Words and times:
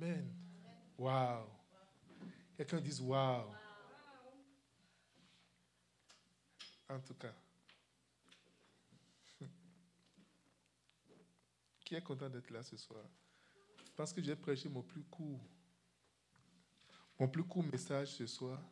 Amen. 0.00 0.32
Waouh. 0.96 1.48
Quelqu'un 2.56 2.80
dise 2.80 3.00
waouh. 3.00 3.52
En 6.88 7.00
tout 7.00 7.14
cas. 7.14 7.34
Qui 11.84 11.96
est 11.96 12.02
content 12.02 12.30
d'être 12.30 12.48
là 12.50 12.62
ce 12.62 12.76
soir? 12.76 13.04
Je 13.84 13.90
pense 13.96 14.12
que 14.12 14.22
j'ai 14.22 14.36
prêché 14.36 14.68
mon 14.68 14.82
plus 14.82 15.02
court, 15.02 15.40
mon 17.18 17.26
plus 17.26 17.42
court 17.42 17.64
message 17.64 18.12
ce 18.12 18.26
soir. 18.28 18.62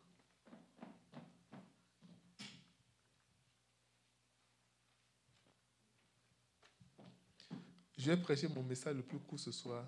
J'ai 7.98 8.16
prêché 8.16 8.46
mon 8.46 8.62
message 8.62 8.94
le 8.94 9.02
plus 9.02 9.18
court 9.18 9.40
ce 9.40 9.50
soir. 9.50 9.84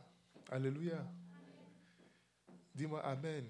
Alléluia. 0.51 1.07
Dis-moi 2.79 3.05
Amen. 3.05 3.45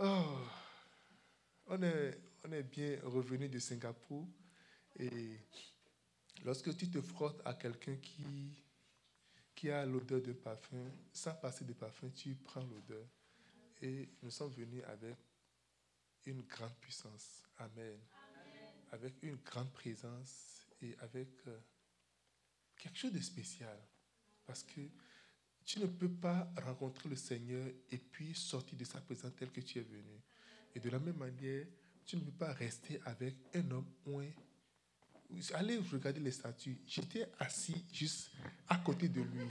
Oh, 0.00 0.38
on, 1.68 1.80
est, 1.80 2.62
bien 2.64 2.98
revenu 3.04 3.48
de 3.48 3.60
Singapour 3.60 4.26
et 4.98 5.38
lorsque 6.44 6.76
tu 6.76 6.90
te 6.90 7.00
frottes 7.00 7.40
à 7.44 7.54
quelqu'un 7.54 7.94
qui, 7.98 8.64
qui 9.54 9.70
a 9.70 9.86
l'odeur 9.86 10.20
de 10.20 10.32
parfum, 10.32 10.90
sans 11.12 11.34
passer 11.34 11.64
de 11.64 11.72
parfum, 11.72 12.10
tu 12.10 12.34
prends 12.34 12.64
l'odeur. 12.64 13.06
Et 13.80 14.08
nous 14.20 14.30
sommes 14.30 14.50
venus 14.50 14.82
avec 14.88 15.18
une 16.26 16.42
grande 16.42 16.74
puissance. 16.80 17.44
Amen. 17.58 18.00
Avec 18.90 19.22
une 19.22 19.36
grande 19.36 19.72
présence 19.72 20.66
et 20.82 20.96
avec 20.98 21.28
euh, 21.46 21.60
quelque 22.76 22.98
chose 22.98 23.12
de 23.12 23.20
spécial. 23.20 23.78
Parce 24.44 24.64
que 24.64 24.80
tu 25.68 25.80
ne 25.80 25.86
peux 25.86 26.08
pas 26.08 26.50
rencontrer 26.64 27.10
le 27.10 27.16
Seigneur 27.16 27.66
et 27.90 27.98
puis 27.98 28.34
sortir 28.34 28.78
de 28.78 28.84
sa 28.84 29.02
présence 29.02 29.32
telle 29.36 29.50
que 29.50 29.60
tu 29.60 29.78
es 29.78 29.82
venu. 29.82 30.18
Et 30.74 30.80
de 30.80 30.88
la 30.88 30.98
même 30.98 31.16
manière, 31.16 31.66
tu 32.06 32.16
ne 32.16 32.22
peux 32.22 32.32
pas 32.32 32.54
rester 32.54 32.98
avec 33.04 33.34
un 33.54 33.70
homme 33.72 33.84
moins. 34.06 34.30
Allez 35.52 35.76
regarder 35.76 36.20
les 36.20 36.30
statues. 36.30 36.78
J'étais 36.86 37.28
assis 37.38 37.84
juste 37.92 38.30
à 38.66 38.78
côté 38.78 39.10
de 39.10 39.20
lui. 39.20 39.46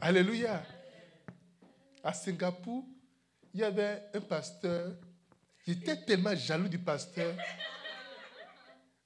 Alléluia. 0.00 0.66
À 2.02 2.12
Singapour, 2.12 2.84
il 3.54 3.60
y 3.60 3.62
avait 3.62 4.02
un 4.14 4.20
pasteur. 4.22 4.96
J'étais 5.64 6.04
tellement 6.04 6.34
jaloux 6.34 6.68
du 6.68 6.80
pasteur. 6.80 7.36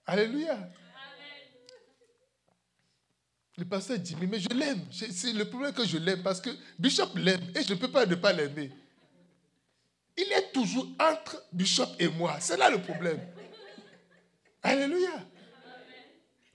Alléluia. 0.07 0.71
Le 3.61 3.67
pasteur 3.67 3.99
Jimmy, 4.03 4.27
mais 4.27 4.41
je 4.41 4.49
l'aime. 4.49 4.87
C'est 4.91 5.35
le 5.35 5.45
problème 5.45 5.75
que 5.75 5.85
je 5.85 5.99
l'aime 5.99 6.23
parce 6.23 6.41
que 6.41 6.49
Bishop 6.79 7.11
l'aime 7.17 7.43
et 7.55 7.63
je 7.63 7.75
ne 7.75 7.79
peux 7.79 7.91
pas 7.91 8.07
ne 8.07 8.15
pas 8.15 8.33
l'aimer. 8.33 8.71
Il 10.17 10.33
est 10.33 10.51
toujours 10.51 10.89
entre 10.99 11.45
Bishop 11.53 11.89
et 11.99 12.09
moi. 12.09 12.41
C'est 12.41 12.57
là 12.57 12.71
le 12.71 12.81
problème. 12.81 13.21
Alléluia. 14.63 15.27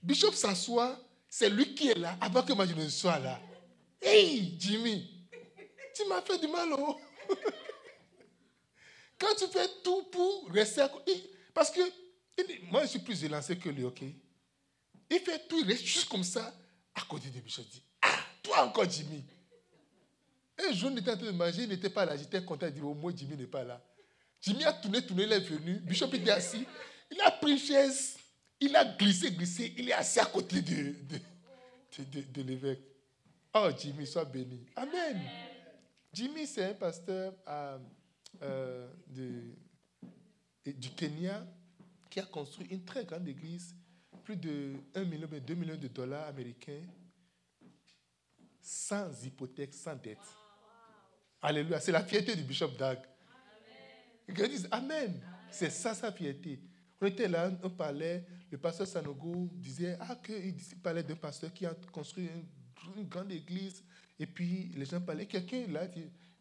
Bishop 0.02 0.32
s'assoit, 0.32 1.00
c'est 1.28 1.48
lui 1.48 1.76
qui 1.76 1.90
est 1.90 1.98
là 1.98 2.18
avant 2.20 2.42
que 2.42 2.52
moi 2.52 2.66
je 2.66 2.74
ne 2.74 2.88
sois 2.88 3.20
là. 3.20 3.40
Hey, 4.02 4.56
Jimmy, 4.58 5.28
tu 5.94 6.08
m'as 6.08 6.22
fait 6.22 6.38
du 6.38 6.48
mal, 6.48 6.70
oh. 6.76 6.98
Quand 9.16 9.34
tu 9.38 9.46
fais 9.46 9.68
tout 9.84 10.02
pour 10.10 10.48
rester 10.50 10.80
à. 10.80 10.90
Parce 11.54 11.70
que 11.70 11.82
moi, 12.68 12.82
je 12.82 12.88
suis 12.88 12.98
plus 12.98 13.22
élancé 13.22 13.56
que 13.56 13.68
lui, 13.68 13.84
ok? 13.84 14.02
Il 15.08 15.20
fait 15.20 15.46
tout, 15.46 15.60
il 15.60 15.68
reste 15.68 15.84
juste 15.84 16.08
comme 16.08 16.24
ça 16.24 16.52
à 16.96 17.02
côté 17.02 17.28
de 17.30 17.40
Bishop 17.40 17.62
dit 17.70 17.82
Ah, 18.02 18.18
toi 18.42 18.66
encore, 18.66 18.88
Jimmy. 18.88 19.22
Un 20.58 20.72
jour, 20.72 20.90
on 20.92 20.96
était 20.96 21.10
en 21.10 21.16
train 21.16 21.26
de 21.26 21.30
manger, 21.32 21.64
il 21.64 21.68
n'était 21.68 21.90
pas 21.90 22.06
là. 22.06 22.16
J'étais 22.16 22.42
content 22.42 22.66
de 22.66 22.72
dire 22.72 22.86
Au 22.86 22.94
moins, 22.94 23.12
Jimmy 23.14 23.36
n'est 23.36 23.46
pas 23.46 23.62
là. 23.62 23.80
Jimmy 24.40 24.64
a 24.64 24.72
tourné, 24.72 25.04
tourné, 25.04 25.24
il 25.24 25.32
est 25.32 25.40
venu. 25.40 25.74
Bishop 25.80 26.12
était 26.14 26.30
assis. 26.30 26.66
Il 27.10 27.20
a 27.20 27.30
pris 27.30 27.52
une 27.52 27.58
chaise. 27.58 28.16
Il 28.60 28.74
a 28.74 28.84
glissé, 28.84 29.30
glissé. 29.30 29.74
Il 29.76 29.88
est 29.88 29.92
assis 29.92 30.18
à 30.18 30.26
côté 30.26 30.62
de, 30.62 30.94
de, 31.98 32.20
de, 32.20 32.42
l'évêque. 32.42 32.80
Oh, 33.54 33.68
Jimmy, 33.76 34.06
sois 34.06 34.24
béni. 34.24 34.66
Amen. 34.76 35.20
Jimmy, 36.12 36.46
c'est 36.46 36.64
un 36.64 36.74
pasteur 36.74 37.34
euh, 38.42 38.88
de, 39.08 39.42
du 40.64 40.90
Kenya 40.90 41.46
qui 42.08 42.20
a 42.20 42.24
construit 42.24 42.66
une 42.70 42.84
très 42.84 43.04
grande 43.04 43.28
église 43.28 43.74
plus 44.26 44.36
de 44.36 44.72
1 44.92 45.04
million, 45.04 45.28
2 45.28 45.54
millions 45.54 45.76
de 45.76 45.86
dollars 45.86 46.26
américains 46.26 46.82
sans 48.60 49.24
hypothèque, 49.24 49.72
sans 49.72 49.94
dette. 49.94 50.18
Alléluia. 51.40 51.78
C'est 51.78 51.92
la 51.92 52.02
fierté 52.02 52.34
du 52.34 52.42
bishop 52.42 52.72
Dag. 52.76 52.98
Ils 54.26 54.34
disent 54.34 54.66
Amen. 54.72 55.22
C'est 55.48 55.70
ça 55.70 55.94
sa 55.94 56.10
fierté. 56.10 56.60
On 57.00 57.06
était 57.06 57.28
là, 57.28 57.52
on 57.62 57.70
parlait, 57.70 58.26
le 58.50 58.58
pasteur 58.58 58.88
Sanogo 58.88 59.48
disait 59.52 59.96
ah, 60.00 60.16
qu'il 60.16 60.56
parlait 60.82 61.04
d'un 61.04 61.14
pasteur 61.14 61.54
qui 61.54 61.64
a 61.64 61.76
construit 61.92 62.28
une, 62.96 63.04
grande 63.04 63.30
église. 63.30 63.84
Et 64.18 64.26
puis 64.26 64.72
les 64.74 64.86
gens 64.86 65.00
parlaient. 65.00 65.26
Quelqu'un 65.26 65.68
là, 65.68 65.86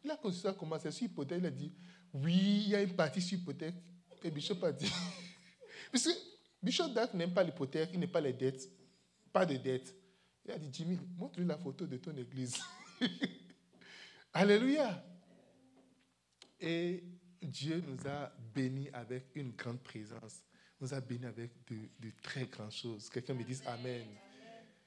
il 0.04 0.10
a 0.10 0.16
construit 0.16 0.42
ça 0.42 0.56
comment? 0.58 0.80
C'est 0.80 0.90
sur 0.90 1.06
hypothèque. 1.06 1.38
Il 1.40 1.46
a 1.46 1.52
dit 1.52 1.72
oui, 2.16 2.64
il 2.66 2.70
y 2.70 2.76
a 2.76 2.82
une 2.82 2.96
partie 2.96 3.22
sur 3.22 3.38
hypothèque. 3.38 3.76
Et 4.24 4.30
le 4.30 4.32
bishop 4.32 4.64
a 4.64 4.72
dit 4.72 4.92
parce 5.92 6.06
que 6.06 6.35
Bishop 6.66 6.90
Dark 6.90 7.14
n'aime 7.14 7.32
pas 7.32 7.44
l'hypothèque, 7.44 7.92
il 7.94 8.00
n'aime 8.00 8.10
pas 8.10 8.22
les 8.22 8.34
dettes. 8.34 8.68
Pas 9.32 9.46
de 9.46 9.56
dettes. 9.56 9.96
Il 10.44 10.52
a 10.52 10.58
dit, 10.58 10.70
Jimmy, 10.72 10.98
montre-lui 11.16 11.46
la 11.46 11.60
photo 11.60 11.86
de 11.86 11.98
ton 11.98 12.18
église. 12.18 12.60
Alléluia. 14.34 15.06
Et 16.60 17.04
Dieu 17.40 17.84
nous 17.86 18.08
a 18.08 18.32
bénis 18.52 18.90
avec 18.94 19.36
une 19.36 19.52
grande 19.52 19.80
présence. 19.80 20.42
Nous 20.82 20.92
a 20.92 21.00
bénis 21.02 21.28
avec 21.28 21.52
de, 21.68 22.10
très 22.24 22.48
grandes 22.48 22.72
choses. 22.72 23.12
Quelqu'un 23.12 23.36
me 23.36 23.44
dise 23.44 23.62
Amen. 23.68 24.08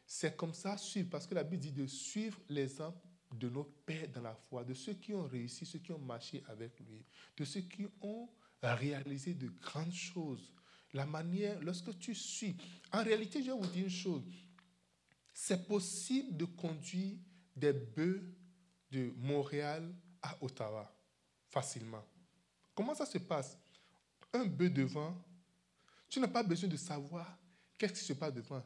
C'est 0.05 0.37
comme 0.37 0.55
ça, 0.55 0.77
suivre, 0.77 1.11
parce 1.11 1.29
que 1.29 1.35
la 1.37 1.45
Bible 1.45 1.63
dit 1.63 1.71
de 1.71 1.87
suivre 1.87 2.41
l'exemple 2.49 3.07
de 3.33 3.49
nos 3.49 3.63
pères 3.87 4.09
dans 4.09 4.23
la 4.23 4.35
foi, 4.35 4.65
de 4.65 4.75
ceux 4.75 4.95
qui 4.95 5.15
ont 5.15 5.29
réussi, 5.29 5.65
ceux 5.65 5.79
qui 5.79 5.93
ont 5.93 5.99
marché 5.99 6.43
avec 6.49 6.81
lui, 6.81 7.05
de 7.37 7.45
ceux 7.45 7.61
qui 7.61 7.87
ont 8.01 8.29
réalisé 8.63 9.35
de 9.35 9.49
grandes 9.61 9.93
choses. 9.93 10.53
La 10.99 11.07
manière, 11.07 11.61
lorsque 11.61 11.97
tu 12.01 12.13
suis, 12.13 12.57
en 12.93 13.05
réalité, 13.05 13.41
je 13.41 13.53
vais 13.53 13.57
vous 13.57 13.69
dire 13.69 13.85
une 13.85 13.89
chose. 13.89 14.25
C'est 15.33 15.65
possible 15.69 16.37
de 16.37 16.45
conduire 16.45 17.17
des 17.55 17.73
bœufs 17.73 18.21
de 18.91 19.13
Montréal 19.17 19.95
à 20.21 20.37
Ottawa 20.43 20.93
facilement. 21.51 22.05
Comment 22.75 22.97
ça 22.97 23.07
se 23.07 23.19
passe? 23.19 23.57
Un 24.33 24.45
bœuf 24.45 24.73
devant, 24.73 25.17
tu 26.09 26.19
n'as 26.19 26.27
pas 26.27 26.43
besoin 26.43 26.69
de 26.69 26.77
savoir 26.77 27.39
qu'est-ce 27.79 27.93
qui 27.93 28.05
se 28.05 28.15
passe 28.15 28.35
devant. 28.35 28.65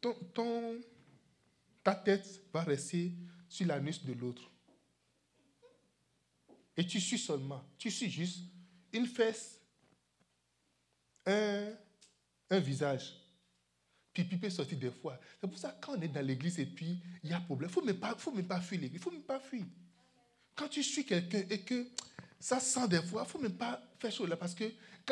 Ton, 0.00 0.80
ta 1.84 1.94
tête 1.94 2.44
va 2.50 2.62
rester 2.62 3.12
sur 3.46 3.66
la 3.66 3.78
nuque 3.78 4.06
de 4.06 4.14
l'autre. 4.14 4.50
Et 6.78 6.86
tu 6.86 6.98
suis 6.98 7.18
seulement. 7.18 7.62
Tu 7.76 7.90
suis 7.90 8.10
juste 8.10 8.40
une 8.94 9.06
fesse 9.06 9.61
un, 11.26 12.58
visage. 12.58 13.14
Pipi 14.12 14.36
peut 14.36 14.50
sortir 14.50 14.78
des 14.78 14.90
fois. 14.90 15.18
C'est 15.40 15.48
pour 15.48 15.58
ça 15.58 15.76
quand 15.80 15.96
on 15.96 16.02
est 16.02 16.08
dans 16.08 16.24
l'église 16.24 16.58
et 16.58 16.66
puis 16.66 17.00
il 17.24 17.30
y 17.30 17.32
a 17.32 17.40
problème, 17.40 17.70
il 17.74 17.76
ne 17.76 18.14
faut 18.16 18.32
même 18.32 18.46
pas 18.46 18.60
fuir 18.60 18.80
l'église. 18.80 19.00
Il 19.00 19.02
faut 19.02 19.10
même 19.10 19.22
pas 19.22 19.40
fuir. 19.40 19.64
Quand 20.54 20.68
tu 20.68 20.82
suis 20.82 21.06
quelqu'un 21.06 21.44
et 21.48 21.60
que 21.60 21.86
ça 22.38 22.60
sent 22.60 22.88
des 22.88 23.02
fois, 23.02 23.22
il 23.22 23.24
ne 23.24 23.30
faut 23.30 23.38
même 23.38 23.56
pas 23.56 23.80
faire 23.98 24.12
chaud 24.12 24.26
là. 24.26 24.36
Parce 24.36 24.54
que 24.54 24.64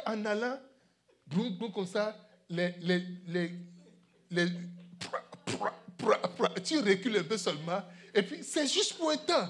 en 0.05 0.25
allant, 0.27 0.59
comme 1.73 1.87
ça, 1.87 2.15
les, 2.51 2.75
les, 2.81 3.51
les 4.31 4.49
tu 6.63 6.79
recules 6.79 7.17
un 7.17 7.25
peu 7.25 7.39
seulement. 7.39 7.83
Et 8.15 8.23
puis 8.23 8.43
c'est 8.43 8.67
juste 8.67 8.97
pour 8.97 9.11
un 9.11 9.17
temps. 9.17 9.49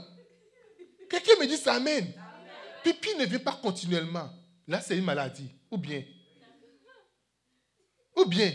Quelqu'un 1.09 1.33
me 1.41 1.47
dit 1.47 1.57
ça, 1.57 1.75
amen. 1.75 2.13
Pipi 2.85 3.17
ne 3.19 3.27
vient 3.27 3.39
pas 3.39 3.59
continuellement. 3.61 4.31
Là, 4.67 4.81
c'est 4.81 4.97
une 4.97 5.05
maladie. 5.05 5.51
Ou 5.71 5.77
bien, 5.77 6.03
ou 8.21 8.29
bien, 8.29 8.53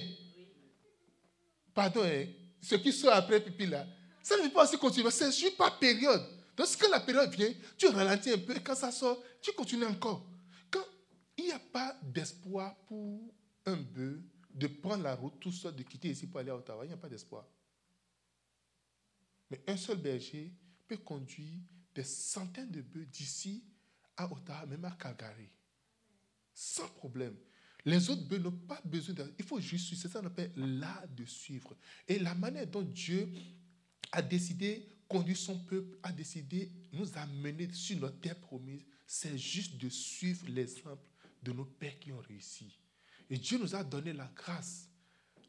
pardon, 1.73 2.03
hein, 2.03 2.25
ce 2.61 2.75
qui 2.75 2.91
sort 2.91 3.13
après 3.13 3.43
pipi 3.43 3.67
là, 3.67 3.85
ça 4.23 4.37
ne 4.37 4.43
veut 4.43 4.51
pas 4.51 4.63
aussi 4.63 4.77
continuer. 4.77 5.11
C'est 5.11 5.31
juste 5.31 5.57
par 5.57 5.77
période. 5.77 6.23
Donc, 6.57 6.67
quand 6.79 6.89
la 6.89 6.99
période 6.99 7.29
vient, 7.31 7.53
tu 7.77 7.87
ralentis 7.87 8.31
un 8.31 8.37
peu 8.37 8.55
et 8.55 8.63
quand 8.63 8.75
ça 8.75 8.91
sort, 8.91 9.21
tu 9.41 9.51
continues 9.51 9.85
encore. 9.85 10.25
Quand 10.71 10.85
il 11.37 11.45
n'y 11.45 11.51
a 11.51 11.59
pas 11.59 11.95
d'espoir 12.01 12.75
pour 12.87 13.33
un 13.65 13.75
bœuf 13.75 14.19
de 14.51 14.67
prendre 14.67 15.03
la 15.03 15.15
route 15.15 15.39
tout 15.39 15.51
seul, 15.51 15.75
de 15.75 15.83
quitter 15.83 16.09
ici 16.09 16.27
pour 16.27 16.39
aller 16.39 16.49
à 16.49 16.55
Ottawa, 16.55 16.85
il 16.85 16.87
n'y 16.87 16.93
a 16.93 16.97
pas 16.97 17.09
d'espoir. 17.09 17.45
Mais 19.51 19.61
un 19.67 19.77
seul 19.77 19.97
berger 19.97 20.53
peut 20.87 20.97
conduire 20.97 21.59
des 21.93 22.03
centaines 22.03 22.71
de 22.71 22.81
bœufs 22.81 23.05
d'ici 23.05 23.63
à 24.17 24.31
Ottawa, 24.31 24.65
même 24.65 24.85
à 24.85 24.91
Calgary, 24.91 25.49
sans 26.53 26.87
problème. 26.87 27.35
Les 27.85 28.09
autres 28.09 28.35
n'ont 28.37 28.51
pas 28.51 28.81
besoin 28.83 29.13
de... 29.13 29.33
Il 29.37 29.45
faut 29.45 29.59
juste 29.59 29.85
suivre. 29.85 30.01
C'est 30.01 30.07
ça 30.07 30.19
qu'on 30.19 30.27
appelle 30.27 30.51
l'art 30.55 31.07
de 31.15 31.23
suivre. 31.25 31.75
Et 32.07 32.17
la 32.17 32.33
manière 32.33 32.65
dont 32.65 32.81
Dieu 32.81 33.29
a 34.11 34.21
décidé 34.21 34.87
conduit 35.07 35.35
son 35.35 35.59
peuple, 35.59 35.97
a 36.01 36.11
décidé 36.11 36.71
nous 36.91 37.15
amener 37.17 37.71
sur 37.71 37.99
notre 37.99 38.19
terre 38.19 38.39
promise, 38.39 38.81
c'est 39.05 39.37
juste 39.37 39.77
de 39.77 39.89
suivre 39.89 40.47
l'exemple 40.47 41.03
de 41.43 41.51
nos 41.51 41.65
pères 41.65 41.99
qui 41.99 42.11
ont 42.11 42.21
réussi. 42.27 42.75
Et 43.29 43.37
Dieu 43.37 43.59
nous 43.59 43.75
a 43.75 43.83
donné 43.83 44.13
la 44.13 44.31
grâce, 44.35 44.89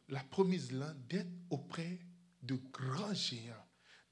la 0.09 0.23
promise 0.25 0.73
là, 0.73 0.95
d'être 1.09 1.31
auprès 1.51 1.99
de 2.43 2.57
grands 2.71 3.15
géants, 3.15 3.55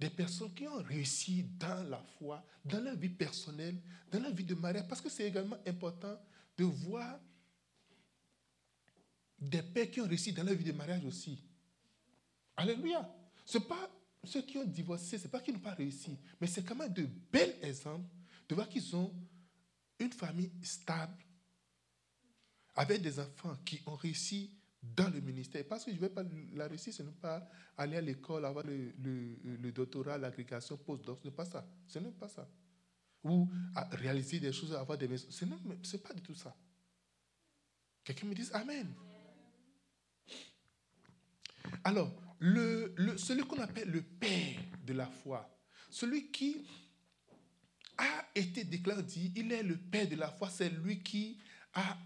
des 0.01 0.11
personnes 0.11 0.53
qui 0.55 0.67
ont 0.67 0.83
réussi 0.83 1.45
dans 1.59 1.85
la 1.89 2.03
foi, 2.19 2.45
dans 2.65 2.83
la 2.83 2.95
vie 2.95 3.11
personnelle, 3.11 3.81
dans 4.11 4.21
la 4.21 4.31
vie 4.31 4.45
de 4.45 4.55
mariage, 4.55 4.89
parce 4.89 5.01
que 5.01 5.11
c'est 5.11 5.29
également 5.29 5.59
important 5.67 6.19
de 6.57 6.65
voir 6.65 7.21
des 9.49 9.63
pères 9.63 9.91
qui 9.91 10.01
ont 10.01 10.07
réussi 10.07 10.33
dans 10.33 10.45
la 10.45 10.55
vie 10.55 10.65
de 10.65 10.73
mariage 10.73 11.05
aussi. 11.05 11.39
Alléluia. 12.57 13.09
Ce 13.45 13.59
n'est 13.59 13.65
pas 13.65 13.91
ceux 14.25 14.43
qui 14.43 14.57
ont 14.59 14.65
divorcé, 14.65 15.19
ce 15.19 15.25
n'est 15.25 15.31
pas 15.31 15.41
qu'ils 15.41 15.55
n'ont 15.55 15.61
pas 15.61 15.75
réussi, 15.75 16.17
mais 16.41 16.47
c'est 16.47 16.65
quand 16.65 16.75
même 16.75 16.93
de 16.93 17.07
bels 17.31 17.57
exemples 17.63 18.09
de 18.49 18.55
voir 18.55 18.69
qu'ils 18.69 18.95
ont 18.97 19.13
une 19.99 20.13
famille 20.13 20.51
stable, 20.63 21.23
avec 22.75 23.03
des 23.03 23.19
enfants 23.21 23.57
qui 23.65 23.81
ont 23.87 23.95
réussi 23.95 24.51
dans 24.83 25.09
le 25.09 25.21
ministère. 25.21 25.65
Parce 25.69 25.85
que 25.85 25.91
je 25.91 25.97
ne 25.97 26.01
vais 26.01 26.09
pas 26.09 26.25
la 26.55 26.67
réussir, 26.67 26.93
ce 26.93 27.03
n'est 27.03 27.13
pas 27.13 27.49
aller 27.77 27.97
à 27.97 28.01
l'école, 28.01 28.45
avoir 28.45 28.65
le, 28.67 29.73
doctorat, 29.73 30.19
l'agrégation, 30.19 30.77
postdoc, 30.77 31.21
ce 31.23 31.29
n'est 31.29 31.35
pas 31.35 31.45
ça. 31.45 31.67
Ce 31.87 31.99
n'est 31.99 32.11
pas 32.11 32.29
ça. 32.29 32.49
Ou 33.23 33.49
réaliser 33.93 34.41
des 34.41 34.53
choses, 34.53 34.75
avoir 34.75 34.99
des 34.99 35.09
maisons. 35.09 35.29
Ce 35.31 35.45
n'est 35.45 36.03
pas 36.03 36.13
du 36.13 36.21
tout 36.21 36.35
ça. 36.35 36.55
Quelqu'un 38.03 38.27
me 38.27 38.35
dit 38.35 38.47
Amen. 38.53 38.93
Alors, 41.85 42.11
celui 42.41 43.43
qu'on 43.47 43.61
appelle 43.61 43.91
le 43.91 44.03
père 44.03 44.59
de 44.85 44.95
la 44.95 45.07
foi, 45.07 45.49
celui 45.91 46.31
qui 46.31 46.67
a 47.99 48.27
été 48.35 48.65
déclaré, 48.65 49.03
dit, 49.03 49.33
il 49.37 49.53
est 49.53 49.63
le 49.63 49.77
père 49.77 50.09
de 50.09 50.17
la 50.17 50.31
foi, 50.31 50.49
c'est 50.51 50.71
lui 50.71 51.03
qui 51.03 51.39
a, 51.75 51.97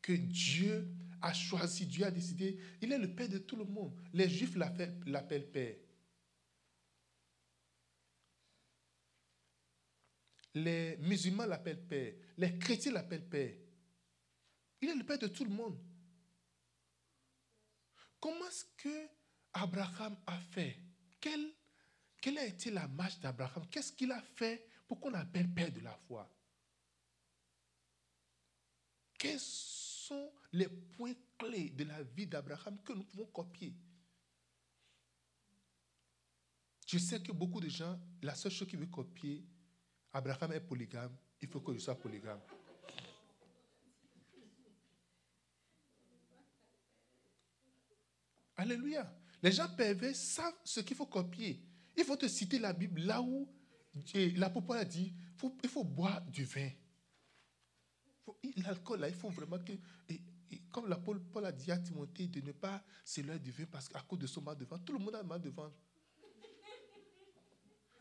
que 0.00 0.12
Dieu 0.12 0.86
a 1.22 1.32
choisi, 1.32 1.86
Dieu 1.86 2.04
a 2.04 2.10
décidé, 2.10 2.58
il 2.82 2.92
est 2.92 2.98
le 2.98 3.14
père 3.14 3.28
de 3.28 3.38
tout 3.38 3.56
le 3.56 3.64
monde. 3.64 3.92
Les 4.12 4.28
juifs 4.28 4.54
l'appellent 4.56 5.50
père. 5.50 5.76
Les 10.54 10.98
musulmans 10.98 11.46
l'appellent 11.46 11.82
père. 11.82 12.12
Les 12.36 12.58
chrétiens 12.58 12.92
l'appellent 12.92 13.28
père. 13.28 13.54
Il 14.82 14.90
est 14.90 14.94
le 14.94 15.04
père 15.04 15.18
de 15.18 15.26
tout 15.26 15.44
le 15.44 15.50
monde. 15.50 15.78
Comment 18.24 18.46
est-ce 18.46 18.64
que 18.78 19.10
Abraham 19.52 20.16
a 20.26 20.38
fait? 20.38 20.78
Quelle, 21.20 21.52
quelle 22.22 22.38
a 22.38 22.46
été 22.46 22.70
la 22.70 22.88
marche 22.88 23.20
d'Abraham? 23.20 23.68
Qu'est-ce 23.68 23.92
qu'il 23.92 24.10
a 24.12 24.22
fait 24.22 24.66
pour 24.88 24.98
qu'on 24.98 25.12
appelle 25.12 25.46
père 25.52 25.70
de 25.70 25.80
la 25.80 25.94
foi? 26.08 26.26
Quels 29.18 29.38
sont 29.38 30.32
les 30.52 30.68
points 30.68 31.12
clés 31.36 31.68
de 31.68 31.84
la 31.84 32.02
vie 32.02 32.26
d'Abraham 32.26 32.80
que 32.82 32.94
nous 32.94 33.04
pouvons 33.04 33.26
copier? 33.26 33.76
Je 36.86 36.96
sais 36.96 37.22
que 37.22 37.30
beaucoup 37.30 37.60
de 37.60 37.68
gens, 37.68 38.00
la 38.22 38.34
seule 38.34 38.52
chose 38.52 38.68
qu'ils 38.68 38.78
veulent 38.78 38.88
copier, 38.88 39.44
Abraham 40.14 40.50
est 40.52 40.60
polygame, 40.60 41.14
il 41.42 41.48
faut 41.48 41.60
que 41.60 41.74
je 41.74 41.78
sois 41.78 41.94
polygame. 41.94 42.40
Alléluia. 48.56 49.12
Les 49.42 49.52
gens 49.52 49.68
pervers 49.76 50.14
savent 50.14 50.54
ce 50.64 50.80
qu'il 50.80 50.96
faut 50.96 51.06
copier. 51.06 51.62
Il 51.96 52.04
faut 52.04 52.16
te 52.16 52.28
citer 52.28 52.58
la 52.58 52.72
Bible 52.72 53.02
là 53.02 53.20
où 53.20 53.48
l'apôtre 54.36 54.74
a 54.74 54.84
dit 54.84 55.14
il 55.62 55.68
faut 55.68 55.84
boire 55.84 56.22
du 56.22 56.44
vin. 56.44 56.70
L'alcool, 58.56 59.00
là, 59.00 59.08
il 59.08 59.14
faut 59.14 59.28
vraiment 59.28 59.58
que. 59.58 59.72
comme 60.70 60.88
l'apôtre 60.88 61.20
Paul 61.32 61.44
a 61.44 61.52
dit 61.52 61.70
à 61.70 61.78
Timothée 61.78 62.26
de 62.28 62.40
ne 62.40 62.52
pas 62.52 62.82
se 63.04 63.20
du 63.20 63.50
vin 63.50 63.66
parce 63.70 63.88
qu'à 63.88 64.00
cause 64.00 64.18
de 64.18 64.26
son 64.26 64.40
mal 64.40 64.56
de 64.56 64.64
ventre, 64.64 64.84
tout 64.84 64.92
le 64.92 64.98
monde 64.98 65.14
a 65.14 65.22
mal 65.22 65.40
de 65.40 65.50
ventre. 65.50 65.76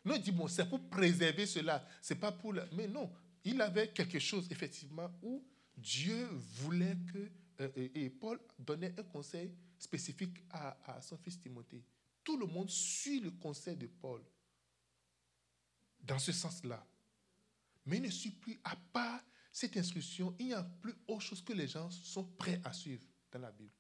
Non, 0.06 0.16
il 0.16 0.22
dit, 0.22 0.32
bon, 0.32 0.48
c'est 0.48 0.68
pour 0.68 0.90
préserver 0.90 1.46
cela. 1.46 1.86
C'est 2.02 2.16
pas 2.16 2.32
pour. 2.32 2.54
Mais 2.74 2.88
non, 2.88 3.12
il 3.44 3.62
avait 3.62 3.90
quelque 3.90 4.20
chose, 4.20 4.48
effectivement, 4.52 5.10
où 5.22 5.46
Dieu 5.78 6.28
voulait 6.32 6.98
que. 7.12 7.32
Euh, 7.62 7.70
et 7.76 8.10
Paul 8.10 8.40
donnait 8.58 8.94
un 8.98 9.04
conseil 9.04 9.54
spécifique 9.84 10.44
à, 10.50 11.02
son 11.02 11.18
fils 11.18 11.40
Timothée. 11.40 11.84
Tout 12.24 12.38
le 12.38 12.46
monde 12.46 12.70
suit 12.70 13.20
le 13.20 13.32
conseil 13.32 13.76
de 13.76 13.88
Paul 13.88 14.24
dans 16.00 16.20
ce 16.20 16.32
sens-là. 16.32 16.86
Mais 17.86 17.98
il 17.98 18.04
ne 18.04 18.10
suit 18.10 18.32
plus, 18.32 18.60
à 18.64 18.76
part 18.76 19.22
cette 19.52 19.76
instruction, 19.78 20.36
il 20.40 20.48
n'y 20.48 20.54
a 20.54 20.64
plus 20.64 20.96
autre 21.08 21.22
chose 21.22 21.44
que 21.44 21.54
les 21.54 21.68
gens 21.68 21.90
sont 21.92 22.24
prêts 22.24 22.62
à 22.64 22.74
suivre 22.74 23.04
dans 23.32 23.40
la 23.40 23.52
Bible. 23.52 23.74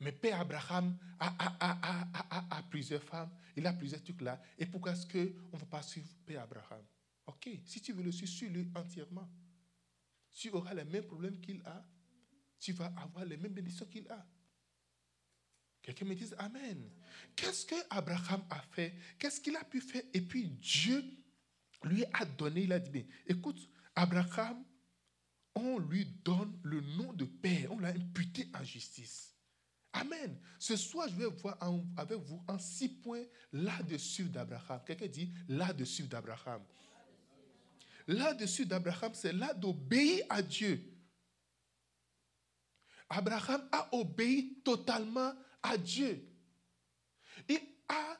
Mais 0.00 0.12
Père 0.12 0.40
Abraham 0.40 0.98
a, 1.18 2.56
a, 2.56 2.62
plusieurs 2.64 3.02
femmes, 3.02 3.30
il 3.56 3.66
a 3.66 3.72
plusieurs 3.72 4.02
trucs 4.02 4.20
là. 4.20 4.42
Et 4.58 4.66
pourquoi 4.66 4.92
est-ce 4.92 5.06
qu'on 5.06 5.56
ne 5.56 5.58
va 5.58 5.66
pas 5.66 5.82
suivre 5.82 6.08
Père 6.26 6.42
Abraham? 6.42 6.84
Ok, 7.26 7.48
si 7.64 7.80
tu 7.80 7.92
veux 7.92 8.02
le 8.02 8.12
suivre, 8.12 8.30
suis-le 8.30 8.66
entièrement. 8.74 9.28
Tu 10.34 10.50
auras 10.50 10.74
les 10.74 10.84
mêmes 10.84 11.06
problèmes 11.06 11.40
qu'il 11.40 11.62
a, 11.64 11.82
tu 12.58 12.72
vas 12.72 12.92
avoir 12.96 13.24
les 13.24 13.36
mêmes 13.36 13.52
bénédictions 13.52 13.86
qu'il 13.86 14.08
a. 14.08 14.26
Quelqu'un 15.82 16.04
me 16.04 16.14
dise 16.14 16.34
Amen. 16.38 16.90
Qu'est-ce 17.34 17.64
que 17.64 17.76
Abraham 17.90 18.42
a 18.50 18.60
fait? 18.72 18.94
Qu'est-ce 19.18 19.40
qu'il 19.40 19.56
a 19.56 19.64
pu 19.64 19.80
faire? 19.80 20.02
Et 20.12 20.20
puis 20.20 20.48
Dieu 20.48 21.04
lui 21.84 22.04
a 22.12 22.24
donné, 22.24 22.62
il 22.62 22.72
a 22.72 22.78
dit, 22.78 23.06
écoute, 23.26 23.68
Abraham, 23.94 24.64
on 25.54 25.78
lui 25.78 26.04
donne 26.24 26.58
le 26.62 26.80
nom 26.80 27.12
de 27.12 27.24
Père, 27.24 27.72
on 27.72 27.78
l'a 27.78 27.88
imputé 27.88 28.48
en 28.54 28.62
justice. 28.62 29.32
Amen. 29.92 30.38
Ce 30.58 30.76
soir, 30.76 31.08
je 31.08 31.14
vais 31.14 31.26
voir 31.26 31.56
avec 31.96 32.18
vous 32.18 32.42
en 32.46 32.58
six 32.58 32.88
points 32.88 33.24
là-dessus 33.52 34.24
d'Abraham. 34.24 34.80
Quelqu'un 34.86 35.06
dit 35.06 35.32
là-dessus 35.48 36.02
d'Abraham. 36.02 36.62
Là-dessus 38.06 38.66
d'Abraham, 38.66 39.12
c'est 39.14 39.32
là 39.32 39.54
d'obéir 39.54 40.26
à 40.28 40.42
Dieu. 40.42 40.95
Abraham 43.08 43.68
a 43.72 43.88
obéi 43.94 44.58
totalement 44.64 45.32
à 45.62 45.76
Dieu. 45.76 46.26
Il 47.48 47.60
a 47.88 48.18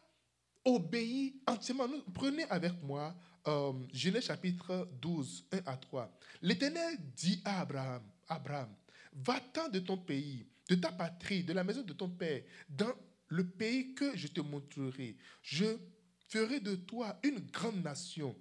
obéi 0.65 1.41
entièrement. 1.47 1.89
Prenez 2.15 2.45
avec 2.45 2.83
moi 2.83 3.15
euh, 3.47 3.73
Genèse 3.93 4.25
chapitre 4.27 4.89
12, 5.01 5.47
1 5.53 5.59
à 5.67 5.77
3. 5.77 6.19
L'Éternel 6.43 6.97
dit 7.15 7.41
à 7.45 7.61
Abraham, 7.61 8.03
Abraham, 8.29 8.75
va-t'en 9.13 9.69
de 9.69 9.79
ton 9.79 9.97
pays, 9.97 10.47
de 10.69 10.75
ta 10.75 10.93
patrie, 10.93 11.45
de 11.45 11.53
la 11.53 11.65
maison 11.65 11.83
de 11.83 11.93
ton 11.93 12.09
père, 12.09 12.43
dans 12.69 12.93
le 13.29 13.49
pays 13.49 13.95
que 13.95 14.17
je 14.17 14.29
te 14.29 14.41
montrerai. 14.41 15.17
Je 15.43 15.79
ferai 16.29 16.61
de 16.61 16.75
toi 16.75 17.19
une 17.23 17.39
grande 17.39 17.83
nation. 17.83 18.37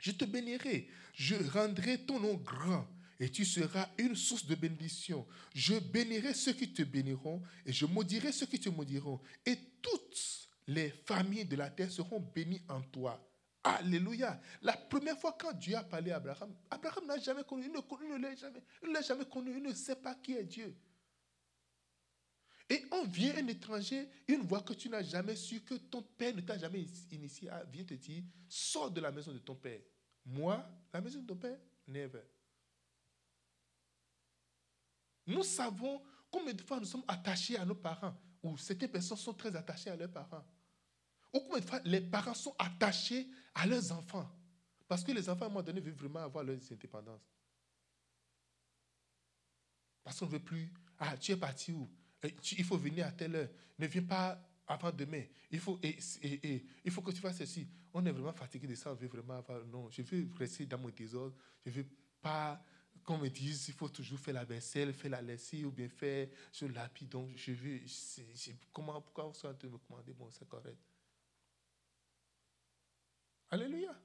Je 0.00 0.12
te 0.12 0.24
bénirai, 0.24 0.88
je 1.14 1.34
rendrai 1.52 1.98
ton 2.04 2.20
nom 2.20 2.34
grand 2.34 2.86
et 3.18 3.30
tu 3.30 3.44
seras 3.44 3.88
une 3.98 4.14
source 4.14 4.46
de 4.46 4.54
bénédiction. 4.54 5.26
Je 5.54 5.78
bénirai 5.78 6.34
ceux 6.34 6.52
qui 6.52 6.72
te 6.72 6.82
béniront 6.82 7.42
et 7.64 7.72
je 7.72 7.86
maudirai 7.86 8.32
ceux 8.32 8.46
qui 8.46 8.60
te 8.60 8.68
maudiront. 8.68 9.20
Et 9.44 9.56
toutes 9.80 10.48
les 10.66 10.90
familles 10.90 11.44
de 11.44 11.56
la 11.56 11.70
terre 11.70 11.90
seront 11.90 12.20
bénies 12.20 12.62
en 12.68 12.82
toi. 12.82 13.22
Alléluia. 13.62 14.40
La 14.62 14.76
première 14.76 15.18
fois 15.18 15.36
quand 15.38 15.52
Dieu 15.52 15.76
a 15.76 15.82
parlé 15.82 16.12
à 16.12 16.16
Abraham, 16.16 16.54
Abraham 16.70 17.06
n'a 17.06 17.18
jamais 17.18 17.42
connu, 17.42 17.64
il 17.66 17.72
ne, 17.72 18.92
l'a 18.92 19.02
jamais, 19.02 19.24
connu, 19.24 19.56
il 19.56 19.62
ne 19.62 19.72
sait 19.72 19.96
pas 19.96 20.14
qui 20.14 20.34
est 20.34 20.44
Dieu. 20.44 20.76
Et 22.68 22.84
on 22.92 23.04
vient 23.04 23.36
un 23.36 23.46
étranger, 23.46 24.08
une 24.28 24.42
voix 24.42 24.60
que 24.60 24.72
tu 24.72 24.88
n'as 24.88 25.02
jamais 25.02 25.36
su, 25.36 25.60
que 25.60 25.74
ton 25.74 26.02
père 26.02 26.34
ne 26.34 26.40
t'a 26.40 26.58
jamais 26.58 26.84
initié, 27.10 27.48
vient 27.72 27.84
te 27.84 27.94
dire, 27.94 28.22
sors 28.48 28.90
de 28.90 29.00
la 29.00 29.10
maison 29.10 29.32
de 29.32 29.38
ton 29.38 29.54
père. 29.54 29.80
Moi, 30.24 30.64
la 30.92 31.00
maison 31.00 31.20
de 31.20 31.26
ton 31.26 31.36
père, 31.36 31.58
never. 31.86 32.22
Nous 35.26 35.42
savons 35.42 36.02
combien 36.30 36.54
de 36.54 36.62
fois 36.62 36.78
nous 36.78 36.86
sommes 36.86 37.04
attachés 37.08 37.56
à 37.56 37.64
nos 37.64 37.74
parents, 37.74 38.14
ou 38.42 38.56
certaines 38.56 38.90
personnes 38.90 39.16
sont 39.16 39.34
très 39.34 39.54
attachées 39.56 39.90
à 39.90 39.96
leurs 39.96 40.10
parents. 40.10 40.44
Ou 41.32 41.40
combien 41.40 41.60
de 41.60 41.64
fois 41.64 41.80
les 41.84 42.00
parents 42.00 42.34
sont 42.34 42.54
attachés 42.58 43.28
à 43.54 43.66
leurs 43.66 43.90
enfants. 43.92 44.30
Parce 44.86 45.02
que 45.02 45.12
les 45.12 45.28
enfants, 45.28 45.44
à 45.44 45.46
un 45.46 45.50
moment 45.50 45.62
donné, 45.62 45.80
veulent 45.80 45.94
vraiment 45.94 46.20
avoir 46.20 46.44
leur 46.44 46.56
indépendance. 46.70 47.20
Parce 50.04 50.20
qu'on 50.20 50.26
ne 50.26 50.30
veut 50.30 50.44
plus. 50.44 50.72
Ah, 50.98 51.16
tu 51.16 51.32
es 51.32 51.36
parti 51.36 51.72
où? 51.72 51.90
Eh, 52.22 52.32
Il 52.58 52.64
faut 52.64 52.76
venir 52.78 53.06
à 53.06 53.12
telle 53.12 53.34
heure. 53.34 53.48
Ne 53.78 53.86
viens 53.86 54.04
pas 54.04 54.40
avant 54.68 54.92
demain. 54.92 55.24
Il 55.50 55.58
faut, 55.58 55.78
et, 55.82 55.98
il 56.84 56.90
faut 56.90 57.02
que 57.02 57.10
tu 57.10 57.20
fasses 57.20 57.38
ceci. 57.38 57.66
On 57.92 58.04
est 58.06 58.12
vraiment 58.12 58.32
fatigué 58.32 58.68
de 58.68 58.76
ça. 58.76 58.92
On 58.92 58.94
veut 58.94 59.08
vraiment 59.08 59.34
avoir. 59.34 59.64
Non, 59.66 59.90
je 59.90 60.02
veux 60.02 60.28
rester 60.36 60.66
dans 60.66 60.78
mon 60.78 60.90
désordre. 60.90 61.34
Je 61.64 61.70
ne 61.70 61.74
veux 61.76 61.86
pas 62.20 62.62
qu'on 63.06 63.18
me 63.18 63.28
dise 63.28 63.64
qu'il 63.64 63.74
faut 63.74 63.88
toujours 63.88 64.18
faire 64.18 64.34
la 64.34 64.44
vaisselle, 64.44 64.92
faire 64.92 65.12
la 65.12 65.22
lessive 65.22 65.68
ou 65.68 65.70
bien 65.70 65.88
faire 65.88 66.28
ce 66.50 66.66
lapis. 66.66 67.06
Donc, 67.06 67.30
je 67.36 67.52
veux. 67.52 67.78
Je, 67.86 68.22
je, 68.34 68.50
comment, 68.72 69.00
pourquoi 69.00 69.24
vous 69.24 69.48
êtes 69.48 69.64
me 69.64 69.78
commander? 69.78 70.12
Bon, 70.12 70.28
c'est 70.30 70.48
correct. 70.48 70.76
Alléluia. 73.48 73.96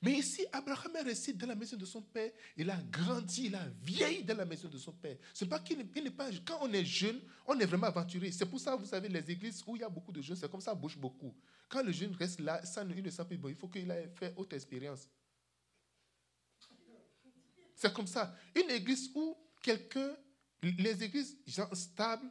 Mais 0.00 0.12
ici, 0.18 0.44
Abraham 0.52 0.96
est 0.96 1.02
resté 1.02 1.32
dans 1.32 1.46
la 1.46 1.54
maison 1.54 1.76
de 1.76 1.84
son 1.84 2.02
père. 2.02 2.30
Il 2.56 2.68
a 2.68 2.76
grandi, 2.90 3.46
il 3.46 3.54
a 3.54 3.66
vieilli 3.82 4.24
dans 4.24 4.36
la 4.36 4.44
maison 4.44 4.68
de 4.68 4.76
son 4.76 4.92
père. 4.92 5.16
C'est 5.32 5.48
pas 5.48 5.60
qu'il 5.60 5.78
n'est 5.78 6.10
pas. 6.10 6.30
Quand 6.44 6.58
on 6.62 6.72
est 6.72 6.84
jeune, 6.84 7.20
on 7.46 7.58
est 7.58 7.66
vraiment 7.66 7.86
aventuré. 7.86 8.32
C'est 8.32 8.46
pour 8.46 8.60
ça, 8.60 8.76
vous 8.76 8.86
savez, 8.86 9.08
les 9.08 9.30
églises 9.30 9.62
où 9.66 9.76
il 9.76 9.80
y 9.80 9.84
a 9.84 9.88
beaucoup 9.88 10.12
de 10.12 10.20
jeunes, 10.20 10.36
c'est 10.36 10.50
comme 10.50 10.60
ça, 10.60 10.74
bouge 10.74 10.96
beaucoup. 10.96 11.34
Quand 11.68 11.82
le 11.82 11.92
jeune 11.92 12.14
reste 12.14 12.40
là, 12.40 12.64
ça, 12.64 12.82
il 12.82 13.02
ne 13.02 13.10
s'appelle 13.10 13.38
bon, 13.38 13.48
il 13.48 13.54
faut 13.54 13.68
qu'il 13.68 13.90
ait 13.90 14.10
fait 14.14 14.34
haute 14.36 14.52
expérience. 14.52 15.08
C'est 17.74 17.92
comme 17.92 18.06
ça. 18.06 18.34
Une 18.54 18.70
église 18.70 19.10
où 19.14 19.36
quelqu'un, 19.62 20.16
les 20.62 21.02
églises 21.02 21.36
stables, 21.72 22.30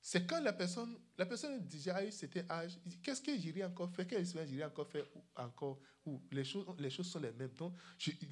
c'est 0.00 0.26
quand 0.26 0.40
la 0.40 0.52
personne, 0.52 0.96
la 1.16 1.26
personne 1.26 1.54
a 1.54 1.58
déjà 1.58 2.04
eu 2.04 2.10
cet 2.10 2.50
âge, 2.50 2.78
qu'est-ce 3.02 3.20
que 3.20 3.36
j'irai 3.36 3.64
encore 3.64 3.90
faire, 3.90 4.06
quelle 4.06 4.20
expérience 4.20 4.50
j'irai 4.50 4.64
encore 4.64 4.88
faire 4.88 5.04
encore, 5.36 5.80
ou 6.06 6.22
les 6.30 6.44
choses, 6.44 6.66
les 6.78 6.88
choses 6.88 7.10
sont 7.10 7.20
les 7.20 7.32
mêmes. 7.32 7.52
Donc, 7.58 7.74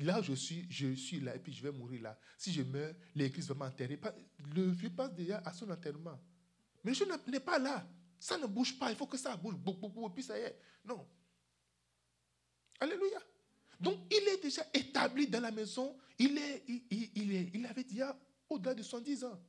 là, 0.00 0.22
je 0.22 0.32
suis, 0.32 0.66
je 0.70 0.94
suis 0.94 1.20
là 1.20 1.34
et 1.36 1.38
puis 1.38 1.52
je 1.52 1.62
vais 1.62 1.72
mourir 1.72 2.02
là. 2.02 2.18
Si 2.38 2.52
je 2.52 2.62
meurs, 2.62 2.94
l'église 3.14 3.48
va 3.48 3.54
m'enterrer. 3.54 4.00
Le 4.54 4.70
vieux 4.70 4.90
passe 4.90 5.12
déjà 5.12 5.42
à 5.44 5.52
son 5.52 5.70
enterrement. 5.70 6.18
Mais 6.82 6.94
je 6.94 7.04
n'est 7.30 7.40
pas 7.40 7.58
là. 7.58 7.86
Ça 8.18 8.38
ne 8.38 8.46
bouge 8.46 8.78
pas. 8.78 8.90
Il 8.90 8.96
faut 8.96 9.06
que 9.06 9.18
ça 9.18 9.36
bouge. 9.36 9.56
Et 9.56 10.14
puis 10.14 10.22
ça 10.22 10.38
y 10.38 10.42
est. 10.42 10.58
Non. 10.84 11.06
Alléluia. 12.80 13.18
Donc, 13.78 13.98
il 14.10 14.28
est 14.28 14.42
déjà 14.42 14.62
établi 14.72 15.26
dans 15.26 15.40
la 15.40 15.50
maison. 15.50 15.96
Il, 16.18 16.38
est, 16.38 16.64
il, 16.68 17.32
est, 17.34 17.50
il 17.54 17.66
avait 17.66 17.84
déjà 17.84 18.18
au-delà 18.48 18.74
de 18.74 18.82
110 18.82 19.24
ans. 19.24 19.40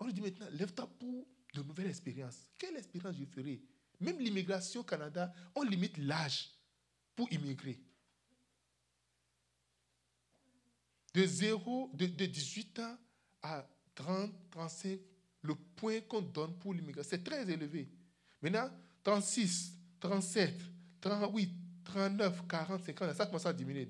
On 0.00 0.06
lui 0.06 0.12
dit 0.12 0.20
maintenant, 0.20 0.46
lève-toi 0.52 0.88
pour 0.98 1.26
de 1.54 1.62
nouvelles 1.62 1.88
expériences. 1.88 2.48
Quelle 2.58 2.76
expérience 2.76 3.16
je 3.16 3.24
ferai? 3.24 3.62
Même 4.00 4.18
l'immigration 4.18 4.80
au 4.80 4.84
Canada, 4.84 5.32
on 5.54 5.62
limite 5.62 5.96
l'âge 5.98 6.50
pour 7.14 7.32
immigrer. 7.32 7.78
De 11.14 11.24
0, 11.24 11.90
de, 11.94 12.06
de 12.06 12.26
18 12.26 12.78
ans 12.80 12.98
à 13.42 13.68
30, 13.94 14.32
35, 14.50 14.98
le 15.42 15.54
point 15.54 16.00
qu'on 16.00 16.22
donne 16.22 16.56
pour 16.58 16.72
l'immigration, 16.72 17.10
c'est 17.10 17.22
très 17.22 17.48
élevé. 17.48 17.88
Maintenant, 18.40 18.70
36, 19.04 19.74
37, 20.00 20.58
38, 21.00 21.50
39, 21.84 22.46
40, 22.48 22.84
50, 22.84 23.14
ça 23.14 23.26
commence 23.26 23.46
à 23.46 23.52
diminuer. 23.52 23.88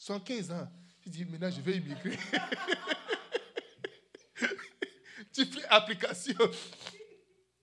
115 0.00 0.50
ans, 0.52 0.66
tu 1.02 1.10
dis, 1.10 1.24
maintenant 1.26 1.50
je 1.50 1.60
vais 1.60 1.76
immigrer. 1.76 2.16
tu 5.30 5.44
fais 5.44 5.64
application. 5.68 6.38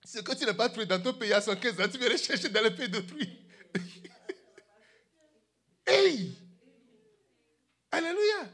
Ce 0.04 0.20
que 0.20 0.36
tu 0.36 0.44
n'as 0.46 0.54
pas 0.54 0.68
trouvé 0.68 0.86
dans 0.86 1.02
ton 1.02 1.14
pays 1.14 1.32
à 1.32 1.40
115 1.40 1.80
ans, 1.80 1.88
tu 1.90 1.98
viens 1.98 2.16
chercher 2.16 2.48
dans 2.48 2.62
le 2.62 2.72
pays 2.72 2.88
d'autrui. 2.88 3.28
hey! 5.86 6.38
Alléluia! 7.90 8.52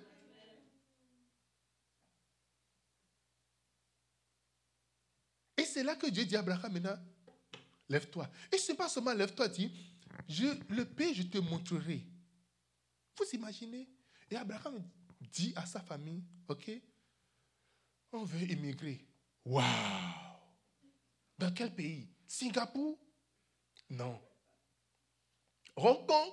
Et 5.58 5.64
c'est 5.66 5.82
là 5.82 5.94
que 5.94 6.06
Dieu 6.06 6.24
dit 6.24 6.36
à 6.36 6.38
Abraham 6.40 6.72
maintenant, 6.72 6.98
lève-toi. 7.90 8.30
Et 8.50 8.56
ce 8.56 8.72
n'est 8.72 8.78
pas 8.78 8.88
seulement 8.88 9.12
lève-toi, 9.12 9.48
dit, 9.48 9.70
je, 10.26 10.46
le 10.70 10.86
pays, 10.86 11.14
je 11.14 11.24
te 11.24 11.36
montrerai. 11.36 12.13
Vous 13.16 13.25
imaginez 13.33 13.88
Et 14.30 14.37
Abraham 14.37 14.83
dit 15.21 15.52
à 15.56 15.66
sa 15.66 15.80
famille, 15.80 16.23
OK, 16.49 16.71
on 18.12 18.25
veut 18.25 18.50
immigrer. 18.50 19.04
Waouh 19.44 19.64
Dans 21.38 21.52
quel 21.52 21.75
pays? 21.75 22.09
Singapour? 22.26 22.99
Non. 23.90 24.21
Hong 25.76 26.06
Kong? 26.06 26.30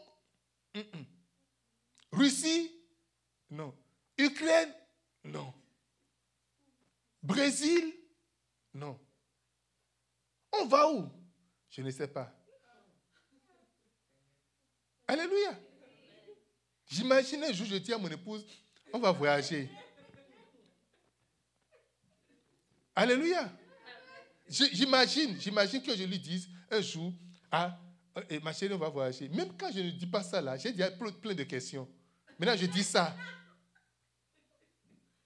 Russie? 2.11 2.71
Non. 3.49 3.75
Ukraine? 4.17 4.73
Non. 5.23 5.53
Brésil? 7.21 7.93
Non. 8.73 8.99
On 10.53 10.65
va 10.65 10.91
où? 10.91 11.09
Je 11.69 11.81
ne 11.81 11.91
sais 11.91 12.07
pas. 12.07 12.33
Alléluia. 15.07 15.59
J'imagine 16.91 17.41
un 17.45 17.53
jour, 17.53 17.65
je 17.65 17.77
dis 17.77 17.93
à 17.93 17.97
mon 17.97 18.09
épouse, 18.09 18.45
on 18.91 18.99
va 18.99 19.13
voyager. 19.13 19.69
Alléluia. 22.93 23.49
J'imagine, 24.49 25.39
j'imagine 25.39 25.81
que 25.81 25.95
je 25.95 26.03
lui 26.03 26.19
dise 26.19 26.49
un 26.69 26.81
jour, 26.81 27.13
ah, 27.49 27.79
ma 28.43 28.51
chérie, 28.51 28.73
on 28.73 28.77
va 28.77 28.89
voyager. 28.89 29.29
Même 29.29 29.55
quand 29.57 29.71
je 29.71 29.79
ne 29.79 29.91
dis 29.91 30.05
pas 30.05 30.21
ça 30.21 30.41
là, 30.41 30.57
j'ai 30.57 30.73
déjà 30.73 30.91
plein 30.91 31.33
de 31.33 31.43
questions. 31.43 31.87
Maintenant, 32.37 32.57
je 32.57 32.65
dis 32.65 32.83
ça. 32.83 33.15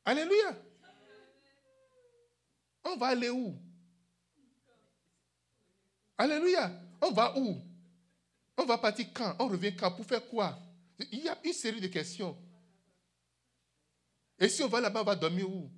Alléluia. 0.06 0.56
On 2.84 2.96
va 2.96 3.08
aller 3.08 3.32
où? 3.32 3.58
Alléluia. 6.16 6.80
On 7.02 7.10
va 7.10 7.36
où? 7.36 7.60
On 8.56 8.66
va 8.66 8.78
partir 8.78 9.08
quand? 9.12 9.36
On 9.40 9.48
revient 9.48 9.76
quand? 9.76 9.92
Pour 9.92 10.06
faire 10.06 10.24
quoi? 10.28 10.60
Il 11.12 11.24
y 11.24 11.30
a 11.30 11.38
une 11.44 11.54
série 11.54 11.82
de 11.82 11.88
questions. 11.88 12.38
Et 14.40 14.50
si 14.50 14.64
on 14.64 14.68
va 14.68 14.82
là-bas, 14.82 15.02
on 15.02 15.06
va 15.06 15.16
dormir 15.16 15.50
où? 15.50 15.72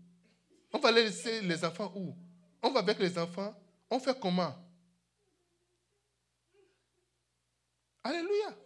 On 0.73 0.79
va 0.79 0.91
laisser 0.91 1.41
les 1.41 1.63
enfants 1.63 1.91
où? 1.95 2.15
On 2.61 2.71
va 2.71 2.79
avec 2.79 2.99
les 2.99 3.17
enfants? 3.17 3.55
On 3.89 3.99
fait 3.99 4.19
comment? 4.19 4.55
Alléluia. 8.03 8.57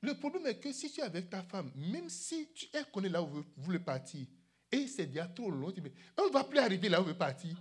Le 0.00 0.14
problème 0.14 0.46
est 0.46 0.58
que 0.58 0.72
si 0.72 0.90
tu 0.92 1.00
es 1.00 1.04
avec 1.04 1.28
ta 1.28 1.42
femme, 1.42 1.72
même 1.74 2.08
si 2.08 2.52
tu 2.52 2.66
es 2.72 2.84
connais 2.92 3.08
là 3.08 3.22
où 3.22 3.26
vous 3.26 3.44
voulez 3.56 3.80
partir, 3.80 4.26
et 4.70 4.86
c'est 4.86 5.06
déjà 5.06 5.26
trop 5.26 5.50
long, 5.50 5.72
on 6.16 6.26
ne 6.26 6.32
va 6.32 6.44
plus 6.44 6.58
arriver 6.58 6.88
là 6.88 7.00
où 7.00 7.02
vous 7.02 7.08
voulez 7.08 7.18
partir. 7.18 7.56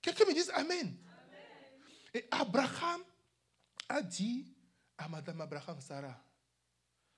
Quelqu'un 0.00 0.24
me 0.24 0.32
dise 0.32 0.50
Amen. 0.54 0.96
Et 2.14 2.26
Abraham 2.30 3.02
a 3.88 4.00
dit 4.00 4.55
à 4.98 5.08
Madame 5.08 5.40
Abraham, 5.40 5.80
Sarah, 5.80 6.18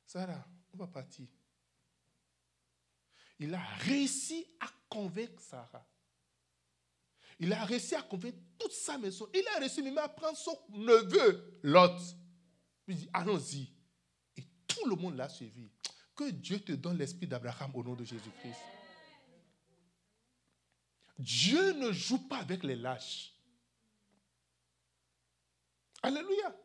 Sarah, 0.05 0.47
on 0.73 0.77
va 0.79 0.87
partir. 0.87 1.27
Il 3.39 3.55
a 3.55 3.63
réussi 3.81 4.47
à 4.61 4.67
convaincre 4.89 5.41
Sarah. 5.41 5.87
Il 7.39 7.53
a 7.53 7.65
réussi 7.65 7.95
à 7.95 8.03
convaincre 8.03 8.39
toute 8.59 8.73
sa 8.73 8.99
maison. 8.99 9.29
Il 9.33 9.47
a 9.55 9.61
réussi 9.61 9.83
même 9.83 9.99
à 9.99 10.09
prendre 10.09 10.37
son 10.37 10.59
neveu, 10.71 11.61
Lot. 11.63 12.01
Il 12.89 12.97
dit, 12.97 13.09
allons-y. 13.13 13.71
Et 14.37 14.45
tout 14.67 14.89
le 14.89 14.97
monde 14.97 15.17
l'a 15.17 15.29
suivi. 15.29 15.71
Que 16.17 16.31
Dieu 16.31 16.59
te 16.59 16.73
donne 16.73 16.99
l'esprit 16.99 17.29
d'Abraham 17.29 17.71
au 17.75 17.85
nom 17.85 17.95
de 17.95 18.05
Jésus-Christ. 18.05 18.59
Dieu 21.19 21.73
ne 21.75 21.93
joue 21.93 22.27
pas 22.29 22.39
avec 22.39 22.65
les 22.65 22.77
lâches. 22.77 23.35
Alléluia. 26.03 26.57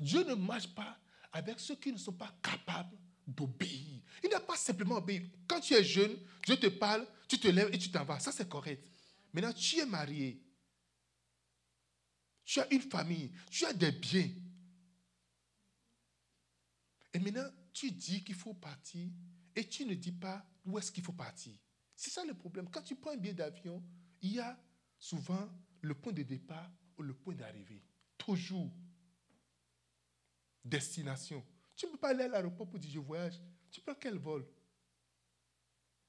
Dieu 0.00 0.24
ne 0.24 0.34
marche 0.34 0.74
pas 0.74 0.98
avec 1.30 1.60
ceux 1.60 1.76
qui 1.76 1.92
ne 1.92 1.98
sont 1.98 2.14
pas 2.14 2.34
capables 2.42 2.96
d'obéir. 3.26 4.00
Il 4.24 4.30
n'a 4.30 4.40
pas 4.40 4.56
simplement 4.56 4.96
obéi. 4.96 5.30
Quand 5.46 5.60
tu 5.60 5.74
es 5.74 5.84
jeune, 5.84 6.16
Dieu 6.44 6.56
te 6.56 6.66
parle, 6.66 7.06
tu 7.28 7.38
te 7.38 7.48
lèves 7.48 7.72
et 7.72 7.78
tu 7.78 7.90
t'en 7.90 8.04
vas. 8.04 8.18
Ça, 8.18 8.32
c'est 8.32 8.48
correct. 8.48 8.84
Maintenant, 9.32 9.52
tu 9.52 9.78
es 9.78 9.86
marié. 9.86 10.42
Tu 12.44 12.60
as 12.60 12.72
une 12.72 12.80
famille. 12.80 13.30
Tu 13.50 13.64
as 13.66 13.74
des 13.74 13.92
biens. 13.92 14.30
Et 17.12 17.18
maintenant, 17.18 17.48
tu 17.72 17.92
dis 17.92 18.24
qu'il 18.24 18.34
faut 18.34 18.54
partir 18.54 19.06
et 19.54 19.68
tu 19.68 19.84
ne 19.84 19.94
dis 19.94 20.12
pas 20.12 20.44
où 20.64 20.78
est-ce 20.78 20.90
qu'il 20.90 21.04
faut 21.04 21.12
partir. 21.12 21.52
C'est 21.94 22.10
ça 22.10 22.24
le 22.24 22.34
problème. 22.34 22.68
Quand 22.70 22.82
tu 22.82 22.96
prends 22.96 23.10
un 23.10 23.16
billet 23.16 23.34
d'avion, 23.34 23.82
il 24.22 24.32
y 24.32 24.40
a 24.40 24.58
souvent 24.98 25.48
le 25.82 25.94
point 25.94 26.12
de 26.12 26.22
départ 26.22 26.70
ou 26.96 27.02
le 27.02 27.14
point 27.14 27.34
d'arrivée. 27.34 27.84
Toujours. 28.16 28.70
Destination. 30.64 31.44
Tu 31.76 31.86
ne 31.86 31.92
peux 31.92 31.98
pas 31.98 32.10
aller 32.10 32.24
à 32.24 32.28
l'aéroport 32.28 32.68
pour 32.68 32.78
dire 32.78 32.90
je 32.90 32.98
voyage. 32.98 33.40
Tu 33.70 33.80
prends 33.80 33.94
quel 33.94 34.18
vol? 34.18 34.46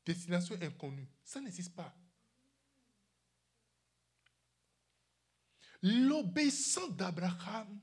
Destination 0.06 0.56
inconnue. 0.62 1.08
Ça 1.24 1.40
n'existe 1.40 1.76
pas. 1.76 1.96
L'obéissance 5.82 6.96
d'Abraham 6.96 7.80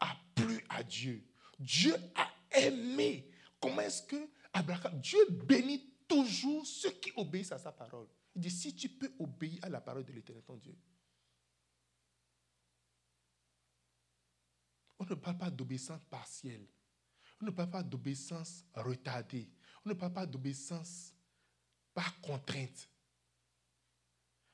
a 0.00 0.16
plu 0.34 0.64
à 0.68 0.82
Dieu. 0.82 1.24
Dieu 1.58 1.94
a 2.14 2.28
aimé. 2.58 3.30
Comment 3.60 3.82
est-ce 3.82 4.02
que 4.02 4.28
Abraham, 4.52 5.00
Dieu 5.00 5.18
bénit 5.30 5.94
toujours 6.08 6.66
ceux 6.66 6.90
qui 6.92 7.12
obéissent 7.16 7.52
à 7.52 7.58
sa 7.58 7.72
parole? 7.72 8.08
Il 8.34 8.42
dit, 8.42 8.50
si 8.50 8.74
tu 8.74 8.88
peux 8.88 9.12
obéir 9.18 9.58
à 9.62 9.68
la 9.68 9.80
parole 9.80 10.04
de 10.04 10.12
l'éternel, 10.12 10.42
ton 10.44 10.56
Dieu. 10.56 10.76
On 14.98 15.04
ne 15.04 15.14
parle 15.14 15.38
pas 15.38 15.50
d'obéissance 15.50 16.02
partielle. 16.10 16.66
On 17.40 17.46
ne 17.46 17.50
parle 17.50 17.70
pas 17.70 17.82
d'obéissance 17.82 18.64
retardée. 18.74 19.50
On 19.84 19.90
ne 19.90 19.94
parle 19.94 20.12
pas 20.12 20.26
d'obéissance 20.26 21.14
par 21.92 22.20
contrainte. 22.20 22.88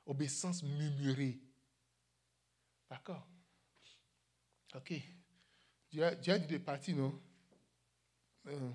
Obéissance 0.04 0.62
murmurée. 0.62 1.40
D'accord? 2.90 3.26
Ok. 4.74 4.94
Tu 5.90 6.02
as, 6.02 6.14
dit 6.14 6.46
de 6.46 6.58
partir, 6.58 6.96
non? 6.96 7.22
Euh, 8.46 8.72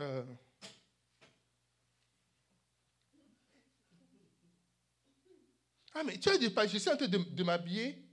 euh, 0.00 0.24
Ah, 5.92 6.02
mais 6.04 6.18
tu 6.18 6.28
as 6.28 6.38
dit, 6.38 6.52
je 6.72 6.78
suis 6.78 6.90
en 6.90 6.96
train 6.96 7.08
de, 7.08 7.42
m'habiller. 7.42 8.09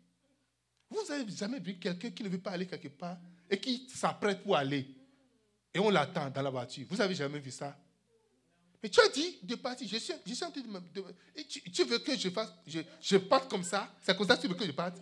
Vous 0.89 1.11
avez 1.11 1.29
jamais 1.31 1.59
vu 1.59 1.77
quelqu'un 1.77 2.09
qui 2.11 2.23
ne 2.23 2.29
veut 2.29 2.39
pas 2.39 2.51
aller 2.51 2.65
quelque 2.65 2.87
part 2.87 3.17
et 3.49 3.59
qui 3.59 3.87
s'apprête 3.89 4.41
pour 4.43 4.55
aller 4.55 4.87
et 5.73 5.79
on 5.79 5.89
l'attend 5.89 6.29
dans 6.29 6.41
la 6.41 6.49
voiture. 6.49 6.87
Vous 6.89 6.99
avez 7.01 7.13
jamais 7.13 7.39
vu 7.39 7.51
ça? 7.51 7.77
Mais 8.81 8.89
tu 8.89 8.99
as 8.99 9.09
dit 9.09 9.39
de 9.43 9.55
partir. 9.55 9.87
Je 9.87 9.97
suis, 9.97 10.13
je 10.25 10.33
suis 10.33 10.43
en 10.43 10.51
train 10.51 10.61
de, 10.61 10.67
me... 10.67 10.79
et 11.35 11.43
tu, 11.45 11.83
veux 11.83 11.99
que 11.99 12.15
je 12.15 12.29
fasse, 12.29 12.51
je, 12.65 12.79
je 13.01 13.17
parte 13.17 13.49
comme 13.49 13.63
ça? 13.63 13.93
C'est 14.01 14.15
comme 14.17 14.27
ça 14.27 14.37
que 14.37 14.41
tu 14.41 14.47
veux 14.47 14.55
que 14.55 14.65
je 14.65 14.71
parte? 14.71 14.97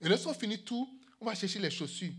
Et 0.00 0.08
lorsqu'on 0.08 0.34
finit 0.34 0.62
tout, 0.62 0.88
on 1.20 1.26
va 1.26 1.34
chercher 1.34 1.58
les 1.58 1.70
chaussures. 1.70 2.12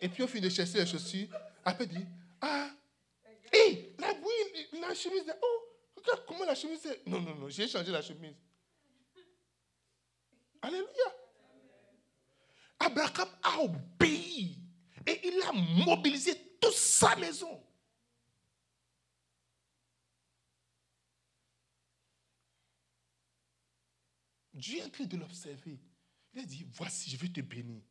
Et 0.00 0.08
puis 0.08 0.22
on 0.22 0.26
finit 0.26 0.48
de 0.48 0.48
chercher 0.48 0.78
les 0.78 0.86
chaussures. 0.86 1.28
Après, 1.64 1.86
dit, 1.86 2.06
ah, 2.40 2.70
hé, 3.52 3.94
la 3.98 4.14
bouille, 4.14 4.80
la 4.80 4.94
chemise, 4.94 5.24
oh, 5.42 5.60
comment 6.26 6.44
la 6.44 6.54
chemise 6.54 6.84
est. 6.86 7.06
Non, 7.06 7.20
non, 7.20 7.34
non, 7.34 7.48
j'ai 7.48 7.68
changé 7.68 7.90
la 7.90 8.02
chemise. 8.02 8.36
Alléluia. 10.62 10.88
Abraham 12.78 13.28
a 13.42 13.60
obéi 13.60 14.58
et 15.06 15.20
il 15.28 15.42
a 15.42 15.52
mobilisé 15.52 16.34
toute 16.60 16.72
sa 16.72 17.16
maison. 17.16 17.62
Dieu 24.52 24.78
est 24.78 24.84
en 24.84 24.90
train 24.90 25.04
de 25.04 25.16
l'observer. 25.16 25.80
Il 26.32 26.40
a 26.40 26.44
dit, 26.44 26.66
voici, 26.70 27.10
je 27.10 27.16
vais 27.16 27.28
te 27.28 27.40
bénir. 27.40 27.82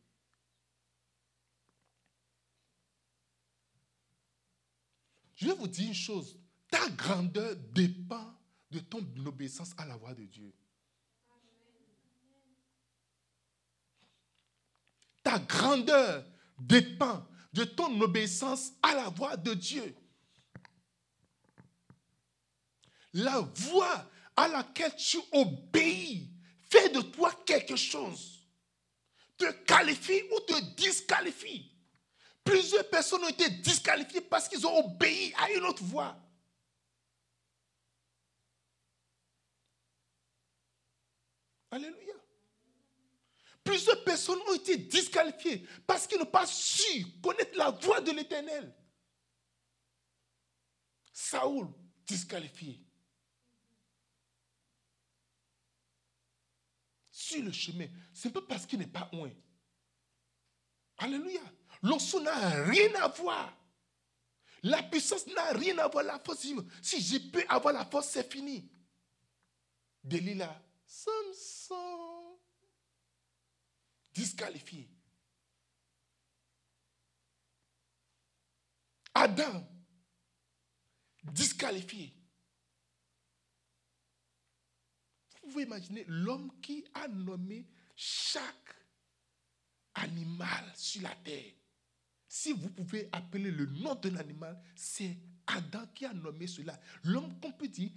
Je 5.35 5.47
vais 5.47 5.53
vous 5.53 5.67
dire 5.67 5.87
une 5.87 5.93
chose. 5.93 6.38
Ta 6.69 6.89
grandeur 6.89 7.55
dépend 7.73 8.33
de 8.69 8.79
ton 8.79 8.99
obéissance 9.25 9.71
à 9.77 9.85
la 9.85 9.97
voix 9.97 10.13
de 10.13 10.23
Dieu. 10.25 10.53
Ta 15.23 15.39
grandeur 15.39 16.25
dépend 16.59 17.25
de 17.53 17.63
ton 17.63 17.99
obéissance 18.01 18.71
à 18.81 18.93
la 18.95 19.09
voix 19.09 19.35
de 19.35 19.53
Dieu. 19.53 19.95
La 23.13 23.39
voix 23.39 24.09
à 24.35 24.47
laquelle 24.47 24.95
tu 24.95 25.17
obéis 25.31 26.29
fait 26.69 26.89
de 26.89 27.01
toi 27.01 27.33
quelque 27.45 27.75
chose. 27.75 28.39
Te 29.37 29.51
qualifie 29.63 30.21
ou 30.31 30.39
te 30.41 30.75
disqualifie. 30.75 31.71
Plusieurs 32.43 32.87
personnes 32.89 33.23
ont 33.23 33.29
été 33.29 33.49
disqualifiées 33.49 34.21
parce 34.21 34.47
qu'ils 34.47 34.65
ont 34.65 34.85
obéi 34.85 35.33
à 35.37 35.51
une 35.51 35.63
autre 35.63 35.83
voix. 35.83 36.15
Alléluia. 41.71 42.15
Plusieurs 43.63 44.03
personnes 44.03 44.39
ont 44.47 44.55
été 44.55 44.77
disqualifiées 44.77 45.67
parce 45.85 46.07
qu'ils 46.07 46.17
n'ont 46.17 46.25
pas 46.25 46.47
su 46.47 47.05
connaître 47.21 47.55
la 47.57 47.69
voix 47.69 48.01
de 48.01 48.11
l'Éternel. 48.11 48.75
Saoul, 51.11 51.67
disqualifié. 52.07 52.83
Sur 57.11 57.43
le 57.43 57.51
chemin, 57.51 57.87
c'est 58.13 58.31
pas 58.31 58.41
parce 58.41 58.65
qu'il 58.65 58.79
n'est 58.79 58.87
pas 58.87 59.09
loin. 59.13 59.31
Alléluia. 60.97 61.41
L'onction 61.83 62.21
n'a 62.21 62.63
rien 62.63 62.93
à 62.95 63.07
voir. 63.09 63.55
La 64.63 64.83
puissance 64.83 65.27
n'a 65.27 65.51
rien 65.51 65.77
à 65.77 65.87
voir. 65.87 66.03
La 66.03 66.19
force, 66.19 66.45
si 66.81 67.01
je 67.01 67.17
peux 67.29 67.45
avoir 67.47 67.73
la 67.73 67.85
force, 67.85 68.09
c'est 68.09 68.29
fini. 68.31 68.69
Delilah, 70.03 70.61
Samson, 70.89 72.39
disqualifié. 74.11 74.89
Adam, 79.13 79.67
disqualifié. 81.25 82.11
Vous 85.43 85.51
pouvez 85.51 85.63
imaginer 85.63 86.05
l'homme 86.07 86.59
qui 86.59 86.83
a 86.95 87.07
nommé 87.07 87.67
chaque 87.95 88.75
animal 89.93 90.73
sur 90.75 91.03
la 91.03 91.13
terre. 91.17 91.53
Si 92.27 92.51
vous 92.51 92.69
pouvez 92.69 93.09
appeler 93.11 93.51
le 93.51 93.67
nom 93.67 93.93
d'un 93.93 94.15
animal, 94.15 94.59
c'est 94.75 95.15
Adam 95.45 95.85
qui 95.93 96.05
a 96.05 96.13
nommé 96.13 96.47
cela. 96.47 96.79
L'homme 97.03 97.39
qu'on 97.39 97.51
peut 97.51 97.67
dire, 97.67 97.91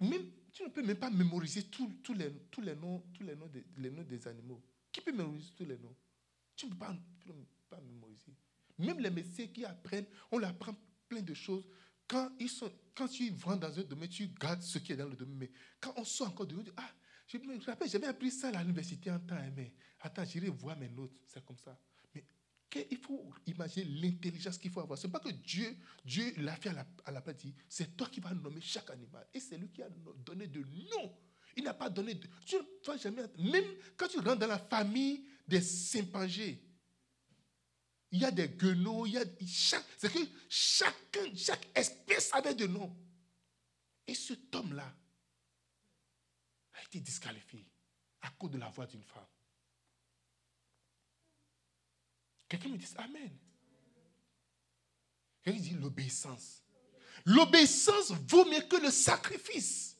même, 0.00 0.28
tu 0.52 0.62
ne 0.64 0.68
peux 0.68 0.82
même 0.82 0.98
pas 0.98 1.10
mémoriser 1.10 1.64
tous 1.64 1.88
les, 2.14 2.30
tous 2.50 2.60
les, 2.60 2.74
noms, 2.76 3.02
tous 3.14 3.22
les, 3.22 3.34
noms 3.34 3.50
les 3.78 3.90
noms 3.90 4.02
des 4.02 4.28
animaux. 4.28 4.62
Qui 4.92 5.00
peut 5.00 5.12
mémoriser 5.12 5.50
tous 5.56 5.64
les 5.64 5.78
noms? 5.78 5.96
Tu 6.54 6.66
ne 6.66 6.72
peux 6.72 6.78
pas, 6.78 6.94
mémoriser. 7.80 8.36
Même 8.78 9.00
les 9.00 9.10
médecins 9.10 9.46
qui 9.46 9.64
apprennent, 9.64 10.06
on 10.30 10.38
leur 10.38 10.50
apprend 10.50 10.76
plein 11.08 11.22
de 11.22 11.32
choses. 11.34 11.66
Quand, 12.06 12.30
ils 12.38 12.50
sont, 12.50 12.70
quand 12.94 13.08
tu 13.08 13.30
vends 13.30 13.56
dans 13.56 13.78
un 13.78 13.82
domaine, 13.82 14.08
tu 14.08 14.28
gardes 14.28 14.60
ce 14.60 14.78
qui 14.78 14.92
est 14.92 14.96
dans 14.96 15.08
le 15.08 15.16
domaine. 15.16 15.38
Mais 15.38 15.50
quand 15.80 15.94
on 15.96 16.04
sort 16.04 16.28
encore 16.28 16.46
de 16.46 16.54
l'autre, 16.54 16.72
ah, 16.76 16.90
je 17.26 17.38
me 17.38 17.58
rappelle, 17.64 17.88
j'avais 17.88 18.06
appris 18.06 18.30
ça 18.30 18.48
à 18.48 18.60
l'université 18.60 19.10
en 19.10 19.18
temps, 19.20 19.36
mais 19.56 19.72
attends, 20.00 20.24
j'irai 20.24 20.48
voir 20.48 20.76
mes 20.76 20.88
notes. 20.88 21.16
C'est 21.26 21.42
comme 21.44 21.56
ça. 21.56 21.78
Il 22.90 22.98
faut 22.98 23.32
imaginer 23.46 23.84
l'intelligence 24.00 24.58
qu'il 24.58 24.70
faut 24.70 24.80
avoir. 24.80 24.98
Ce 24.98 25.06
n'est 25.06 25.12
pas 25.12 25.20
que 25.20 25.30
Dieu, 25.30 25.76
Dieu 26.04 26.32
l'a 26.38 26.56
fait 26.56 26.70
à 26.70 26.72
la, 26.72 26.86
à 27.04 27.10
la 27.10 27.22
c'est 27.68 27.96
toi 27.96 28.08
qui 28.08 28.20
vas 28.20 28.32
nommer 28.32 28.60
chaque 28.60 28.90
animal. 28.90 29.26
Et 29.34 29.40
c'est 29.40 29.58
lui 29.58 29.68
qui 29.70 29.82
a 29.82 29.88
donné 30.24 30.46
de 30.46 30.60
nom. 30.60 31.18
Il 31.56 31.64
n'a 31.64 31.74
pas 31.74 31.90
donné 31.90 32.14
de. 32.14 32.28
Tu 32.46 32.56
jamais. 32.98 33.22
Même 33.38 33.64
quand 33.96 34.08
tu 34.08 34.18
rentres 34.18 34.38
dans 34.38 34.46
la 34.46 34.58
famille 34.58 35.26
des 35.46 35.60
simpangés, 35.60 36.62
il 38.10 38.20
y 38.20 38.24
a 38.24 38.30
des 38.30 38.48
guenaux, 38.48 39.06
il 39.06 39.12
y 39.12 39.18
a. 39.18 39.24
C'est 39.98 40.12
que 40.12 40.18
chacun, 40.48 41.34
chaque 41.34 41.68
espèce 41.74 42.32
avait 42.32 42.54
de 42.54 42.66
nom. 42.66 42.94
Et 44.06 44.14
cet 44.14 44.54
homme-là 44.54 44.94
a 46.74 46.82
été 46.84 47.00
disqualifié 47.00 47.66
à 48.22 48.30
cause 48.30 48.50
de 48.50 48.58
la 48.58 48.68
voix 48.70 48.86
d'une 48.86 49.02
femme. 49.02 49.26
Quelqu'un 52.52 52.68
me 52.68 52.76
dit 52.76 52.86
Amen. 52.98 53.38
Quelqu'un 55.42 55.58
dit 55.58 55.70
l'obéissance. 55.70 56.62
L'obéissance 57.24 58.12
vaut 58.28 58.44
mieux 58.44 58.60
que 58.60 58.76
le 58.76 58.90
sacrifice. 58.90 59.96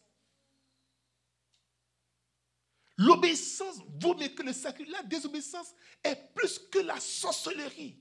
L'obéissance 2.99 3.79
vaut 3.99 4.15
mieux 4.15 4.29
que 4.29 4.43
le 4.43 4.53
sacrifice. 4.53 4.93
La 4.93 5.03
désobéissance 5.03 5.75
est 6.05 6.35
plus 6.35 6.59
que 6.71 6.81
la 6.81 7.01
sorcellerie. 7.01 7.99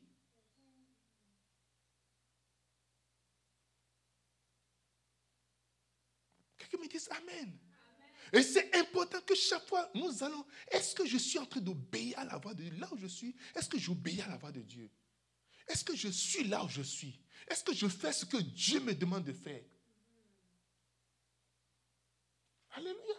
Quelqu'un 6.58 6.78
me 6.78 6.88
dit 6.90 7.00
Amen. 7.12 7.58
Et 8.34 8.42
c'est 8.44 8.74
important 8.76 9.20
que 9.22 9.36
chaque 9.36 9.68
fois, 9.68 9.90
nous 9.94 10.24
allons, 10.24 10.46
est-ce 10.72 10.96
que 10.96 11.06
je 11.06 11.18
suis 11.18 11.38
en 11.38 11.46
train 11.46 11.60
d'obéir 11.60 12.18
à 12.20 12.26
la 12.26 12.38
voix 12.38 12.54
de 12.54 12.64
Dieu? 12.64 12.74
Là 12.80 12.88
où 12.92 12.98
je 12.98 13.08
suis, 13.08 13.36
est-ce 13.56 13.68
que 13.68 13.78
j'obéis 13.78 14.22
à 14.22 14.28
la 14.28 14.38
voix 14.38 14.52
de 14.52 14.62
Dieu? 14.62 14.90
Est-ce 15.68 15.84
que 15.84 15.96
je 15.96 16.08
suis 16.08 16.46
là 16.46 16.64
où 16.64 16.70
je 16.70 16.82
suis? 16.82 17.20
Est-ce 17.48 17.64
que 17.64 17.74
je 17.74 17.88
fais 17.88 18.14
ce 18.14 18.26
que 18.26 18.38
Dieu 18.38 18.80
me 18.80 18.94
demande 18.94 19.26
de 19.26 19.34
faire? 19.34 19.62
Alléluia. 22.72 23.16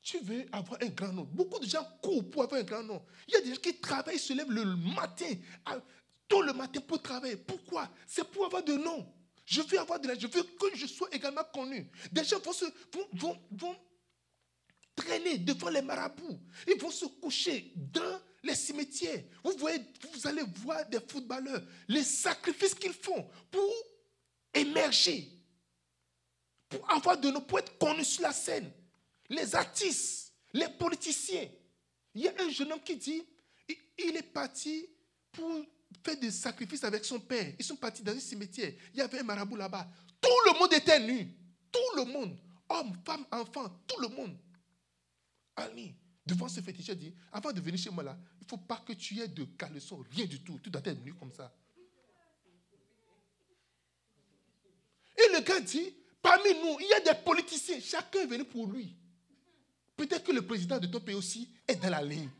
Tu 0.00 0.18
veux 0.20 0.46
avoir 0.52 0.82
un 0.82 0.88
grand 0.88 1.12
nom. 1.12 1.24
Beaucoup 1.24 1.58
de 1.58 1.66
gens 1.66 1.84
courent 2.02 2.30
pour 2.30 2.44
avoir 2.44 2.62
un 2.62 2.64
grand 2.64 2.82
nom. 2.82 3.04
Il 3.26 3.34
y 3.34 3.36
a 3.36 3.40
des 3.42 3.54
gens 3.54 3.60
qui 3.60 3.78
travaillent, 3.78 4.18
se 4.18 4.32
lèvent 4.32 4.50
le 4.50 4.64
matin, 4.64 5.34
tôt 6.26 6.40
le 6.40 6.54
matin 6.54 6.80
pour 6.80 7.02
travailler. 7.02 7.36
Pourquoi? 7.36 7.90
C'est 8.06 8.24
pour 8.24 8.46
avoir 8.46 8.64
de 8.64 8.72
nom. 8.72 9.06
Je 9.48 9.62
veux 9.62 9.78
avoir 9.78 9.98
de 9.98 10.08
la, 10.08 10.18
je 10.18 10.26
veux 10.26 10.42
que 10.42 10.76
je 10.76 10.86
sois 10.86 11.08
également 11.10 11.44
connu. 11.44 11.90
Des 12.12 12.22
gens 12.22 12.38
vont, 13.50 13.76
traîner 14.94 15.38
devant 15.38 15.70
les 15.70 15.80
marabouts. 15.80 16.38
Ils 16.66 16.78
vont 16.78 16.90
se 16.90 17.06
coucher 17.06 17.72
dans 17.74 18.20
les 18.42 18.54
cimetières. 18.54 19.24
Vous, 19.42 19.52
vous 19.56 20.26
allez 20.26 20.42
voir 20.42 20.86
des 20.86 21.00
footballeurs, 21.00 21.62
les 21.88 22.02
sacrifices 22.02 22.74
qu'ils 22.74 22.92
font 22.92 23.26
pour 23.50 23.72
émerger, 24.52 25.30
pour 26.68 26.90
avoir 26.90 27.16
de 27.16 27.30
nos, 27.30 27.40
être 27.56 27.78
connus 27.78 28.04
sur 28.04 28.24
la 28.24 28.32
scène. 28.34 28.70
Les 29.30 29.54
artistes, 29.54 30.34
les 30.52 30.68
politiciens. 30.68 31.48
Il 32.14 32.20
y 32.20 32.28
a 32.28 32.34
un 32.38 32.50
jeune 32.50 32.70
homme 32.70 32.82
qui 32.82 32.96
dit, 32.96 33.24
il 33.96 34.14
est 34.14 34.30
parti 34.30 34.86
pour 35.32 35.64
fait 36.04 36.16
des 36.16 36.30
sacrifices 36.30 36.84
avec 36.84 37.04
son 37.04 37.20
père. 37.20 37.52
Ils 37.58 37.64
sont 37.64 37.76
partis 37.76 38.02
dans 38.02 38.12
un 38.12 38.20
cimetière. 38.20 38.72
Il 38.92 38.98
y 38.98 39.02
avait 39.02 39.20
un 39.20 39.22
marabout 39.22 39.56
là-bas. 39.56 39.88
Tout 40.20 40.28
le 40.46 40.58
monde 40.58 40.72
était 40.72 41.00
nu. 41.00 41.34
Tout 41.70 41.96
le 41.96 42.04
monde. 42.04 42.36
Hommes, 42.68 42.92
femmes, 43.04 43.26
enfants, 43.30 43.68
tout 43.86 44.00
le 44.00 44.08
monde. 44.08 44.36
Ami, 45.56 45.94
devant 46.24 46.48
ce 46.48 46.60
féticheur, 46.60 46.96
dit, 46.96 47.14
avant 47.32 47.52
de 47.52 47.60
venir 47.60 47.78
chez 47.78 47.90
moi 47.90 48.04
là, 48.04 48.16
il 48.40 48.44
ne 48.44 48.48
faut 48.48 48.58
pas 48.58 48.82
que 48.86 48.92
tu 48.92 49.18
aies 49.20 49.28
de 49.28 49.44
caleçon, 49.44 50.04
rien 50.14 50.26
du 50.26 50.40
tout. 50.42 50.60
Tu 50.62 50.70
dois 50.70 50.82
être 50.84 51.02
nu 51.02 51.14
comme 51.14 51.32
ça. 51.32 51.52
Et 55.16 55.32
le 55.32 55.40
gars 55.40 55.60
dit, 55.60 55.94
parmi 56.22 56.50
nous, 56.50 56.78
il 56.80 56.86
y 56.88 56.92
a 56.92 57.00
des 57.00 57.18
politiciens, 57.24 57.80
chacun 57.80 58.20
est 58.20 58.26
venu 58.26 58.44
pour 58.44 58.66
lui. 58.66 58.94
Peut-être 59.96 60.24
que 60.24 60.32
le 60.32 60.42
président 60.42 60.78
de 60.78 60.86
ton 60.86 61.00
pays 61.00 61.16
aussi 61.16 61.50
est 61.66 61.74
dans 61.74 61.90
la 61.90 62.02
ligne. 62.02 62.30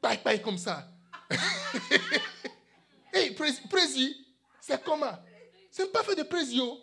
Pas, 0.00 0.16
pas 0.16 0.38
comme 0.38 0.58
ça. 0.58 0.95
hey, 3.12 3.34
président, 3.34 4.14
c'est 4.60 4.82
comment? 4.82 5.18
C'est 5.70 5.92
pas 5.92 6.02
fait 6.02 6.14
de 6.14 6.22
président. 6.22 6.78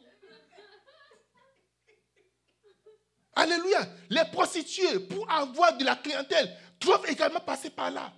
Alléluia. 3.36 3.88
Les 4.10 4.26
prostituées, 4.32 5.00
pour 5.00 5.30
avoir 5.32 5.76
de 5.78 5.84
la 5.84 5.96
clientèle, 5.96 6.56
doivent 6.80 7.06
également 7.10 7.40
passer 7.40 7.70
par 7.70 7.90
là. 7.90 8.14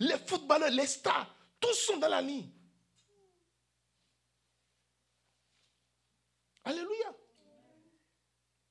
Les 0.00 0.18
footballeurs, 0.18 0.70
les 0.70 0.86
stars, 0.86 1.34
tous 1.60 1.74
sont 1.74 1.96
dans 1.98 2.08
la 2.08 2.20
ligne. 2.20 2.50
Alléluia. 6.64 7.14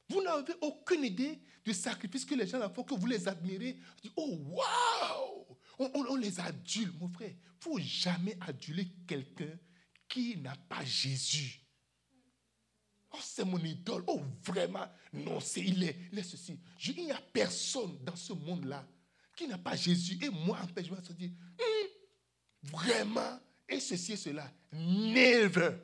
Vous 0.10 0.22
n'avez 0.22 0.54
aucune 0.62 1.04
idée 1.04 1.42
du 1.66 1.74
sacrifice 1.74 2.26
que 2.26 2.36
les 2.36 2.48
gens 2.48 2.70
font, 2.74 2.84
que 2.84 2.94
vous 2.94 3.08
les 3.08 3.28
admirez. 3.28 3.78
Oh, 4.16 4.38
waouh! 4.50 5.47
On, 5.80 6.16
les 6.16 6.40
adule, 6.40 6.92
mon 7.00 7.10
frère. 7.10 7.30
Il 7.30 7.36
ne 7.36 7.62
faut 7.62 7.80
jamais 7.80 8.38
aduler 8.42 8.88
quelqu'un 9.08 9.58
qui 10.10 10.38
n'a 10.38 10.56
pas 10.56 10.84
Jésus. 10.84 11.62
Oh, 13.12 13.20
c'est 13.22 13.46
mon 13.46 13.60
idole. 13.60 14.04
Oh, 14.08 14.22
vraiment. 14.44 14.88
Non, 15.14 15.40
c'est 15.40 15.62
il 15.62 15.84
est, 15.84 15.96
il 16.12 16.20
est 16.20 16.24
ceci. 16.24 16.60
Je, 16.78 16.92
il 16.92 17.06
n'y 17.06 17.12
a 17.12 17.22
personne 17.34 18.04
dans 18.04 18.16
ce 18.16 18.34
monde-là 18.34 18.88
qui 19.36 19.48
n'a 19.48 19.58
pas 19.58 19.76
Jésus. 19.76 20.18
Et 20.22 20.30
moi, 20.30 20.60
en 20.62 20.68
fait, 20.68 20.84
je 20.84 20.94
vais 20.94 21.04
se 21.04 21.14
dire, 21.14 21.30
hum, 21.60 22.70
vraiment, 22.72 23.40
et 23.70 23.80
ceci 23.80 24.14
et 24.14 24.18
cela. 24.18 24.52
Never. 24.72 25.78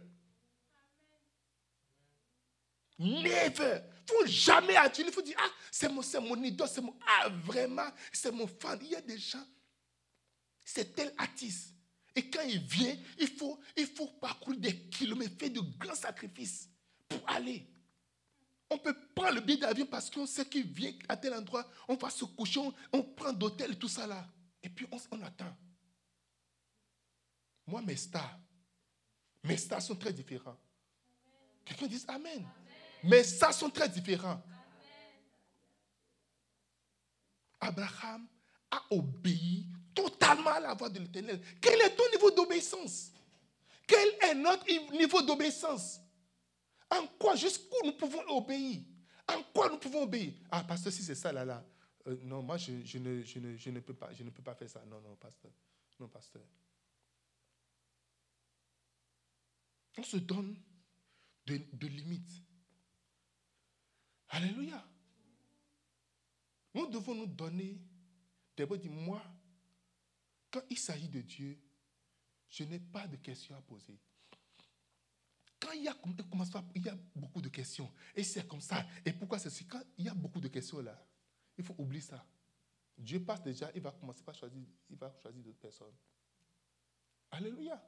Never. 3.00 3.82
Il 4.10 4.16
ne 4.16 4.20
faut 4.20 4.26
jamais 4.26 4.76
aduler. 4.76 5.08
Il 5.08 5.14
faut 5.14 5.22
dire, 5.22 5.38
ah, 5.40 5.50
c'est 5.72 5.90
mon, 5.90 6.02
mon 6.22 6.44
idole, 6.44 6.68
c'est 6.68 6.82
mon, 6.82 6.96
ah, 7.08 7.30
vraiment, 7.30 7.90
c'est 8.12 8.32
mon 8.32 8.48
fan. 8.48 8.80
Il 8.82 8.90
y 8.90 8.96
a 8.96 9.02
des 9.02 9.18
gens, 9.18 9.46
c'est 10.64 10.96
tel 10.96 11.14
artiste. 11.18 11.74
Et 12.16 12.30
quand 12.30 12.44
il 12.44 12.60
vient, 12.60 12.96
il 13.20 13.28
faut, 13.28 13.60
il 13.76 13.88
faut 13.88 14.08
parcourir 14.08 14.60
des 14.60 14.88
kilomètres, 14.90 15.36
faire 15.38 15.50
de 15.50 15.62
grands 15.78 15.96
sacrifices 15.96 16.70
pour 17.08 17.20
aller. 17.30 17.68
On 18.70 18.78
peut 18.78 18.96
prendre 19.16 19.36
le 19.36 19.42
billet 19.42 19.60
d'avion 19.60 19.86
parce 19.86 20.10
qu'on 20.10 20.26
sait 20.26 20.46
qu'il 20.48 20.68
vient 20.72 20.94
à 21.08 21.18
tel 21.18 21.34
endroit, 21.34 21.68
on 21.88 21.96
va 21.96 22.10
se 22.10 22.26
coucher, 22.26 22.60
on, 22.92 23.04
prend 23.04 23.34
d'hôtel 23.34 23.78
tout 23.78 23.88
ça 23.88 24.08
là. 24.08 24.28
Et 24.62 24.70
puis 24.70 24.88
on, 24.92 24.98
on 25.12 25.22
attend. 25.22 25.56
Moi, 27.68 27.82
mes 27.82 27.96
stars, 27.96 28.40
mes 29.44 29.58
stars 29.58 29.82
sont 29.82 29.96
très 29.96 30.14
différents. 30.14 30.58
Quelqu'un 31.66 31.88
dit 31.88 32.04
Amen. 32.08 32.48
Mais 33.04 33.24
ça 33.24 33.52
sont 33.52 33.70
très 33.70 33.90
différents. 33.90 34.42
Abraham 37.60 38.28
a 38.72 38.82
obéi 38.90 39.68
totalement 39.94 40.52
à 40.52 40.60
la 40.60 40.74
voix 40.74 40.90
de 40.90 41.00
l'Éternel. 41.00 41.42
Quel 41.62 41.80
est 41.82 41.96
ton 41.96 42.10
niveau 42.12 42.32
d'obéissance? 42.32 43.12
Quel 43.88 44.10
est 44.22 44.36
notre 44.36 44.66
niveau 44.96 45.22
d'obéissance? 45.22 46.00
En 46.90 47.08
quoi, 47.20 47.36
jusqu'où 47.36 47.86
nous 47.86 47.94
pouvons 47.94 48.24
obéir? 48.30 48.82
En 49.28 49.42
quoi 49.54 49.70
nous 49.70 49.78
pouvons 49.78 50.04
obéir? 50.04 50.34
Ah, 50.52 50.64
pasteur, 50.64 50.92
si 50.92 51.04
c'est 51.04 51.16
ça 51.16 51.32
là, 51.32 51.46
là. 51.46 51.66
Euh, 52.08 52.18
non, 52.24 52.42
moi, 52.42 52.58
je, 52.58 52.72
ne, 52.98 53.24
je, 53.24 53.70
ne, 53.70 53.80
peux 53.80 53.94
pas, 53.94 54.12
je 54.14 54.24
ne 54.24 54.30
peux 54.30 54.44
pas 54.44 54.56
faire 54.56 54.70
ça. 54.70 54.84
Non, 54.86 55.00
non, 55.02 55.16
pasteur. 55.16 55.52
Non, 56.00 56.08
pasteur. 56.08 56.42
On 59.98 60.04
se 60.04 60.18
donne 60.18 60.56
de 61.46 61.88
limites. 61.88 62.42
Alléluia. 64.30 64.84
Nous 66.74 66.88
devons 66.88 67.14
nous 67.14 67.28
donner 67.28 67.78
d'abord 68.58 68.78
dire, 68.78 68.92
moi, 68.92 69.22
quand 70.54 70.62
il 70.70 70.78
s'agit 70.78 71.10
de 71.10 71.22
Dieu, 71.22 71.58
je 72.48 72.64
n'ai 72.64 72.80
pas 72.80 73.08
de 73.08 73.16
questions 73.16 73.56
à 73.56 73.62
poser. 73.62 73.98
Quand 75.60 75.72
il 75.72 75.84
y, 75.84 75.88
a, 75.88 75.96
il 76.76 76.86
y 76.86 76.90
a 76.90 76.98
beaucoup 77.16 77.42
de 77.42 77.50
questions, 77.50 77.92
et 78.16 78.24
c'est 78.24 78.48
comme 78.48 78.62
ça, 78.62 78.86
et 79.04 79.14
pourquoi 79.14 79.40
c'est 79.40 79.64
Quand 79.66 79.82
il 79.98 80.06
y 80.06 80.10
a 80.10 80.14
beaucoup 80.14 80.40
de 80.40 80.50
questions 80.50 80.80
là, 80.80 81.04
il 81.58 81.64
faut 81.64 81.74
oublier 81.80 82.02
ça. 82.02 82.24
Dieu 82.96 83.24
passe 83.24 83.42
déjà, 83.42 83.72
il 83.74 83.82
va 83.82 83.92
commencer 83.92 84.22
par 84.22 84.36
choisir, 84.36 84.62
il 84.90 84.96
va 84.96 85.12
choisir 85.22 85.42
d'autres 85.42 85.58
personnes. 85.58 85.96
Alléluia. 87.32 87.82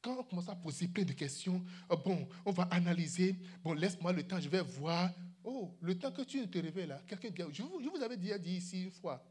Quand 0.00 0.16
on 0.16 0.22
commence 0.22 0.48
à 0.48 0.54
poser 0.54 0.86
plein 0.86 1.04
de 1.04 1.12
questions, 1.12 1.64
euh, 1.90 1.96
bon, 1.96 2.28
on 2.46 2.52
va 2.52 2.64
analyser, 2.70 3.36
bon, 3.62 3.72
laisse-moi 3.72 4.12
le 4.12 4.26
temps, 4.26 4.40
je 4.40 4.48
vais 4.48 4.62
voir. 4.62 5.10
Oh, 5.42 5.76
le 5.80 5.98
temps 5.98 6.12
que 6.12 6.22
tu 6.22 6.48
te 6.48 6.58
réveilles 6.58 6.86
là, 6.86 7.02
quelqu'un, 7.08 7.48
je 7.50 7.62
vous, 7.62 7.82
je 7.82 7.88
vous 7.88 8.02
avais 8.02 8.16
déjà 8.16 8.38
dit 8.38 8.56
ici 8.56 8.84
une 8.84 8.92
fois, 8.92 9.24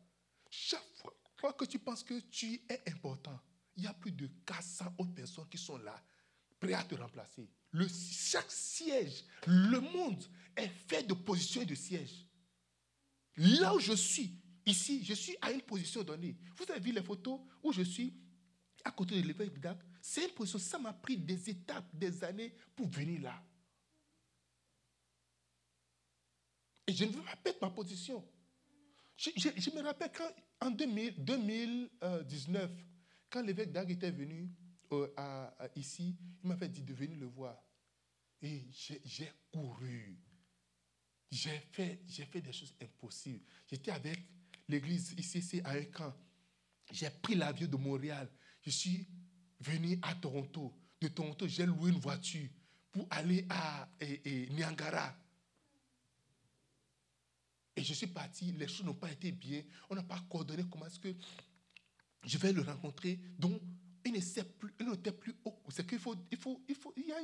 chaque 0.50 0.84
fois 0.96 1.19
que 1.58 1.66
tu 1.66 1.80
penses 1.80 2.04
que 2.04 2.20
tu 2.20 2.62
es 2.70 2.82
important, 2.88 3.40
il 3.76 3.84
y 3.84 3.88
a 3.88 3.94
plus 3.94 4.12
de 4.12 4.28
400 4.46 4.96
autres 4.98 5.14
personnes 5.14 5.48
qui 5.50 5.58
sont 5.58 5.78
là, 5.78 5.96
prêtes 6.60 6.76
à 6.76 6.84
te 6.84 6.96
remplacer. 6.96 7.50
Le, 7.72 7.88
chaque 7.88 8.52
siège, 8.52 9.24
le 9.48 9.80
monde 9.80 10.24
est 10.56 10.68
fait 10.68 11.04
de 11.04 11.14
positions 11.14 11.62
et 11.62 11.66
de 11.66 11.76
sièges. 11.76 12.26
Là 13.38 13.74
où 13.76 13.80
je 13.80 13.94
suis, 13.94 14.36
ici, 14.66 15.04
je 15.04 15.14
suis 15.14 15.38
à 15.42 15.52
une 15.52 15.62
position 15.62 16.04
donnée. 16.04 16.38
Vous 16.58 16.70
avez 16.70 16.80
vu 16.80 16.92
les 16.92 17.04
photos 17.04 17.40
où 17.64 17.72
je 17.72 17.84
suis 17.84 18.14
à 18.84 18.92
côté 18.92 19.22
de 19.22 19.28
l'évêque 19.28 19.60
d'Ac 19.60 19.78
c'est 20.02 20.26
une 20.26 20.34
position. 20.34 20.60
Ça 20.60 20.80
m'a 20.80 20.94
pris 20.94 21.18
des 21.18 21.50
étapes, 21.50 21.86
des 21.94 22.24
années 22.24 22.54
pour 22.76 22.88
venir 22.88 23.22
là. 23.22 23.44
Et 26.88 26.94
je 26.94 27.06
ne 27.06 27.12
veux 27.12 27.22
pas 27.22 27.36
perdre 27.36 27.60
ma 27.62 27.70
position. 27.70 28.28
Je, 29.18 29.76
me 29.76 29.82
rappelle 29.82 30.12
quand, 30.12 30.32
en 30.62 30.72
2019, 30.72 32.72
quand 33.30 33.42
l'évêque 33.42 33.72
Dag 33.72 33.90
était 33.92 34.12
venu 34.12 34.52
euh, 34.92 35.48
ici, 35.76 36.18
il 36.44 36.48
m'avait 36.48 36.70
dit 36.70 36.82
de 36.82 36.94
venir 36.94 37.18
le 37.18 37.28
voir. 37.28 37.58
Et 38.42 38.68
j'ai 38.72 39.32
couru. 39.52 40.18
J'ai 41.32 41.60
fait, 41.72 42.42
des 42.42 42.52
choses 42.52 42.74
impossibles. 42.82 43.46
J'étais 43.70 43.92
avec 43.92 44.20
l'église 44.68 45.14
ici, 45.18 45.62
à 45.64 45.72
un 45.72 45.84
camp. 45.86 46.14
J'ai 46.92 47.10
pris 47.10 47.36
l'avion 47.36 47.68
de 47.68 47.78
Montréal. 47.78 48.30
Je 48.62 48.72
suis 48.72 49.08
venir 49.60 50.00
à 50.02 50.16
Toronto. 50.16 50.74
De 51.00 51.08
Toronto, 51.08 51.48
j'ai 51.48 51.66
loué 51.66 51.92
une 51.92 52.00
voiture 52.00 52.50
pour 52.92 53.08
aller 53.12 53.46
à. 53.50 53.88
Et 54.02 54.50
je 57.84 57.94
suis 57.94 58.08
parti, 58.08 58.52
les 58.52 58.68
choses 58.68 58.86
n'ont 58.86 58.94
pas 58.94 59.12
été 59.12 59.32
bien. 59.32 59.64
On 59.90 59.96
n'a 59.96 60.04
pas 60.04 60.20
coordonné 60.30 60.64
comment 60.70 60.86
est-ce 60.88 61.00
que 61.00 61.14
je 62.26 62.38
vais 62.38 62.52
le 62.52 62.62
rencontrer. 62.62 63.20
Donc, 63.38 63.62
il 64.06 64.14
n'était 64.14 64.44
plus, 64.44 64.74
plus 64.74 65.36
haut. 65.46 65.60
C'est 65.70 65.86
qu'il 65.86 65.98
il 65.98 66.00
faut, 66.00 66.16
il 66.68 66.76
faut, 66.76 66.94
il 66.98 67.08
y 67.08 67.12
a, 67.12 67.22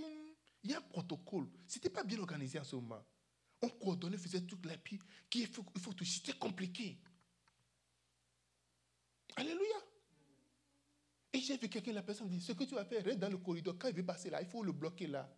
il 0.63 0.71
y 0.71 0.73
a 0.73 0.77
un 0.77 0.81
protocole. 0.81 1.49
Ce 1.67 1.77
n'était 1.77 1.89
pas 1.89 2.03
bien 2.03 2.19
organisé 2.19 2.59
en 2.59 2.63
ce 2.63 2.75
moment. 2.75 3.03
On 3.61 3.69
coordonnait, 3.69 4.17
faisait 4.17 4.41
toute 4.41 4.65
la 4.65 4.77
puis 4.77 4.99
il 5.33 5.47
faut, 5.47 5.65
il 5.73 5.81
faut 5.81 5.93
tout. 5.93 6.05
C'était 6.05 6.37
compliqué. 6.37 6.99
Alléluia. 9.35 9.77
Et 11.33 11.39
j'ai 11.41 11.57
vu 11.57 11.67
quelqu'un, 11.67 11.91
la 11.91 12.03
personne 12.03 12.29
dit, 12.29 12.39
ce 12.39 12.53
que 12.53 12.63
tu 12.63 12.75
vas 12.75 12.85
faire, 12.85 13.03
reste 13.03 13.19
dans 13.19 13.29
le 13.29 13.37
corridor. 13.37 13.75
Quand 13.77 13.89
il 13.89 13.95
veut 13.95 14.05
passer 14.05 14.29
là, 14.29 14.41
il 14.41 14.47
faut 14.47 14.63
le 14.63 14.71
bloquer 14.71 15.07
là. 15.07 15.29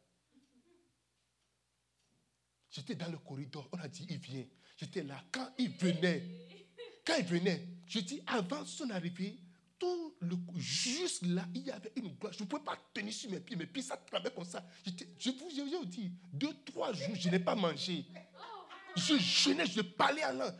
J'étais 2.69 2.95
dans 2.95 3.09
le 3.09 3.17
corridor. 3.17 3.67
On 3.71 3.79
a 3.79 3.87
dit, 3.87 4.05
il 4.09 4.19
vient. 4.19 4.45
J'étais 4.77 5.03
là. 5.03 5.21
Quand 5.31 5.49
il 5.57 5.69
venait, 5.69 6.23
quand 7.05 7.15
il 7.17 7.25
venait, 7.25 7.67
je 7.87 7.99
dis, 7.99 8.21
avant 8.27 8.63
son 8.65 8.89
arrivée, 8.91 9.37
tout 9.79 10.15
le 10.21 10.35
juste 10.55 11.25
là, 11.25 11.45
il 11.53 11.63
y 11.63 11.71
avait 11.71 11.91
une 11.95 12.13
gloire. 12.15 12.33
Je 12.33 12.43
ne 12.43 12.47
pouvais 12.47 12.63
pas 12.63 12.77
tenir 12.93 13.13
sur 13.13 13.29
mes 13.29 13.39
pieds. 13.39 13.55
Mes 13.55 13.65
pieds, 13.65 13.83
ça 13.83 13.97
travaillait 13.97 14.33
comme 14.33 14.45
ça. 14.45 14.63
Je 14.85 15.29
vous, 15.31 15.49
je 15.55 15.61
vous 15.61 15.85
dis, 15.85 16.11
deux, 16.33 16.53
trois 16.65 16.93
jours, 16.93 17.15
je 17.15 17.29
n'ai 17.29 17.39
pas 17.39 17.55
mangé. 17.55 18.05
Je 18.95 19.17
jeûnais, 19.17 19.65
je 19.65 19.81
parlais 19.81 20.25
en 20.25 20.33
langue. 20.33 20.55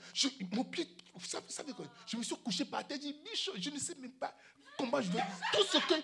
mon 0.53 0.63
pied, 0.63 0.87
vous 1.15 1.25
savez, 1.25 1.73
quoi? 1.73 1.85
Je 2.05 2.17
me 2.17 2.23
suis 2.23 2.35
couché 2.35 2.65
par 2.65 2.85
terre, 2.85 2.99
je 3.01 3.69
ne 3.69 3.79
sais 3.79 3.95
même 3.95 4.11
pas 4.11 4.33
comment 4.77 5.01
je 5.01 5.07
vais 5.07 5.13
dire. 5.13 5.25
Tout 5.51 5.63
ce 5.63 5.77
que 5.79 5.95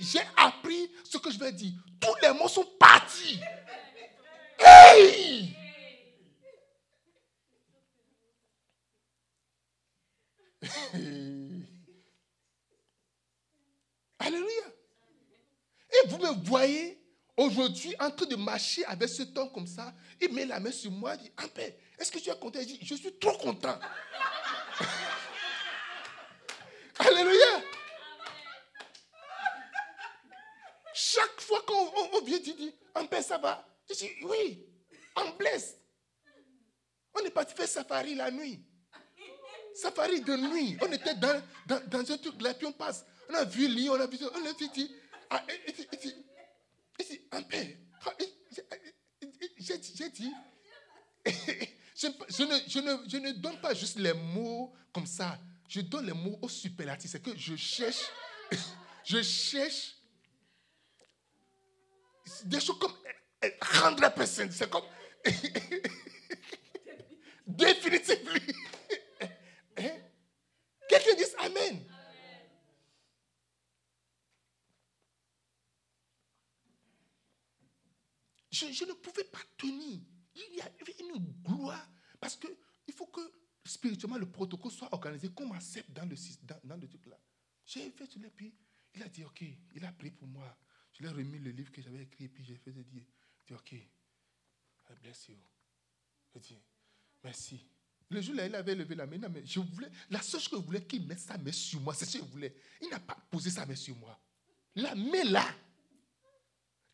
j'ai 0.00 0.20
appris, 0.36 0.90
ce 1.04 1.18
que 1.18 1.30
je 1.30 1.38
vais 1.38 1.52
dire. 1.52 1.72
Tous 2.00 2.14
les 2.20 2.32
mots 2.32 2.48
sont 2.48 2.66
partis. 2.78 3.40
Hey! 4.58 5.57
vous 16.08 16.18
me 16.18 16.44
voyez 16.44 17.00
aujourd'hui 17.36 17.94
en 18.00 18.10
train 18.10 18.26
de 18.26 18.36
marcher 18.36 18.84
avec 18.86 19.08
cet 19.08 19.36
homme 19.36 19.52
comme 19.52 19.66
ça, 19.66 19.92
il 20.20 20.32
met 20.32 20.44
la 20.44 20.60
main 20.60 20.72
sur 20.72 20.90
moi, 20.90 21.14
il 21.14 21.22
dit, 21.22 21.32
en 21.42 21.48
paix, 21.48 21.78
est-ce 21.98 22.10
que 22.10 22.18
tu 22.18 22.30
es 22.30 22.38
content? 22.38 22.60
Je 22.60 22.66
dis, 22.66 22.78
je 22.82 22.94
suis 22.94 23.18
trop 23.18 23.36
content. 23.38 23.78
Alléluia. 26.98 27.62
Chaque 30.92 31.40
fois 31.40 31.62
qu'on 31.62 32.20
vient, 32.22 32.40
tu 32.40 32.52
dis, 32.54 32.74
en 32.94 33.06
paix, 33.06 33.22
ça 33.22 33.38
va? 33.38 33.64
Je 33.88 33.94
dis, 33.94 34.10
oui, 34.22 34.66
en 35.14 35.30
blesse. 35.36 35.76
On 37.14 37.20
est 37.20 37.30
parti 37.30 37.54
faire 37.54 37.68
safari 37.68 38.14
la 38.14 38.30
nuit. 38.30 38.62
Safari 39.78 40.20
de 40.22 40.36
nuit. 40.36 40.76
On 40.80 40.90
était 40.90 41.14
dans, 41.14 41.40
dans, 41.66 41.80
dans 41.86 42.12
un 42.12 42.18
truc 42.18 42.42
là, 42.42 42.52
puis 42.52 42.66
on 42.66 42.72
passe. 42.72 43.04
On 43.30 43.34
a 43.34 43.44
vu 43.44 43.68
Lyon, 43.68 43.92
on 43.94 44.00
a 44.00 44.06
vu, 44.08 44.18
on 44.22 44.44
a 44.44 44.52
vu, 44.52 44.66
ah, 45.30 45.44
dit, 46.00 46.16
en 47.30 47.42
paix. 47.42 47.78
Ah, 48.04 48.12
j'ai 49.56 49.78
dit, 49.78 50.32
je, 51.94 52.06
ne, 52.08 52.56
je, 52.66 52.78
ne, 52.80 53.08
je 53.08 53.16
ne 53.18 53.32
donne 53.32 53.60
pas 53.60 53.72
juste 53.72 53.98
les 53.98 54.14
mots 54.14 54.72
comme 54.92 55.06
ça. 55.06 55.38
Je 55.68 55.80
donne 55.82 56.06
les 56.06 56.12
mots 56.12 56.38
au 56.42 56.48
superlatif. 56.48 57.12
C'est 57.12 57.22
que 57.22 57.36
je 57.36 57.54
cherche, 57.54 58.10
je 59.04 59.22
cherche 59.22 59.94
des 62.44 62.58
choses 62.60 62.78
comme 62.80 62.94
100%. 63.42 64.50
C'est 64.50 64.68
comme. 64.68 64.86
Définitivement. 67.46 68.32
Quelqu'un 70.88 71.14
dit 71.14 71.24
Amen. 71.38 71.84
Je, 78.50 78.72
je, 78.72 78.84
ne 78.84 78.92
pouvais 78.94 79.24
pas 79.24 79.38
tenir. 79.56 80.00
Il 80.34 80.56
y 80.56 80.60
avait 80.60 80.96
une 81.00 81.18
gloire. 81.42 81.88
Parce 82.18 82.36
qu'il 82.36 82.94
faut 82.94 83.06
que 83.06 83.20
spirituellement 83.64 84.18
le 84.18 84.30
protocole 84.30 84.72
soit 84.72 84.92
organisé 84.92 85.28
qu'on 85.28 85.46
m'accepte 85.46 85.90
dans 85.92 86.08
le, 86.08 86.16
dans, 86.64 86.76
le 86.76 86.88
truc 86.88 87.06
là. 87.06 87.20
J'ai 87.64 87.90
fait 87.90 88.06
cela, 88.10 88.30
puis 88.30 88.54
il 88.94 89.02
a 89.02 89.08
dit 89.08 89.24
Ok, 89.24 89.44
il 89.74 89.84
a 89.84 89.92
prié 89.92 90.10
pour 90.10 90.26
moi. 90.26 90.58
Je 90.92 91.04
lui 91.04 91.10
ai 91.10 91.12
remis 91.12 91.38
le 91.38 91.50
livre 91.50 91.70
que 91.70 91.80
j'avais 91.80 92.02
écrit, 92.02 92.28
puis 92.28 92.44
j'ai 92.44 92.56
fait 92.56 92.72
dire, 92.72 92.84
dit, 93.46 93.54
ok, 93.54 93.72
I 93.72 94.94
bless 95.00 95.28
you. 95.28 95.36
Je 96.34 96.40
dis, 96.40 96.58
merci. 97.22 97.64
Le 98.10 98.22
jour-là, 98.22 98.46
il 98.46 98.54
avait 98.54 98.74
levé 98.74 98.94
la 98.94 99.06
main. 99.06 99.18
mais 99.28 99.44
je 99.44 99.60
voulais, 99.60 99.90
la 100.10 100.22
seule 100.22 100.40
chose 100.40 100.48
que 100.48 100.56
je 100.56 100.62
voulais 100.62 100.84
qu'il 100.84 101.06
mette 101.06 101.20
sa 101.20 101.36
main 101.36 101.52
sur 101.52 101.80
moi, 101.80 101.94
c'est 101.94 102.06
ce 102.06 102.18
que 102.18 102.24
je 102.24 102.30
voulais. 102.30 102.54
Il 102.80 102.88
n'a 102.88 103.00
pas 103.00 103.16
posé 103.30 103.50
sa 103.50 103.66
main 103.66 103.74
sur 103.74 103.94
moi. 103.96 104.18
La 104.74 104.94
main 104.94 105.24
là, 105.24 105.44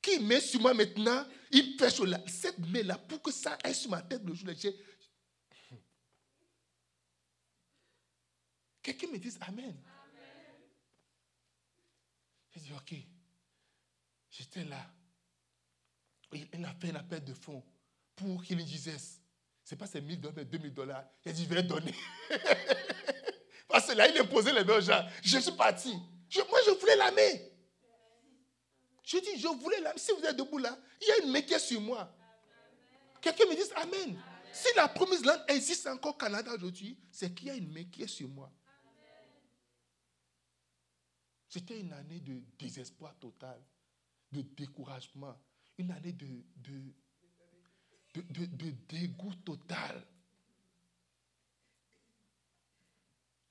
qui 0.02 0.18
met 0.18 0.40
sur 0.40 0.60
moi 0.60 0.74
maintenant, 0.74 1.26
il 1.50 1.78
sur 1.90 2.06
la, 2.06 2.20
cette 2.26 2.58
main 2.58 2.82
là 2.82 2.98
pour 2.98 3.22
que 3.22 3.30
ça 3.30 3.56
aille 3.62 3.74
sur 3.74 3.90
ma 3.90 4.02
tête 4.02 4.22
le 4.24 4.34
jour-là. 4.34 4.54
Quelqu'un 8.82 9.06
me 9.06 9.18
dise 9.18 9.38
Amen. 9.40 9.64
Amen. 9.64 10.60
J'ai 12.52 12.60
dit, 12.60 12.72
OK. 12.72 12.94
J'étais 14.30 14.64
là. 14.64 14.92
Il 16.32 16.64
a 16.64 16.74
fait 16.74 16.90
un 16.90 16.96
appel 16.96 17.24
de 17.24 17.32
fonds 17.32 17.64
pour 18.16 18.42
qu'il 18.42 18.56
me 18.56 18.62
dise, 18.62 19.20
c'est 19.64 19.76
pas 19.76 19.86
ces 19.86 20.00
1000 20.00 20.20
dollars, 20.20 20.36
mais 20.36 20.44
2000 20.44 20.74
dollars. 20.74 21.04
Il 21.24 21.30
a 21.30 21.32
dit, 21.32 21.44
je 21.44 21.48
vais 21.48 21.62
donner. 21.62 21.94
Parce 23.68 23.86
que 23.86 23.92
là, 23.92 24.08
il 24.08 24.18
a 24.18 24.24
posé 24.24 24.52
les 24.52 24.62
mains 24.62 24.80
gens. 24.80 25.04
Je 25.22 25.38
suis 25.38 25.52
parti. 25.52 25.92
moi, 25.92 26.58
je 26.66 26.70
voulais 26.72 26.96
la. 26.96 27.10
Je 29.02 29.18
dis, 29.18 29.40
je 29.40 29.48
voulais 29.48 29.80
la. 29.80 29.96
Si 29.96 30.12
vous 30.12 30.24
êtes 30.24 30.36
debout 30.36 30.58
là, 30.58 30.78
il 31.00 31.08
y 31.08 31.10
a 31.10 31.24
une 31.24 31.32
main 31.32 31.42
qui 31.42 31.54
est 31.54 31.58
sur 31.58 31.80
moi. 31.80 32.14
Quelqu'un 33.20 33.46
me 33.46 33.54
dit 33.54 33.72
Amen. 33.76 34.20
Si 34.52 34.68
la 34.76 34.86
promise 34.86 35.24
là 35.24 35.44
existe 35.48 35.86
encore 35.88 36.14
au 36.14 36.16
Canada 36.16 36.52
aujourd'hui, 36.54 36.96
c'est 37.10 37.34
qu'il 37.34 37.48
y 37.48 37.50
a 37.50 37.54
une 37.54 37.72
main 37.72 37.84
qui 37.84 38.02
est 38.02 38.08
sur 38.08 38.28
moi. 38.28 38.52
C'était 41.48 41.80
une 41.80 41.92
année 41.92 42.20
de 42.20 42.40
désespoir 42.58 43.16
total 43.18 43.60
de 44.34 44.42
découragement, 44.42 45.36
une 45.78 45.90
année 45.92 46.12
de, 46.12 46.26
de, 46.56 46.92
de, 48.14 48.70
dégoût 48.88 49.34
total. 49.36 50.06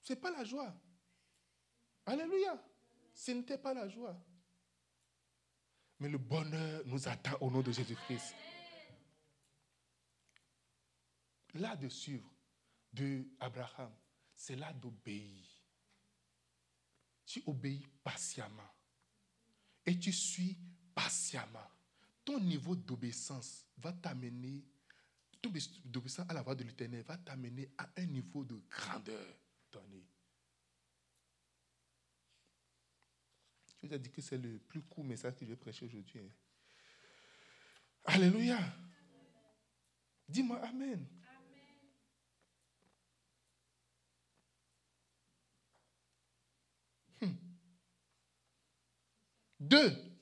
Ce 0.01 0.13
n'est 0.13 0.19
pas 0.19 0.31
la 0.31 0.43
joie. 0.43 0.73
Alléluia. 2.05 2.61
Ce 3.13 3.31
n'était 3.31 3.57
pas 3.57 3.73
la 3.73 3.87
joie. 3.87 4.15
Mais 5.99 6.09
le 6.09 6.17
bonheur 6.17 6.83
nous 6.85 7.07
attend 7.07 7.37
au 7.39 7.49
nom 7.49 7.61
de 7.61 7.71
Jésus-Christ. 7.71 8.35
Là 11.55 11.75
de 11.75 11.87
suivre 11.87 12.29
de 12.91 13.27
Abraham, 13.39 13.93
c'est 14.35 14.55
là 14.55 14.73
d'obéir. 14.73 15.45
Tu 17.25 17.43
obéis 17.45 17.87
patiemment 18.03 18.69
et 19.85 19.97
tu 19.97 20.11
suis 20.11 20.57
patiemment, 20.93 21.69
ton 22.25 22.39
niveau 22.39 22.75
d'obéissance 22.75 23.65
va 23.77 23.91
t'amener, 23.93 24.63
ton 25.41 25.51
d'obéissance 25.85 26.25
à 26.29 26.33
la 26.33 26.41
voix 26.41 26.55
de 26.55 26.63
l'éternel 26.63 27.03
va 27.03 27.17
t'amener 27.17 27.69
à 27.77 27.89
un 27.97 28.05
niveau 28.05 28.43
de 28.43 28.61
grandeur 28.69 29.39
donné. 29.71 30.05
Je 33.81 33.87
vous 33.87 33.93
ai 33.93 33.99
dit 33.99 34.11
que 34.11 34.21
c'est 34.21 34.37
le 34.37 34.59
plus 34.59 34.81
court 34.81 35.03
message 35.03 35.35
que 35.35 35.45
je 35.45 35.49
vais 35.51 35.57
prêcher 35.57 35.85
aujourd'hui. 35.85 36.19
Hein. 36.19 36.31
Alléluia. 38.05 38.59
Dis-moi 40.27 40.57
Amen. 40.65 41.05
Hmm. 47.21 47.35
Deux, 49.59 50.12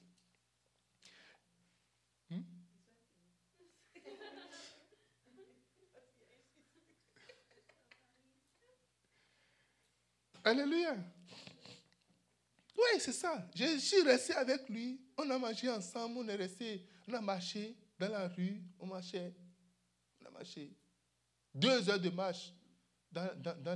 Alléluia. 10.43 10.95
Oui, 12.75 12.99
c'est 12.99 13.13
ça. 13.13 13.47
Je 13.55 13.77
suis 13.77 14.01
resté 14.01 14.33
avec 14.33 14.67
lui. 14.69 14.99
On 15.17 15.29
a 15.29 15.37
mangé 15.37 15.69
ensemble. 15.69 16.17
On 16.17 16.27
est 16.27 16.35
resté. 16.35 16.85
On 17.07 17.13
a 17.13 17.21
marché 17.21 17.75
dans 17.99 18.09
la 18.09 18.27
rue. 18.27 18.61
On 18.79 18.87
marchait. 18.87 19.33
On 20.21 20.25
a 20.27 20.31
marché. 20.31 20.71
Deux 21.53 21.89
heures 21.89 21.99
de 21.99 22.09
marche 22.09 22.53
dans, 23.11 23.29
dans, 23.39 23.61
dans, 23.61 23.75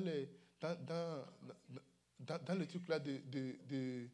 dans, 2.19 2.55
le 2.55 2.65
truc 2.65 2.87
là 2.87 2.99
de, 2.99 3.21
de, 3.27 4.09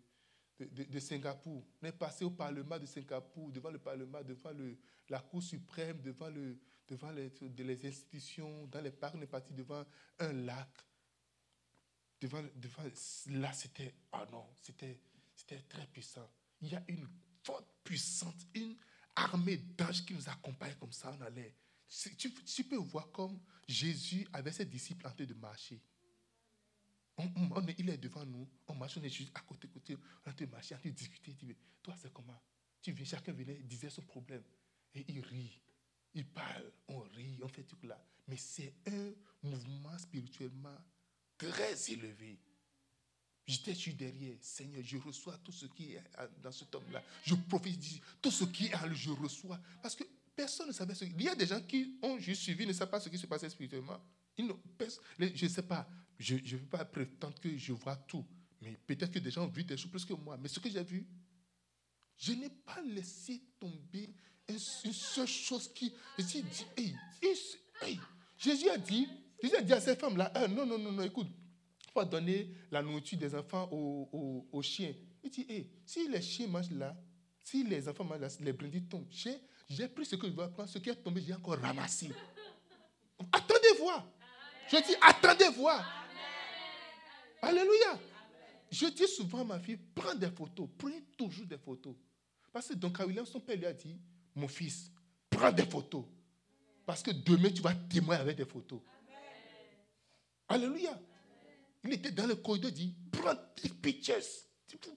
de 0.59 0.99
Singapour. 0.99 1.63
On 1.81 1.85
est 1.85 1.91
passé 1.91 2.25
au 2.25 2.31
Parlement 2.31 2.79
de 2.79 2.85
Singapour, 2.85 3.51
devant 3.51 3.69
le 3.69 3.79
Parlement, 3.79 4.21
devant 4.23 4.51
le, 4.51 4.77
la 5.09 5.19
Cour 5.19 5.43
suprême, 5.43 6.01
devant, 6.01 6.29
le, 6.29 6.57
devant 6.87 7.11
les, 7.11 7.31
les 7.57 7.85
institutions, 7.85 8.67
dans 8.67 8.81
les 8.81 8.91
parcs. 8.91 9.15
On 9.15 9.21
est 9.21 9.27
parti 9.27 9.53
devant 9.53 9.85
un 10.19 10.33
lac 10.33 10.67
devant, 12.21 12.43
devant 12.55 12.83
là, 13.31 13.51
c'était, 13.51 13.93
ah 14.11 14.25
non, 14.31 14.45
c'était, 14.61 14.99
c'était 15.35 15.61
très 15.63 15.85
puissant. 15.87 16.29
Il 16.61 16.69
y 16.69 16.75
a 16.75 16.83
une 16.87 17.07
forte 17.43 17.67
puissante, 17.83 18.35
une 18.53 18.77
armée 19.15 19.57
d'anges 19.57 20.05
qui 20.05 20.13
nous 20.13 20.29
accompagne 20.29 20.75
comme 20.79 20.91
ça, 20.91 21.15
on 21.17 21.21
allait. 21.21 21.55
Tu, 22.17 22.33
tu, 22.33 22.63
peux 22.63 22.77
voir 22.77 23.11
comme 23.11 23.37
Jésus 23.67 24.25
avait 24.31 24.51
ses 24.51 24.65
disciples 24.65 25.05
en 25.07 25.11
train 25.11 25.25
de 25.25 25.33
marcher. 25.33 25.81
On, 27.17 27.27
il 27.77 27.89
est 27.89 27.97
devant 27.97 28.25
nous, 28.25 28.47
on 28.67 28.75
marche, 28.75 28.97
on 28.97 29.03
est 29.03 29.09
juste 29.09 29.31
à 29.35 29.41
côté, 29.41 29.67
côté, 29.67 29.95
on 29.95 30.29
est 30.29 30.31
en 30.31 30.35
train 30.35 30.45
de 30.45 30.51
marcher, 30.51 30.75
en 30.75 30.79
train 30.79 30.89
de 30.89 30.95
discuter. 30.95 31.35
toi, 31.83 31.95
c'est 31.99 32.13
comment? 32.13 32.41
Tu 32.81 32.93
viens, 32.93 33.05
chacun 33.05 33.33
venait, 33.33 33.55
disait 33.63 33.89
son 33.89 34.01
problème. 34.03 34.43
Et 34.93 35.05
il 35.09 35.19
rit, 35.21 35.61
il 36.13 36.25
parle, 36.25 36.71
on 36.87 36.99
rit, 37.01 37.39
on 37.43 37.47
fait 37.47 37.63
tout 37.63 37.77
là. 37.83 38.01
Mais 38.27 38.37
c'est 38.37 38.73
un 38.87 39.11
mouvement 39.43 39.97
spirituellement 39.97 40.77
très 41.49 41.91
élevé. 41.91 42.39
J'étais 43.47 43.73
sur 43.73 43.93
derrière, 43.95 44.37
Seigneur, 44.39 44.83
je 44.83 44.97
reçois 44.97 45.37
tout 45.43 45.51
ce 45.51 45.65
qui 45.65 45.93
est 45.93 46.03
dans 46.41 46.51
cet 46.51 46.73
homme-là. 46.75 47.03
Je 47.23 47.35
prophétise 47.35 47.99
tout 48.21 48.31
ce 48.31 48.45
qui 48.45 48.67
est 48.67 48.75
en 48.75 48.85
lui, 48.85 48.95
je 48.95 49.09
reçois. 49.09 49.59
Parce 49.81 49.95
que 49.95 50.03
personne 50.35 50.67
ne 50.67 50.73
savait 50.73 50.93
ce 50.93 51.05
Il 51.05 51.21
y 51.21 51.27
a 51.27 51.35
des 51.35 51.47
gens 51.47 51.61
qui 51.61 51.97
ont 52.01 52.19
juste 52.19 52.43
suivi, 52.43 52.65
ne 52.65 52.73
savent 52.73 52.89
pas 52.89 52.99
ce 52.99 53.09
qui 53.09 53.17
se 53.17 53.25
passait 53.25 53.49
spirituellement. 53.49 53.99
je 54.37 54.43
ne 54.43 55.49
sais 55.49 55.63
pas, 55.63 55.89
je 56.19 56.35
ne 56.35 56.57
veux 56.57 56.67
pas 56.67 56.85
prétendre 56.85 57.39
que 57.39 57.57
je 57.57 57.73
vois 57.73 57.95
tout. 57.95 58.25
Mais 58.61 58.77
peut-être 58.85 59.11
que 59.11 59.19
des 59.19 59.31
gens 59.31 59.45
ont 59.45 59.49
vu 59.49 59.63
des 59.63 59.75
choses 59.75 59.89
plus 59.89 60.05
que 60.05 60.13
moi. 60.13 60.37
Mais 60.37 60.47
ce 60.47 60.59
que 60.59 60.69
j'ai 60.69 60.83
vu, 60.83 61.05
je 62.17 62.33
n'ai 62.33 62.49
pas 62.49 62.81
laissé 62.83 63.41
tomber 63.59 64.13
une, 64.47 64.59
seule 64.59 65.27
chose 65.27 65.73
qui. 65.73 65.91
Jésus 68.37 68.69
a 68.69 68.77
dit 68.77 69.07
Jésus 69.41 69.55
a 69.55 69.61
dit 69.61 69.73
à 69.73 69.81
cette 69.81 69.99
femme-là, 69.99 70.31
ah, 70.35 70.47
non, 70.47 70.65
non, 70.65 70.77
non, 70.77 70.91
non, 70.91 71.03
écoute, 71.03 71.27
il 71.27 71.91
faut 71.91 72.05
donner 72.05 72.51
la 72.69 72.81
nourriture 72.81 73.17
des 73.17 73.33
enfants 73.35 73.67
aux, 73.71 74.47
aux, 74.51 74.61
chiens. 74.61 74.93
Il 75.23 75.29
dit, 75.29 75.45
hey, 75.49 75.69
si 75.85 76.07
les 76.07 76.21
chiens 76.21 76.47
mangent 76.47 76.71
là, 76.71 76.95
Si 77.43 77.63
les 77.63 77.87
enfants, 77.89 78.07
les 78.39 78.53
brindilles 78.53 78.83
tombent, 78.83 79.07
j'ai 79.67 79.87
pris 79.87 80.05
ce 80.05 80.15
que 80.15 80.27
je 80.27 80.33
dois 80.33 80.47
prendre, 80.49 80.69
ce 80.69 80.77
qui 80.77 80.89
est 80.89 80.95
tombé, 80.95 81.21
j'ai 81.25 81.33
encore 81.33 81.57
ramassé. 81.57 82.11
Attendez 83.31 83.77
voir. 83.79 84.07
Je 84.69 84.77
dis, 84.77 84.95
attendez 85.01 85.49
voir. 85.49 85.85
Alléluia. 87.41 87.99
Je 88.69 88.85
dis 88.87 89.07
souvent 89.07 89.41
à 89.41 89.43
ma 89.43 89.59
fille, 89.59 89.77
prends 89.93 90.15
des 90.15 90.29
photos, 90.29 90.69
prends 90.77 90.89
toujours 91.17 91.45
des 91.45 91.57
photos. 91.57 91.95
Parce 92.53 92.67
que 92.67 92.73
donc, 92.73 92.97
William, 92.99 93.25
son 93.25 93.39
père 93.39 93.57
lui 93.57 93.65
a 93.65 93.73
dit, 93.73 93.97
mon 94.35 94.47
fils, 94.47 94.91
prends 95.29 95.51
des 95.51 95.65
photos. 95.65 96.05
Parce 96.85 97.01
que 97.01 97.11
demain, 97.11 97.49
tu 97.49 97.61
vas 97.61 97.73
témoigner 97.73 98.21
avec 98.21 98.37
des 98.37 98.45
photos. 98.45 98.79
Alléluia. 100.51 100.99
Il 101.83 101.93
était 101.93 102.11
dans 102.11 102.27
le 102.27 102.35
corridor, 102.35 102.71
dit, 102.71 102.95
prends. 103.11 103.35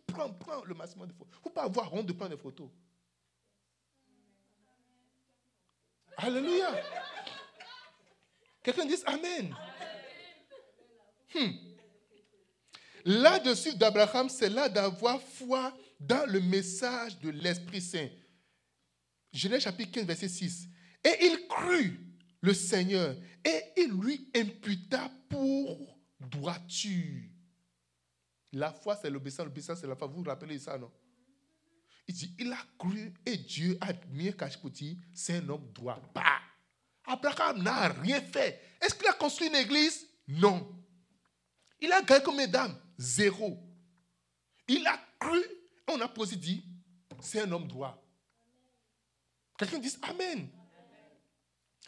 Prends, 0.07 0.33
prends 0.35 0.65
le 0.65 0.75
maximum 0.75 1.09
de 1.09 1.13
photos. 1.13 1.35
Il 1.35 1.39
ne 1.39 1.43
faut 1.43 1.51
pas 1.51 1.65
avoir 1.65 1.93
honte 1.93 2.07
de 2.07 2.13
prendre 2.13 2.31
des 2.37 2.41
photos. 2.41 2.69
Alléluia. 6.17 6.71
Quelqu'un 8.63 8.87
dit 8.87 8.97
Amen. 9.07 9.55
Hmm. 11.35 11.51
Là-dessus 13.05 13.75
d'Abraham, 13.75 14.29
c'est 14.29 14.49
là 14.49 14.69
d'avoir 14.69 15.21
foi 15.21 15.77
dans 16.01 16.25
le 16.31 16.41
message 16.41 17.19
de 17.19 17.31
l'Esprit 17.31 17.81
Saint. 17.81 18.09
Genèse 19.33 19.63
chapitre 19.63 19.91
15, 19.93 20.05
verset 20.07 20.29
6. 20.29 20.69
Et 21.05 21.27
il 21.27 21.49
crut 21.49 22.01
le 22.45 22.53
Seigneur 22.53 23.17
et 23.43 23.63
il 23.79 23.91
lui 23.91 24.31
imputa 24.37 25.11
pour 25.31 25.99
droiture. 26.21 27.23
La 28.53 28.71
foi, 28.71 28.97
c'est 28.97 29.09
l'obéissance. 29.09 29.47
L'obéissance, 29.47 29.81
c'est 29.81 29.87
la 29.87 29.97
foi. 29.97 30.07
Vous 30.07 30.23
vous 30.23 30.29
rappelez 30.29 30.59
ça, 30.59 30.77
non? 30.77 30.93
Il 32.07 32.15
dit, 32.15 32.35
il 32.39 32.53
a 32.53 32.59
cru 32.79 33.15
et 33.25 33.39
Dieu 33.39 33.79
a 33.81 33.95
pour 34.61 34.71
dire, 34.71 34.97
c'est 35.15 35.39
un 35.39 35.49
homme 35.49 35.73
droit. 35.73 35.99
Bah! 36.15 36.23
Abraham 37.07 37.63
n'a 37.63 37.89
rien 37.89 38.21
fait. 38.21 38.61
Est-ce 38.81 38.95
qu'il 38.95 39.09
a 39.09 39.15
construit 39.15 39.49
une 39.49 39.57
église? 39.57 40.07
Non. 40.29 40.71
Il 41.81 41.91
a 41.93 42.03
gagné 42.03 42.23
comme 42.23 42.37
mesdames? 42.37 42.79
Zéro. 42.99 43.59
Il 44.69 44.87
a 44.87 44.99
cru, 45.19 45.43
on 45.89 46.01
a 46.01 46.09
posé 46.09 46.37
dit, 46.37 46.65
c'est 47.21 47.41
un 47.41 47.53
homme 47.53 47.67
droit. 47.67 48.03
Quelqu'un 49.59 49.79
dit 49.79 49.97
Amen. 50.03 50.51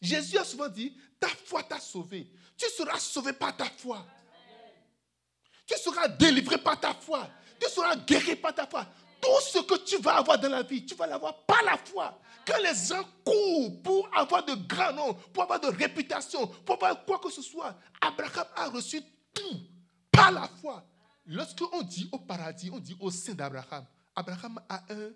Jésus 0.00 0.38
a 0.38 0.44
souvent 0.44 0.68
dit, 0.68 0.96
ta 1.18 1.28
foi 1.28 1.62
t'a 1.62 1.80
sauvé. 1.80 2.30
Tu 2.56 2.68
seras 2.70 2.98
sauvé 2.98 3.32
par 3.32 3.56
ta 3.56 3.66
foi. 3.66 4.04
Tu 5.66 5.76
seras 5.78 6.09
délivré 6.09 6.59
par 6.59 6.78
ta 6.78 6.94
foi. 6.94 7.28
Tu 7.61 7.68
seras 7.70 7.96
guéri 7.96 8.37
par 8.37 8.54
ta 8.54 8.66
foi. 8.66 8.87
Tout 9.20 9.40
ce 9.42 9.59
que 9.59 9.76
tu 9.85 9.98
vas 9.98 10.16
avoir 10.16 10.38
dans 10.38 10.50
la 10.50 10.62
vie, 10.62 10.85
tu 10.85 10.94
vas 10.94 11.06
l'avoir 11.06 11.44
par 11.44 11.62
la 11.64 11.76
foi. 11.78 12.20
Quand 12.46 12.59
les 12.59 12.74
gens 12.74 13.02
courent 13.24 13.82
pour 13.82 14.16
avoir 14.16 14.44
de 14.44 14.54
grands 14.54 14.92
noms, 14.92 15.14
pour 15.32 15.42
avoir 15.42 15.59
de 15.59 15.66
réputation, 15.68 16.46
pour 16.46 16.74
avoir 16.74 17.04
quoi 17.04 17.18
que 17.18 17.30
ce 17.30 17.42
soit, 17.42 17.74
Abraham 18.00 18.46
a 18.54 18.68
reçu 18.68 19.02
tout 19.35 19.61
par 20.12 20.30
la 20.30 20.48
foi. 20.61 20.87
Lorsque 21.26 21.62
on 21.72 21.82
dit 21.82 22.09
au 22.12 22.18
paradis, 22.18 22.70
on 22.72 22.78
dit 22.78 22.96
au 23.00 23.11
sein 23.11 23.35
d'Abraham. 23.35 23.85
Abraham 24.14 24.61
a 24.68 24.85
un, 24.90 25.11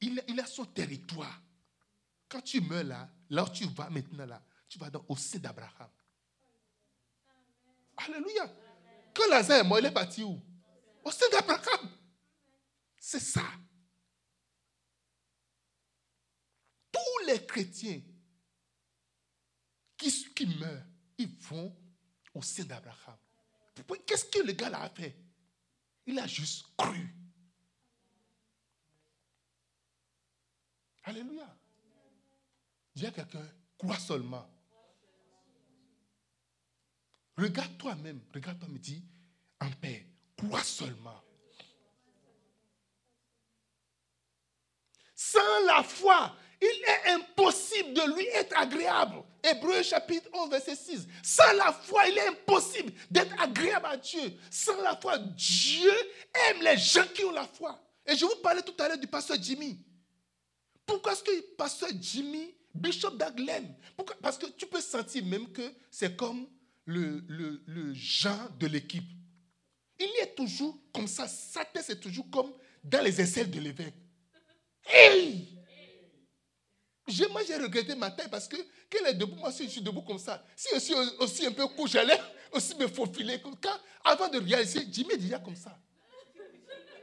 il, 0.00 0.40
a 0.40 0.46
son 0.46 0.64
territoire. 0.64 1.40
Quand 2.28 2.40
tu 2.40 2.60
meurs 2.60 2.84
là, 2.84 3.08
là 3.30 3.44
où 3.44 3.48
tu 3.48 3.66
vas 3.66 3.88
maintenant 3.90 4.26
là, 4.26 4.42
tu 4.68 4.78
vas 4.78 4.90
dans, 4.90 5.04
au 5.08 5.16
sein 5.16 5.38
d'Abraham. 5.38 5.90
Alléluia. 7.96 8.52
Quand 9.14 9.28
Lazare 9.30 9.60
est 9.60 9.64
mort, 9.64 9.78
il 9.78 9.86
est 9.86 9.92
parti 9.92 10.22
où? 10.22 10.40
Au 11.04 11.10
sein 11.10 11.28
d'Abraham. 11.30 11.90
C'est 12.98 13.20
ça. 13.20 13.44
Tous 16.92 17.26
les 17.26 17.46
chrétiens 17.46 18.02
qui, 19.96 20.34
qui 20.34 20.46
meurent, 20.46 20.84
ils 21.16 21.28
vont 21.28 21.74
au 22.34 22.42
sein 22.42 22.64
d'Abraham. 22.64 23.16
Qu'est-ce 24.06 24.24
que 24.24 24.40
le 24.40 24.52
gars 24.52 24.76
a 24.78 24.88
fait? 24.90 25.16
Il 26.06 26.18
a 26.18 26.26
juste 26.26 26.66
cru. 26.76 27.14
Alléluia. 31.04 31.56
Dis 32.96 33.04
à 33.04 33.10
quelqu'un, 33.10 33.46
crois 33.76 33.98
seulement. 33.98 34.48
Regarde 37.36 37.76
toi-même, 37.76 38.22
regarde-toi, 38.32 38.68
me 38.68 38.78
dis, 38.78 39.04
en 39.60 39.70
paix, 39.72 40.06
crois 40.34 40.62
seulement. 40.62 41.22
Sans 45.14 45.66
la 45.66 45.82
foi, 45.82 46.34
il 46.58 46.84
est 46.86 47.10
impossible 47.12 47.92
de 47.92 48.16
lui 48.16 48.26
être 48.28 48.56
agréable. 48.56 49.22
Hébreu 49.42 49.82
chapitre 49.82 50.30
11, 50.32 50.48
verset 50.48 50.76
6. 50.76 51.06
Sans 51.22 51.52
la 51.52 51.74
foi, 51.74 52.08
il 52.08 52.16
est 52.16 52.28
impossible 52.28 52.94
d'être 53.10 53.38
agréable 53.38 53.86
à 53.86 53.98
Dieu. 53.98 54.38
Sans 54.50 54.80
la 54.80 54.96
foi, 54.96 55.18
Dieu 55.18 55.92
aime 56.48 56.62
les 56.62 56.78
gens 56.78 57.06
qui 57.14 57.24
ont 57.24 57.32
la 57.32 57.46
foi. 57.46 57.78
Et 58.06 58.16
je 58.16 58.24
vous 58.24 58.36
parlais 58.36 58.62
tout 58.62 58.74
à 58.78 58.88
l'heure 58.88 58.98
du 58.98 59.06
pasteur 59.06 59.36
Jimmy. 59.38 59.84
Pourquoi 60.86 61.12
est-ce 61.12 61.22
que 61.22 61.32
le 61.32 61.42
pasteur 61.58 61.90
Jimmy, 62.00 62.55
Bishop 62.76 63.16
Daglen, 63.16 63.74
Parce 64.22 64.38
que 64.38 64.46
tu 64.46 64.66
peux 64.66 64.80
sentir 64.80 65.24
même 65.24 65.50
que 65.52 65.62
c'est 65.90 66.16
comme 66.16 66.46
le, 66.84 67.24
le, 67.28 67.62
le 67.66 67.94
genre 67.94 68.50
de 68.58 68.66
l'équipe. 68.66 69.04
Il 69.98 70.10
est 70.22 70.34
toujours 70.34 70.78
comme 70.92 71.08
ça. 71.08 71.26
Sa 71.26 71.64
tête, 71.64 71.84
c'est 71.86 72.00
toujours 72.00 72.30
comme 72.30 72.52
dans 72.84 73.02
les 73.02 73.20
aisselles 73.20 73.50
de 73.50 73.60
l'évêque. 73.60 73.94
Hey! 74.84 75.56
moi, 77.30 77.42
j'ai 77.46 77.56
regretté 77.56 77.94
ma 77.94 78.10
taille 78.10 78.28
parce 78.30 78.48
que 78.48 78.56
qu'elle 78.90 79.06
est 79.06 79.14
debout, 79.14 79.36
moi 79.36 79.50
je 79.50 79.64
suis 79.64 79.80
debout 79.80 80.02
comme 80.02 80.18
ça. 80.18 80.44
Si 80.54 80.68
je 80.74 80.80
suis 80.80 80.94
aussi 81.18 81.46
un 81.46 81.52
peu 81.52 81.66
court, 81.68 81.86
j'allais 81.86 82.18
aussi 82.52 82.74
me 82.76 82.86
faufiler. 82.86 83.40
Quand, 83.40 83.78
avant 84.04 84.28
de 84.28 84.38
réaliser, 84.38 84.86
Jimmy 84.90 85.14
est 85.14 85.18
déjà 85.18 85.38
comme 85.38 85.56
ça. 85.56 85.78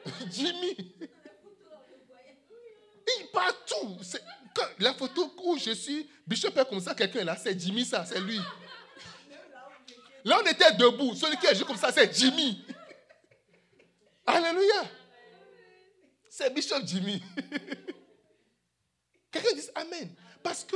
Jimmy. 0.32 0.96
Il 3.20 3.28
partout. 3.32 3.98
La 4.80 4.94
photo 4.94 5.34
où 5.44 5.58
je 5.58 5.72
suis, 5.72 6.10
Bishop 6.28 6.50
est 6.50 6.70
comme 6.70 6.80
ça, 6.80 6.94
quelqu'un 6.94 7.24
là, 7.24 7.36
c'est 7.36 7.60
Jimmy 7.60 7.86
ça, 7.86 8.06
c'est 8.06 8.20
lui. 8.20 8.40
Là, 10.26 10.40
on 10.42 10.48
était 10.50 10.72
debout. 10.74 11.14
Celui 11.16 11.38
qui 11.38 11.48
est 11.48 11.56
juste 11.56 11.66
comme 11.66 11.78
ça, 11.78 11.92
c'est 11.92 12.14
Jimmy. 12.16 12.64
Alléluia. 14.26 14.90
C'est 16.30 16.54
Bishop 16.54 16.86
Jimmy. 16.86 17.22
Quelqu'un 19.32 19.54
dit 19.54 19.70
Amen. 19.76 20.16
Parce 20.42 20.64
que 20.64 20.76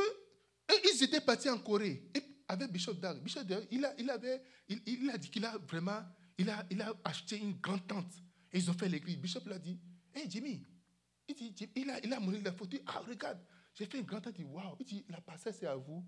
ils 0.94 1.04
étaient 1.04 1.22
partis 1.22 1.50
en 1.50 1.58
Corée 1.60 2.04
avec 2.48 2.72
Bishop 2.72 2.94
Dag. 2.96 3.22
Bishop 3.22 3.44
Dag, 3.44 3.66
il 3.72 3.86
a, 3.86 3.94
il 3.98 4.10
avait, 4.10 4.42
il, 4.68 5.10
a 5.10 5.18
dit 5.18 5.30
qu'il 5.30 5.46
a 5.46 5.58
vraiment, 5.58 6.04
il 6.38 6.50
a, 6.50 6.66
il 6.70 6.82
a 6.82 6.94
acheté 7.04 7.38
une 7.38 7.54
grande 7.54 7.88
tente. 7.88 8.14
Et 8.52 8.58
ils 8.60 8.70
ont 8.70 8.74
fait 8.74 8.90
l'église. 8.90 9.18
Bishop 9.18 9.42
l'a 9.46 9.60
dit, 9.60 9.80
hé 10.14 10.24
Jimmy, 10.28 10.64
il, 11.28 11.36
dit, 11.36 11.70
il 11.76 11.90
a, 11.90 12.00
il 12.04 12.14
a 12.14 12.20
montré 12.20 12.42
la 12.42 12.52
photo. 12.52 12.78
Ah, 12.86 13.02
regarde, 13.08 13.40
j'ai 13.78 13.86
fait 13.86 14.00
une 14.00 14.06
grande 14.06 14.24
tente. 14.24 14.36
Il 14.40 14.46
dit, 14.46 14.52
waouh. 14.52 14.76
Il 14.80 14.86
dit, 14.86 15.06
la 15.10 15.22
parcelle, 15.22 15.54
c'est 15.54 15.68
à 15.68 15.76
vous. 15.76 16.04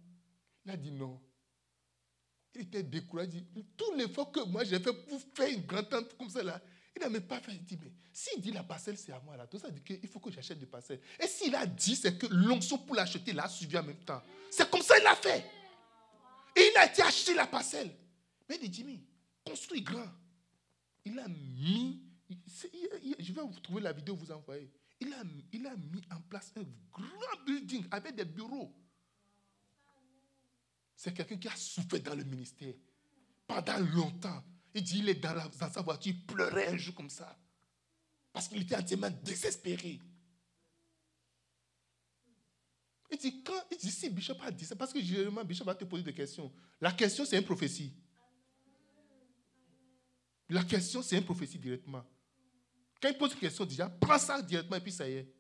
Il 0.66 0.72
a 0.72 0.78
dit 0.78 0.92
non. 0.92 1.22
Il 2.56 2.62
était 2.62 2.84
découragé. 2.84 3.46
Les 3.96 4.10
fois 4.10 4.26
que 4.26 4.40
moi 4.46 4.64
j'ai 4.64 4.80
fait 4.80 4.94
pour 4.94 5.22
faire 5.36 5.50
une 5.50 5.62
grande 5.62 5.88
tente 5.88 6.18
comme 6.18 6.30
ça 6.30 6.42
il 6.96 7.02
n'a 7.02 7.10
même 7.10 7.28
pas 7.28 7.40
fait. 7.40 7.54
Il 7.54 7.64
dit, 7.64 7.78
mais 7.82 7.92
s'il 8.12 8.42
dit 8.42 8.52
la 8.52 8.64
parcelle, 8.64 8.98
c'est 8.98 9.12
à 9.12 9.20
moi 9.20 9.38
là, 9.38 9.46
tout 9.46 9.60
ça 9.60 9.70
dit 9.70 9.82
qu'il 9.82 10.08
faut 10.10 10.20
que 10.20 10.32
j'achète 10.32 10.60
des 10.60 10.66
parcelles. 10.66 11.00
Et 11.20 11.28
s'il 11.28 11.54
a 11.56 11.66
dit, 11.66 11.96
c'est 11.96 12.18
que 12.18 12.26
l'onction 12.28 12.80
pour 12.80 12.96
l'acheter 12.96 13.32
l'a 13.34 13.48
suivi 13.48 13.78
en 13.78 13.84
même 13.84 14.04
temps. 14.04 14.22
C'est 14.50 14.70
comme 14.70 14.82
ça 14.82 14.98
qu'il 14.98 15.08
a 15.08 15.16
fait. 15.16 15.46
Et 16.56 16.72
il 16.72 16.78
a 16.78 16.88
été 16.88 17.02
acheter 17.04 17.36
la 17.36 17.46
parcelle. 17.46 17.96
Mais 18.50 18.58
il 18.62 18.70
dit, 18.70 18.84
mais 18.84 19.00
construit 19.46 19.82
grand. 19.82 20.10
Il 21.06 21.18
a 21.20 21.28
mis, 21.28 22.02
je 22.28 23.32
vais 23.32 23.42
vous 23.42 23.60
trouver 23.62 23.82
la 23.82 23.94
vidéo, 23.94 24.16
vous 24.16 24.32
envoyer. 24.32 24.70
Il 25.02 25.14
a, 25.14 25.24
il 25.54 25.66
a 25.66 25.76
mis 25.76 26.04
en 26.12 26.20
place 26.22 26.52
un 26.58 26.64
grand 26.92 27.46
building 27.46 27.86
avec 27.92 28.16
des 28.16 28.26
bureaux. 28.26 28.76
C'est 30.96 31.14
quelqu'un 31.14 31.38
qui 31.38 31.48
a 31.48 31.56
souffert 31.56 32.02
dans 32.02 32.16
le 32.16 32.26
ministère 32.26 32.74
pendant 33.48 33.80
longtemps. 33.80 34.44
Il 34.74 34.84
dit, 34.84 35.00
il 35.00 35.10
est 35.10 35.16
dans, 35.16 35.52
sa 35.52 35.82
voiture, 35.82 36.14
il 36.14 36.26
pleurait 36.26 36.68
un 36.68 36.78
jour 36.78 36.94
comme 36.94 37.10
ça. 37.10 37.38
Parce 38.34 38.48
qu'il 38.48 38.62
était 38.62 38.76
entièrement 38.76 39.10
désespéré. 39.24 40.00
Il 43.12 43.18
dit, 43.18 43.44
quand, 43.44 43.60
il 43.72 43.78
dit, 43.78 43.90
si 43.90 44.10
Bishop 44.10 44.36
a 44.42 44.52
dit 44.52 44.66
ça, 44.66 44.76
parce 44.76 44.94
que 44.94 45.02
généralement, 45.02 45.44
Bishop 45.44 45.64
va 45.64 45.74
te 45.74 45.86
poser 45.86 46.04
des 46.04 46.14
questions. 46.14 46.54
La 46.80 46.92
question, 46.92 47.26
c'est 47.26 47.38
une 47.38 47.46
prophétie. 47.46 47.94
La 50.50 50.64
question, 50.64 51.02
c'est 51.02 51.18
une 51.18 51.26
prophétie 51.26 51.58
directement. 51.58 52.06
Quand 53.02 53.10
il 53.10 53.18
pose 53.18 53.34
une 53.34 53.40
question, 53.40 53.66
déjà, 53.66 53.90
prends 53.90 54.20
ça 54.20 54.42
directement 54.42 54.78
et 54.78 54.82
puis 54.82 54.92
ça 54.92 55.08
y 55.08 55.14
est. 55.14 55.34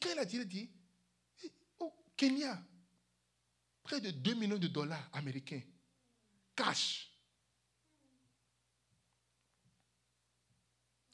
Quand 0.00 0.10
il 0.12 0.18
a 0.18 0.24
dit, 0.24 0.36
il 0.36 0.46
dit, 0.46 0.70
au 1.78 1.92
Kenya, 2.16 2.62
près 3.82 4.00
de 4.00 4.10
2 4.10 4.34
millions 4.34 4.58
de 4.58 4.68
dollars 4.68 5.08
américains, 5.12 5.62
cash. 6.54 7.10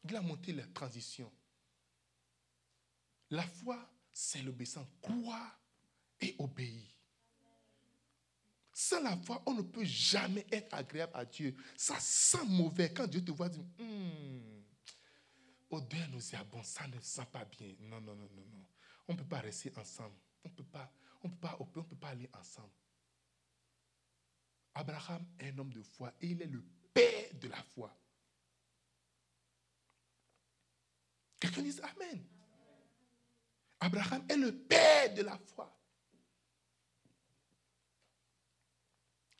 Il 0.04 0.14
a 0.14 0.22
monté 0.22 0.52
la 0.52 0.66
transition. 0.68 1.32
La 3.30 3.42
foi, 3.42 3.90
c'est 4.12 4.42
l'obéissance. 4.42 4.86
Croire 5.02 5.58
et 6.20 6.36
obéir. 6.38 6.86
Sans 8.72 9.00
la 9.00 9.16
foi, 9.16 9.42
on 9.46 9.54
ne 9.54 9.62
peut 9.62 9.84
jamais 9.84 10.46
être 10.52 10.74
agréable 10.74 11.12
à 11.16 11.24
Dieu. 11.24 11.56
Ça 11.76 11.98
sent 11.98 12.44
mauvais 12.46 12.92
quand 12.92 13.06
Dieu 13.06 13.24
te 13.24 13.32
voit 13.32 13.48
dire, 13.48 13.64
hum, 13.80 14.55
odeur 15.76 16.08
nauséabond, 16.08 16.62
ça 16.62 16.86
ne 16.88 16.98
sent 17.00 17.26
pas 17.32 17.44
bien. 17.44 17.74
Non, 17.80 18.00
non, 18.00 18.14
non, 18.14 18.28
non, 18.34 18.44
non. 18.46 18.66
On 19.08 19.12
ne 19.12 19.18
peut 19.18 19.28
pas 19.28 19.40
rester 19.40 19.72
ensemble. 19.76 20.16
On 20.44 20.48
ne 20.48 20.54
peut 20.54 20.64
pas, 20.64 20.92
on 21.22 21.30
peut 21.30 21.36
pas, 21.36 21.56
on 21.60 21.64
peut 21.64 21.96
pas 21.96 22.08
aller 22.08 22.28
ensemble. 22.32 22.72
Abraham 24.74 25.26
est 25.38 25.50
un 25.50 25.58
homme 25.58 25.72
de 25.72 25.82
foi 25.82 26.12
et 26.20 26.28
il 26.28 26.42
est 26.42 26.46
le 26.46 26.62
père 26.92 27.34
de 27.34 27.48
la 27.48 27.62
foi. 27.62 27.96
Quelqu'un 31.40 31.62
dit 31.62 31.80
Amen. 31.82 32.24
Abraham 33.80 34.24
est 34.28 34.36
le 34.36 34.56
père 34.56 35.14
de 35.14 35.22
la 35.22 35.38
foi. 35.38 35.72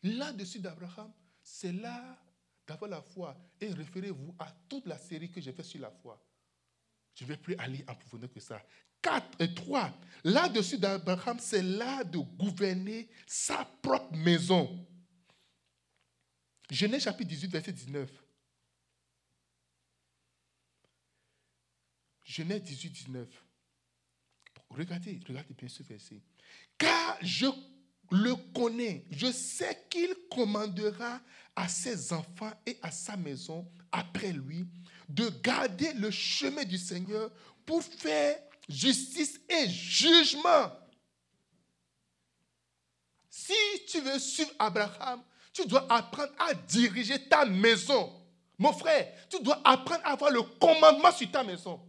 Là-dessus 0.03 0.61
d'Abraham, 0.61 1.13
c'est 1.43 1.73
là 1.73 2.19
d'avoir 2.67 2.91
la 2.91 3.03
foi. 3.03 3.37
Et 3.61 3.71
référez-vous 3.73 4.35
à 4.39 4.51
toute 4.69 4.87
la 4.87 4.99
série 4.99 5.31
que 5.31 5.41
j'ai 5.41 5.53
faite 5.53 5.65
sur 5.65 5.81
la 5.81 5.91
foi. 5.91 6.23
Je 7.17 7.25
ne 7.25 7.29
vais 7.29 7.37
plus 7.37 7.57
aller 7.57 7.85
en 7.89 7.95
profondeur 7.95 8.31
que 8.31 8.41
ça. 8.41 8.63
4 9.03 9.41
et 9.41 9.55
3. 9.55 9.91
Là-dessus 10.25 10.79
d'Abraham, 10.79 11.39
c'est 11.41 11.63
là 11.63 12.05
de 12.05 12.19
gouverner 12.19 13.09
sa 13.27 13.65
propre 13.83 14.15
maison. 14.15 14.87
Genèse 16.71 17.05
chapitre 17.05 17.31
18, 17.31 17.49
verset 17.49 17.73
19. 17.73 18.11
Genèse 22.23 22.63
18, 22.63 22.91
19. 22.91 23.29
Regardez, 24.71 25.21
regardez 25.27 25.55
bien 25.55 25.69
ce 25.69 25.83
verset. 25.85 26.21
Car 26.77 27.17
je 27.23 27.47
le 28.11 28.35
connais, 28.53 29.07
je 29.11 29.33
sais 29.33 29.87
qu'il 29.89 30.15
commandera 30.31 31.21
à 31.55 31.69
ses 31.69 32.13
enfants 32.13 32.53
et 32.67 32.79
à 32.83 32.91
sa 32.91 33.17
maison 33.17 33.71
après 33.91 34.33
lui 34.33 34.67
de 35.09 35.29
garder 35.43 35.93
le 35.95 36.11
chemin 36.11 36.65
du 36.65 36.79
Seigneur 36.79 37.31
pour 37.65 37.83
faire 37.83 38.39
justice 38.69 39.41
et 39.49 39.69
jugement. 39.69 40.73
Si 43.29 43.55
tu 43.89 44.01
veux 44.01 44.19
suivre 44.19 44.51
Abraham, 44.59 45.23
tu 45.53 45.67
dois 45.67 45.87
apprendre 45.91 46.33
à 46.39 46.55
diriger 46.55 47.29
ta 47.29 47.45
maison. 47.45 48.13
Mon 48.59 48.73
frère, 48.73 49.13
tu 49.29 49.43
dois 49.43 49.61
apprendre 49.65 50.01
à 50.05 50.13
avoir 50.13 50.31
le 50.31 50.43
commandement 50.43 51.13
sur 51.13 51.31
ta 51.31 51.45
maison. 51.45 51.81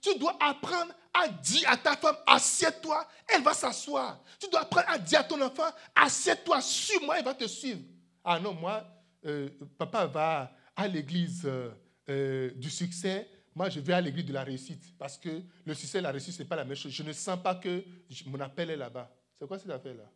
Tu 0.00 0.18
dois 0.18 0.36
apprendre 0.40 0.92
à 1.14 1.28
dire 1.28 1.68
à 1.68 1.76
ta 1.76 1.96
femme, 1.96 2.16
assieds-toi, 2.26 3.06
elle 3.28 3.42
va 3.42 3.54
s'asseoir. 3.54 4.20
Tu 4.38 4.48
dois 4.48 4.62
apprendre 4.62 4.88
à 4.88 4.98
dire 4.98 5.20
à 5.20 5.24
ton 5.24 5.40
enfant, 5.40 5.70
assieds-toi, 5.94 6.60
suis-moi, 6.60 7.18
elle 7.18 7.24
va 7.24 7.34
te 7.34 7.46
suivre. 7.46 7.80
Ah 8.24 8.38
non, 8.38 8.54
moi, 8.54 8.84
euh, 9.24 9.50
papa 9.78 10.06
va 10.06 10.52
à 10.74 10.88
l'église 10.88 11.42
euh, 11.44 11.70
euh, 12.08 12.50
du 12.54 12.70
succès, 12.70 13.28
moi 13.54 13.68
je 13.68 13.80
vais 13.80 13.92
à 13.92 14.00
l'église 14.00 14.26
de 14.26 14.32
la 14.32 14.44
réussite. 14.44 14.96
Parce 14.98 15.18
que 15.18 15.42
le 15.64 15.74
succès 15.74 15.98
et 15.98 16.02
la 16.02 16.10
réussite, 16.10 16.34
ce 16.34 16.42
n'est 16.42 16.48
pas 16.48 16.56
la 16.56 16.64
même 16.64 16.76
chose. 16.76 16.92
Je 16.92 17.02
ne 17.02 17.12
sens 17.12 17.40
pas 17.42 17.54
que 17.54 17.84
mon 18.26 18.40
appel 18.40 18.70
est 18.70 18.76
là-bas. 18.76 19.14
C'est 19.38 19.46
quoi 19.46 19.58
cette 19.58 19.70
affaire-là? 19.70 20.10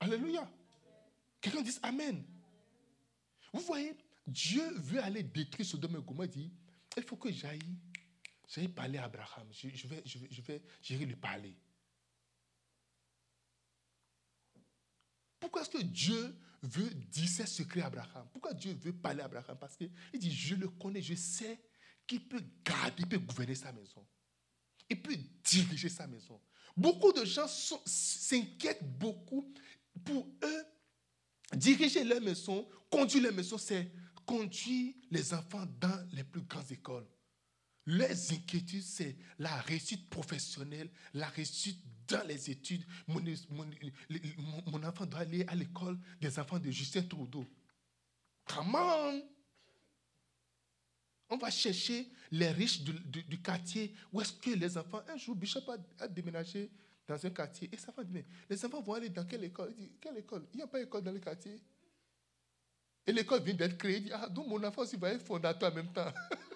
Alléluia. 0.00 0.48
Quelqu'un 1.40 1.62
dit 1.62 1.76
Amen. 1.82 2.24
Vous 3.52 3.60
voyez, 3.60 3.96
Dieu 4.26 4.68
veut 4.78 5.00
aller 5.00 5.22
détruire 5.22 5.66
Sodome 5.66 5.96
et. 5.96 6.24
Il 6.24 6.30
dit, 6.30 6.52
il 6.96 7.02
faut 7.02 7.16
que 7.16 7.30
j'aille, 7.30 7.60
j'aille 8.48 8.68
parler 8.68 8.98
à 8.98 9.04
Abraham. 9.04 9.46
Je, 9.52 9.68
vais, 9.68 10.02
je 10.04 10.18
vais, 10.40 10.62
je 10.82 10.96
vais, 10.96 11.04
lui 11.04 11.16
parler. 11.16 11.56
Pourquoi 15.38 15.62
est-ce 15.62 15.70
que 15.70 15.82
Dieu 15.82 16.34
veut 16.64 16.90
dire 17.10 17.28
ses 17.28 17.46
secrets 17.46 17.82
à 17.82 17.86
Abraham 17.86 18.26
Pourquoi 18.32 18.54
Dieu 18.54 18.76
veut 18.80 18.92
parler 18.92 19.22
à 19.22 19.26
Abraham? 19.26 19.56
Parce 19.58 19.76
qu'il 19.76 19.90
dit, 20.18 20.32
je 20.32 20.54
le 20.54 20.68
connais, 20.68 21.02
je 21.02 21.14
sais 21.14 21.60
qu'il 22.06 22.26
peut 22.26 22.42
garder, 22.64 22.94
il 22.98 23.08
peut 23.08 23.18
gouverner 23.18 23.54
sa 23.54 23.72
maison. 23.72 24.06
Il 24.88 25.00
peut 25.00 25.16
diriger 25.44 25.88
sa 25.88 26.06
maison. 26.06 26.40
Beaucoup 26.76 27.12
de 27.12 27.24
gens 27.24 27.46
s'inquiètent 27.48 28.98
beaucoup. 28.98 29.52
Pour 30.04 30.26
eux, 30.42 30.64
diriger 31.54 32.02
leur 32.04 32.20
maison, 32.20 32.68
conduire 32.90 33.22
leur 33.24 33.32
maison, 33.32 33.56
c'est 33.56 33.90
conduire 34.26 34.94
les 35.10 35.32
enfants 35.32 35.66
dans 35.80 36.08
les 36.12 36.24
plus 36.24 36.42
grandes 36.42 36.70
écoles. 36.72 37.06
Leurs 37.86 38.32
inquiétudes, 38.32 38.82
c'est 38.82 39.16
la 39.38 39.54
réussite 39.60 40.08
professionnelle, 40.08 40.88
la 41.12 41.28
réussite 41.28 41.78
dans 42.08 42.26
les 42.26 42.50
études. 42.50 42.84
Mon, 43.06 44.82
enfant 44.84 45.06
doit 45.06 45.20
aller 45.20 45.44
à 45.46 45.54
l'école 45.54 45.98
des 46.20 46.38
enfants 46.38 46.58
de 46.58 46.70
Justin 46.70 47.02
Trudeau. 47.02 47.46
Comment 48.46 49.12
On 51.28 51.36
va 51.36 51.50
chercher 51.50 52.08
les 52.30 52.50
riches 52.50 52.82
du, 52.82 53.40
quartier. 53.42 53.94
Où 54.12 54.20
est-ce 54.20 54.32
que 54.32 54.50
les 54.50 54.78
enfants... 54.78 55.02
Un 55.08 55.16
jour, 55.18 55.36
Bishop 55.36 55.70
a, 55.98 56.08
déménagé 56.08 56.70
dans 57.06 57.24
un 57.24 57.30
quartier. 57.30 57.68
Et 57.70 57.76
ça 57.76 57.92
va 57.94 58.02
dire, 58.02 58.24
les 58.48 58.64
enfants 58.64 58.80
vont 58.80 58.94
aller 58.94 59.10
dans 59.10 59.26
quelle 59.26 59.44
école? 59.44 59.74
Il 59.76 59.88
dit, 59.88 59.92
quelle 60.00 60.16
école? 60.18 60.46
Il 60.54 60.56
n'y 60.56 60.62
a 60.62 60.66
pas 60.66 60.78
d'école 60.78 61.02
dans 61.02 61.12
le 61.12 61.20
quartier. 61.20 61.60
Et 63.06 63.12
l'école 63.12 63.42
vient 63.42 63.54
d'être 63.54 63.76
créée. 63.76 63.98
Il 63.98 64.04
dit, 64.04 64.10
ah, 64.12 64.28
donc 64.28 64.46
mon 64.46 64.62
enfant 64.64 64.82
aussi 64.82 64.96
va 64.96 65.10
être 65.10 65.26
fondateur 65.26 65.70
en 65.70 65.74
même 65.74 65.92
temps. 65.92 66.12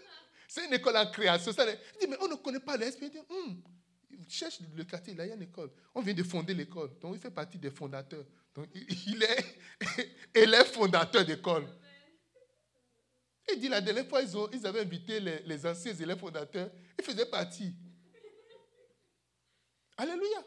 C'est 0.49 0.65
une 0.67 0.73
école 0.73 0.97
en 0.97 1.07
création. 1.11 1.53
Ça, 1.53 1.71
il 1.71 1.79
dit, 2.01 2.07
mais 2.09 2.17
on 2.23 2.29
ne 2.29 2.35
connaît 2.37 2.59
pas 2.59 2.79
l'esprit. 2.79 3.07
Il 3.07 3.11
dit, 3.11 3.19
hum, 3.29 3.63
cherche 4.27 4.61
le 4.75 4.83
quartier, 4.85 5.15
là, 5.15 5.27
il 5.27 5.29
y 5.29 5.33
a 5.33 5.35
une 5.35 5.43
école. 5.43 5.71
On 5.95 6.01
vient 6.01 6.15
de 6.15 6.23
fonder 6.23 6.55
l'école. 6.55 6.99
Donc, 7.01 7.15
il 7.15 7.21
fait 7.21 7.31
partie 7.31 7.59
des 7.59 7.71
fondateurs. 7.71 8.25
Donc, 8.55 8.67
il 8.75 9.23
est 9.23 10.09
élève 10.35 10.67
fondateur 10.67 11.25
d'école. 11.25 11.69
Il 13.53 13.61
dit, 13.61 13.69
la 13.69 13.83
dernière 13.83 14.09
fois, 14.09 14.23
ils, 14.23 14.37
ont, 14.37 14.49
ils 14.51 14.67
avaient 14.67 14.81
invité 14.81 15.21
les, 15.21 15.67
anciens 15.67 15.95
élèves 15.95 16.19
fondateurs. 16.19 16.71
Ils 16.99 17.05
faisaient 17.05 17.27
partie. 17.27 17.75
Alléluia. 19.99 20.45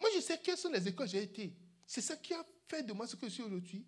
Moi, 0.00 0.10
je 0.14 0.20
sais 0.20 0.38
quelles 0.38 0.56
sont 0.56 0.70
les 0.70 0.86
écoles 0.86 1.08
j'ai 1.08 1.22
été. 1.22 1.52
C'est 1.84 2.00
ça 2.00 2.16
qui 2.16 2.32
a 2.32 2.44
fait 2.68 2.84
de 2.84 2.92
moi 2.92 3.08
ce 3.08 3.16
que 3.16 3.26
je 3.26 3.32
suis 3.32 3.42
aujourd'hui. 3.42 3.84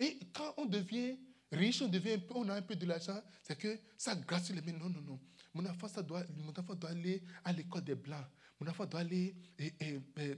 Et 0.00 0.18
quand 0.34 0.54
on 0.56 0.64
devient 0.64 1.18
riche, 1.54 1.82
on, 1.82 1.88
devient 1.88 2.20
on 2.34 2.48
a 2.48 2.54
un 2.54 2.62
peu 2.62 2.76
de 2.76 2.86
l'argent, 2.86 3.20
c'est 3.42 3.58
que 3.58 3.78
ça 3.96 4.14
grâce 4.14 4.50
les 4.50 4.60
mains. 4.60 4.78
Non, 4.78 4.88
non, 4.88 5.00
non. 5.00 5.20
Mon 5.52 5.64
enfant, 5.66 5.88
ça 5.88 6.02
doit, 6.02 6.24
mon 6.36 6.52
enfant 6.58 6.74
doit 6.74 6.90
aller 6.90 7.22
à 7.44 7.52
l'école 7.52 7.84
des 7.84 7.94
Blancs. 7.94 8.26
Mon 8.60 8.68
enfant 8.68 8.86
doit 8.86 9.00
aller 9.00 9.34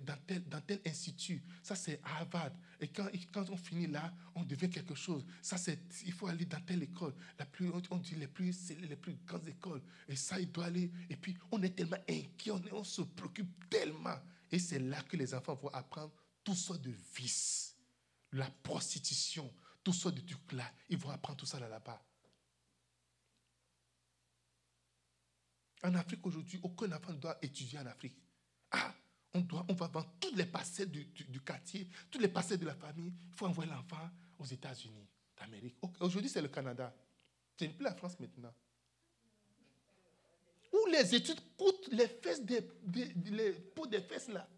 dans, 0.04 0.16
tel, 0.26 0.48
dans 0.48 0.60
tel 0.60 0.80
institut. 0.86 1.42
Ça, 1.62 1.74
c'est 1.74 2.00
Harvard. 2.02 2.52
Et 2.80 2.88
quand, 2.88 3.08
quand 3.32 3.48
on 3.50 3.56
finit 3.56 3.86
là, 3.86 4.12
on 4.34 4.42
devient 4.42 4.70
quelque 4.70 4.94
chose. 4.94 5.24
Ça, 5.42 5.56
c'est, 5.56 5.78
il 6.04 6.12
faut 6.12 6.26
aller 6.26 6.44
dans 6.44 6.60
telle 6.60 6.82
école. 6.82 7.14
La 7.38 7.44
plus, 7.46 7.70
on 7.90 7.98
dit 7.98 8.14
les 8.14 8.26
plus, 8.26 8.70
les 8.80 8.96
plus 8.96 9.16
grandes 9.26 9.46
écoles. 9.48 9.82
Et 10.08 10.16
ça, 10.16 10.40
il 10.40 10.50
doit 10.50 10.66
aller. 10.66 10.90
Et 11.10 11.16
puis, 11.16 11.36
on 11.50 11.62
est 11.62 11.76
tellement 11.76 11.98
inquiet, 12.08 12.52
on, 12.52 12.62
on 12.72 12.84
se 12.84 13.02
préoccupe 13.02 13.68
tellement. 13.68 14.16
Et 14.50 14.58
c'est 14.58 14.78
là 14.78 15.02
que 15.02 15.16
les 15.16 15.34
enfants 15.34 15.54
vont 15.54 15.68
apprendre 15.68 16.12
toutes 16.42 16.56
sortes 16.56 16.82
de 16.82 16.92
vices 17.16 17.76
la 18.32 18.50
prostitution, 18.62 19.52
tout 19.86 19.92
ça 19.92 20.10
de 20.10 20.20
trucs-là. 20.20 20.68
Ils 20.88 20.98
vont 20.98 21.10
apprendre 21.10 21.38
tout 21.38 21.46
ça 21.46 21.60
là-bas. 21.60 22.04
En 25.84 25.94
Afrique 25.94 26.26
aujourd'hui, 26.26 26.58
aucun 26.64 26.90
enfant 26.90 27.12
ne 27.12 27.18
doit 27.18 27.38
étudier 27.40 27.78
en 27.78 27.86
Afrique. 27.86 28.16
Ah, 28.72 28.92
on, 29.32 29.42
doit, 29.42 29.64
on 29.68 29.74
va 29.74 29.86
vendre 29.86 30.12
toutes 30.18 30.34
les 30.34 30.46
parcelles 30.46 30.90
du, 30.90 31.40
quartier, 31.40 31.88
toutes 32.10 32.20
les 32.20 32.26
parcelles 32.26 32.58
de 32.58 32.66
la 32.66 32.74
famille. 32.74 33.14
Il 33.30 33.36
faut 33.36 33.46
envoyer 33.46 33.70
l'enfant 33.70 34.10
aux 34.40 34.44
États-Unis 34.44 35.06
d'Amérique. 35.38 35.76
Aujourd'hui, 36.00 36.30
c'est 36.30 36.42
le 36.42 36.48
Canada. 36.48 36.92
C'est 37.56 37.68
plus 37.68 37.84
la 37.84 37.94
France 37.94 38.18
maintenant. 38.18 38.52
Où 40.72 40.86
les 40.90 41.14
études 41.14 41.40
coûtent 41.56 41.90
les 41.92 42.08
fesses 42.08 42.42
des, 42.42 42.68
les 43.26 43.52
pots 43.52 43.86
des 43.86 44.00
fesses 44.00 44.26
là. 44.30 44.48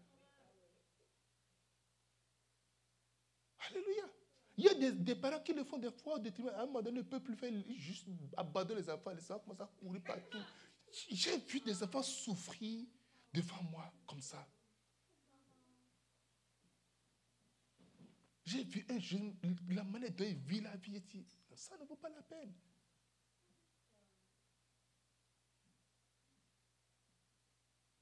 Alléluia. 3.69 4.09
Il 4.59 4.65
y 4.65 4.67
a 4.67 4.91
des, 4.91 5.15
parents 5.15 5.39
qui 5.39 5.53
le 5.53 5.63
font 5.63 5.77
des 5.77 5.89
fois, 5.89 6.19
des 6.19 6.33
à 6.53 6.63
un 6.63 6.65
moment 6.65 6.81
donné, 6.81 6.97
ne 6.97 7.03
peuvent 7.03 7.21
plus 7.21 7.37
faire, 7.37 7.49
juste 7.77 8.05
abandonner 8.35 8.81
les 8.81 8.89
enfants. 8.89 9.11
Les 9.11 9.31
enfants 9.31 9.39
commencent 9.39 9.61
à 9.61 9.71
courir 9.79 10.01
partout. 10.03 10.37
J'ai 11.09 11.37
vu 11.37 11.61
des 11.61 11.81
enfants 11.81 12.03
souffrir 12.03 12.85
devant 13.33 13.63
moi 13.71 13.89
comme 14.05 14.21
ça. 14.21 14.45
J'ai 18.43 18.65
vu 18.65 18.85
un 18.89 18.99
jeune, 18.99 19.33
la 19.69 19.85
manière 19.85 20.11
dont 20.11 20.25
il 20.25 20.35
vit 20.35 20.59
la 20.59 20.75
vie, 20.75 21.01
ça 21.55 21.77
ne 21.77 21.85
vaut 21.85 21.95
pas 21.95 22.09
la 22.09 22.21
peine. 22.23 22.53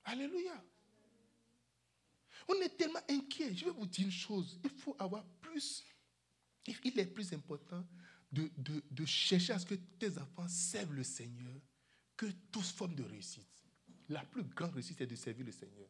Alléluia. 0.05 0.64
On 2.47 2.55
est 2.62 2.76
tellement 2.76 3.01
inquiet. 3.08 3.53
Je 3.53 3.66
vais 3.66 3.72
vous 3.72 3.86
dire 3.86 4.05
une 4.05 4.12
chose. 4.12 4.60
Il 4.64 4.72
faut 4.72 4.95
avoir 4.97 5.24
plus 5.39 5.86
Il 6.68 6.99
est 6.99 7.05
plus 7.05 7.34
important 7.34 7.86
de, 8.32 8.51
de 8.91 9.05
chercher 9.05 9.53
à 9.53 9.59
ce 9.59 9.65
que 9.65 9.76
tes 9.76 10.18
enfants 10.18 10.47
servent 10.47 10.93
le 10.93 11.03
Seigneur 11.03 11.55
que 12.15 12.26
toute 12.51 12.63
forme 12.63 12.95
de 12.95 13.03
réussite. 13.03 13.47
La 14.09 14.24
plus 14.24 14.43
grande 14.43 14.74
réussite 14.74 14.99
est 15.01 15.07
de 15.07 15.15
servir 15.15 15.45
le 15.45 15.51
Seigneur. 15.51 15.88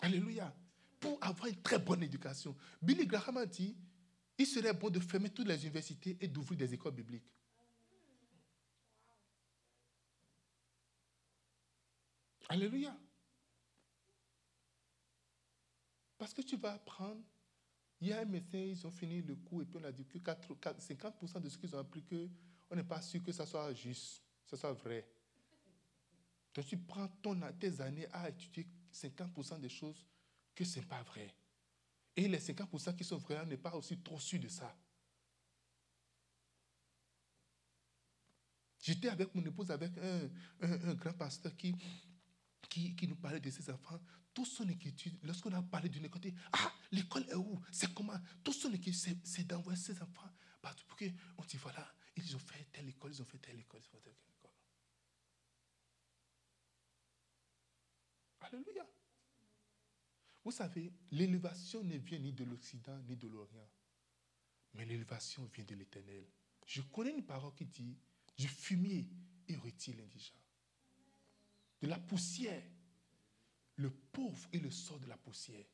Alléluia. 0.00 0.54
Pour 1.00 1.18
avoir 1.22 1.46
une 1.46 1.60
très 1.62 1.78
bonne 1.78 2.02
éducation. 2.02 2.56
Billy 2.80 3.06
Graham 3.06 3.36
a 3.36 3.46
dit, 3.46 3.76
il 4.36 4.46
serait 4.46 4.72
bon 4.72 4.90
de 4.90 5.00
fermer 5.00 5.30
toutes 5.30 5.48
les 5.48 5.60
universités 5.62 6.16
et 6.20 6.28
d'ouvrir 6.28 6.58
des 6.58 6.74
écoles 6.74 6.94
bibliques. 6.94 7.30
Alléluia. 12.48 12.96
Parce 16.16 16.32
que 16.32 16.42
tu 16.42 16.56
vas 16.56 16.74
apprendre. 16.74 17.22
Il 18.00 18.08
y 18.08 18.12
a 18.12 18.20
un 18.20 18.24
médecin, 18.24 18.58
ils 18.58 18.86
ont 18.86 18.90
fini 18.90 19.22
le 19.22 19.34
cours 19.36 19.62
et 19.62 19.64
puis 19.64 19.78
on 19.80 19.84
a 19.84 19.92
dit 19.92 20.04
que 20.04 20.18
50% 20.18 21.40
de 21.40 21.48
ce 21.48 21.58
qu'ils 21.58 21.74
ont 21.74 21.80
appris, 21.80 22.02
que 22.02 22.28
on 22.70 22.76
n'est 22.76 22.84
pas 22.84 23.00
sûr 23.00 23.22
que 23.22 23.32
ça 23.32 23.46
soit 23.46 23.72
juste, 23.74 24.22
que 24.44 24.50
ça 24.50 24.56
soit 24.56 24.72
vrai. 24.72 25.08
Donc 26.54 26.66
tu 26.66 26.76
prends 26.76 27.08
ton, 27.22 27.40
tes 27.58 27.80
années 27.80 28.06
à 28.12 28.28
étudier 28.28 28.66
50% 28.92 29.60
des 29.60 29.68
choses 29.68 30.06
que 30.54 30.64
ce 30.64 30.78
n'est 30.78 30.86
pas 30.86 31.02
vrai. 31.02 31.34
Et 32.16 32.26
les 32.26 32.38
50% 32.38 32.96
qui 32.96 33.04
sont 33.04 33.18
vrais, 33.18 33.40
on 33.42 33.46
n'est 33.46 33.56
pas 33.56 33.74
aussi 33.74 33.96
trop 33.98 34.18
sûr 34.18 34.40
de 34.40 34.48
ça. 34.48 34.76
J'étais 38.80 39.08
avec 39.08 39.34
mon 39.34 39.44
épouse, 39.44 39.70
avec 39.70 39.92
un, 39.98 40.94
grand 40.94 41.12
pasteur 41.12 41.54
qui, 41.56 41.74
nous 43.06 43.16
parlait 43.16 43.40
de 43.40 43.50
ses 43.50 43.70
enfants, 43.70 44.00
toute 44.38 44.46
son 44.46 44.68
inquiétude, 44.68 45.18
lorsqu'on 45.24 45.52
a 45.52 45.60
parlé 45.62 45.88
d'une 45.88 46.04
école, 46.04 46.32
ah, 46.52 46.72
l'école 46.92 47.24
est 47.28 47.34
où? 47.34 47.60
C'est 47.72 47.92
comment? 47.92 48.16
Toute 48.44 48.54
son 48.54 48.72
inquiétude, 48.72 49.18
c'est 49.24 49.44
d'envoyer 49.44 49.76
ses 49.76 50.00
enfants 50.00 50.32
partout 50.62 50.84
pour 50.86 50.96
qu'on 50.96 51.44
dit, 51.44 51.56
voilà, 51.56 51.92
ils 52.14 52.36
ont 52.36 52.38
fait 52.38 52.68
telle 52.70 52.88
école, 52.88 53.10
ils 53.12 53.20
ont 53.20 53.24
fait 53.24 53.38
telle 53.38 53.58
école, 53.58 53.80
ils 53.80 53.96
ont 53.96 54.00
fait 54.00 54.12
telle 54.12 54.30
école. 54.38 54.50
Alléluia. 58.42 58.86
Vous 60.44 60.52
savez, 60.52 60.92
l'élévation 61.10 61.82
ne 61.82 61.96
vient 61.96 62.20
ni 62.20 62.32
de 62.32 62.44
l'Occident 62.44 62.96
ni 63.08 63.16
de 63.16 63.26
l'Orient, 63.26 63.68
mais 64.74 64.84
l'élévation 64.84 65.50
vient 65.52 65.64
de 65.64 65.74
l'Éternel. 65.74 66.24
Je 66.64 66.82
connais 66.82 67.10
une 67.10 67.26
parole 67.26 67.56
qui 67.56 67.66
dit, 67.66 67.98
du 68.36 68.46
fumier 68.46 69.08
retire 69.56 69.96
l'indigent 69.96 70.38
de 71.80 71.88
la 71.88 71.98
poussière. 71.98 72.62
Le 73.78 73.90
pauvre, 73.90 74.48
il 74.52 74.62
le 74.62 74.70
sort 74.70 74.98
de 74.98 75.06
la 75.06 75.16
poussière. 75.16 75.64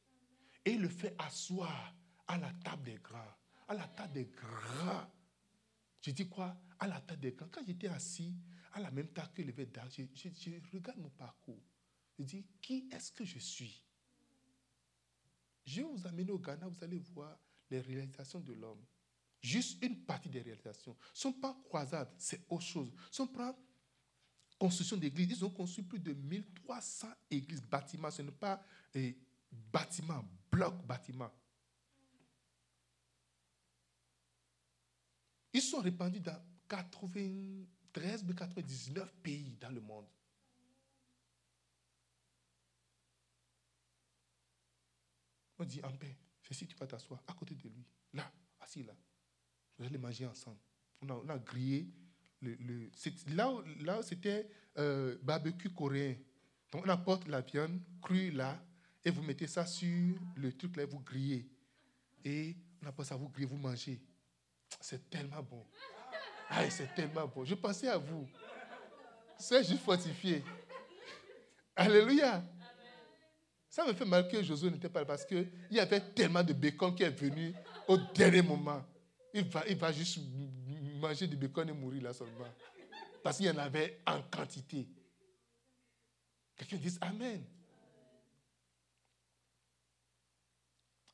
Et 0.65 0.73
il 0.73 0.81
le 0.81 0.89
fait 0.89 1.15
asseoir 1.19 1.95
à 2.27 2.39
la 2.39 2.53
table 2.65 2.85
des 2.85 2.97
grands. 2.97 3.35
À 3.69 3.75
la 3.75 3.89
table 3.89 4.13
des 4.13 4.27
grands. 4.27 5.11
Je 6.01 6.11
dis 6.11 6.29
quoi? 6.29 6.57
À 6.79 6.87
la 6.87 7.01
table 7.01 7.21
des 7.21 7.33
grands. 7.33 7.49
Quand 7.51 7.65
j'étais 7.67 7.89
assis 7.89 8.35
à 8.75 8.81
la 8.81 8.91
même 8.91 9.09
table 9.09 9.33
que 9.35 9.43
l'évêque 9.43 9.73
d'Arc, 9.73 9.91
je, 10.15 10.51
regarde 10.73 10.99
mon 10.99 11.11
parcours. 11.11 11.63
Je 12.19 12.25
dis, 12.25 12.47
qui 12.61 12.89
est-ce 12.93 13.11
que 13.11 13.25
je 13.25 13.39
suis? 13.39 13.83
Je 15.65 15.81
vais 15.81 15.89
vous 15.89 16.07
amener 16.07 16.31
au 16.31 16.39
Ghana, 16.39 16.69
vous 16.69 16.85
allez 16.85 16.99
voir 16.99 17.39
les 17.71 17.81
réalisations 17.81 18.41
de 18.41 18.53
l'homme. 18.53 18.85
Juste 19.41 19.83
une 19.83 20.05
partie 20.05 20.29
des 20.29 20.43
réalisations. 20.43 20.97
Sont 21.13 21.33
pas 21.33 21.59
croisades, 21.65 22.13
c'est 22.19 22.45
autre 22.51 22.65
chose. 22.65 22.93
Si 23.11 23.21
on 23.21 23.27
prend 23.27 23.57
construction 24.59 24.97
d'églises. 24.97 25.31
Ils 25.31 25.45
ont 25.45 25.51
construit 25.51 25.85
plus 25.85 25.99
de 25.99 26.13
1300 26.13 27.09
églises, 27.31 27.63
bâtiments. 27.63 28.11
Ce 28.11 28.23
n'est 28.23 28.31
pas 28.31 28.63
eh, 28.95 29.17
bâtiments, 29.51 30.25
blocs, 30.51 30.85
bâtiments. 30.87 31.33
Ils 35.53 35.63
sont 35.63 35.81
répandus 35.81 36.21
dans 36.21 36.41
93 36.69 38.25
ou 38.29 38.35
99 38.35 39.15
pays 39.23 39.57
dans 39.61 39.71
le 39.71 39.81
monde. 39.81 40.07
On 45.57 45.65
dit 45.65 45.81
en 45.85 45.93
paix, 45.93 46.17
si 46.51 46.67
tu 46.67 46.77
vas 46.77 46.87
t'asseoir 46.87 47.23
à 47.29 47.33
côté 47.35 47.55
de 47.55 47.69
lui, 47.69 47.87
là, 48.13 48.31
assis 48.61 48.83
là. 48.83 48.95
Vous 49.79 49.85
allez 49.85 49.99
manger 49.99 50.27
ensemble. 50.27 50.59
On 51.01 51.29
a 51.29 51.39
grillé 51.39 51.89
là, 53.35 53.53
là 53.81 54.03
c'était 54.03 54.49
euh, 54.79 55.17
barbecue 55.23 55.71
coréen. 55.71 56.17
Donc 56.73 56.85
on 56.87 56.89
apporte 56.89 57.29
la 57.29 57.41
viande 57.41 57.81
crue 58.03 58.31
là 58.31 58.59
et 59.05 59.11
vous 59.11 59.23
mettez 59.23 59.47
ça 59.47 59.67
sur 59.67 60.17
le 60.37 60.53
truc 60.53 60.77
là, 60.77 60.87
vous 60.87 61.01
grillez. 61.01 61.49
Et 62.25 62.57
on 62.83 62.87
apporte 62.87 63.09
ça, 63.09 63.17
vous 63.17 63.29
grillez, 63.29 63.47
vous 63.47 63.57
mangez. 63.57 64.01
C'est 64.81 65.09
tellement 65.11 65.43
bon. 65.43 65.67
Ah, 66.49 66.69
c'est 66.71 66.95
tellement 66.95 67.27
bon. 67.27 67.45
Je 67.45 67.55
pensais 67.55 67.89
à 67.89 67.99
vous. 67.99 68.27
C'est 69.39 69.65
juste 69.65 69.83
fortifié. 69.83 70.43
Alléluia. 71.77 72.45
Ça 73.69 73.85
me 73.85 73.93
fait 73.93 74.05
mal 74.05 74.29
que 74.29 74.43
Josué 74.43 74.71
n'était 74.71 74.89
pas 74.89 75.01
là 75.01 75.07
parce 75.07 75.25
qu'il 75.25 75.51
y 75.71 75.81
avait 75.81 76.01
tellement 76.01 76.45
de 76.45 76.53
bacon 76.53 76.95
qui 76.95 77.03
est 77.03 77.11
venu 77.11 77.53
au 77.89 77.97
dernier 78.15 78.43
moment. 78.43 78.85
Il 79.33 79.45
va, 79.49 79.65
il 79.69 79.77
va 79.77 79.91
juste 79.91 80.21
manger 81.05 81.27
du 81.27 81.37
bacon 81.37 81.69
et 81.69 81.73
mourir 81.73 82.03
là 82.03 82.13
seulement. 82.13 82.49
Parce 83.23 83.37
qu'il 83.37 83.47
y 83.47 83.51
en 83.51 83.59
avait 83.59 84.01
en 84.07 84.23
quantité. 84.23 84.89
Quelqu'un 86.57 86.77
dit 86.77 86.97
Amen. 87.01 87.45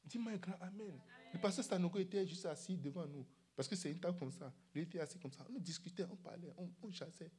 Dis-moi 0.05 0.33
un 0.33 0.37
grand 0.37 0.59
Amen. 0.61 0.99
Le 1.33 1.41
pasteur 1.41 1.65
Stanogo 1.65 1.99
était 1.99 2.27
juste 2.27 2.47
assis 2.47 2.77
devant 2.77 3.07
nous. 3.07 3.27
Parce 3.55 3.69
que 3.69 3.77
c'est 3.77 3.91
une 3.91 4.01
table 4.01 4.19
comme 4.19 4.33
ça. 4.33 4.53
Il 4.75 4.83
était 4.83 5.01
assis 5.01 5.19
comme 5.19 5.33
ça. 5.33 5.47
On 5.55 5.59
discutait, 5.59 6.05
on 6.11 6.17
parlait, 6.17 6.53
on 6.83 6.91
chassait. 6.91 7.31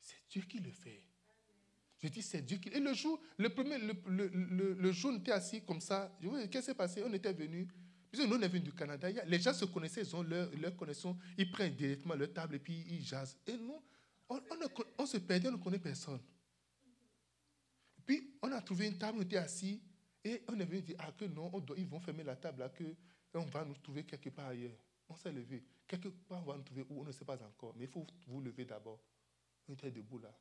C'est 0.00 0.28
Dieu 0.28 0.42
qui 0.42 0.58
le 0.58 0.70
fait. 0.70 1.02
Je 1.98 2.08
dis, 2.08 2.22
c'est 2.22 2.42
Dieu 2.42 2.58
qui. 2.58 2.68
Et 2.68 2.80
le 2.80 2.92
jour, 2.92 3.18
le 3.38 3.48
premier, 3.48 3.78
le, 3.78 3.94
le, 4.06 4.74
le, 4.74 4.92
jour, 4.92 5.12
on 5.14 5.18
était 5.18 5.32
assis 5.32 5.62
comme 5.62 5.80
ça. 5.80 6.14
Qu'est-ce 6.20 6.46
qui 6.58 6.62
s'est 6.62 6.74
passé? 6.74 7.02
On 7.04 7.12
était 7.12 7.32
venu. 7.32 7.66
Nous, 8.12 8.24
on 8.34 8.40
est 8.40 8.48
venu 8.48 8.60
du 8.60 8.72
Canada. 8.72 9.08
Les 9.26 9.38
gens 9.38 9.52
se 9.52 9.64
connaissaient, 9.64 10.02
ils 10.02 10.16
ont 10.16 10.22
leur, 10.22 10.76
connaissance. 10.76 11.16
Ils 11.36 11.50
prennent 11.50 11.74
directement 11.74 12.14
leur 12.14 12.32
table 12.32 12.56
et 12.56 12.58
puis 12.58 12.84
ils 12.88 13.02
jasent. 13.02 13.36
Et 13.46 13.56
nous, 13.56 13.82
on, 14.28 14.40
on, 14.98 15.06
se 15.06 15.18
perdait, 15.18 15.48
on 15.48 15.52
ne 15.52 15.56
connaît 15.56 15.78
personne. 15.78 16.20
Puis, 18.04 18.36
on 18.42 18.52
a 18.52 18.60
trouvé 18.60 18.86
une 18.86 18.98
table, 18.98 19.18
on 19.18 19.22
était 19.22 19.36
assis. 19.36 19.82
Et 20.24 20.42
on 20.48 20.58
est 20.58 20.64
venu 20.64 20.82
dire, 20.82 20.96
ah, 20.98 21.12
que 21.12 21.24
non, 21.24 21.50
ils 21.76 21.86
vont 21.86 22.00
fermer 22.00 22.24
la 22.24 22.36
table 22.36 22.60
là, 22.60 22.68
que 22.68 22.84
on 23.34 23.44
va 23.44 23.64
nous 23.64 23.74
trouver 23.74 24.04
quelque 24.04 24.30
part 24.30 24.48
ailleurs. 24.48 24.76
On 25.08 25.16
s'est 25.16 25.32
levé. 25.32 25.62
Quelque 25.86 26.08
part, 26.08 26.42
on 26.42 26.50
va 26.50 26.56
nous 26.56 26.62
trouver 26.62 26.84
où, 26.88 27.00
on 27.00 27.04
ne 27.04 27.12
sait 27.12 27.24
pas 27.24 27.38
encore. 27.42 27.74
Mais 27.76 27.84
il 27.84 27.90
faut 27.90 28.06
vous 28.26 28.40
lever 28.40 28.64
d'abord. 28.64 29.00
On 29.68 29.72
était 29.72 29.90
debout 29.90 30.18
là. 30.18 30.34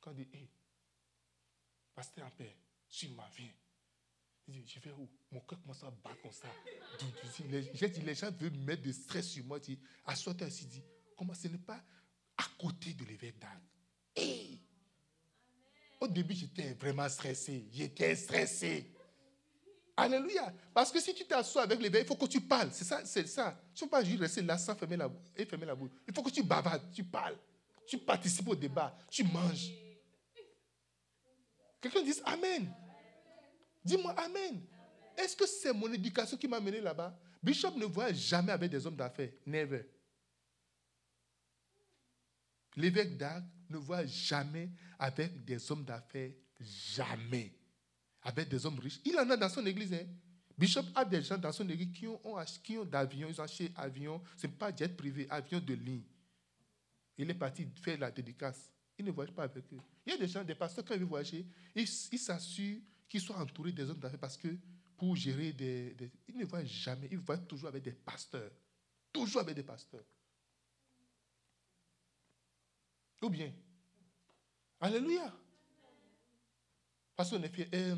Quand 0.00 0.12
il 0.12 0.16
dit, 0.16 0.28
hé, 0.32 0.50
pasteur 1.94 2.26
en 2.26 2.30
paix, 2.30 2.56
suis-moi, 2.88 3.28
viens. 3.36 3.52
Il 4.48 4.62
dit, 4.62 4.68
je 4.68 4.80
vais 4.80 4.92
où? 4.92 5.08
Mon 5.30 5.40
cœur 5.40 5.60
commence 5.60 5.82
à 5.82 5.90
battre 5.90 6.22
comme 6.22 6.32
ça. 6.32 6.48
J'ai 7.74 7.88
dit, 7.88 8.00
les 8.00 8.14
gens 8.14 8.30
veulent 8.30 8.56
mettre 8.58 8.82
de 8.82 8.92
stress 8.92 9.28
sur 9.28 9.44
moi. 9.44 9.58
dit, 9.58 9.78
assois-toi 10.04 10.46
ici. 10.46 10.66
dit, 10.66 10.82
comment 11.16 11.34
ce 11.34 11.48
n'est 11.48 11.58
pas 11.58 11.82
à 12.36 12.44
côté 12.58 12.92
de 12.92 13.04
l'évêque 13.04 13.38
d'Arc. 13.38 13.60
Hey! 14.14 14.60
Au 16.00 16.06
début, 16.06 16.34
j'étais 16.34 16.74
vraiment 16.74 17.08
stressé. 17.08 17.66
J'étais 17.72 18.14
stressé. 18.14 18.92
Alléluia. 19.96 20.52
Parce 20.74 20.92
que 20.92 21.00
si 21.00 21.14
tu 21.14 21.24
t'assois 21.24 21.62
avec 21.62 21.80
l'évêque, 21.80 22.02
il 22.04 22.06
faut 22.06 22.16
que 22.16 22.30
tu 22.30 22.40
parles. 22.40 22.68
C'est 22.72 22.84
ça, 22.84 23.04
c'est 23.04 23.26
ça. 23.26 23.58
Tu 23.74 23.84
ne 23.84 23.86
peux 23.86 23.90
pas 23.92 24.04
juste 24.04 24.20
rester 24.20 24.42
là 24.42 24.58
sans 24.58 24.74
fermer 24.74 24.96
la, 24.96 25.10
et 25.34 25.44
bouche. 25.74 25.90
Il 26.06 26.14
faut 26.14 26.22
que 26.22 26.30
tu 26.30 26.42
bavardes, 26.42 26.92
tu 26.92 27.02
parles. 27.02 27.38
Tu 27.86 27.98
participes 27.98 28.48
au 28.48 28.54
débat, 28.54 28.96
tu 29.10 29.24
manges. 29.24 29.70
Quelqu'un 31.90 32.02
dit 32.02 32.20
Amen. 32.24 32.72
Dis-moi 33.84 34.12
Amen. 34.18 34.60
Est-ce 35.16 35.36
que 35.36 35.46
c'est 35.46 35.72
mon 35.72 35.92
éducation 35.92 36.36
qui 36.36 36.48
m'a 36.48 36.60
mené 36.60 36.80
là-bas? 36.80 37.16
Bishop 37.42 37.76
ne 37.76 37.84
voit 37.84 38.12
jamais 38.12 38.52
avec 38.52 38.70
des 38.70 38.84
hommes 38.86 38.96
d'affaires. 38.96 39.30
Never. 39.46 39.86
L'évêque 42.74 43.16
d'Arc 43.16 43.44
ne 43.70 43.78
voit 43.78 44.04
jamais 44.04 44.70
avec 44.98 45.44
des 45.44 45.70
hommes 45.70 45.84
d'affaires. 45.84 46.32
Jamais. 46.60 47.52
Avec 48.22 48.48
des 48.48 48.66
hommes 48.66 48.78
riches. 48.78 49.00
Il 49.04 49.16
en 49.18 49.30
a 49.30 49.36
dans 49.36 49.48
son 49.48 49.64
église. 49.64 49.94
Hein. 49.94 50.06
Bishop 50.58 50.82
a 50.94 51.04
des 51.04 51.22
gens 51.22 51.38
dans 51.38 51.52
son 51.52 51.68
église 51.68 51.92
qui 51.92 52.08
ont, 52.08 52.20
qui 52.64 52.76
ont 52.76 52.84
d'avions. 52.84 53.28
Ils 53.28 53.40
ont 53.40 53.44
acheté 53.44 53.70
avions. 53.76 54.20
Ce 54.36 54.46
n'est 54.46 54.52
pas 54.52 54.74
jet 54.74 54.88
privé, 54.88 55.26
avion 55.30 55.60
de 55.60 55.74
ligne. 55.74 56.02
Il 57.16 57.30
est 57.30 57.34
parti 57.34 57.66
faire 57.80 57.98
la 57.98 58.10
dédicace. 58.10 58.72
Il 58.98 59.04
ne 59.04 59.10
voyage 59.10 59.34
pas 59.34 59.44
avec 59.44 59.64
eux. 59.72 59.80
Il 60.06 60.12
y 60.12 60.14
a 60.14 60.18
des 60.18 60.28
gens, 60.28 60.42
des 60.42 60.54
pasteurs, 60.54 60.84
quand 60.84 60.94
ils 60.94 61.00
veulent 61.00 61.08
voyager, 61.08 61.44
ils 61.74 61.86
s'assurent 61.86 62.80
qu'ils 63.08 63.20
soient 63.20 63.38
entourés 63.38 63.72
des 63.72 63.88
hommes 63.88 63.98
d'affaires 63.98 64.18
parce 64.18 64.36
que 64.36 64.56
pour 64.96 65.14
gérer 65.14 65.52
des, 65.52 65.94
Ils 66.28 66.38
ne 66.38 66.44
voyagent 66.44 66.68
jamais. 66.68 67.08
Ils 67.10 67.18
voyagent 67.18 67.46
toujours 67.46 67.68
avec 67.68 67.82
des 67.82 67.92
pasteurs. 67.92 68.50
Toujours 69.12 69.42
avec 69.42 69.54
des 69.54 69.62
pasteurs. 69.62 70.04
Ou 73.22 73.28
bien. 73.28 73.52
Alléluia. 74.80 75.32
Parce 77.14 77.30
qu'on 77.30 77.42
est 77.42 77.48
fiers. 77.48 77.68
Euh, 77.74 77.96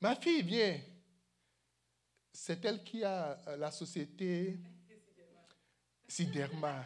ma 0.00 0.16
fille 0.16 0.42
vient. 0.42 0.80
C'est 2.32 2.64
elle 2.64 2.82
qui 2.84 3.02
a 3.02 3.56
la 3.56 3.70
société 3.70 4.58
Siderma. 6.08 6.84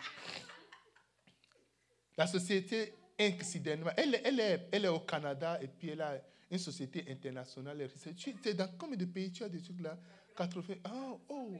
La 2.20 2.26
société 2.26 2.92
Inc. 3.18 3.42
Siderma. 3.42 3.94
Elle, 3.96 4.14
est, 4.14 4.68
elle 4.70 4.84
est 4.84 4.88
au 4.88 5.00
Canada 5.00 5.58
et 5.62 5.68
puis 5.68 5.88
elle 5.88 6.02
a 6.02 6.20
une 6.50 6.58
société 6.58 7.02
internationale. 7.08 7.88
Tu 8.14 8.34
es 8.44 8.52
dans 8.52 8.68
combien 8.78 8.98
de 8.98 9.06
pays? 9.06 9.32
Tu 9.32 9.42
as 9.42 9.48
des 9.48 9.62
trucs 9.62 9.80
là? 9.80 9.96
80. 10.36 10.74
Ah, 10.84 11.16
oh, 11.30 11.56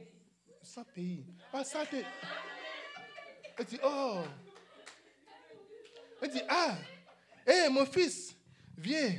100 0.61 0.83
pays. 0.93 1.25
Ah, 1.51 1.63
ça, 1.63 1.81
Elle 3.57 3.65
dit, 3.65 3.79
oh. 3.83 4.21
Elle 6.21 6.29
dit, 6.29 6.41
ah, 6.47 6.77
hé, 7.47 7.67
mon 7.71 7.87
fils, 7.87 8.35
viens. 8.77 9.15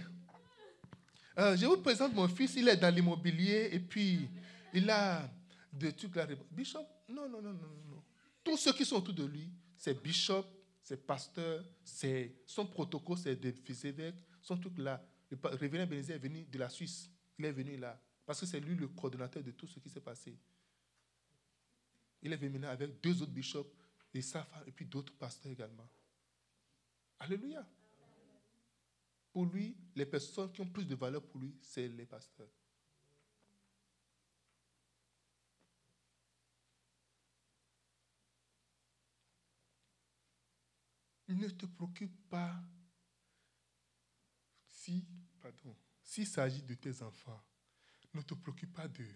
Euh, 1.39 1.57
je 1.57 1.67
vous 1.67 1.79
présente 1.79 2.15
mon 2.15 2.29
fils, 2.29 2.55
il 2.55 2.69
est 2.69 2.77
dans 2.77 2.95
l'immobilier 2.95 3.69
et 3.73 3.81
puis 3.81 4.29
il 4.73 4.89
a 4.89 5.29
des 5.73 5.93
trucs 5.93 6.15
là. 6.15 6.25
Bishop, 6.53 6.87
non, 7.09 7.29
non, 7.29 7.43
non, 7.43 7.53
non, 7.53 7.69
non. 7.89 8.03
Tous 8.45 8.57
ceux 8.59 8.73
qui 8.75 8.85
sont 8.85 8.99
autour 8.99 9.15
de 9.15 9.25
lui, 9.25 9.51
c'est 9.77 10.01
bishop, 10.01 10.45
c'est 10.93 11.07
pasteur, 11.07 11.65
c'est 11.83 12.43
son 12.45 12.67
protocole, 12.67 13.17
c'est 13.17 13.35
des 13.35 13.87
évêques, 13.87 14.23
son 14.43 14.59
truc 14.59 14.77
là. 14.77 15.03
Le 15.31 15.39
révérend 15.57 15.87
Bénézé 15.87 16.13
est 16.13 16.19
venu 16.19 16.45
de 16.45 16.59
la 16.59 16.69
Suisse. 16.69 17.11
Il 17.39 17.47
est 17.47 17.53
venu 17.53 17.79
là. 17.79 17.99
Parce 18.27 18.41
que 18.41 18.45
c'est 18.45 18.61
lui 18.61 18.75
le 18.75 18.89
coordonnateur 18.89 19.43
de 19.43 19.53
tout 19.53 19.67
ce 19.67 19.81
qui 19.81 19.89
s'est 19.89 20.03
passé. 20.03 20.39
Il 22.21 22.31
est 22.31 22.37
venu 22.37 22.63
avec 22.67 23.01
deux 23.01 23.23
autres 23.23 23.33
bishops, 23.33 23.73
et 24.13 24.21
sa 24.21 24.45
femme, 24.45 24.65
et 24.67 24.71
puis 24.71 24.85
d'autres 24.85 25.15
pasteurs 25.15 25.51
également. 25.51 25.89
Alléluia. 27.21 27.67
Pour 29.33 29.47
lui, 29.47 29.75
les 29.97 30.05
personnes 30.05 30.53
qui 30.53 30.61
ont 30.61 30.69
plus 30.69 30.85
de 30.85 30.95
valeur 30.95 31.23
pour 31.23 31.41
lui, 31.41 31.57
c'est 31.63 31.89
les 31.89 32.05
pasteurs. 32.05 32.51
Ne 41.33 41.49
te 41.49 41.67
préoccupe 41.67 42.29
pas 42.29 42.63
si, 44.69 45.05
pardon, 45.41 45.77
s'il 46.03 46.27
s'agit 46.27 46.63
de 46.63 46.75
tes 46.75 47.03
enfants 47.03 47.43
ne 48.15 48.23
te 48.23 48.35
préoccupe 48.35 48.75
pas 48.75 48.89
de 48.89 49.07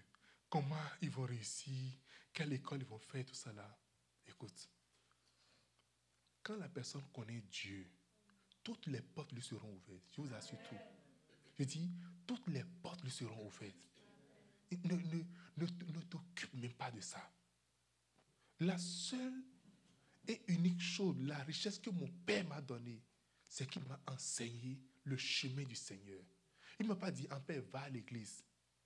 comment 0.49 0.77
ils 1.03 1.11
vont 1.11 1.25
réussir, 1.25 1.93
quelle 2.33 2.53
école 2.53 2.81
ils 2.81 2.87
vont 2.87 2.99
faire, 2.99 3.25
tout 3.25 3.35
ça 3.35 3.53
là. 3.53 3.79
Écoute, 4.27 4.69
quand 6.43 6.57
la 6.57 6.69
personne 6.69 7.05
connaît 7.13 7.43
Dieu, 7.51 7.87
toutes 8.63 8.87
les 8.87 9.03
portes 9.03 9.33
lui 9.33 9.43
seront 9.43 9.75
ouvertes. 9.75 10.09
Je 10.13 10.21
vous 10.21 10.35
assure 10.35 10.59
tout. 10.69 10.79
Je 11.59 11.65
dis, 11.65 11.91
toutes 12.27 12.47
les 12.49 12.65
portes 12.83 13.03
lui 13.03 13.11
seront 13.11 13.47
ouvertes. 13.47 13.89
Ne, 14.85 14.97
ne, 14.97 15.67
ne, 15.67 16.01
t'occupe 16.03 16.55
même 16.55 16.75
pas 16.75 16.91
de 16.91 17.01
ça. 17.01 17.33
La 18.61 18.79
seule 18.79 19.45
et 20.29 20.41
unique 20.49 20.81
chose, 20.81 21.17
la 21.21 21.39
richesse 21.45 21.79
que 21.79 21.91
mon 21.91 22.09
Père 22.25 22.47
m'a 22.47 22.61
donnée, 22.61 23.03
c'est 23.49 23.69
qu'il 23.69 23.85
m'a 23.85 24.01
enseigné 24.09 24.79
le 25.05 25.17
chemin 25.17 25.65
du 25.65 25.75
Seigneur. 25.75 26.23
Il 26.79 26.85
ne 26.85 26.89
m'a 26.91 26.97
pas 26.97 27.11
dit, 27.11 27.27
en 27.31 27.41
Père, 27.41 27.63
va 27.73 27.81
à 27.81 27.89
l'église. 27.89 28.45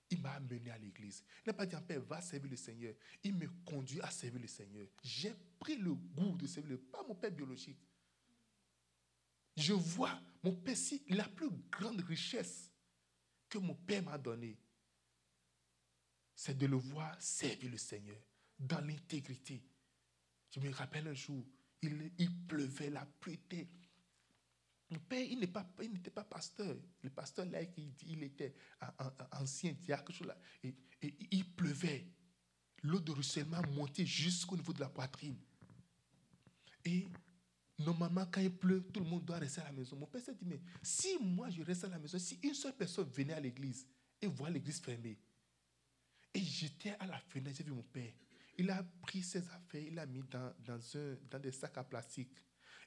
Il 0.09 0.21
m'a 0.21 0.31
amené 0.31 0.69
à 0.69 0.77
l'église. 0.77 1.23
Il 1.45 1.49
n'a 1.49 1.53
pas 1.53 1.65
dit, 1.65 1.75
Père, 1.87 2.01
va 2.01 2.21
servir 2.21 2.49
le 2.49 2.57
Seigneur. 2.57 2.93
Il 3.23 3.35
me 3.35 3.47
conduit 3.65 4.01
à 4.01 4.11
servir 4.11 4.41
le 4.41 4.47
Seigneur. 4.47 4.87
J'ai 5.03 5.33
pris 5.59 5.77
le 5.77 5.93
goût 5.93 6.37
de 6.37 6.47
servir, 6.47 6.77
pas 6.91 7.03
mon 7.07 7.15
Père 7.15 7.31
biologique. 7.31 7.79
Je 9.55 9.73
vois 9.73 10.19
mon 10.43 10.55
Père, 10.55 10.77
si 10.77 11.03
la 11.09 11.27
plus 11.27 11.49
grande 11.71 12.01
richesse 12.01 12.69
que 13.49 13.57
mon 13.57 13.75
Père 13.75 14.03
m'a 14.03 14.17
donnée, 14.17 14.57
c'est 16.35 16.57
de 16.57 16.65
le 16.65 16.77
voir 16.77 17.21
servir 17.21 17.69
le 17.69 17.77
Seigneur 17.77 18.17
dans 18.57 18.81
l'intégrité. 18.81 19.61
Je 20.51 20.59
me 20.59 20.69
rappelle 20.71 21.07
un 21.07 21.13
jour, 21.13 21.45
il, 21.81 22.45
pleuvait, 22.47 22.89
la 22.89 23.05
pluie 23.05 23.33
était 23.33 23.67
mon 24.91 24.99
père, 24.99 25.25
il 25.25 25.39
n'était 25.39 25.47
pas, 26.11 26.23
pas, 26.23 26.23
pasteur. 26.25 26.75
Le 27.01 27.09
pasteur 27.09 27.45
là, 27.45 27.59
il, 28.05 28.23
était 28.23 28.53
ancien 29.31 29.71
diacre. 29.71 30.11
et, 30.63 30.75
et, 31.01 31.15
il 31.31 31.49
pleuvait. 31.49 32.05
L'eau 32.83 32.99
de 32.99 33.11
ruissellement 33.11 33.61
montait 33.73 34.05
jusqu'au 34.05 34.57
niveau 34.57 34.73
de 34.73 34.81
la 34.81 34.89
poitrine. 34.89 35.37
Et 36.83 37.07
normalement, 37.79 38.25
quand 38.25 38.41
il 38.41 38.51
pleut, 38.51 38.83
tout 38.91 38.99
le 38.99 39.05
monde 39.05 39.23
doit 39.23 39.37
rester 39.37 39.61
à 39.61 39.65
la 39.65 39.71
maison. 39.71 39.95
Mon 39.95 40.07
père 40.07 40.21
s'est 40.21 40.35
dit, 40.35 40.45
mais 40.45 40.59
si 40.81 41.17
moi 41.19 41.49
je 41.49 41.61
reste 41.61 41.85
à 41.85 41.89
la 41.89 41.99
maison, 41.99 42.19
si 42.19 42.39
une 42.43 42.53
seule 42.53 42.75
personne 42.75 43.07
venait 43.09 43.33
à 43.33 43.39
l'église 43.39 43.87
et 44.21 44.27
voit 44.27 44.49
l'église 44.49 44.81
fermée, 44.81 45.17
et 46.33 46.39
j'étais 46.41 46.95
à 46.99 47.05
la 47.05 47.19
fenêtre, 47.19 47.57
j'ai 47.57 47.63
vu 47.63 47.71
mon 47.71 47.83
père. 47.83 48.11
Il 48.61 48.69
a 48.69 48.83
pris 49.01 49.23
ses 49.23 49.49
affaires, 49.49 49.81
il 49.81 49.97
a 49.97 50.05
mis 50.05 50.21
dans, 50.29 51.39
des 51.39 51.51
sacs 51.51 51.79
à 51.79 51.83
plastique. 51.83 52.37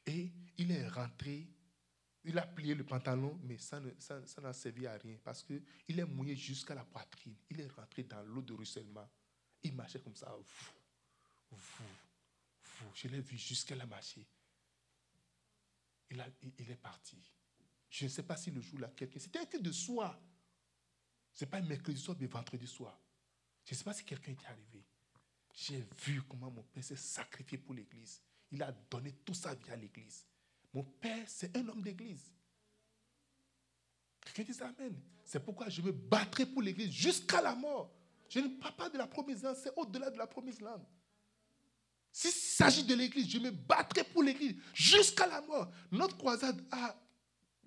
Et 0.07 0.31
il 0.57 0.71
est 0.71 0.87
rentré 0.89 1.49
il 2.27 2.39
a 2.39 2.47
plié 2.47 2.75
le 2.75 2.85
pantalon, 2.85 3.39
mais 3.43 3.59
ça 3.59 3.81
n'a 3.81 4.53
servi 4.53 4.87
à 4.87 4.97
rien 4.97 5.19
parce 5.23 5.43
qu'il 5.43 5.63
est 5.87 6.05
mouillé 6.07 6.37
jusqu'à 6.37 6.75
la 6.75 6.85
poitrine. 6.85 7.35
Il 7.51 7.61
est 7.61 7.67
rentré 7.67 8.05
dans 8.05 8.23
l'eau 8.23 8.41
de 8.41 8.55
ruissellement. 8.55 9.07
Il 9.63 9.75
marchait 9.75 10.01
comme 10.01 10.17
ça. 10.17 10.35
Je 12.95 13.09
l'ai 13.09 13.21
vu 13.21 13.37
jusqu'à 13.37 13.75
la 13.75 13.85
a, 13.85 13.99
il, 16.11 16.71
est 16.71 16.81
parti. 16.81 17.19
Je 17.91 18.05
ne 18.05 18.11
sais 18.11 18.23
pas 18.23 18.37
si 18.37 18.51
le 18.53 18.61
jour-là, 18.61 18.93
quelqu'un. 18.97 19.19
C'était 19.19 19.47
que 19.47 19.59
de 19.59 19.73
soir. 19.73 20.19
Ce 21.35 21.45
n'est 21.45 21.51
pas 21.51 21.61
mercredi 21.61 22.01
soir, 22.01 22.17
mais 22.19 22.27
vendredi 22.27 22.67
soir. 22.67 22.99
Je 23.67 23.75
ne 23.75 23.77
sais 23.77 23.85
pas 23.85 23.93
si 23.93 24.05
quelqu'un 24.05 24.33
était 24.33 24.47
arrivé. 24.47 24.85
J'ai 25.55 25.87
vu 26.05 26.21
comment 26.23 26.51
mon 26.51 26.63
père 26.65 26.83
s'est 26.83 26.97
sacrifié 26.97 27.59
pour 27.59 27.75
l'église. 27.75 28.21
Il 28.51 28.63
a 28.63 28.73
donné 28.91 29.13
toute 29.25 29.37
sa 29.37 29.55
vie 29.55 29.71
à 29.71 29.77
l'église. 29.77 30.27
Mon 30.73 30.83
père, 30.83 31.25
c'est 31.29 31.57
un 31.57 31.69
homme 31.69 31.81
d'église. 31.83 32.33
Quelqu'un 34.35 34.53
dit 34.53 34.61
Amen. 34.63 35.01
C'est 35.25 35.43
pourquoi 35.43 35.69
je 35.69 35.81
me 35.81 35.93
battrai 35.93 36.45
pour 36.45 36.61
l'église 36.61 36.91
jusqu'à 36.91 37.41
la 37.41 37.55
mort. 37.55 37.95
Je 38.29 38.41
ne 38.41 38.49
parle 38.49 38.75
pas 38.75 38.91
de 38.91 38.99
la 38.99 39.07
promesse 39.07 39.43
land, 39.43 39.55
c'est 39.55 39.73
au-delà 39.77 40.11
de 40.11 40.19
la 40.19 40.27
promesse 40.27 40.61
land. 40.61 40.85
S'il 42.11 42.31
s'agit 42.31 42.85
de 42.85 42.95
l'église, 42.95 43.29
je 43.29 43.39
me 43.39 43.51
battrai 43.51 44.05
pour 44.05 44.23
l'église 44.23 44.57
jusqu'à 44.73 45.27
la 45.27 45.41
mort. 45.41 45.71
Notre 45.91 46.17
croisade 46.17 46.63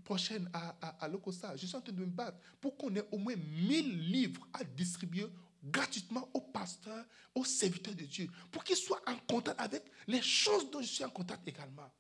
prochaine 0.04 0.50
à, 0.54 0.76
à, 1.02 1.10
je 1.56 1.66
suis 1.66 1.76
en 1.76 1.82
train 1.82 1.92
de 1.92 2.00
me 2.00 2.06
battre 2.06 2.38
pour 2.62 2.78
qu'on 2.78 2.94
ait 2.96 3.08
au 3.12 3.18
moins 3.18 3.36
1000 3.36 4.10
livres 4.10 4.48
à 4.54 4.64
distribuer 4.64 5.28
gratuitement 5.72 6.30
aux 6.34 6.42
pasteurs, 6.42 7.06
aux 7.36 7.46
serviteurs 7.46 7.96
de 7.96 8.04
Dieu, 8.04 8.30
pour 8.52 8.64
qu'ils 8.64 8.76
soient 8.76 9.02
en 9.08 9.18
contact 9.28 9.60
avec 9.60 9.84
les 10.08 10.22
choses 10.22 10.70
dont 10.72 10.82
je 10.82 10.88
suis 10.88 11.04
en 11.04 11.10
contact 11.10 11.48
également. 11.48 11.92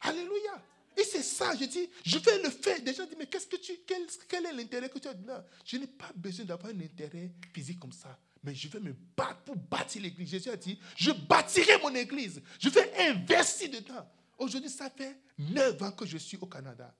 Alléluia. 0.00 0.62
Et 0.96 1.02
c'est 1.02 1.22
ça, 1.22 1.56
je 1.56 1.64
dis, 1.64 1.88
je 2.04 2.18
vais 2.18 2.42
le 2.42 2.50
faire. 2.50 2.80
Des 2.80 2.94
gens 2.94 3.04
disent, 3.04 3.16
mais 3.18 3.26
qu'est-ce 3.26 3.48
que 3.48 3.56
tu, 3.56 3.72
quel, 3.86 4.06
quel 4.28 4.46
est 4.46 4.52
l'intérêt 4.52 4.88
que 4.88 4.98
tu 4.98 5.08
as? 5.08 5.14
Non, 5.14 5.44
je 5.64 5.76
n'ai 5.76 5.88
pas 5.88 6.12
besoin 6.14 6.44
d'avoir 6.44 6.72
un 6.72 6.80
intérêt 6.80 7.32
physique 7.52 7.80
comme 7.80 7.92
ça. 7.92 8.16
Mais 8.44 8.54
je 8.54 8.68
vais 8.68 8.78
me 8.78 8.92
battre 9.16 9.42
pour 9.42 9.56
bâtir 9.56 10.02
l'église. 10.02 10.28
Jésus 10.28 10.50
a 10.50 10.56
dit, 10.56 10.78
je 10.96 11.10
bâtirai 11.10 11.78
mon 11.78 11.94
église. 11.94 12.40
Je 12.60 12.68
vais 12.68 12.92
investir 13.08 13.70
dedans. 13.70 14.06
Aujourd'hui, 14.38 14.70
ça 14.70 14.90
fait 14.90 15.18
neuf 15.38 15.82
ans 15.82 15.92
que 15.92 16.06
je 16.06 16.18
suis 16.18 16.36
au 16.36 16.46
Canada. 16.46 16.94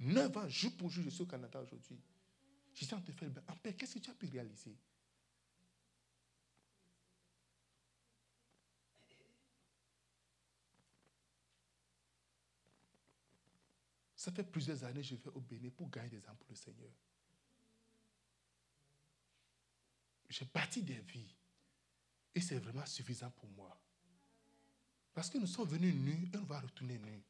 Neuf 0.00 0.36
ans, 0.36 0.48
jour 0.48 0.72
pour 0.76 0.90
jour, 0.90 1.04
je 1.04 1.10
suis 1.10 1.22
au 1.22 1.26
Canada 1.26 1.60
aujourd'hui. 1.60 1.98
Je 2.78 2.84
suis 2.84 2.94
en 2.94 3.00
train 3.00 3.12
de 3.12 3.12
faire 3.12 3.42
En 3.48 3.56
paix, 3.56 3.74
qu'est-ce 3.74 3.94
que 3.94 3.98
tu 3.98 4.10
as 4.10 4.14
pu 4.14 4.26
réaliser? 4.26 4.76
Ça 14.14 14.30
fait 14.30 14.44
plusieurs 14.44 14.84
années 14.84 15.00
que 15.00 15.08
je 15.08 15.14
vais 15.16 15.30
au 15.30 15.40
Bénin 15.40 15.70
pour 15.70 15.90
gagner 15.90 16.10
des 16.10 16.24
âmes 16.28 16.36
pour 16.36 16.50
le 16.50 16.54
Seigneur. 16.54 16.92
J'ai 20.28 20.44
bâti 20.44 20.82
des 20.82 21.00
vies. 21.00 21.34
Et 22.32 22.40
c'est 22.40 22.58
vraiment 22.58 22.86
suffisant 22.86 23.30
pour 23.30 23.48
moi. 23.48 23.76
Parce 25.14 25.30
que 25.30 25.38
nous 25.38 25.46
sommes 25.48 25.68
venus 25.68 25.94
nus 25.94 26.30
et 26.32 26.36
on 26.36 26.44
va 26.44 26.60
retourner 26.60 26.98
nus. 26.98 27.24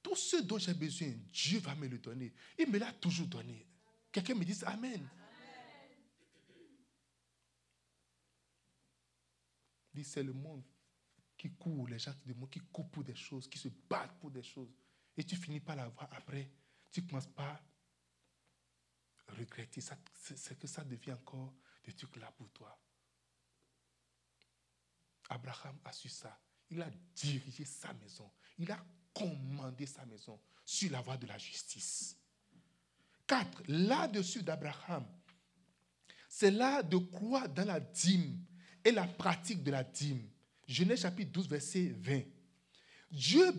Tout 0.00 0.14
ce 0.14 0.36
dont 0.42 0.58
j'ai 0.58 0.74
besoin, 0.74 1.12
Dieu 1.32 1.58
va 1.58 1.74
me 1.74 1.88
le 1.88 1.98
donner. 1.98 2.32
Il 2.56 2.70
me 2.70 2.78
l'a 2.78 2.92
toujours 2.92 3.26
donné. 3.26 3.66
Quelqu'un 4.12 4.34
me 4.34 4.44
dit 4.44 4.58
Amen. 4.64 5.08
Dit 9.92 10.04
c'est 10.04 10.22
le 10.22 10.32
monde 10.32 10.64
qui 11.36 11.50
court, 11.52 11.88
les 11.88 11.98
gens 11.98 12.14
du 12.24 12.34
monde 12.34 12.50
qui 12.50 12.60
courent 12.60 12.90
pour 12.90 13.02
des 13.02 13.14
choses, 13.14 13.48
qui 13.48 13.58
se 13.58 13.68
battent 13.68 14.18
pour 14.20 14.30
des 14.30 14.42
choses. 14.42 14.72
Et 15.16 15.24
tu 15.24 15.36
finis 15.36 15.60
par 15.60 15.76
l'avoir 15.76 16.12
après. 16.12 16.50
Tu 16.92 17.06
commences 17.06 17.26
pas 17.26 17.60
à 19.28 19.32
regretter. 19.32 19.80
C'est 19.80 20.58
que 20.58 20.66
ça 20.66 20.84
devient 20.84 21.12
encore 21.12 21.54
des 21.84 21.92
trucs 21.92 22.16
là 22.16 22.30
pour 22.32 22.50
toi. 22.50 22.78
Abraham 25.30 25.78
a 25.84 25.92
su 25.92 26.08
ça. 26.08 26.38
Il 26.68 26.82
a 26.82 26.90
dirigé 27.14 27.64
sa 27.64 27.92
maison. 27.94 28.30
Il 28.58 28.70
a 28.70 28.84
commander 29.14 29.86
sa 29.86 30.04
maison 30.04 30.40
sur 30.64 30.90
la 30.90 31.00
voie 31.00 31.16
de 31.16 31.26
la 31.26 31.38
justice. 31.38 32.19
4. 33.30 33.62
Là-dessus 33.68 34.42
d'Abraham, 34.42 35.06
c'est 36.28 36.50
là 36.50 36.82
de 36.82 36.96
croire 36.96 37.48
dans 37.48 37.64
la 37.64 37.78
dîme 37.78 38.40
et 38.84 38.90
la 38.90 39.06
pratique 39.06 39.62
de 39.62 39.70
la 39.70 39.84
dîme. 39.84 40.28
Genèse 40.66 41.02
chapitre 41.02 41.30
12, 41.30 41.48
verset 41.48 41.94
20. 41.96 42.22
Dieu 43.12 43.52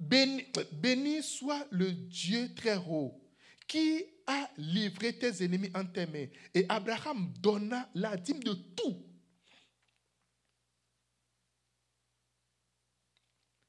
béni, 0.00 1.22
soit 1.22 1.66
le 1.70 1.92
Dieu 1.92 2.52
très 2.54 2.76
haut 2.76 3.20
qui 3.68 4.04
a 4.26 4.50
livré 4.56 5.16
tes 5.16 5.44
ennemis 5.44 5.70
en 5.72 5.84
tes 5.84 6.06
mains. 6.06 6.26
Et 6.52 6.66
Abraham 6.68 7.32
donna 7.40 7.88
la 7.94 8.16
dîme 8.16 8.42
de 8.42 8.54
tout. 8.54 9.06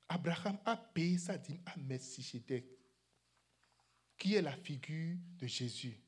Abraham 0.09 0.57
a 0.65 0.75
payé 0.75 1.19
sa 1.19 1.37
dîme 1.37 1.59
à 1.65 1.77
Messichedek, 1.77 2.65
qui 4.17 4.35
est 4.35 4.41
la 4.41 4.55
figure 4.55 5.17
de 5.37 5.47
Jésus. 5.47 5.99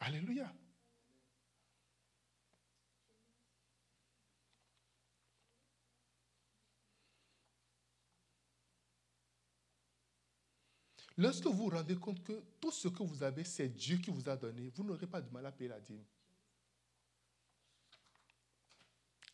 Alléluia. 0.00 0.52
Lorsque 11.18 11.44
vous 11.44 11.52
vous 11.52 11.68
rendez 11.68 11.96
compte 11.96 12.22
que 12.24 12.42
tout 12.60 12.72
ce 12.72 12.88
que 12.88 13.02
vous 13.02 13.22
avez, 13.22 13.44
c'est 13.44 13.68
Dieu 13.68 13.98
qui 13.98 14.10
vous 14.10 14.28
a 14.28 14.36
donné, 14.36 14.70
vous 14.74 14.82
n'aurez 14.82 15.06
pas 15.06 15.20
de 15.20 15.30
mal 15.30 15.44
à 15.44 15.52
payer 15.52 15.68
la 15.68 15.78
dîme. 15.78 16.04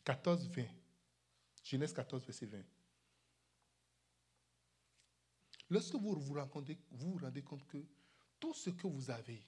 14, 0.03 0.47
20. 0.49 0.65
Genèse 1.63 1.93
14, 1.93 2.25
verset 2.25 2.45
20. 2.45 2.78
Lorsque 5.69 5.95
vous 5.95 6.19
vous, 6.19 6.33
rendez, 6.33 6.77
vous 6.91 7.17
rendez 7.17 7.43
compte 7.43 7.65
que 7.67 7.85
tout 8.39 8.53
ce 8.53 8.71
que 8.71 8.87
vous 8.87 9.11
avez, 9.11 9.45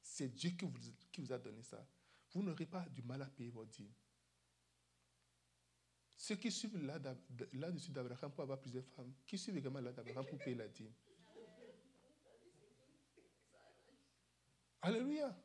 c'est 0.00 0.28
Dieu 0.28 0.50
qui 0.50 0.64
vous, 0.64 0.78
qui 1.12 1.20
vous 1.20 1.32
a 1.32 1.38
donné 1.38 1.62
ça, 1.62 1.86
vous 2.32 2.42
n'aurez 2.42 2.66
pas 2.66 2.88
du 2.88 3.02
mal 3.02 3.22
à 3.22 3.26
payer 3.26 3.50
votre 3.50 3.70
dîme. 3.70 3.92
Ceux 6.16 6.36
qui 6.36 6.50
suivent 6.50 6.78
là-dessus 7.52 7.90
d'Abraham 7.90 8.32
pour 8.32 8.42
avoir 8.42 8.60
plusieurs 8.60 8.86
femmes, 8.86 9.12
qui 9.26 9.36
suivent 9.36 9.56
également 9.56 9.80
là 9.80 9.92
d'Abraham 9.92 10.24
pour 10.26 10.38
payer 10.38 10.56
la 10.56 10.68
dîme. 10.68 10.92
Alléluia. 14.80 15.36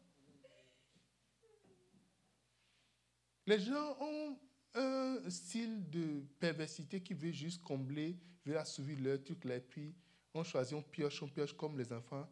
Les 3.45 3.59
gens 3.59 3.97
ont 3.99 4.37
un 4.75 5.29
style 5.29 5.89
de 5.89 6.23
perversité 6.39 7.01
qui 7.01 7.13
veut 7.13 7.31
juste 7.31 7.61
combler, 7.63 8.19
veut 8.49 8.57
assouvir 8.57 8.99
leur 8.99 9.23
truc 9.23 9.45
là, 9.45 9.55
et 9.55 9.61
puis 9.61 9.95
on 10.33 10.43
choisit, 10.43 10.73
on 10.73 10.81
pioche, 10.81 11.21
on 11.21 11.27
pioche 11.27 11.53
comme 11.53 11.77
les 11.77 11.91
enfants, 11.93 12.27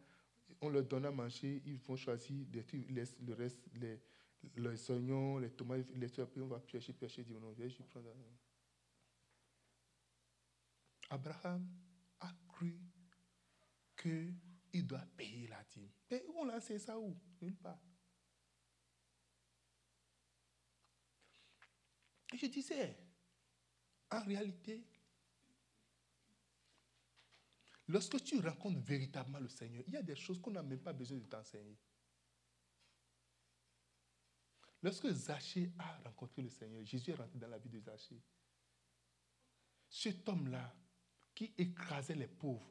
on 0.60 0.68
leur 0.68 0.84
donne 0.84 1.06
à 1.06 1.10
manger, 1.10 1.62
ils 1.64 1.78
vont 1.78 1.96
choisir 1.96 2.46
des 2.46 2.64
trucs, 2.64 2.88
le 2.90 3.34
reste, 3.34 3.60
les, 3.74 4.00
les 4.56 4.90
oignons, 4.90 5.38
les 5.38 5.50
tomates, 5.50 5.90
les 5.94 6.10
trucs, 6.10 6.30
puis 6.30 6.42
on 6.42 6.48
va 6.48 6.58
piocher, 6.60 6.92
piocher, 6.92 7.22
dire 7.22 7.40
non, 7.40 7.54
je 7.56 7.62
vais 7.62 7.84
prendre. 7.84 8.08
Abraham 11.10 11.66
a 12.20 12.30
cru 12.48 12.78
que 13.96 14.32
il 14.72 14.86
doit 14.86 15.06
payer 15.16 15.48
la 15.48 15.62
dîme. 15.64 15.90
Et 16.10 16.22
on 16.34 16.44
l'a 16.44 16.60
c'est 16.60 16.78
ça 16.78 16.98
où? 16.98 17.16
Nulle 17.40 17.56
part. 17.56 17.78
Je 22.34 22.46
disais, 22.46 22.94
en 24.10 24.22
réalité, 24.22 24.84
lorsque 27.88 28.22
tu 28.22 28.38
rencontres 28.40 28.80
véritablement 28.80 29.40
le 29.40 29.48
Seigneur, 29.48 29.82
il 29.86 29.94
y 29.94 29.96
a 29.96 30.02
des 30.02 30.16
choses 30.16 30.40
qu'on 30.40 30.50
n'a 30.50 30.62
même 30.62 30.80
pas 30.80 30.92
besoin 30.92 31.18
de 31.18 31.24
t'enseigner. 31.24 31.76
Lorsque 34.82 35.10
Zachée 35.10 35.72
a 35.78 35.98
rencontré 36.04 36.42
le 36.42 36.50
Seigneur, 36.50 36.84
Jésus 36.84 37.10
est 37.10 37.14
rentré 37.14 37.38
dans 37.38 37.48
la 37.48 37.58
vie 37.58 37.68
de 37.68 37.80
Zachée. 37.80 38.22
Cet 39.88 40.28
homme-là, 40.28 40.72
qui 41.34 41.52
écrasait 41.56 42.14
les 42.14 42.28
pauvres, 42.28 42.70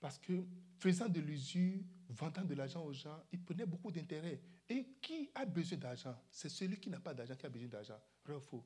parce 0.00 0.18
que 0.18 0.46
faisant 0.78 1.08
de 1.08 1.20
l'usure, 1.20 1.82
vendant 2.08 2.44
de 2.44 2.54
l'argent 2.54 2.82
aux 2.84 2.92
gens, 2.92 3.22
il 3.32 3.44
prenait 3.44 3.66
beaucoup 3.66 3.92
d'intérêt. 3.92 4.40
Et 4.68 4.96
qui 5.02 5.30
a 5.34 5.44
besoin 5.44 5.78
d'argent? 5.78 6.16
C'est 6.30 6.48
celui 6.48 6.80
qui 6.80 6.88
n'a 6.88 7.00
pas 7.00 7.12
d'argent 7.12 7.36
qui 7.36 7.44
a 7.44 7.50
besoin 7.50 7.68
d'argent. 7.68 8.00
Vrai 8.24 8.34
ou 8.34 8.40
faux 8.40 8.64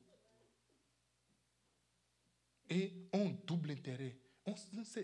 Et 2.70 3.08
on 3.12 3.30
double 3.46 3.70
intérêt. 3.72 4.16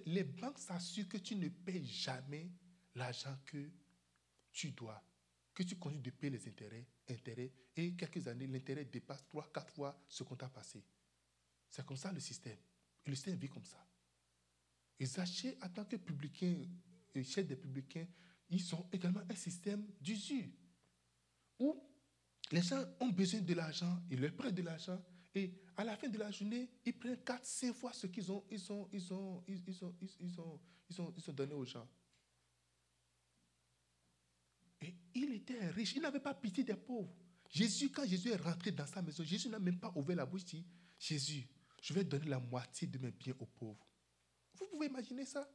les 0.06 0.24
banques 0.24 0.58
s'assurent 0.58 1.08
que 1.08 1.18
tu 1.18 1.36
ne 1.36 1.48
payes 1.48 1.86
jamais 1.86 2.50
l'argent 2.94 3.36
que 3.46 3.70
tu 4.52 4.70
dois, 4.72 5.02
que 5.54 5.62
tu 5.62 5.76
continues 5.76 6.02
de 6.02 6.10
payer 6.10 6.30
les 6.30 6.48
intérêts, 6.48 6.86
intérêts 7.08 7.52
et 7.76 7.94
quelques 7.94 8.26
années, 8.28 8.46
l'intérêt 8.46 8.84
dépasse 8.84 9.26
trois, 9.28 9.50
quatre 9.52 9.72
fois 9.72 10.02
ce 10.08 10.22
qu'on 10.22 10.36
t'a 10.36 10.48
passé. 10.48 10.84
C'est 11.68 11.86
comme 11.86 11.96
ça 11.96 12.12
le 12.12 12.20
système. 12.20 12.58
Et 13.06 13.10
le 13.10 13.14
système 13.14 13.36
vit 13.36 13.48
comme 13.48 13.64
ça. 13.64 13.86
Et 14.98 15.06
Zachée, 15.06 15.56
en 15.62 15.68
tant 15.68 15.84
que 15.84 15.96
publicain, 15.96 16.66
chef 17.22 17.46
des 17.46 17.56
publicains, 17.56 18.06
ils 18.50 18.74
ont 18.74 18.86
également 18.92 19.22
un 19.28 19.34
système 19.34 19.86
d'usure 20.00 20.48
où 21.58 21.80
les 22.50 22.62
gens 22.62 22.84
ont 23.00 23.08
besoin 23.08 23.40
de 23.40 23.54
l'argent, 23.54 24.02
ils 24.10 24.20
leur 24.20 24.34
prennent 24.34 24.54
de 24.54 24.62
l'argent, 24.62 25.00
et 25.34 25.52
à 25.76 25.84
la 25.84 25.96
fin 25.96 26.08
de 26.08 26.18
la 26.18 26.30
journée, 26.30 26.68
ils 26.84 26.98
prennent 26.98 27.22
4, 27.22 27.44
5 27.44 27.72
fois 27.74 27.92
ce 27.92 28.06
qu'ils 28.06 28.30
ont, 28.32 28.44
ils 28.50 28.72
ont, 28.72 28.88
ils 28.92 29.12
ont, 29.12 29.44
ils 29.46 29.84
ont, 29.84 29.94
ils 30.00 30.40
ont, 30.40 30.60
ils 30.90 31.00
ont, 31.00 31.14
ils 31.16 31.30
ont 31.30 31.32
donné 31.32 31.54
aux 31.54 31.64
gens. 31.64 31.88
Et 34.80 34.94
il 35.14 35.34
était 35.34 35.68
riche, 35.70 35.94
il 35.94 36.02
n'avait 36.02 36.20
pas 36.20 36.34
pitié 36.34 36.64
des 36.64 36.74
pauvres. 36.74 37.14
Jésus, 37.48 37.90
quand 37.90 38.06
Jésus 38.06 38.30
est 38.30 38.36
rentré 38.36 38.70
dans 38.72 38.86
sa 38.86 39.02
maison, 39.02 39.22
Jésus 39.24 39.48
n'a 39.48 39.58
même 39.58 39.78
pas 39.78 39.92
ouvert 39.94 40.16
la 40.16 40.26
bouche, 40.26 40.44
dit, 40.44 40.64
Jésus, 40.98 41.48
je 41.80 41.92
vais 41.92 42.04
donner 42.04 42.26
la 42.26 42.40
moitié 42.40 42.86
de 42.86 42.98
mes 42.98 43.10
biens 43.10 43.34
aux 43.38 43.46
pauvres. 43.46 43.86
Vous 44.54 44.66
pouvez 44.66 44.86
imaginer 44.86 45.24
ça? 45.24 45.48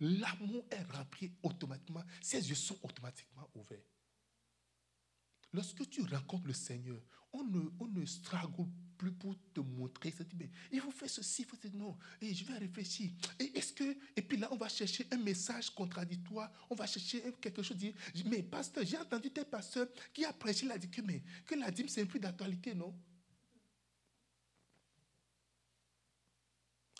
L'amour 0.00 0.66
est 0.70 0.82
rentré 0.92 1.32
automatiquement, 1.42 2.04
ses 2.22 2.48
yeux 2.48 2.54
sont 2.54 2.78
automatiquement 2.82 3.48
ouverts. 3.54 3.82
Lorsque 5.52 5.88
tu 5.88 6.02
rencontres 6.02 6.46
le 6.46 6.52
Seigneur, 6.52 7.00
on 7.32 7.44
ne, 7.44 7.60
on 7.78 7.86
ne 7.88 8.04
plus 8.98 9.12
pour 9.12 9.34
te 9.54 9.60
montrer. 9.60 10.12
Mais 10.36 10.50
il 10.72 10.80
faut 10.80 10.90
faire 10.90 11.08
ceci, 11.08 11.42
il 11.42 11.44
faut 11.48 11.56
dire 11.56 11.70
non. 11.72 11.96
Et 12.20 12.34
je 12.34 12.44
vais 12.44 12.58
réfléchir. 12.58 13.12
Et 13.38 13.56
est-ce 13.56 13.72
que 13.72 13.96
et 14.16 14.22
puis 14.22 14.36
là 14.36 14.48
on 14.50 14.56
va 14.56 14.68
chercher 14.68 15.06
un 15.12 15.16
message 15.16 15.70
contradictoire. 15.70 16.50
On 16.68 16.74
va 16.74 16.86
chercher 16.86 17.22
quelque 17.40 17.62
chose. 17.62 17.76
Dire, 17.76 17.94
mais 18.26 18.42
pasteur, 18.42 18.84
j'ai 18.84 18.98
entendu 18.98 19.30
tes 19.30 19.44
pasteurs 19.44 19.88
qui 20.12 20.24
a 20.24 20.32
prêché 20.32 20.66
la 20.66 20.76
dit 20.76 20.90
que 20.90 21.00
mais 21.00 21.22
que 21.46 21.54
la 21.54 21.70
dîme 21.70 21.88
c'est 21.88 22.04
plus 22.04 22.20
d'actualité, 22.20 22.74
non? 22.74 22.94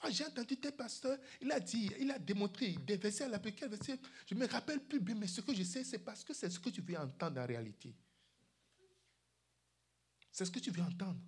Ah, 0.01 0.11
j'ai 0.11 0.25
entendu 0.25 0.57
tes 0.57 0.71
pasteurs, 0.71 1.19
il 1.41 1.51
a 1.51 1.59
dit, 1.59 1.91
il 1.99 2.09
a 2.13 2.21
démontré 2.21 2.77
des 2.87 2.97
versets 2.97 3.25
à 3.25 3.29
la 3.29 3.39
verset? 3.39 3.99
Je 4.27 4.35
ne 4.37 4.39
me 4.39 4.47
rappelle 4.47 4.79
plus 4.79 5.01
bien, 5.01 5.17
mais 5.17 5.27
ce 5.27 5.41
que 5.41 5.53
je 5.53 5.65
sais, 5.65 5.83
c'est 5.83 5.99
parce 5.99 6.23
que 6.23 6.33
c'est 6.33 6.49
ce 6.49 6.61
que 6.61 6.71
tu 6.71 6.81
veux 6.83 6.97
entendre 6.97 7.41
en 7.41 7.47
réalité. 7.47 7.93
C'est 10.39 10.45
ce 10.45 10.53
que 10.53 10.61
tu 10.61 10.71
veux 10.71 10.83
entendre. 10.83 11.19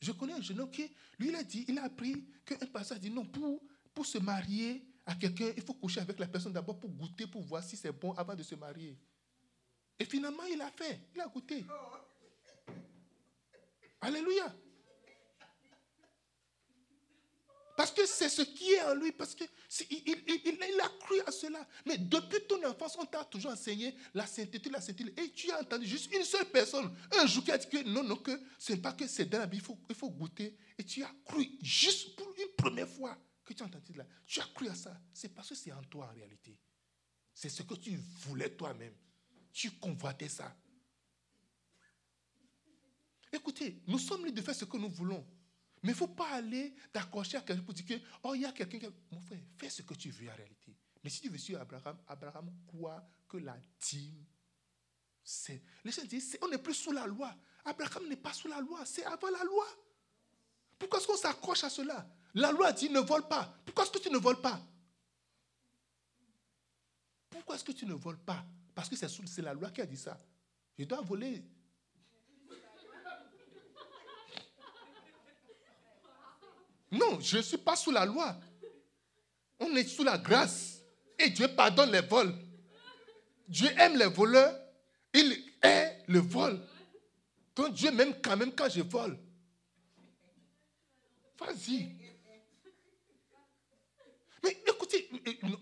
Je 0.00 0.12
connais 0.12 0.34
un 0.34 0.40
jeune 0.40 0.60
homme 0.60 0.70
qui, 0.70 0.88
lui, 1.18 1.30
il 1.30 1.34
a 1.34 1.42
dit, 1.42 1.64
il 1.66 1.76
a 1.80 1.82
appris 1.82 2.24
qu'un 2.44 2.64
pasteur 2.66 2.96
a 2.96 3.00
dit 3.00 3.10
non, 3.10 3.24
pour, 3.24 3.60
pour 3.92 4.06
se 4.06 4.18
marier 4.18 4.86
à 5.04 5.16
quelqu'un, 5.16 5.50
il 5.56 5.62
faut 5.64 5.74
coucher 5.74 5.98
avec 5.98 6.20
la 6.20 6.28
personne 6.28 6.52
d'abord 6.52 6.78
pour 6.78 6.90
goûter, 6.90 7.26
pour 7.26 7.42
voir 7.42 7.64
si 7.64 7.76
c'est 7.76 7.90
bon 7.90 8.12
avant 8.12 8.36
de 8.36 8.44
se 8.44 8.54
marier. 8.54 8.96
Et 9.98 10.04
finalement, 10.04 10.44
il 10.44 10.62
a 10.62 10.70
fait, 10.70 11.08
il 11.12 11.20
a 11.22 11.26
goûté. 11.26 11.64
Alléluia. 14.00 14.54
Parce 17.76 17.90
que 17.90 18.06
c'est 18.06 18.28
ce 18.28 18.42
qui 18.42 18.72
est 18.72 18.82
en 18.82 18.94
lui, 18.94 19.10
parce 19.10 19.34
qu'il 19.34 19.48
il, 19.90 20.80
a 20.80 20.88
cru 21.00 21.20
à 21.26 21.32
cela. 21.32 21.66
Mais 21.84 21.98
depuis 21.98 22.40
ton 22.48 22.64
enfance, 22.64 22.96
on 22.98 23.04
t'a 23.04 23.24
toujours 23.24 23.50
enseigné 23.50 23.96
la 24.14 24.26
sainteté, 24.26 24.70
la 24.70 24.80
sainteté. 24.80 25.12
Et 25.20 25.30
tu 25.30 25.50
as 25.50 25.60
entendu 25.60 25.86
juste 25.86 26.12
une 26.14 26.22
seule 26.24 26.48
personne, 26.50 26.94
un 27.12 27.26
jour 27.26 27.42
qui 27.42 27.50
a 27.50 27.58
dit 27.58 27.68
que 27.68 27.82
non, 27.82 28.04
non, 28.04 28.16
que 28.16 28.40
ce 28.58 28.72
n'est 28.72 28.78
pas 28.78 28.92
que 28.92 29.08
c'est 29.08 29.24
dans 29.24 29.38
la 29.38 29.46
vie, 29.46 29.56
il 29.56 29.62
faut, 29.62 29.76
il 29.88 29.94
faut 29.96 30.10
goûter. 30.10 30.56
Et 30.78 30.84
tu 30.84 31.02
as 31.02 31.12
cru, 31.24 31.50
juste 31.62 32.14
pour 32.14 32.32
une 32.38 32.54
première 32.56 32.88
fois 32.88 33.18
que 33.44 33.52
tu 33.52 33.62
as 33.62 33.66
entendu 33.66 33.92
là, 33.94 34.06
tu 34.24 34.40
as 34.40 34.46
cru 34.54 34.68
à 34.68 34.74
ça. 34.74 34.96
C'est 35.12 35.34
parce 35.34 35.48
que 35.48 35.56
c'est 35.56 35.72
en 35.72 35.82
toi 35.82 36.08
en 36.10 36.14
réalité. 36.14 36.56
C'est 37.34 37.48
ce 37.48 37.64
que 37.64 37.74
tu 37.74 37.96
voulais 38.20 38.50
toi-même. 38.50 38.94
Tu 39.52 39.72
convoitais 39.72 40.28
ça. 40.28 40.56
Écoutez, 43.32 43.82
nous 43.88 43.98
sommes 43.98 44.24
libres 44.24 44.36
de 44.36 44.42
faire 44.42 44.54
ce 44.54 44.64
que 44.64 44.76
nous 44.76 44.88
voulons. 44.88 45.26
Mais 45.84 45.90
il 45.90 45.92
ne 45.92 45.98
faut 45.98 46.08
pas 46.08 46.30
aller 46.30 46.74
t'accrocher 46.90 47.36
à 47.36 47.42
quelqu'un 47.42 47.62
pour 47.62 47.74
dire 47.74 47.84
que, 47.84 47.94
oh, 48.22 48.34
il 48.34 48.40
y 48.40 48.46
a 48.46 48.52
quelqu'un 48.52 48.78
qui. 48.78 48.86
Mon 49.12 49.20
frère, 49.20 49.38
fais 49.58 49.68
ce 49.68 49.82
que 49.82 49.92
tu 49.92 50.10
veux 50.10 50.30
en 50.30 50.34
réalité. 50.34 50.74
Mais 51.02 51.10
si 51.10 51.20
tu 51.20 51.28
veux 51.28 51.36
suivre 51.36 51.60
Abraham, 51.60 51.98
Abraham 52.08 52.50
croit 52.66 53.06
que 53.28 53.36
la 53.36 53.54
dîme, 53.78 54.24
c'est. 55.22 55.62
Les 55.84 55.92
gens 55.92 56.02
disent, 56.04 56.38
on 56.40 56.48
n'est 56.48 56.56
plus 56.56 56.72
sous 56.72 56.90
la 56.90 57.06
loi. 57.06 57.36
Abraham 57.66 58.08
n'est 58.08 58.16
pas 58.16 58.32
sous 58.32 58.48
la 58.48 58.60
loi, 58.60 58.86
c'est 58.86 59.04
avant 59.04 59.28
la 59.28 59.44
loi. 59.44 59.66
Pourquoi 60.78 60.98
est-ce 60.98 61.06
qu'on 61.06 61.18
s'accroche 61.18 61.64
à 61.64 61.68
cela? 61.68 62.08
La 62.32 62.50
loi 62.50 62.72
dit 62.72 62.88
ne 62.88 63.00
vole 63.00 63.28
pas. 63.28 63.54
Pourquoi 63.66 63.84
est-ce 63.84 63.92
que 63.92 63.98
tu 63.98 64.10
ne 64.10 64.16
voles 64.16 64.40
pas? 64.40 64.58
Pourquoi 67.28 67.56
est-ce 67.56 67.64
que 67.64 67.72
tu 67.72 67.84
ne 67.84 67.92
voles 67.92 68.18
pas? 68.18 68.42
Parce 68.74 68.88
que 68.88 68.96
c'est 68.96 69.42
la 69.42 69.52
loi 69.52 69.70
qui 69.70 69.82
a 69.82 69.86
dit 69.86 69.98
ça. 69.98 70.18
Je 70.78 70.84
dois 70.84 71.02
voler. 71.02 71.44
Non, 76.94 77.20
je 77.20 77.38
ne 77.38 77.42
suis 77.42 77.58
pas 77.58 77.76
sous 77.76 77.90
la 77.90 78.04
loi. 78.04 78.36
On 79.58 79.74
est 79.76 79.84
sous 79.84 80.04
la 80.04 80.18
grâce. 80.18 80.80
Et 81.18 81.30
Dieu 81.30 81.48
pardonne 81.48 81.90
les 81.90 82.00
vols. 82.00 82.34
Dieu 83.48 83.68
aime 83.78 83.96
les 83.96 84.06
voleurs. 84.06 84.58
Il 85.12 85.32
est 85.62 86.02
le 86.08 86.20
vol. 86.20 86.60
Donc 87.54 87.74
Dieu 87.74 87.90
m'aime 87.90 88.14
quand 88.22 88.36
même 88.36 88.52
quand 88.52 88.68
je 88.68 88.82
vole. 88.82 89.18
Vas-y. 91.38 91.96
Mais 94.42 94.62
écoutez, 94.66 95.08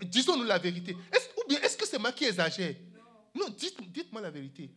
disons-nous 0.02 0.44
la 0.44 0.58
vérité. 0.58 0.96
ou 1.36 1.48
bien 1.48 1.60
est-ce 1.60 1.76
que 1.76 1.86
c'est 1.86 1.98
moi 1.98 2.12
qui 2.12 2.24
exagère? 2.24 2.74
Non, 3.34 3.48
dites, 3.48 4.12
moi 4.12 4.20
la 4.20 4.30
vérité. 4.30 4.70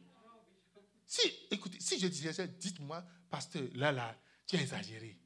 Si, 1.08 1.22
écoutez, 1.52 1.80
si 1.80 2.00
je 2.00 2.08
disais, 2.08 2.48
dites-moi, 2.48 3.04
pasteur, 3.30 3.64
là, 3.76 3.92
là, 3.92 4.16
tu 4.48 4.56
as 4.58 4.62
exagéré. 4.62 5.18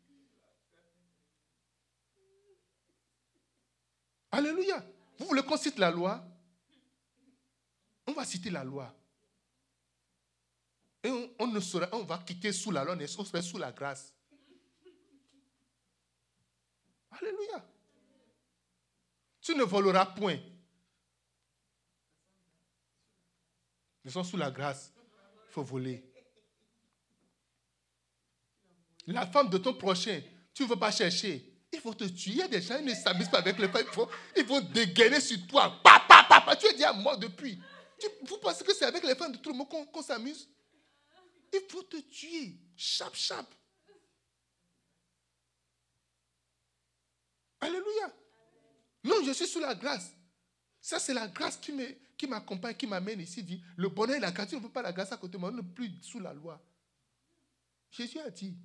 Alléluia. 4.31 4.83
Vous 5.17 5.25
voulez 5.25 5.43
qu'on 5.43 5.57
cite 5.57 5.77
la 5.77 5.91
loi? 5.91 6.23
On 8.07 8.13
va 8.13 8.25
citer 8.25 8.49
la 8.49 8.63
loi. 8.63 8.93
Et 11.03 11.09
on, 11.39 11.47
ne 11.47 11.59
sera, 11.59 11.87
on 11.93 12.03
va 12.03 12.17
quitter 12.19 12.51
sous 12.51 12.71
la 12.71 12.83
loi, 12.83 12.95
on 12.95 13.25
sera 13.25 13.41
sous 13.41 13.57
la 13.57 13.71
grâce. 13.71 14.13
Alléluia. 17.11 17.65
Tu 19.41 19.55
ne 19.55 19.63
voleras 19.63 20.05
point. 20.07 20.37
Nous 24.03 24.11
sommes 24.11 24.23
sous 24.23 24.37
la 24.37 24.51
grâce. 24.51 24.93
Il 25.47 25.51
faut 25.51 25.63
voler. 25.63 26.03
La 29.07 29.25
femme 29.25 29.49
de 29.49 29.57
ton 29.57 29.73
prochain, 29.73 30.21
tu 30.53 30.63
ne 30.63 30.67
veux 30.67 30.75
pas 30.75 30.91
chercher. 30.91 31.48
Il 31.71 31.79
faut 31.79 31.93
te 31.93 32.05
tuer. 32.05 32.47
Des 32.47 32.61
gens, 32.61 32.77
ils 32.79 32.85
ne 32.85 32.93
s'amusent 32.93 33.29
pas 33.29 33.39
avec 33.39 33.57
les 33.57 33.67
femmes. 33.67 33.85
Ils 34.35 34.45
vont, 34.45 34.61
dégainer 34.61 35.19
sur 35.19 35.37
toi. 35.47 35.79
Pa, 35.83 36.55
Tu 36.59 36.67
es 36.67 36.73
déjà 36.73 36.93
mort 36.93 37.17
depuis. 37.17 37.59
vous 38.23 38.37
pensez 38.37 38.63
que 38.63 38.73
c'est 38.73 38.85
avec 38.85 39.03
les 39.03 39.15
femmes 39.15 39.33
de 39.33 39.37
tout 39.37 39.51
le 39.51 39.57
monde 39.57 39.69
qu'on 39.69 40.01
s'amuse? 40.01 40.47
Il 41.53 41.61
faut 41.69 41.83
te 41.83 41.97
tuer. 41.97 42.55
Chap, 42.75 43.13
chap. 43.15 43.45
Alléluia. 47.61 48.13
Non, 49.03 49.15
je 49.25 49.31
suis 49.31 49.47
sous 49.47 49.59
la 49.59 49.75
grâce. 49.75 50.11
Ça, 50.81 50.99
c'est 50.99 51.13
la 51.13 51.27
grâce 51.27 51.57
qui 51.57 52.27
m'accompagne, 52.27 52.75
qui 52.75 52.87
m'amène 52.87 53.19
ici. 53.19 53.43
Dit, 53.43 53.61
le 53.75 53.89
bonheur 53.89 54.17
et 54.17 54.19
la 54.19 54.31
grâce, 54.31 54.49
tu 54.49 54.55
ne 54.55 54.61
veux 54.61 54.71
pas 54.71 54.81
la 54.81 54.93
grâce 54.93 55.11
à 55.11 55.17
côté 55.17 55.33
de 55.33 55.37
moi, 55.37 55.49
on 55.49 55.55
n'est 55.55 55.63
plus 55.63 55.91
sous 56.01 56.19
la 56.19 56.33
loi. 56.33 56.61
Jésus 57.91 58.19
a 58.19 58.29
dit, 58.29 58.55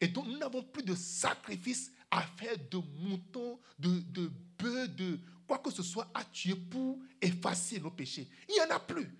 Et 0.00 0.08
donc 0.08 0.26
nous 0.26 0.38
n'avons 0.38 0.62
plus 0.62 0.82
de 0.82 0.94
sacrifice 0.94 1.92
à 2.10 2.22
faire 2.22 2.56
de 2.70 2.78
moutons, 2.78 3.60
de, 3.78 4.00
de 4.00 4.32
bœufs, 4.58 4.88
de 4.88 5.20
quoi 5.58 5.70
que 5.70 5.70
ce 5.70 5.82
soit 5.82 6.10
à 6.14 6.24
tuer 6.24 6.56
pour 6.56 6.98
effacer 7.20 7.80
nos 7.80 7.90
péchés. 7.90 8.28
Il 8.48 8.54
n'y 8.54 8.60
en 8.60 8.74
a 8.74 8.80
plus. 8.80 9.16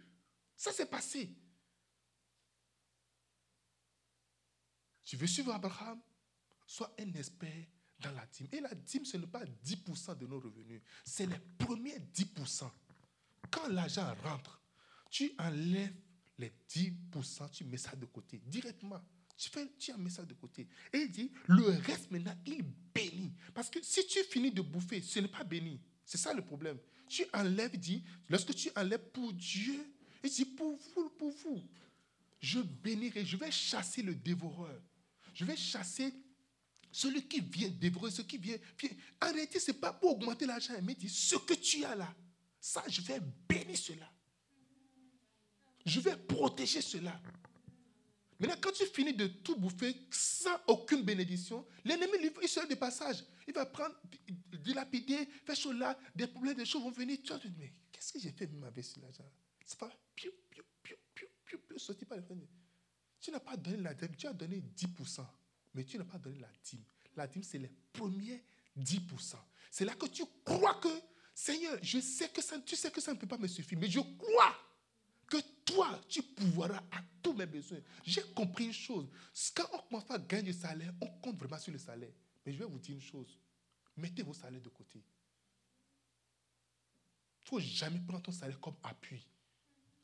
Ça 0.56 0.72
s'est 0.72 0.86
passé. 0.86 1.34
Tu 5.04 5.16
veux 5.16 5.26
suivre 5.26 5.52
Abraham? 5.52 6.00
Sois 6.66 6.94
un 6.98 7.12
expert 7.12 7.66
dans 7.98 8.12
la 8.12 8.24
dîme. 8.26 8.48
Et 8.52 8.60
la 8.60 8.74
dîme, 8.74 9.04
ce 9.04 9.16
n'est 9.16 9.26
pas 9.26 9.44
10% 9.44 10.16
de 10.16 10.26
nos 10.26 10.40
revenus, 10.40 10.80
c'est 11.04 11.26
les 11.26 11.38
premiers 11.58 11.98
10%. 11.98 12.70
Quand 13.50 13.68
l'argent 13.68 14.14
rentre, 14.22 14.60
tu 15.10 15.32
enlèves 15.38 15.94
les 16.38 16.52
10%, 16.70 17.50
tu 17.50 17.64
mets 17.64 17.76
ça 17.76 17.94
de 17.94 18.06
côté 18.06 18.38
directement. 18.38 19.00
Tu, 19.36 19.50
fais, 19.50 19.70
tu 19.78 19.92
mets 19.94 20.10
ça 20.10 20.24
de 20.24 20.34
côté. 20.34 20.68
Et 20.92 20.98
il 20.98 21.10
dit, 21.10 21.32
le 21.46 21.64
reste 21.64 22.10
maintenant, 22.10 22.36
il 22.46 22.62
bénit. 22.62 23.34
Parce 23.52 23.68
que 23.68 23.82
si 23.82 24.06
tu 24.06 24.22
finis 24.24 24.52
de 24.52 24.62
bouffer, 24.62 25.02
ce 25.02 25.18
n'est 25.18 25.28
pas 25.28 25.44
béni. 25.44 25.80
C'est 26.04 26.18
ça 26.18 26.32
le 26.32 26.42
problème. 26.42 26.78
Tu 27.08 27.24
enlèves, 27.32 27.76
dit, 27.76 28.02
lorsque 28.28 28.54
tu 28.54 28.70
enlèves 28.76 29.10
pour 29.12 29.32
Dieu, 29.32 29.86
il 30.24 30.30
dit, 30.30 30.44
pour 30.44 30.78
vous, 30.94 31.10
pour 31.10 31.30
vous, 31.30 31.62
je 32.40 32.60
bénirai, 32.60 33.24
je 33.24 33.36
vais 33.36 33.50
chasser 33.50 34.02
le 34.02 34.14
dévoreur. 34.14 34.80
Je 35.34 35.44
vais 35.44 35.56
chasser 35.56 36.12
celui 36.90 37.26
qui 37.26 37.40
vient 37.40 37.68
dévorer, 37.68 38.10
ce 38.10 38.22
qui 38.22 38.36
vient. 38.36 38.56
Arrêtez, 39.20 39.58
ce 39.58 39.70
n'est 39.70 39.78
pas 39.78 39.92
pour 39.92 40.12
augmenter 40.12 40.44
l'argent, 40.44 40.74
mais 40.82 40.94
dit 40.94 41.08
ce 41.08 41.36
que 41.36 41.54
tu 41.54 41.84
as 41.84 41.94
là, 41.94 42.14
ça, 42.60 42.84
je 42.88 43.00
vais 43.00 43.20
bénir 43.48 43.76
cela. 43.76 44.10
Je 45.84 46.00
vais 46.00 46.16
protéger 46.16 46.80
cela. 46.80 47.20
Maintenant, 48.38 48.56
quand 48.60 48.72
tu 48.72 48.86
finis 48.86 49.14
de 49.14 49.26
tout 49.26 49.56
bouffer 49.56 49.96
sans 50.10 50.56
aucune 50.66 51.02
bénédiction, 51.02 51.64
l'ennemi, 51.84 52.30
il 52.42 52.48
sera 52.48 52.66
de 52.66 52.74
passage. 52.74 53.24
Il 53.46 53.54
va 53.54 53.66
prendre, 53.66 53.94
dilapider, 54.52 55.26
faire 55.44 55.56
cela, 55.56 55.98
des 56.14 56.26
problèmes, 56.26 56.56
des 56.56 56.64
choses 56.64 56.82
vont 56.82 56.90
venir. 56.90 57.18
Tu 57.22 57.32
vas 57.32 57.38
te 57.38 57.48
dire, 57.48 57.56
mais 57.58 57.72
qu'est-ce 57.90 58.12
que 58.12 58.18
j'ai 58.18 58.32
fait 58.32 58.46
même 58.46 58.64
avec 58.64 58.84
cet 58.84 59.02
argent 59.02 59.30
C'est 59.64 59.78
pas, 59.78 59.90
piou, 60.14 60.30
piou, 60.50 60.62
piou, 60.82 60.96
piou, 61.14 61.26
piou, 61.44 61.58
piou, 61.58 61.78
sorti 61.78 62.04
par 62.04 62.18
tu 63.22 63.30
n'as 63.30 63.40
pas 63.40 63.56
donné 63.56 63.76
la 63.76 63.94
dîme, 63.94 64.16
tu 64.16 64.26
as 64.26 64.32
donné 64.32 64.60
10%, 64.76 65.24
mais 65.74 65.84
tu 65.84 65.96
n'as 65.96 66.04
pas 66.04 66.18
donné 66.18 66.40
la 66.40 66.48
dîme. 66.64 66.82
La 67.14 67.28
dîme, 67.28 67.44
c'est 67.44 67.58
les 67.58 67.70
premiers 67.92 68.44
10%. 68.76 69.36
C'est 69.70 69.84
là 69.84 69.94
que 69.94 70.06
tu 70.06 70.24
crois 70.44 70.74
que, 70.74 70.88
Seigneur, 71.32 71.78
je 71.80 72.00
sais 72.00 72.28
que 72.30 72.42
ça, 72.42 72.58
tu 72.58 72.74
sais 72.74 72.90
que 72.90 73.00
ça 73.00 73.14
ne 73.14 73.18
peut 73.18 73.28
pas 73.28 73.38
me 73.38 73.46
suffire, 73.46 73.78
mais 73.78 73.88
je 73.88 74.00
crois 74.00 74.58
que 75.28 75.36
toi, 75.64 76.00
tu 76.08 76.20
pourras 76.22 76.82
à 76.90 77.00
tous 77.22 77.32
mes 77.32 77.46
besoins. 77.46 77.78
J'ai 78.04 78.22
compris 78.34 78.66
une 78.66 78.72
chose. 78.72 79.08
Quand 79.54 79.68
on 79.72 79.78
commence 79.78 80.10
à 80.10 80.18
gagner 80.18 80.52
du 80.52 80.58
salaire, 80.58 80.92
on 81.00 81.06
compte 81.20 81.36
vraiment 81.36 81.58
sur 81.58 81.72
le 81.72 81.78
salaire. 81.78 82.12
Mais 82.44 82.52
je 82.52 82.58
vais 82.58 82.64
vous 82.64 82.78
dire 82.78 82.94
une 82.94 83.00
chose. 83.00 83.38
Mettez 83.96 84.22
vos 84.22 84.34
salaires 84.34 84.60
de 84.60 84.68
côté. 84.68 84.98
Il 84.98 85.04
ne 87.44 87.48
faut 87.48 87.60
jamais 87.60 88.00
prendre 88.00 88.22
ton 88.22 88.32
salaire 88.32 88.60
comme 88.60 88.76
appui. 88.82 89.26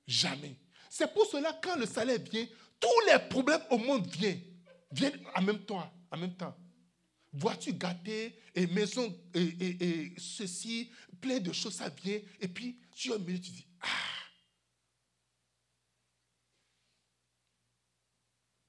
Jamais. 0.06 0.56
C'est 0.90 1.12
pour 1.12 1.26
cela, 1.26 1.58
quand 1.62 1.76
le 1.76 1.86
salaire 1.86 2.18
vient, 2.18 2.46
tous 2.80 3.00
les 3.06 3.18
problèmes 3.28 3.62
au 3.70 3.78
monde 3.78 4.06
viennent. 4.06 4.42
Viennent 4.90 5.24
en 5.34 5.42
même 5.42 5.64
temps. 5.64 5.92
En 6.10 6.16
même 6.16 6.34
temps. 6.34 6.56
Voiture 7.32 7.74
gâtée, 7.74 8.40
et 8.54 8.66
maison, 8.66 9.14
et, 9.34 10.14
ceci, 10.16 10.90
plein 11.20 11.38
de 11.38 11.52
choses, 11.52 11.74
ça 11.74 11.90
vient. 11.90 12.18
Et 12.40 12.48
puis, 12.48 12.80
tu 12.94 13.12
as 13.12 13.18
tu 13.18 13.38
dis, 13.38 13.66
ah. 13.82 13.86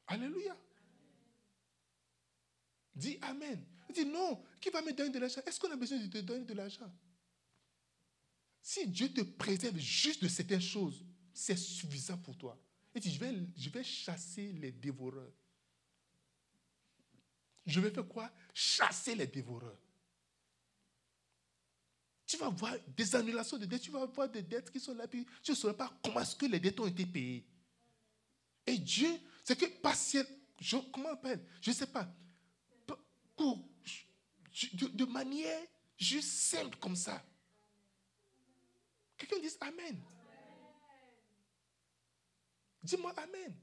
Alléluia. 0.07 0.57
Dis 2.99 3.17
Amen. 3.21 3.63
Dis 3.93 4.05
non, 4.05 4.43
qui 4.61 4.69
va 4.69 4.81
me 4.81 4.91
donner 4.91 5.09
de 5.09 5.19
l'argent? 5.19 5.41
Est-ce 5.45 5.59
qu'on 5.59 5.71
a 5.71 5.75
besoin 5.75 5.97
de 5.97 6.07
te 6.07 6.19
donner 6.19 6.45
de 6.45 6.53
l'argent? 6.53 6.91
Si 8.61 8.85
Dieu 8.87 9.11
te 9.11 9.21
préserve 9.21 9.77
juste 9.77 10.21
de 10.21 10.27
certaines 10.27 10.61
choses, 10.61 11.03
c'est 11.33 11.57
suffisant 11.57 12.17
pour 12.17 12.37
toi. 12.37 12.59
Et 12.93 12.99
dit, 12.99 13.11
je 13.11 13.19
vais, 13.19 13.33
je 13.57 13.69
vais 13.69 13.83
chasser 13.83 14.51
les 14.53 14.71
dévoreurs. 14.71 15.31
Je 17.65 17.79
vais 17.79 17.89
faire 17.89 18.07
quoi? 18.07 18.31
Chasser 18.53 19.15
les 19.15 19.27
dévoreurs. 19.27 19.79
Tu 22.27 22.37
vas 22.37 22.49
voir 22.49 22.75
des 22.95 23.15
annulations 23.15 23.57
de 23.57 23.65
dettes, 23.65 23.81
tu 23.81 23.91
vas 23.91 24.05
voir 24.05 24.29
des 24.29 24.43
dettes 24.43 24.69
qui 24.69 24.79
sont 24.79 24.93
là, 24.93 25.07
puis 25.07 25.25
tu 25.41 25.51
ne 25.51 25.55
sauras 25.55 25.73
pas 25.73 25.91
comment 26.03 26.19
est-ce 26.19 26.35
que 26.35 26.45
les 26.45 26.59
dettes 26.59 26.79
ont 26.79 26.85
été 26.85 27.05
payées. 27.05 27.43
Et 28.67 28.77
Dieu, 28.77 29.09
c'est 29.43 29.57
que 29.57 29.65
partiel, 29.65 30.27
comment 30.91 31.09
on 31.09 31.13
appelle? 31.13 31.43
Je 31.61 31.71
ne 31.71 31.75
sais 31.75 31.87
pas. 31.87 32.07
De, 33.39 34.87
de 34.87 35.05
manière 35.05 35.65
juste 35.97 36.31
simple 36.31 36.77
comme 36.77 36.95
ça. 36.95 37.23
Quelqu'un 39.17 39.39
dit 39.39 39.49
Amen. 39.61 40.01
Dis-moi 42.83 43.13
Amen. 43.17 43.55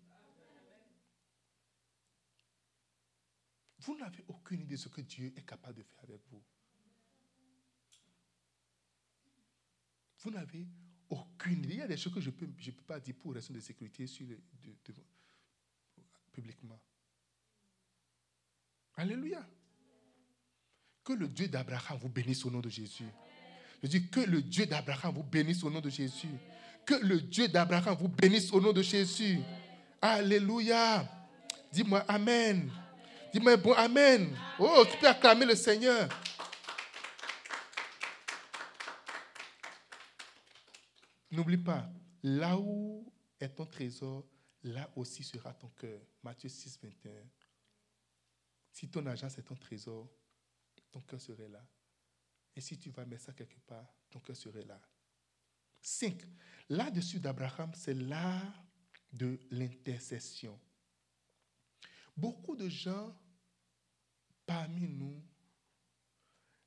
Vous 3.79 3.97
n'avez 3.97 4.25
aucune 4.29 4.63
idée 4.63 4.75
de 4.75 4.81
ce 4.81 4.89
que 4.89 5.01
Dieu 5.01 5.33
est 5.37 5.45
capable 5.47 5.79
de 5.79 5.83
faire 5.83 6.03
avec 6.03 6.21
vous. 6.31 6.43
Vous 10.19 10.31
n'avez 10.31 10.67
aucune 11.09 11.63
idée. 11.63 11.75
Il 11.75 11.79
y 11.79 11.83
a 11.83 11.87
des 11.87 11.97
choses 11.97 12.13
que 12.13 12.21
je 12.21 12.31
ne 12.31 12.35
peux, 12.35 12.49
je 12.59 12.73
peux 12.73 12.83
pas 12.83 12.99
dire 12.99 13.15
pour 13.15 13.33
raison 13.33 13.55
de 13.55 13.61
sécurité 13.61 14.07
sur 14.07 14.27
le, 14.27 14.41
publiquement. 16.33 16.81
Alléluia. 18.95 19.47
Que 21.07 21.13
le 21.13 21.29
Dieu 21.29 21.47
d'Abraham 21.47 21.99
vous 22.01 22.09
bénisse 22.09 22.45
au 22.45 22.51
nom 22.51 22.59
de 22.59 22.69
Jésus. 22.69 23.07
Je 23.81 23.87
dis 23.87 24.09
que 24.09 24.19
le 24.19 24.43
Dieu 24.43 24.67
d'Abraham 24.67 25.15
vous 25.15 25.23
bénisse 25.23 25.63
au 25.63 25.71
nom 25.71 25.81
de 25.81 25.89
Jésus. 25.89 26.27
Que 26.85 26.95
le 26.95 27.21
Dieu 27.21 27.47
d'Abraham 27.47 27.97
vous 27.97 28.09
bénisse 28.09 28.53
au 28.53 28.61
nom 28.61 28.73
de 28.73 28.83
Jésus. 28.83 29.39
Alléluia. 30.03 31.09
Dis-moi 31.71 32.01
Amen. 32.09 32.73
Dis-moi 33.33 33.57
bon 33.57 33.73
Amen. 33.75 34.37
Oh, 34.59 34.85
tu 34.91 34.99
peux 34.99 35.07
acclamer 35.07 35.47
le 35.47 35.55
Seigneur. 35.55 36.09
N'oublie 41.31 41.59
pas, 41.59 41.89
là 42.25 42.59
où 42.59 43.07
est 43.39 43.51
ton 43.51 43.67
trésor, 43.67 44.27
là 44.65 44.91
aussi 44.97 45.23
sera 45.23 45.53
ton 45.53 45.69
cœur. 45.69 46.01
Matthieu 46.25 46.49
6, 46.49 46.81
21. 46.83 47.13
Si 48.73 48.89
ton 48.89 49.07
argent 49.07 49.29
c'est 49.29 49.45
ton 49.45 49.55
trésor, 49.55 50.09
ton 50.97 51.03
cœur 51.03 51.21
serait 51.21 51.49
là. 51.49 51.63
Et 52.55 52.61
si 52.63 52.79
tu 52.79 52.89
vas 52.89 53.05
mettre 53.05 53.25
ça 53.25 53.35
quelque 53.35 53.61
part, 53.67 53.87
ton 54.09 54.19
cœur 54.19 54.35
serait 54.35 54.65
là. 54.65 54.81
5. 55.83 56.23
Là-dessus 56.71 57.21
d'Abraham, 57.21 57.71
c'est 57.75 57.93
l'art 57.93 58.65
de 59.13 59.39
l'intercession. 59.51 60.59
Beaucoup 62.17 62.57
de 62.57 62.67
gens 62.71 63.15
parmi 64.47 64.89
nous 64.89 65.23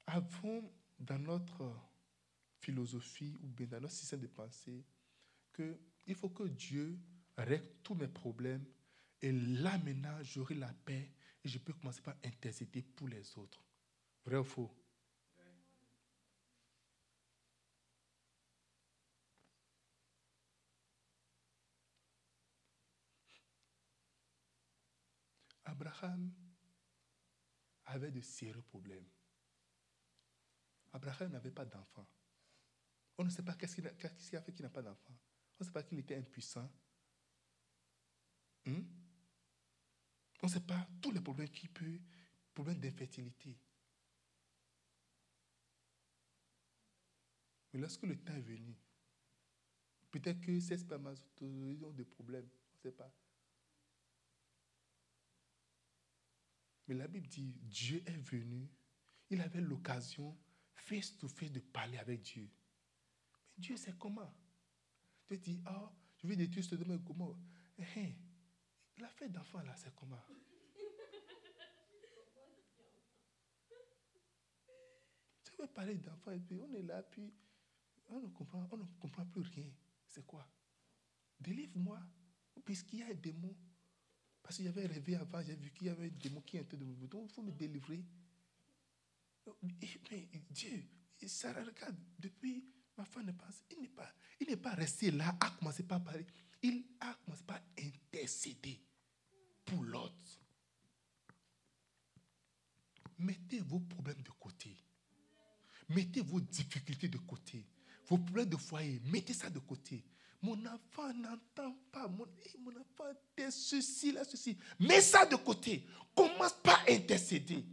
avons 0.06 0.72
dans 1.00 1.18
notre 1.18 1.76
philosophie 2.60 3.36
ou 3.42 3.48
bien 3.48 3.66
dans 3.66 3.82
notre 3.82 3.96
système 3.96 4.20
de 4.20 4.28
pensée 4.28 4.86
qu'il 5.56 6.16
faut 6.16 6.30
que 6.30 6.44
Dieu 6.44 7.00
règle 7.36 7.68
tous 7.82 7.96
mes 7.96 8.08
problèmes 8.08 8.66
et 9.24 9.32
là 9.32 9.80
maintenant 9.80 10.22
j'aurai 10.22 10.54
la 10.54 10.72
paix 10.86 11.12
et 11.44 11.50
je 11.50 11.58
peux 11.58 11.74
commencer 11.74 12.02
par 12.02 12.16
intercéder 12.24 12.84
pour 12.84 13.08
les 13.08 13.36
autres. 13.36 13.64
Vrai 14.26 14.38
ou 14.38 14.44
faux 14.44 14.72
Abraham 25.70 26.34
avait 27.86 28.12
de 28.12 28.22
sérieux 28.22 28.62
problèmes. 28.62 29.08
Abraham 30.92 31.32
n'avait 31.32 31.52
pas 31.52 31.66
d'enfant. 31.66 32.08
On 33.18 33.24
ne 33.24 33.30
sait 33.30 33.44
pas 33.44 33.54
qu'est-ce 33.54 33.76
qu'il 33.76 33.88
a, 33.88 34.42
fait 34.42 34.54
qu'il 34.54 34.64
n'a 34.64 34.70
pas 34.70 34.82
d'enfant. 34.82 35.14
On 35.60 35.64
ne 35.64 35.66
sait 35.66 35.72
pas 35.72 35.84
qu'il 35.84 36.00
était 36.00 36.16
impuissant. 36.16 36.70
Hmm? 38.66 38.82
On 40.42 40.48
ne 40.48 40.52
sait 40.52 40.62
pas 40.62 40.88
tous 41.02 41.12
les 41.12 41.22
problèmes 41.22 41.50
qu'il 41.50 41.70
peut, 41.70 42.00
problèmes 42.54 42.80
d'infertilité. 42.80 43.58
Mais 47.74 47.80
lorsque 47.80 48.04
le 48.04 48.18
temps 48.18 48.34
est 48.34 48.42
venu, 48.42 48.76
peut-être 50.12 50.42
que 50.42 50.60
ces 50.60 50.78
spermatozoïdes 50.78 51.84
ont 51.84 51.92
des 51.92 52.06
problèmes. 52.06 52.48
On 52.48 52.78
ne 52.78 52.82
sait 52.82 52.92
pas. 52.92 53.14
Mais 56.88 56.96
la 56.96 57.08
Bible 57.08 57.28
dit, 57.28 57.54
Dieu 57.62 58.02
est 58.06 58.18
venu. 58.18 58.68
Il 59.30 59.42
avait 59.42 59.62
l'occasion, 59.62 60.36
face 60.74 61.16
to 61.18 61.28
face, 61.28 61.52
de 61.52 61.60
parler 61.60 62.00
avec 62.00 62.24
Dieu. 62.24 62.50
Mais 63.56 63.62
Dieu 63.62 63.78
sait 63.78 63.94
comment. 64.00 64.34
Dieu 65.28 65.38
dit, 65.38 65.62
oh, 65.70 65.90
je 66.18 66.28
vais 66.28 66.36
détruire 66.36 66.66
ce 66.66 66.74
domaine 66.74 67.04
comment? 67.04 67.38
Eh, 67.78 67.84
eh, 67.96 68.16
la 68.98 69.08
fête 69.10 69.32
d'enfant, 69.32 69.62
là, 69.62 69.76
c'est 69.76 69.94
comment? 69.94 70.20
Tu 75.44 75.52
veux 75.62 75.68
parler 75.68 75.96
d'enfant 75.96 76.32
et 76.32 76.40
puis 76.40 76.60
on 76.60 76.74
est 76.74 76.82
là, 76.82 77.04
puis 77.04 77.32
on 78.10 78.20
ne 78.20 78.28
comprend, 78.28 78.68
on 78.72 78.78
ne 78.78 78.84
comprend 79.00 79.26
plus 79.26 79.42
rien. 79.42 79.72
C'est 80.06 80.26
quoi? 80.26 80.48
Délivre-moi, 81.40 82.00
puisqu'il 82.66 83.00
y 83.00 83.04
a 83.04 83.14
des 83.14 83.34
mots 83.34 83.56
parce 84.50 84.58
que 84.58 84.64
j'avais 84.64 84.88
rêvé 84.88 85.16
avant, 85.16 85.44
j'ai 85.44 85.56
vu 85.56 85.70
qu'il 85.72 85.86
y 85.86 85.90
avait 85.92 86.08
un 86.08 86.18
démon 86.20 86.42
qui 86.42 86.58
était 86.58 86.76
de 86.76 86.84
me 86.84 87.08
Donc, 87.08 87.30
il 87.30 87.34
faut 87.34 87.44
me 87.44 87.52
délivrer. 87.52 88.04
Mais 89.62 89.72
Dieu, 90.50 90.84
Sarah, 91.28 91.64
regarde, 91.64 91.96
depuis 92.18 92.66
ma 92.98 93.06
femme 93.06 93.28
ne 93.28 93.32
pense, 93.32 93.64
il 93.70 93.80
n'est 93.82 93.90
pas, 93.90 94.12
il 94.40 94.48
n'est 94.48 94.58
pas 94.58 94.74
resté 94.74 95.12
là 95.12 95.36
à 95.40 95.52
commencer 95.52 95.84
par 95.84 96.04
parler. 96.04 96.26
Il 96.64 96.84
a 97.00 97.14
commencé 97.14 97.44
par 97.44 97.62
intercéder 97.78 98.82
pour 99.66 99.84
l'autre. 99.84 100.40
Mettez 103.20 103.60
vos 103.60 103.82
problèmes 103.82 104.24
de 104.24 104.32
côté. 104.32 104.76
Mettez 105.90 106.22
vos 106.22 106.42
difficultés 106.42 107.08
de 107.08 107.18
côté. 107.20 107.66
Vos 108.10 108.18
problèmes 108.18 108.50
de 108.50 108.58
foyer, 108.58 109.00
mettez 109.06 109.34
ça 109.34 109.50
de 109.50 109.60
côté. 109.60 110.04
Mon 110.42 110.66
enfant 110.66 111.14
n'entend 111.14 111.76
pas. 111.92 112.08
Mon, 112.08 112.26
mon 112.60 112.72
enfant 112.72 113.12
est 113.38 113.52
ceci, 113.52 114.12
là, 114.12 114.24
ceci. 114.24 114.58
Mets 114.80 115.02
ça 115.02 115.26
de 115.26 115.36
côté. 115.36 115.86
Commence 116.16 116.54
par 116.64 116.84
intercéder. 116.88 117.64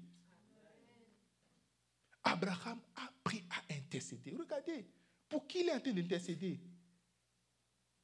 Abraham 2.23 2.81
a 2.97 3.05
appris 3.05 3.45
à 3.49 3.75
intercéder. 3.75 4.35
Regardez, 4.37 4.85
pour 5.29 5.47
qui 5.47 5.61
il 5.61 5.69
est 5.69 5.73
en 5.73 5.81
train 5.81 5.93
d'intercéder? 5.93 6.61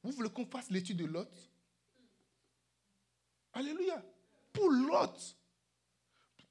Vous 0.03 0.13
voulez 0.13 0.31
qu'on 0.31 0.47
fasse 0.47 0.71
l'étude 0.71 0.99
de 0.99 1.05
Lot? 1.05 1.29
Alléluia. 3.53 4.03
Pour 4.53 4.71
Lot, 4.71 5.37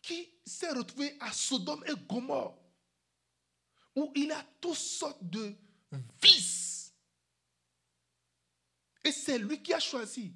qui 0.02 0.30
s'est 0.46 0.72
retrouvé 0.72 1.18
à 1.20 1.32
Sodome 1.32 1.84
et 1.88 1.94
Gomorre, 2.08 2.58
où 3.96 4.12
il 4.16 4.32
a 4.32 4.44
toutes 4.60 4.76
sortes 4.76 5.24
de 5.24 5.56
vices 6.22 6.62
et 9.04 9.12
c'est 9.12 9.40
lui 9.40 9.62
qui 9.62 9.74
a 9.74 9.80
choisi. 9.80 10.36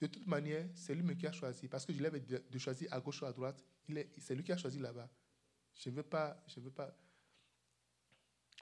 De 0.00 0.06
toute 0.06 0.26
manière, 0.26 0.66
c'est 0.74 0.94
lui 0.94 1.16
qui 1.16 1.26
a 1.26 1.32
choisi. 1.32 1.68
Parce 1.68 1.84
que 1.84 1.92
je 1.92 2.02
l'avais 2.02 2.20
de 2.20 2.58
choisir 2.58 2.92
à 2.92 3.00
gauche 3.00 3.22
ou 3.22 3.26
à 3.26 3.32
droite. 3.32 3.62
C'est 4.18 4.34
lui 4.34 4.42
qui 4.42 4.52
a 4.52 4.56
choisi 4.56 4.78
là-bas. 4.78 5.08
Je 5.74 5.90
ne 5.90 5.96
veux 5.96 6.02
pas. 6.02 6.42
Je 6.46 6.60
veux 6.60 6.70
pas. 6.70 6.96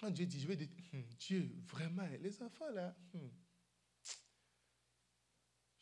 Quand 0.00 0.10
Dieu 0.10 0.26
dit, 0.26 0.40
je 0.40 0.48
vais 0.48 0.56
dire, 0.56 0.68
hmm, 0.92 1.02
Dieu, 1.18 1.54
vraiment, 1.68 2.06
les 2.20 2.42
enfants 2.42 2.70
là. 2.70 2.96
Hmm. 3.14 3.28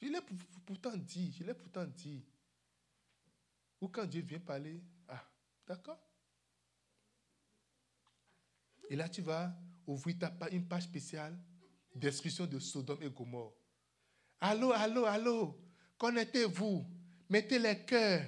Je 0.02 0.08
l'ai 0.08 0.20
pourtant 0.66 0.96
dit. 0.96 1.32
Je 1.32 1.44
l'ai 1.44 1.54
pourtant 1.54 1.86
dit. 1.86 2.24
Ou 3.80 3.88
quand 3.88 4.04
Dieu 4.04 4.20
vient 4.20 4.40
parler, 4.40 4.82
ah, 5.08 5.26
d'accord. 5.66 5.98
Et 8.90 8.96
là, 8.96 9.08
tu 9.08 9.22
vas 9.22 9.54
ouvrir 9.86 10.18
ta, 10.18 10.32
une 10.50 10.66
page 10.66 10.84
spéciale 10.84 11.36
destruction 11.94 12.46
de 12.46 12.58
Sodome 12.58 13.02
et 13.02 13.10
Gomorre. 13.10 13.52
Allô, 14.40 14.72
allô, 14.72 15.04
allô, 15.04 15.58
connectez-vous, 15.98 16.86
mettez 17.28 17.58
les 17.58 17.84
cœurs. 17.84 18.24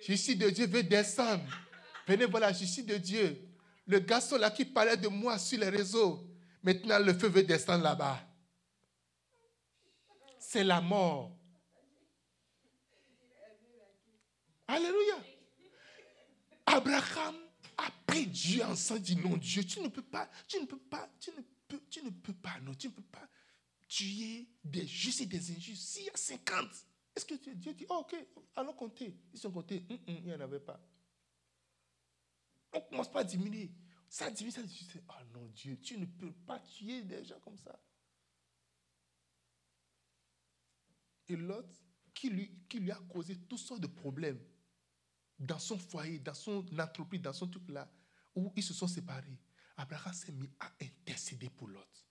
suis 0.00 0.36
de 0.36 0.48
Dieu 0.50 0.66
veut 0.66 0.82
descendre. 0.82 1.44
Venez 2.06 2.26
voilà, 2.26 2.52
suis 2.52 2.82
de 2.82 2.96
Dieu. 2.96 3.48
Le 3.86 3.98
garçon 3.98 4.36
là 4.36 4.50
qui 4.50 4.64
parlait 4.64 4.96
de 4.96 5.08
moi 5.08 5.38
sur 5.38 5.58
les 5.58 5.68
réseaux, 5.68 6.26
maintenant 6.62 6.98
le 6.98 7.12
feu 7.12 7.28
veut 7.28 7.42
descendre 7.42 7.84
là-bas. 7.84 8.20
C'est 10.38 10.64
la 10.64 10.80
mort. 10.80 11.36
Alléluia. 14.66 15.16
Abraham 16.66 17.43
a 17.76 17.90
pris 18.06 18.26
Dieu 18.26 18.64
ensemble, 18.64 19.00
dit 19.00 19.16
non, 19.16 19.36
Dieu, 19.36 19.64
tu 19.64 19.80
ne 19.80 19.88
peux 19.88 20.02
pas, 20.02 20.30
tu 20.48 20.60
ne 20.60 20.66
peux 20.66 20.78
pas, 20.78 21.08
tu 21.20 21.30
ne 21.30 21.42
tu 21.90 22.02
ne 22.02 22.10
peux 22.10 22.34
pas, 22.34 22.60
non, 22.60 22.74
tu 22.74 22.88
ne 22.88 22.92
peux 22.92 23.02
pas 23.02 23.28
tuer 23.88 24.48
des 24.62 24.86
justes 24.86 25.20
et 25.20 25.26
des 25.26 25.52
injustes. 25.52 25.82
S'il 25.82 26.04
y 26.04 26.10
a 26.10 26.16
50, 26.16 26.68
est-ce 27.16 27.24
que 27.24 27.34
Dieu 27.54 27.74
dit, 27.74 27.86
oh, 27.88 27.98
ok, 28.00 28.16
allons 28.56 28.72
compter. 28.72 29.16
Ils 29.32 29.38
sont 29.38 29.50
comptés, 29.50 29.84
hum, 29.88 29.98
hum, 30.08 30.16
il 30.18 30.24
n'y 30.24 30.34
en 30.34 30.40
avait 30.40 30.60
pas. 30.60 30.80
On 32.72 32.78
ne 32.78 32.84
commence 32.84 33.10
pas 33.10 33.20
à 33.20 33.24
diminuer. 33.24 33.70
Ça 34.08 34.30
diminue, 34.30 34.52
ça 34.52 34.62
diminue. 34.62 35.04
Oh 35.08 35.24
non, 35.32 35.46
Dieu, 35.54 35.78
tu 35.80 35.98
ne 35.98 36.06
peux 36.06 36.32
pas 36.32 36.58
tuer 36.60 37.02
des 37.02 37.24
gens 37.24 37.38
comme 37.40 37.58
ça. 37.58 37.78
Et 41.28 41.36
l'autre, 41.36 41.74
qui 42.12 42.30
lui, 42.30 42.50
qui 42.68 42.80
lui 42.80 42.90
a 42.90 42.98
causé 43.08 43.36
toutes 43.36 43.58
sortes 43.58 43.80
de 43.80 43.86
problèmes 43.86 44.40
dans 45.38 45.58
son 45.58 45.78
foyer, 45.78 46.18
dans 46.18 46.34
son 46.34 46.64
entreprise, 46.78 47.22
dans 47.22 47.32
son 47.32 47.48
truc 47.48 47.68
là, 47.68 47.90
où 48.34 48.52
ils 48.56 48.62
se 48.62 48.74
sont 48.74 48.88
séparés. 48.88 49.38
Abraham 49.76 50.14
s'est 50.14 50.32
mis 50.32 50.50
à 50.60 50.72
intercéder 50.80 51.50
pour 51.50 51.68
l'autre. 51.68 52.06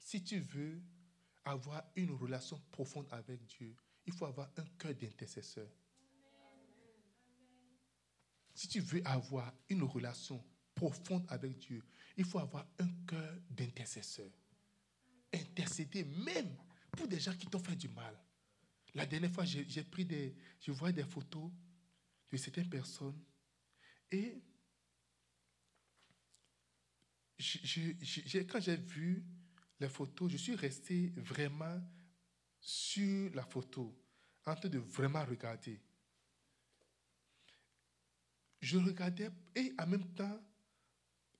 Si 0.00 0.22
tu 0.22 0.40
veux 0.40 0.82
avoir 1.44 1.84
une 1.96 2.12
relation 2.12 2.60
profonde 2.70 3.06
avec 3.10 3.44
Dieu, 3.46 3.74
il 4.06 4.12
faut 4.12 4.26
avoir 4.26 4.50
un 4.56 4.64
cœur 4.78 4.94
d'intercesseur. 4.94 5.68
Si 8.54 8.68
tu 8.68 8.80
veux 8.80 9.02
avoir 9.04 9.52
une 9.68 9.82
relation 9.82 10.44
profonde 10.74 11.24
avec 11.28 11.58
Dieu, 11.58 11.82
il 12.16 12.24
faut 12.24 12.38
avoir 12.38 12.66
un 12.78 12.88
cœur 13.06 13.38
d'intercesseur. 13.50 14.30
Intercéder 15.32 16.04
même 16.04 16.56
pour 16.92 17.08
des 17.08 17.18
gens 17.18 17.34
qui 17.34 17.46
t'ont 17.46 17.58
fait 17.58 17.76
du 17.76 17.88
mal. 17.88 18.16
La 18.94 19.06
dernière 19.06 19.32
fois, 19.32 19.44
j'ai 19.44 19.84
pris 19.84 20.04
des, 20.04 20.36
je 20.60 20.70
vois 20.70 20.92
des 20.92 21.04
photos 21.04 21.50
de 22.30 22.36
certaines 22.36 22.68
personnes 22.68 23.20
et 24.10 24.40
quand 28.48 28.60
j'ai 28.60 28.76
vu 28.76 29.24
les 29.80 29.88
photos, 29.88 30.30
je 30.30 30.36
suis 30.36 30.54
resté 30.54 31.12
vraiment 31.16 31.80
sur 32.60 33.34
la 33.34 33.44
photo, 33.44 33.94
en 34.46 34.54
train 34.54 34.68
de 34.68 34.78
vraiment 34.78 35.24
regarder. 35.24 35.80
Je 38.60 38.78
regardais 38.78 39.30
et 39.54 39.74
en 39.78 39.86
même 39.86 40.14
temps, 40.14 40.40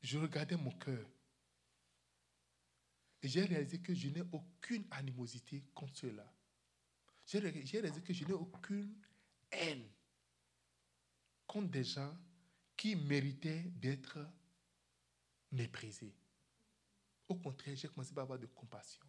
je 0.02 0.18
regardais 0.18 0.56
mon 0.56 0.72
cœur. 0.72 1.08
Et 3.22 3.28
j'ai 3.28 3.44
réalisé 3.44 3.80
que 3.80 3.94
je 3.94 4.08
n'ai 4.08 4.22
aucune 4.32 4.84
animosité 4.90 5.64
contre 5.74 5.96
cela. 5.96 6.30
J'ai 7.26 7.38
réalisé 7.38 8.02
que 8.02 8.12
je 8.12 8.24
n'ai 8.24 8.32
aucune 8.32 8.94
haine 9.50 9.88
contre 11.46 11.70
des 11.70 11.84
gens 11.84 12.16
qui 12.76 12.96
méritaient 12.96 13.62
d'être 13.76 14.18
méprisés. 15.52 16.14
Au 17.28 17.36
contraire, 17.36 17.76
j'ai 17.76 17.88
commencé 17.88 18.12
à 18.16 18.20
avoir 18.20 18.38
de 18.38 18.46
compassion. 18.46 19.06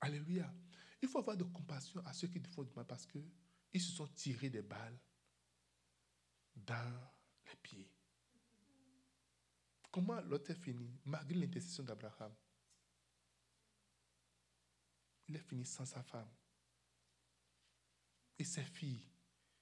Alléluia. 0.00 0.52
Il 1.00 1.08
faut 1.08 1.18
avoir 1.18 1.36
de 1.36 1.44
compassion 1.44 2.00
à 2.06 2.12
ceux 2.12 2.28
qui 2.28 2.40
font 2.40 2.62
du 2.62 2.72
mal 2.74 2.86
parce 2.86 3.06
qu'ils 3.06 3.80
se 3.80 3.92
sont 3.92 4.06
tirés 4.08 4.50
des 4.50 4.62
balles 4.62 4.98
dans 6.54 7.10
les 7.46 7.56
pieds. 7.56 7.90
Comment 9.90 10.20
l'autre 10.20 10.50
est 10.50 10.62
fini, 10.62 10.98
malgré 11.04 11.34
l'intercession 11.38 11.82
d'Abraham 11.82 12.32
Il 15.32 15.36
est 15.36 15.48
fini 15.48 15.64
sans 15.64 15.86
sa 15.86 16.02
femme. 16.02 16.28
Et 18.38 18.44
ses 18.44 18.64
filles 18.64 19.08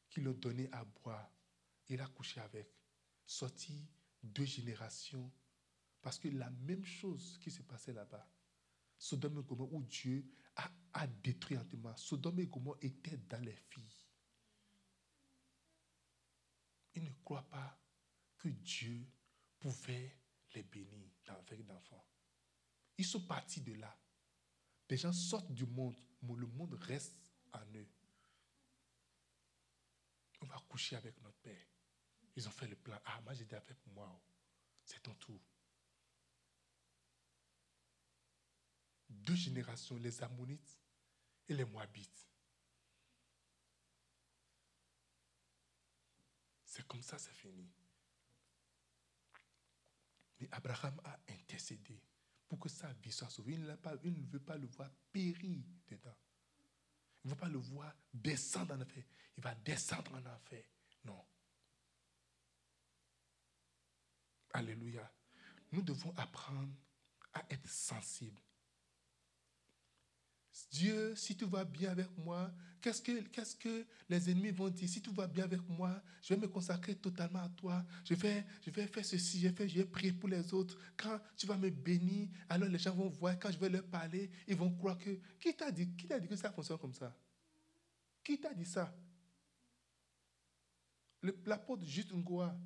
qui 0.09 0.21
l'ont 0.21 0.33
donné 0.33 0.69
à 0.73 0.85
boire, 0.85 1.31
il 1.87 2.01
a 2.01 2.09
couché 2.09 2.41
avec. 2.41 2.69
Sorti 3.25 3.89
deux 4.21 4.47
générations. 4.47 5.31
Parce 6.03 6.19
que 6.19 6.27
la 6.27 6.51
même 6.51 6.85
chose 6.85 7.39
qui 7.39 7.53
se 7.53 7.63
passait 7.63 7.93
là-bas, 7.93 8.29
Sodome 8.99 9.39
et 9.39 9.43
Gomorrhe, 9.45 9.73
où 9.73 9.85
Dieu 9.85 10.29
a, 10.57 10.69
a 10.93 11.07
détruit 11.07 11.57
entièrement, 11.57 11.97
Sodome 11.97 12.41
et 12.41 12.49
Gomorrhe 12.49 12.79
étaient 12.83 13.19
dans 13.19 13.41
les 13.45 13.55
filles. 13.55 14.09
Ils 16.95 17.05
ne 17.05 17.13
croient 17.23 17.49
pas 17.49 17.81
que 18.39 18.49
Dieu 18.49 19.07
pouvait 19.61 20.19
les 20.53 20.65
bénir 20.65 21.13
avec 21.27 21.65
d'enfants. 21.65 22.05
Ils 22.99 23.07
sont 23.07 23.25
partis 23.25 23.61
de 23.61 23.75
là. 23.75 23.97
Les 24.91 24.97
gens 24.97 25.13
sortent 25.13 25.53
du 25.53 25.67
monde, 25.67 25.97
mais 26.21 26.35
le 26.35 26.47
monde 26.49 26.75
reste 26.75 27.17
en 27.53 27.65
eux. 27.77 27.89
On 30.41 30.47
va 30.47 30.57
coucher 30.69 30.97
avec 30.97 31.21
notre 31.23 31.39
père. 31.39 31.65
Ils 32.35 32.49
ont 32.49 32.51
fait 32.51 32.67
le 32.67 32.75
plan. 32.75 32.99
Ah, 33.05 33.21
moi 33.21 33.33
j'étais 33.33 33.55
avec 33.55 33.79
moi. 33.87 34.11
Oh. 34.13 34.21
C'est 34.85 35.01
ton 35.01 35.15
tour. 35.15 35.41
Deux 39.09 39.37
générations, 39.37 39.97
les 39.97 40.23
Ammonites 40.23 40.79
et 41.49 41.55
les 41.55 41.65
Moabites. 41.65 42.27
C'est 46.65 46.87
comme 46.87 47.03
ça, 47.03 47.19
c'est 47.19 47.35
fini. 47.35 47.69
Mais 50.41 50.49
Abraham 50.51 51.01
a 51.05 51.19
intercédé 51.29 52.01
pour 52.51 52.59
que 52.59 52.69
sa 52.69 52.93
vie 52.95 53.13
soit 53.13 53.31
sauvée. 53.31 53.53
Il, 53.53 53.63
ne 53.63 54.27
veut 54.27 54.41
pas 54.41 54.57
le 54.57 54.67
voir 54.67 54.91
périr 55.13 55.63
dedans. 55.89 56.17
Il 57.23 57.29
ne 57.29 57.31
veut 57.31 57.39
pas 57.39 57.49
le 57.49 57.59
voir 57.59 57.95
descendre 58.13 58.75
en 58.75 58.81
enfer. 58.81 59.05
Il 59.37 59.43
va 59.45 59.55
descendre 59.55 60.13
en 60.15 60.27
enfer. 60.27 60.65
Non. 61.05 61.25
Alléluia. 64.53 65.09
Nous 65.71 65.83
devons 65.83 66.13
apprendre 66.17 66.75
à 67.33 67.45
être 67.51 67.69
sensibles 67.69 68.43
Dieu, 70.71 71.15
si 71.17 71.37
tu 71.37 71.45
vas 71.47 71.65
bien 71.65 71.91
avec 71.91 72.09
moi, 72.19 72.53
qu'est-ce 72.81 73.03
que, 73.57 73.87
les 74.09 74.31
ennemis 74.31 74.51
vont 74.51 74.69
dire? 74.69 74.89
Si 74.89 75.01
tu 75.01 75.11
vas 75.11 75.27
bien 75.27 75.45
avec 75.45 75.61
moi, 75.69 76.03
je 76.23 76.35
vais 76.35 76.41
me 76.41 76.49
consacrer 76.49 76.95
totalement 76.95 77.41
à 77.41 77.49
toi. 77.49 77.85
Je 78.05 78.15
vais, 78.15 78.45
faire 78.87 79.05
ceci, 79.05 79.41
je 79.41 79.49
vais, 79.49 79.69
je 79.69 79.83
prier 79.83 80.13
pour 80.13 80.29
les 80.29 80.53
autres. 80.53 80.79
Quand 80.97 81.21
tu 81.37 81.47
vas 81.47 81.57
me 81.57 81.71
bénir, 81.71 82.29
alors 82.49 82.69
les 82.69 82.79
gens 82.79 82.95
vont 82.95 83.09
voir, 83.09 83.39
quand 83.39 83.51
je 83.51 83.59
vais 83.59 83.69
leur 83.69 83.85
parler, 83.85 84.31
ils 84.47 84.57
vont 84.57 84.71
croire 84.71 84.99
que... 84.99 85.19
Qui 85.39 85.55
t'a 85.55 85.71
dit, 85.71 85.87
dit 85.87 86.29
que 86.29 86.37
ça 86.37 86.51
fonctionne 86.51 86.79
comme 86.79 86.95
ça? 86.95 87.17
Qui 88.25 88.41
t'a 88.41 88.55
dit 88.55 88.67
ça? 88.67 88.95
L'apôtre 91.45 91.85
Juste 91.85 92.13
Ngoa, 92.13 92.59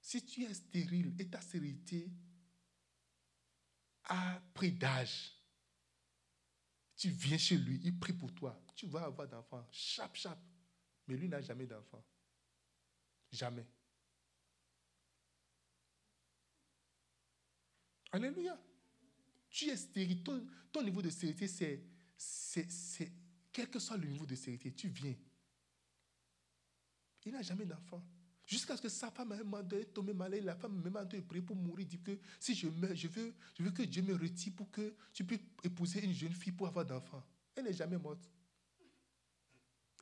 si 0.00 0.24
tu 0.24 0.44
es 0.44 0.54
stérile 0.54 1.14
et 1.18 1.28
ta 1.28 1.40
stérilité 1.40 2.10
a 4.04 4.40
pris 4.54 4.72
d'âge, 4.72 5.39
tu 7.00 7.08
viens 7.08 7.38
chez 7.38 7.56
lui, 7.56 7.80
il 7.82 7.98
prie 7.98 8.12
pour 8.12 8.30
toi. 8.34 8.62
Tu 8.76 8.86
vas 8.86 9.04
avoir 9.04 9.26
d'enfants. 9.26 9.66
Chap, 9.72 10.14
chap. 10.14 10.38
Mais 11.06 11.16
lui 11.16 11.30
n'a 11.30 11.40
jamais 11.40 11.66
d'enfants. 11.66 12.04
Jamais. 13.32 13.66
Alléluia. 18.12 18.60
Tu 19.48 19.70
es 19.70 19.76
stérile. 19.78 20.22
Ton, 20.22 20.82
niveau 20.82 21.00
de 21.00 21.08
stérilité, 21.08 21.48
c'est, 21.48 21.82
c'est, 22.18 23.10
quel 23.50 23.70
que 23.70 23.78
soit 23.78 23.96
le 23.96 24.06
niveau 24.06 24.26
de 24.26 24.34
stérilité, 24.34 24.74
tu 24.74 24.88
viens. 24.88 25.16
Il 27.24 27.32
n'a 27.32 27.40
jamais 27.40 27.64
d'enfants. 27.64 28.04
Jusqu'à 28.50 28.76
ce 28.76 28.82
que 28.82 28.88
sa 28.88 29.12
femme 29.12 29.30
ait 29.30 29.38
demandé 29.38 29.78
de 29.78 29.84
tomber 29.84 30.12
malade, 30.12 30.42
la 30.42 30.56
femme 30.56 30.74
m'a 30.74 30.82
demandé 30.82 31.20
de 31.20 31.24
prier 31.24 31.40
pour 31.40 31.54
mourir. 31.54 31.86
Dit 31.86 32.00
que 32.00 32.18
si 32.40 32.52
je 32.56 32.66
meurs, 32.66 32.96
je 32.96 33.06
veux, 33.06 33.32
je 33.56 33.62
veux 33.62 33.70
que 33.70 33.84
Dieu 33.84 34.02
me 34.02 34.12
retire 34.12 34.52
pour 34.56 34.68
que 34.72 34.92
tu 35.12 35.24
puisses 35.24 35.38
épouser 35.62 36.04
une 36.04 36.12
jeune 36.12 36.32
fille 36.32 36.50
pour 36.50 36.66
avoir 36.66 36.84
d'enfants. 36.84 37.22
Elle 37.54 37.66
n'est 37.66 37.72
jamais 37.72 37.96
morte. 37.96 38.28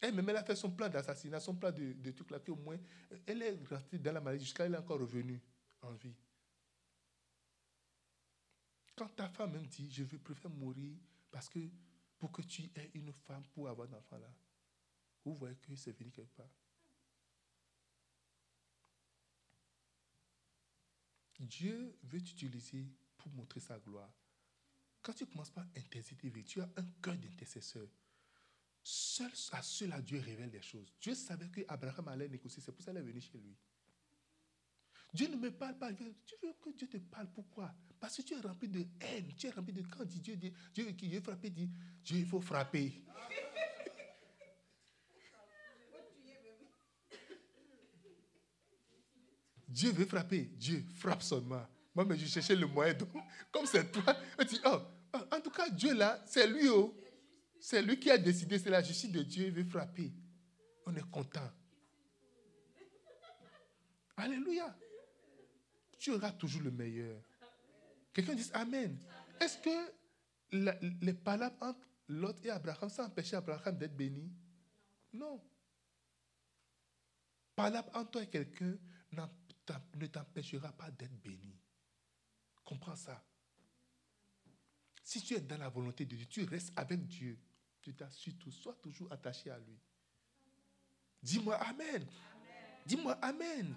Elle-même, 0.00 0.30
elle 0.30 0.38
a 0.38 0.44
fait 0.44 0.56
son 0.56 0.70
plan 0.70 0.88
d'assassinat, 0.88 1.40
son 1.40 1.56
plan 1.56 1.70
de, 1.70 1.92
de 1.92 2.10
truc 2.12 2.30
là, 2.30 2.38
au 2.48 2.56
moins, 2.56 2.78
elle 3.26 3.42
est 3.42 3.68
restée 3.68 3.98
dans 3.98 4.12
la 4.12 4.20
maladie 4.22 4.46
jusqu'à 4.46 4.64
elle 4.64 4.72
est 4.72 4.78
encore 4.78 4.98
revenue 4.98 5.42
en 5.82 5.92
vie. 5.92 6.16
Quand 8.96 9.14
ta 9.14 9.28
femme 9.28 9.52
même 9.52 9.66
dit, 9.66 9.90
je 9.90 10.04
veux 10.04 10.18
préférer 10.18 10.54
mourir 10.54 10.96
parce 11.30 11.50
que 11.50 11.58
pour 12.18 12.32
que 12.32 12.40
tu 12.40 12.62
aies 12.74 12.92
une 12.94 13.12
femme 13.12 13.44
pour 13.52 13.68
avoir 13.68 13.88
d'enfants 13.88 14.16
là, 14.16 14.32
vous 15.22 15.34
voyez 15.34 15.56
que 15.56 15.76
c'est 15.76 15.92
fini 15.92 16.10
quelque 16.10 16.34
part. 16.34 16.48
Dieu 21.38 21.96
veut 22.02 22.20
t'utiliser 22.20 22.86
pour 23.16 23.30
montrer 23.32 23.60
sa 23.60 23.78
gloire. 23.78 24.12
Quand 25.02 25.12
tu 25.12 25.26
commences 25.26 25.50
par 25.50 25.66
intercéder, 25.76 26.44
tu 26.44 26.60
as 26.60 26.68
un 26.76 26.84
cœur 27.02 27.16
d'intercesseur. 27.16 27.88
Seul 28.82 29.30
à 29.52 29.62
cela, 29.62 30.00
Dieu 30.00 30.20
révèle 30.20 30.50
des 30.50 30.62
choses. 30.62 30.92
Dieu 31.00 31.14
savait 31.14 31.48
qu'Abraham 31.50 32.08
allait 32.08 32.28
négocier, 32.28 32.62
c'est 32.64 32.72
pour 32.72 32.82
ça 32.82 32.90
qu'il 32.90 33.00
est 33.00 33.04
venu 33.04 33.20
chez 33.20 33.38
lui. 33.38 33.56
Dieu 35.12 35.28
ne 35.28 35.36
me 35.36 35.50
parle 35.50 35.78
pas. 35.78 35.92
Tu 35.92 36.04
veux 36.42 36.52
que 36.60 36.70
Dieu 36.76 36.86
te 36.88 36.98
parle. 36.98 37.30
Pourquoi? 37.32 37.74
Parce 37.98 38.16
que 38.16 38.22
tu 38.22 38.34
es 38.34 38.40
rempli 38.40 38.68
de 38.68 38.86
haine. 39.00 39.34
Tu 39.36 39.46
es 39.46 39.50
rempli 39.50 39.72
de 39.72 39.82
quand 39.82 40.04
Dieu 40.04 40.36
dit, 40.36 40.52
Dieu 40.74 40.84
qui 40.92 41.08
veut 41.08 41.20
frapper, 41.20 41.50
dit 41.50 41.70
Dieu, 42.04 42.18
il 42.18 42.26
faut 42.26 42.40
frapper. 42.40 43.02
Dieu 49.68 49.92
veut 49.92 50.06
frapper. 50.06 50.50
Dieu 50.56 50.84
frappe 50.96 51.22
seulement. 51.22 51.66
Moi, 51.94 52.04
mais 52.04 52.16
je 52.16 52.26
cherchais 52.26 52.56
le 52.56 52.66
moyen. 52.66 52.94
comme 53.52 53.66
c'est 53.66 53.90
toi, 53.92 54.16
on 54.38 54.44
dit, 54.44 54.60
oh, 54.64 54.78
oh, 55.14 55.18
en 55.32 55.40
tout 55.40 55.50
cas, 55.50 55.68
Dieu 55.68 55.94
là, 55.94 56.22
c'est 56.26 56.46
lui. 56.46 56.68
Oh. 56.68 56.96
C'est 57.60 57.82
lui 57.82 57.98
qui 57.98 58.10
a 58.10 58.16
décidé, 58.16 58.58
c'est 58.58 58.70
la 58.70 58.82
justice 58.82 59.10
de 59.10 59.22
Dieu, 59.22 59.46
il 59.46 59.52
veut 59.52 59.64
frapper. 59.64 60.12
On 60.86 60.94
est 60.94 61.10
content. 61.10 61.50
Alléluia. 64.16 64.76
Tu 65.98 66.12
auras 66.12 66.32
toujours 66.32 66.62
le 66.62 66.70
meilleur. 66.70 67.20
Quelqu'un 68.12 68.34
dit 68.34 68.48
Amen. 68.54 68.98
Est-ce 69.40 69.58
que 69.58 71.02
les 71.02 71.12
palabres 71.12 71.56
entre 71.60 71.86
Lot 72.08 72.44
et 72.44 72.50
Abraham, 72.50 72.88
ça 72.88 73.04
empêchait 73.04 73.36
Abraham 73.36 73.76
d'être 73.76 73.96
béni? 73.96 74.32
Non. 75.12 75.40
Palabre 77.54 77.90
entre 77.94 78.10
toi 78.12 78.22
et 78.22 78.28
quelqu'un 78.28 78.76
ne 79.94 80.06
t'empêchera 80.06 80.72
pas 80.72 80.90
d'être 80.90 81.20
béni. 81.22 81.56
Comprends 82.64 82.96
ça. 82.96 83.24
Si 85.02 85.22
tu 85.22 85.34
es 85.34 85.40
dans 85.40 85.56
la 85.56 85.68
volonté 85.68 86.04
de 86.04 86.16
Dieu, 86.16 86.26
tu 86.26 86.44
restes 86.44 86.72
avec 86.76 87.06
Dieu. 87.06 87.38
Tu 87.80 87.94
t'assures 87.94 88.36
tout. 88.38 88.50
Sois 88.50 88.74
toujours 88.82 89.10
attaché 89.10 89.50
à 89.50 89.58
lui. 89.58 89.78
Dis-moi 91.22 91.54
Amen. 91.56 92.06
Dis-moi 92.84 93.12
Amen. 93.22 93.74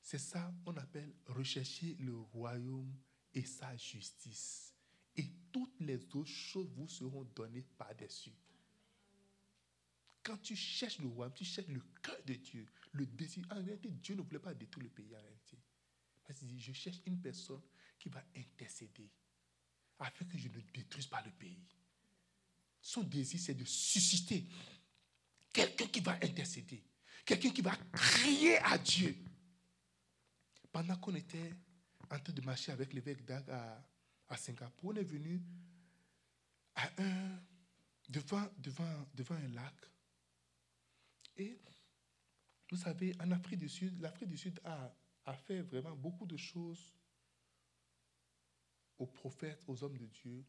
C'est 0.00 0.18
ça 0.18 0.52
qu'on 0.64 0.76
appelle 0.76 1.14
rechercher 1.26 1.94
le 2.00 2.16
royaume 2.16 2.92
et 3.32 3.44
sa 3.44 3.76
justice. 3.76 4.74
Et 5.16 5.30
toutes 5.52 5.78
les 5.80 6.04
autres 6.16 6.24
choses 6.24 6.72
vous 6.74 6.88
seront 6.88 7.24
données 7.24 7.64
par-dessus. 7.78 8.34
Quand 10.22 10.36
tu 10.38 10.56
cherches 10.56 10.98
le 10.98 11.06
royaume, 11.06 11.34
tu 11.34 11.44
cherches 11.44 11.68
le 11.68 11.82
cœur 12.02 12.20
de 12.26 12.34
Dieu, 12.34 12.66
le 12.92 13.06
désir. 13.06 13.44
En 13.50 13.62
réalité, 13.62 13.90
Dieu 13.90 14.14
ne 14.14 14.22
voulait 14.22 14.38
pas 14.38 14.54
détruire 14.54 14.84
le 14.84 14.90
pays 14.90 15.14
en 15.14 15.20
réalité. 15.20 15.58
Parce 16.24 16.38
qu'il 16.38 16.48
dit, 16.48 16.60
je 16.60 16.72
cherche 16.72 17.00
une 17.06 17.20
personne 17.20 17.60
qui 17.98 18.08
va 18.08 18.22
intercéder 18.36 19.10
afin 19.98 20.24
que 20.24 20.36
je 20.38 20.48
ne 20.48 20.60
détruise 20.72 21.06
pas 21.06 21.22
le 21.22 21.30
pays. 21.30 21.62
Son 22.80 23.02
désir, 23.02 23.38
c'est 23.38 23.54
de 23.54 23.64
susciter 23.64 24.44
quelqu'un 25.52 25.86
qui 25.86 26.00
va 26.00 26.12
intercéder, 26.22 26.82
quelqu'un 27.24 27.50
qui 27.50 27.62
va 27.62 27.76
crier 27.92 28.58
à 28.58 28.78
Dieu. 28.78 29.16
Pendant 30.72 30.96
qu'on 30.96 31.14
était 31.14 31.52
en 32.10 32.18
train 32.18 32.32
de 32.32 32.40
marcher 32.42 32.72
avec 32.72 32.92
l'évêque 32.92 33.24
Dag 33.24 33.48
à, 33.50 33.84
à, 34.28 34.36
Singapour, 34.36 34.92
on 34.92 34.96
est 34.96 35.04
venu 35.04 35.40
devant, 38.08 38.48
devant, 38.58 39.08
devant 39.14 39.34
un 39.36 39.48
lac. 39.48 39.74
Et 41.36 41.58
vous 42.72 42.78
savez, 42.78 43.14
en 43.20 43.30
Afrique 43.32 43.58
du 43.58 43.68
Sud, 43.68 44.00
l'Afrique 44.00 44.30
du 44.30 44.38
Sud 44.38 44.58
a, 44.64 44.90
a 45.26 45.34
fait 45.34 45.60
vraiment 45.60 45.94
beaucoup 45.94 46.24
de 46.24 46.38
choses 46.38 46.94
aux 48.98 49.06
prophètes, 49.06 49.62
aux 49.68 49.84
hommes 49.84 49.98
de 49.98 50.06
Dieu, 50.06 50.42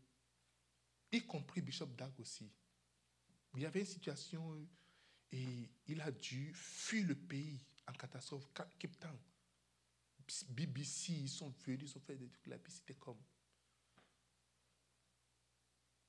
y 1.12 1.20
compris 1.28 1.60
Bishop 1.62 1.88
Dag 1.88 2.18
aussi. 2.22 2.50
Il 3.56 3.62
y 3.62 3.66
avait 3.66 3.82
une 3.82 3.86
situation 3.86 4.66
et 5.34 5.70
il 5.86 6.00
a 6.00 6.12
dû 6.12 6.54
fuir 6.56 7.06
le 7.08 7.16
pays 7.16 7.60
en 7.88 7.92
catastrophe, 7.92 8.48
Cape 8.54 8.98
Town. 9.02 9.20
BBC, 10.48 11.12
ils 11.12 11.30
sont 11.30 11.50
venus, 11.50 11.92
ils 11.92 11.98
ont 11.98 12.02
fait 12.02 12.16
des 12.16 12.30
trucs 12.30 12.48
là-bas, 12.48 12.70
c'était 12.70 12.96
comme. 12.96 13.22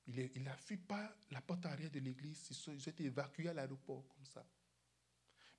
Il 0.07 0.43
n'a 0.43 0.55
fui 0.55 0.77
pas 0.77 1.13
la 1.31 1.41
porte 1.41 1.65
arrière 1.65 1.91
de 1.91 1.99
l'église, 1.99 2.47
ils 2.51 2.69
ont 2.69 2.73
été 2.73 3.03
évacués 3.03 3.49
à 3.49 3.53
l'aéroport 3.53 4.07
comme 4.07 4.25
ça. 4.25 4.47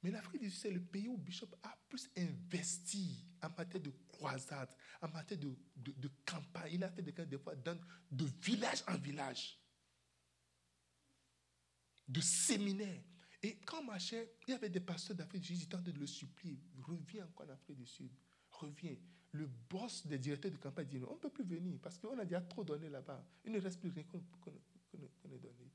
Mais 0.07 0.13
l'Afrique 0.13 0.43
du 0.43 0.51
Sud, 0.53 0.61
c'est 0.61 0.71
le 0.71 0.81
pays 0.81 1.09
où 1.09 1.17
Bishop 1.17 1.49
a 1.65 1.77
plus 1.89 2.09
investi 2.17 3.27
en 3.43 3.49
matière 3.59 3.83
de 3.83 3.91
croisade, 4.07 4.73
en 5.03 5.09
matière 5.09 5.41
de, 5.41 5.53
de, 5.75 6.09
campagne. 6.25 6.75
Il 6.75 6.85
a 6.85 6.91
fait 6.93 7.03
des, 7.03 7.11
des 7.11 7.39
fois 7.39 7.57
de 7.57 8.25
village 8.41 8.85
en 8.87 8.97
village, 8.99 9.59
de 12.07 12.21
séminaires. 12.21 13.03
Et 13.43 13.57
quand 13.57 13.81
on 13.81 13.87
marchait, 13.87 14.37
il 14.47 14.53
y 14.53 14.55
avait 14.55 14.69
des 14.69 14.79
pasteurs 14.79 15.17
d'Afrique 15.17 15.43
du 15.43 15.49
Sud, 15.49 15.63
ils 15.63 15.69
tentaient 15.69 15.93
de 15.93 15.99
le 15.99 16.07
supplier. 16.07 16.61
Reviens 16.83 17.25
encore 17.25 17.49
en 17.49 17.53
Afrique 17.55 17.79
du 17.79 17.87
Sud. 17.87 18.13
Reviens. 18.53 18.95
Le 19.33 19.49
boss 19.69 20.07
des 20.07 20.21
directeurs 20.21 20.53
de 20.53 20.57
campagne 20.57 20.87
dit 20.87 21.01
on 21.05 21.15
ne 21.15 21.19
peut 21.19 21.31
plus 21.31 21.45
venir 21.45 21.81
parce 21.83 21.99
qu'on 21.99 22.17
a 22.17 22.25
déjà 22.25 22.43
trop 22.43 22.63
donné 22.63 22.89
là-bas. 22.89 23.27
Il 23.45 23.51
ne 23.51 23.61
reste 23.61 23.81
plus 23.81 23.91
rien 23.91 24.05
qu'on 24.05 24.21
ait 24.21 25.39
donné. 25.39 25.73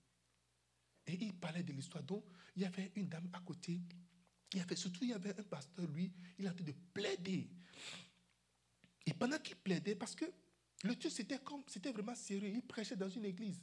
Et 1.06 1.18
il 1.20 1.34
parlait 1.34 1.64
de 1.64 1.74
l'histoire. 1.74 2.02
Donc, 2.02 2.24
il 2.56 2.62
y 2.62 2.66
avait 2.66 2.94
une 2.96 3.10
dame 3.10 3.30
à 3.34 3.42
côté 3.42 3.82
il 4.54 4.60
y 4.60 4.62
avait, 4.62 4.76
surtout, 4.76 5.04
il 5.04 5.10
y 5.10 5.14
avait 5.14 5.38
un 5.40 5.44
pasteur, 5.44 5.88
lui, 5.88 6.12
il 6.38 6.48
a 6.48 6.52
de 6.52 6.74
plaider. 6.94 7.50
Et 9.06 9.14
pendant 9.14 9.40
qu'il 9.40 9.56
plaidait, 9.56 9.96
parce 9.96 10.16
que 10.16 10.26
le 10.84 10.96
Dieu, 10.96 11.10
c'était 11.10 11.40
comme, 11.40 11.64
c'était 11.68 11.92
vraiment 11.92 12.16
sérieux, 12.16 12.50
il 12.54 12.62
prêchait 12.62 12.96
dans 12.96 13.10
une 13.10 13.26
église. 13.26 13.62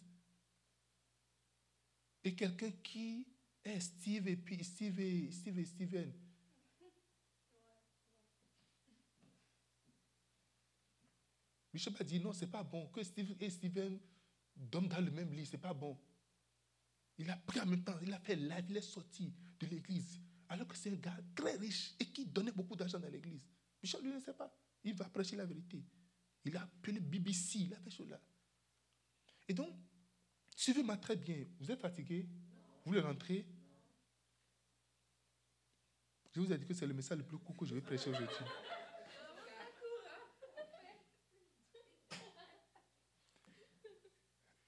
Et 2.25 2.35
quelqu'un 2.35 2.71
qui 2.83 3.27
est 3.65 3.81
Steve 3.81 4.29
et 4.29 4.37
puis 4.37 4.63
Steve 4.65 4.99
et, 5.01 5.31
Steve 5.31 5.59
et 5.59 5.65
Steven. 5.65 6.13
Bishop 11.73 11.93
a 12.01 12.05
dit 12.05 12.19
non, 12.19 12.33
c'est 12.33 12.51
pas 12.51 12.63
bon. 12.63 12.89
Que 12.89 13.03
Steve 13.03 13.37
et 13.41 13.51
Steven 13.51 13.99
dorment 14.57 14.89
dans 14.89 15.01
le 15.01 15.11
même 15.11 15.33
lit, 15.33 15.47
c'est 15.47 15.59
pas 15.59 15.75
bon. 15.75 15.99
Il 17.19 17.29
a 17.31 17.37
pris 17.37 17.61
en 17.61 17.67
même 17.67 17.85
temps, 17.85 17.99
il 18.03 18.13
a 18.13 18.19
fait 18.19 18.37
live, 18.37 18.65
il 18.71 18.77
est 18.77 18.81
sorti 18.81 19.33
de 19.61 19.67
l'église. 19.67 20.21
Alors 20.49 20.67
que 20.67 20.77
c'est 20.77 20.91
un 20.91 20.97
gars 20.97 21.17
très 21.35 21.57
riche 21.57 21.95
et 22.01 22.07
qui 22.07 22.25
donnait 22.27 22.53
beaucoup 22.53 22.75
d'argent 22.75 22.99
dans 22.99 23.09
l'église. 23.09 23.47
Michel, 23.83 24.03
lui, 24.03 24.13
ne 24.13 24.21
sait 24.21 24.35
pas. 24.35 24.53
Il 24.85 24.95
va 24.95 25.05
prêcher 25.07 25.37
la 25.37 25.45
vérité. 25.45 25.85
Il 26.45 26.57
a 26.57 26.63
appelé 26.63 27.01
BBC, 27.01 27.59
il 27.61 27.75
a 27.75 27.79
fait 27.79 27.91
cela. 27.91 28.21
Et 29.47 29.55
donc, 29.55 29.75
suivez-moi 30.57 30.97
très 30.97 31.17
bien. 31.17 31.45
Vous 31.61 31.71
êtes 31.71 31.81
fatigué? 31.81 32.27
Vous 32.85 32.93
voulez 32.93 33.01
rentrer? 33.01 33.47
Je 36.33 36.41
vous 36.41 36.53
ai 36.53 36.59
dit 36.59 36.67
que 36.67 36.75
c'est 36.75 36.87
le 36.87 36.95
message 36.95 37.19
le 37.19 37.25
plus 37.25 37.39
court 37.39 37.57
que 37.57 37.67
je 37.67 37.75
vais 37.75 37.81
prêcher 37.81 38.11
aujourd'hui. 38.11 38.37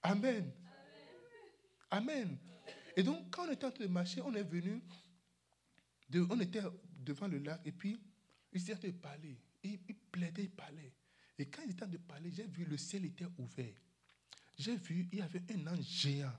Amen. 0.02 0.52
Amen. 1.90 2.38
Et 2.96 3.02
donc, 3.02 3.30
quand 3.30 3.46
on 3.46 3.52
était 3.52 3.66
en 3.66 3.70
train 3.70 3.84
de 3.84 3.90
marcher, 3.90 4.20
on 4.22 4.34
est 4.34 4.42
venu 4.42 4.82
on 6.18 6.40
était 6.40 6.62
devant 6.98 7.28
le 7.28 7.38
lac 7.38 7.60
et 7.64 7.72
puis 7.72 8.00
il 8.52 8.60
s'est 8.60 8.74
de 8.74 8.90
parler. 8.92 9.38
Il, 9.62 9.78
il, 9.88 9.94
plaidait, 9.94 10.44
il 10.44 10.50
parlait. 10.50 10.92
Et 11.38 11.46
quand 11.46 11.62
il 11.64 11.70
était 11.70 11.84
en 11.84 11.86
train 11.86 11.92
de 11.92 11.98
parler, 11.98 12.30
j'ai 12.32 12.46
vu 12.46 12.64
le 12.64 12.76
ciel 12.76 13.04
était 13.04 13.26
ouvert. 13.38 13.80
J'ai 14.58 14.76
vu, 14.76 15.08
il 15.12 15.18
y 15.18 15.22
avait 15.22 15.42
un 15.52 15.66
ange 15.68 15.84
géant 15.84 16.32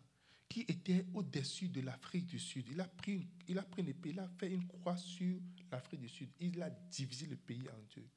qui 0.48 0.62
était 0.68 1.06
au-dessus 1.14 1.70
de 1.70 1.82
l'Afrique 1.82 2.26
du 2.28 2.38
Sud. 2.38 2.68
Il 2.70 2.82
a, 2.82 2.88
pris, 2.88 3.26
il 3.48 3.58
a 3.58 3.66
il 4.06 4.20
a 4.20 4.28
fait 4.38 4.54
une 4.54 4.68
croix 4.68 4.98
sur 4.98 5.40
l'Afrique 5.72 6.02
du 6.02 6.10
Sud. 6.10 6.30
Il 6.40 6.62
a 6.62 6.70
divisé 6.70 7.26
le 7.26 7.38
pays 7.38 7.64
en 7.70 7.96
deux. 7.96 8.08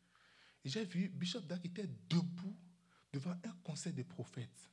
J'ai 0.65 0.85
vu 0.85 1.09
Bishop 1.09 1.43
Dag 1.43 1.65
était 1.65 1.89
debout 2.09 2.57
devant 3.13 3.31
un 3.45 3.53
conseil 3.63 3.93
de 3.93 4.03
prophètes. 4.03 4.69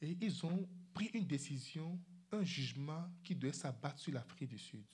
Et 0.00 0.16
ils 0.20 0.44
ont 0.44 0.68
pris 0.92 1.10
une 1.14 1.26
décision, 1.26 1.98
un 2.32 2.42
jugement 2.42 3.08
qui 3.22 3.36
devait 3.36 3.52
s'abattre 3.52 4.00
sur 4.00 4.12
l'Afrique 4.12 4.48
du 4.48 4.58
Sud. 4.58 4.84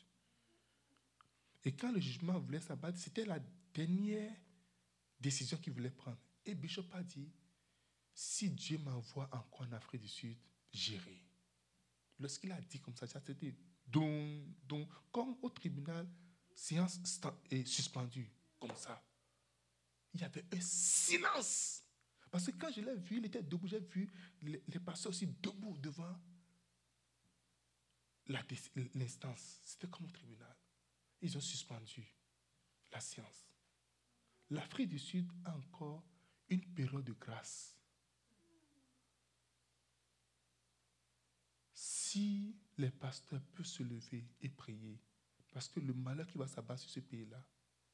Et 1.66 1.72
quand 1.72 1.90
le 1.90 1.98
jugement 1.98 2.38
voulait 2.38 2.60
s'abattre, 2.60 2.96
c'était 2.96 3.24
la 3.24 3.40
dernière 3.74 4.32
décision 5.18 5.58
qu'il 5.58 5.72
voulait 5.72 5.90
prendre. 5.90 6.16
Et 6.44 6.54
Bishop 6.54 6.84
a 6.92 7.02
dit, 7.02 7.28
si 8.14 8.50
Dieu 8.50 8.78
m'envoie 8.78 9.28
encore 9.32 9.62
en 9.62 9.72
Afrique 9.72 10.02
du 10.02 10.08
Sud, 10.08 10.38
j'irai. 10.72 11.20
Lorsqu'il 12.20 12.52
a 12.52 12.60
dit 12.60 12.78
comme 12.78 12.94
ça, 12.94 13.08
c'était 13.08 13.52
donc, 13.84 14.46
donc, 14.62 14.88
comme 15.10 15.36
au 15.42 15.50
tribunal, 15.50 16.08
séance 16.54 17.00
est 17.50 17.66
suspendue, 17.66 18.30
comme 18.60 18.76
ça. 18.76 19.04
Il 20.14 20.20
y 20.20 20.24
avait 20.24 20.44
un 20.52 20.60
silence. 20.60 21.82
Parce 22.30 22.46
que 22.46 22.52
quand 22.52 22.70
je 22.70 22.80
l'ai 22.80 22.94
vu, 22.94 23.18
il 23.18 23.26
était 23.26 23.42
debout, 23.42 23.66
j'ai 23.66 23.80
vu 23.80 24.08
les, 24.40 24.62
les 24.68 24.78
pasteurs 24.78 25.10
aussi 25.10 25.26
debout 25.26 25.76
devant 25.78 26.16
l'instance. 28.94 29.60
C'était 29.64 29.88
comme 29.88 30.06
au 30.06 30.10
tribunal 30.10 30.56
ils 31.20 31.36
ont 31.36 31.40
suspendu 31.40 32.06
la 32.92 33.00
science. 33.00 33.46
L'Afrique 34.50 34.88
du 34.88 34.98
Sud 34.98 35.30
a 35.44 35.56
encore 35.56 36.04
une 36.48 36.64
période 36.74 37.04
de 37.04 37.12
grâce. 37.12 37.76
Si 41.72 42.56
les 42.78 42.90
pasteurs 42.90 43.42
peuvent 43.54 43.66
se 43.66 43.82
lever 43.82 44.28
et 44.40 44.48
prier, 44.48 45.00
parce 45.52 45.68
que 45.68 45.80
le 45.80 45.94
malheur 45.94 46.26
qui 46.26 46.38
va 46.38 46.46
s'abattre 46.46 46.82
sur 46.82 46.90
ce 46.90 47.00
pays-là, 47.00 47.42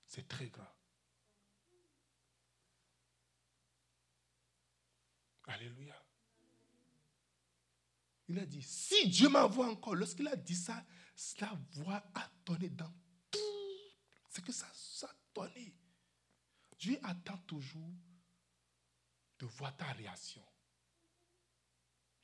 c'est 0.04 0.28
très 0.28 0.48
grand. 0.48 0.66
Alléluia. 5.44 5.94
Il 8.28 8.38
a 8.38 8.46
dit, 8.46 8.62
si 8.62 9.08
Dieu 9.08 9.28
m'envoie 9.28 9.70
encore, 9.70 9.94
lorsqu'il 9.94 10.28
a 10.28 10.36
dit 10.36 10.54
ça, 10.54 10.84
la 11.40 11.52
voix 11.72 12.02
a 12.14 12.28
tonné 12.44 12.70
dans 12.70 12.92
c'est 14.32 14.42
que 14.42 14.52
ça, 14.52 14.66
ça. 14.74 15.14
Dieu 16.78 16.98
attend 17.02 17.38
toujours 17.46 17.94
de 19.38 19.46
voir 19.46 19.76
ta 19.76 19.92
réaction. 19.92 20.44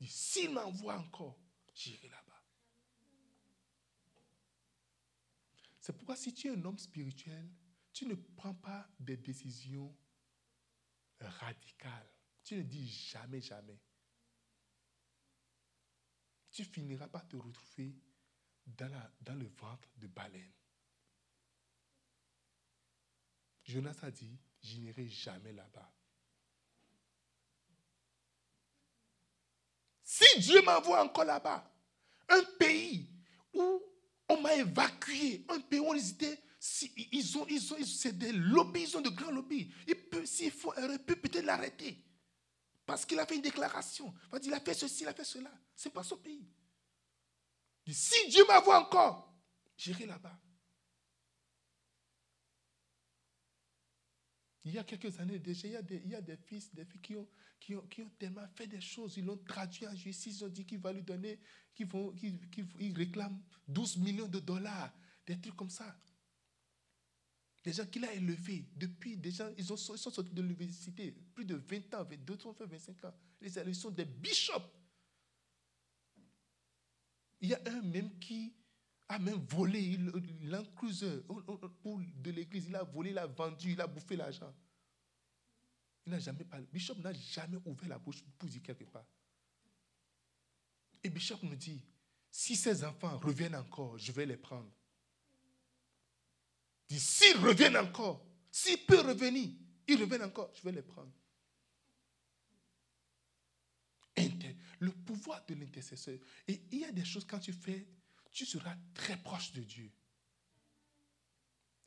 S'il 0.07 0.53
m'envoie 0.53 0.99
encore, 0.99 1.39
j'irai 1.75 2.09
là-bas. 2.09 2.43
C'est 5.81 5.93
pourquoi 5.93 6.17
si 6.17 6.33
tu 6.33 6.49
es 6.49 6.51
un 6.51 6.65
homme 6.65 6.79
spirituel, 6.79 7.51
tu 7.93 8.07
ne 8.07 8.15
prends 8.15 8.55
pas 8.55 8.89
des 8.99 9.17
décisions 9.19 9.95
radicales. 11.21 12.11
Tu 12.43 12.57
ne 12.57 12.63
dis 12.63 12.89
jamais, 12.89 13.41
jamais. 13.41 13.81
Tu 16.51 16.65
finiras 16.65 17.09
par 17.09 17.29
te 17.29 17.37
retrouver 17.37 17.95
dans 18.67 19.39
le 19.39 19.47
ventre 19.47 19.89
de 19.97 20.07
baleine. 20.07 20.58
Jonas 23.69 23.97
a 24.03 24.11
dit, 24.11 24.39
je 24.63 24.79
n'irai 24.79 25.07
jamais 25.09 25.53
là-bas. 25.53 25.93
Si 30.03 30.41
Dieu 30.41 30.63
m'envoie 30.63 31.05
encore 31.05 31.27
là-bas, 31.27 31.71
un 32.31 32.43
pays 32.59 33.07
où 33.53 33.83
on 34.31 34.41
m'a 34.41 34.55
évacué, 34.55 35.45
un 35.51 35.61
pays 35.61 35.81
où 35.81 35.95
ils 35.95 36.11
étaient, 36.11 36.43
ils 37.13 37.39
ont, 37.39 37.47
ils 37.47 37.75
ont, 37.75 37.77
c'est 37.85 38.17
des 38.17 38.33
lobbies, 38.33 38.85
ils 38.85 38.97
ont 38.97 39.03
de 39.03 39.11
grands 39.11 39.31
lobbies. 39.31 39.71
S'il 40.25 40.51
faut, 40.51 40.73
il 40.79 40.99
peut 41.01 41.17
peut-être 41.17 41.45
l'arrêter. 41.45 42.03
Parce 42.87 43.05
qu'il 43.05 43.19
a 43.21 43.27
fait 43.27 43.37
une 43.37 43.43
déclaration. 43.43 44.15
Il 44.43 44.55
a 44.55 44.61
fait 44.61 44.73
ceci, 44.73 45.03
il 45.03 45.09
a 45.09 45.15
fait 45.15 45.25
cela. 45.25 45.53
Ce 45.77 45.89
n'est 45.89 45.93
pas 45.93 46.03
son 46.03 46.17
pays. 46.17 46.49
si 47.87 48.29
Dieu 48.31 48.45
m'envoie 48.49 48.81
encore, 48.81 49.31
j'irai 49.77 50.07
là-bas. 50.07 50.41
Il 54.65 54.73
y 54.73 54.79
a 54.79 54.85
quelques 54.85 55.19
années 55.21 55.39
déjà, 55.39 55.69
il 55.69 55.73
y 55.73 55.77
a 55.77 55.83
des, 55.83 56.01
des 56.01 56.37
fils, 56.37 56.75
des 56.75 56.85
filles 56.85 57.01
qui 57.01 57.17
ont, 57.17 57.29
ont, 57.71 58.03
ont 58.03 58.11
tellement 58.19 58.47
fait 58.55 58.67
des 58.67 58.81
choses, 58.81 59.17
ils 59.17 59.25
l'ont 59.25 59.37
traduit 59.37 59.87
en 59.87 59.95
justice, 59.95 60.41
ils 60.41 60.45
ont 60.45 60.49
dit 60.49 60.65
qu'il 60.65 60.79
va 60.79 60.93
lui 60.93 61.03
donner, 61.03 61.39
qu'ils 61.75 61.87
vont, 61.87 62.15
réclament 62.95 63.41
12 63.69 63.99
millions 63.99 64.29
de 64.29 64.41
dollars, 64.41 64.93
des 65.27 65.41
trucs 65.41 65.57
comme 65.57 65.71
ça. 65.71 65.97
Des 67.65 67.73
gens 67.73 67.87
qu'il 67.87 68.05
a 68.05 68.13
élevés 68.13 68.67
depuis, 68.77 69.19
ils, 69.23 69.43
ont, 69.43 69.55
ils 69.57 69.65
sont 69.65 69.77
sortis 69.77 70.23
de 70.33 70.43
l'université, 70.43 71.13
plus 71.35 71.45
de 71.45 71.57
20 71.57 71.95
ans, 71.95 72.05
22, 72.05 72.39
25 72.61 73.05
ans. 73.05 73.15
Ils 73.41 73.75
sont 73.75 73.91
des 73.91 74.05
bishops. 74.05 74.73
Il 77.41 77.51
y 77.51 77.55
a 77.55 77.61
un 77.67 77.83
même 77.83 78.19
qui 78.19 78.55
a 79.09 79.19
même 79.19 79.43
volé 79.47 79.97
l'encruiseur 80.43 81.23
de 81.25 82.31
l'église. 82.31 82.67
Il 82.69 82.77
a 82.77 82.83
volé, 82.83 83.11
il 83.11 83.19
a 83.19 83.27
vendu, 83.27 83.73
il 83.73 83.81
a 83.81 83.87
bouffé 83.87 84.17
l'argent. 84.17 84.55
Il 86.05 86.13
n'a 86.13 86.19
jamais 86.19 86.45
parlé. 86.45 86.67
Bishop 86.71 86.97
n'a 86.97 87.13
jamais 87.13 87.59
ouvert 87.65 87.89
la 87.89 87.99
bouche 87.99 88.23
pour 88.39 88.49
dire 88.49 88.63
quelque 88.63 88.85
part. 88.85 89.07
Et 91.03 91.09
Bishop 91.11 91.39
nous 91.43 91.57
dit, 91.57 91.81
si 92.31 92.57
ces 92.57 92.85
enfants 92.85 93.17
reviennent 93.19 93.57
encore, 93.57 93.97
je 93.99 94.13
vais 94.13 94.27
les 94.27 94.37
prendre. 94.37 94.71
Il 96.91 96.97
dit, 96.97 97.01
s'ils 97.01 97.37
reviennent 97.37 97.77
encore, 97.77 98.25
s'ils 98.51 98.85
peuvent 98.85 99.07
revenir, 99.07 99.51
ils 99.87 100.01
reviennent 100.01 100.25
encore, 100.25 100.51
je 100.55 100.63
vais 100.63 100.73
les 100.73 100.83
prendre. 100.83 101.13
Le 104.81 104.93
pouvoir 104.93 105.45
de 105.47 105.55
l'intercesseur. 105.55 106.19
Et 106.47 106.63
il 106.71 106.79
y 106.81 106.85
a 106.85 106.93
des 106.93 107.05
choses, 107.05 107.25
quand 107.25 107.41
tu 107.41 107.53
fais, 107.53 107.87
tu 108.31 108.47
seras 108.47 108.77
très 108.95 109.17
proche 109.17 109.53
de 109.53 109.63
Dieu. 109.63 109.91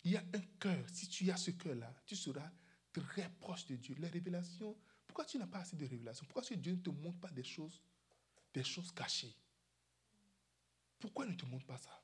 Il 0.04 0.12
y 0.12 0.18
a 0.18 0.24
un 0.34 0.42
cœur. 0.60 0.84
Si 0.90 1.08
tu 1.08 1.30
as 1.30 1.38
ce 1.38 1.52
cœur-là, 1.52 1.94
tu 2.06 2.16
seras 2.16 2.50
très 2.92 3.30
proche 3.40 3.66
de 3.68 3.76
Dieu. 3.76 3.96
Les 4.00 4.08
révélations, 4.08 4.78
pourquoi 5.08 5.26
tu 5.26 5.38
n'as 5.38 5.48
pas 5.48 5.60
assez 5.60 5.76
de 5.76 5.86
révélations? 5.86 6.26
Pourquoi 6.26 6.44
Dieu 6.56 6.74
ne 6.74 6.82
te 6.82 6.90
montre 6.90 7.20
pas 7.20 7.32
des 7.32 7.44
choses, 7.44 7.82
des 8.54 8.64
choses 8.64 8.92
cachées? 8.92 9.36
Pourquoi 11.00 11.26
ne 11.26 11.34
te 11.34 11.46
montre 11.46 11.66
pas 11.66 11.78
ça? 11.78 12.04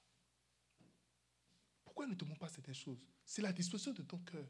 Pourquoi 1.84 2.08
ne 2.08 2.16
te 2.16 2.26
montre 2.26 2.40
pas 2.40 2.50
ces 2.50 2.74
choses? 2.74 3.00
C'est 3.26 3.42
la 3.42 3.52
disposition 3.52 3.94
de 3.94 4.04
ton 4.04 4.20
cœur. 4.20 4.48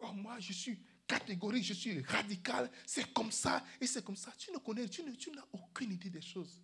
Oh, 0.00 0.12
moi, 0.12 0.38
je 0.40 0.52
suis 0.52 0.84
catégorique, 1.06 1.64
je 1.64 1.74
suis 1.74 2.02
radical, 2.02 2.70
c'est 2.86 3.12
comme 3.12 3.30
ça 3.30 3.64
et 3.80 3.86
c'est 3.86 4.04
comme 4.04 4.16
ça. 4.16 4.32
Tu 4.36 4.50
ne 4.50 4.58
connais, 4.58 4.88
tu 4.88 5.02
n'as 5.04 5.46
aucune 5.52 5.92
idée 5.92 6.10
des 6.10 6.20
choses. 6.20 6.60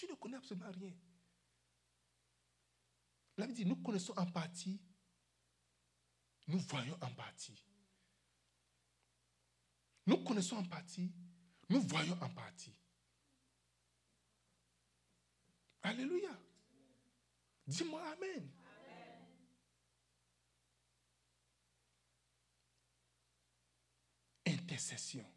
Tu 0.00 0.06
ne 0.06 0.14
connais 0.14 0.38
absolument 0.38 0.70
rien. 0.70 0.94
La 3.36 3.46
Bible 3.46 3.56
dit, 3.58 3.66
nous 3.66 3.76
connaissons 3.76 4.14
en 4.16 4.24
partie 4.24 4.80
nous 6.46 6.58
voyons 6.58 6.96
en 7.02 7.10
partie. 7.10 7.62
Nous 10.06 10.16
connaissons 10.24 10.56
en 10.56 10.64
partie, 10.64 11.12
nous 11.68 11.82
voyons 11.82 12.16
en 12.22 12.30
partie. 12.30 12.74
Alléluia. 15.82 16.30
Dis-moi 17.66 18.02
Amen. 18.14 18.50
Intercession. 24.46 25.30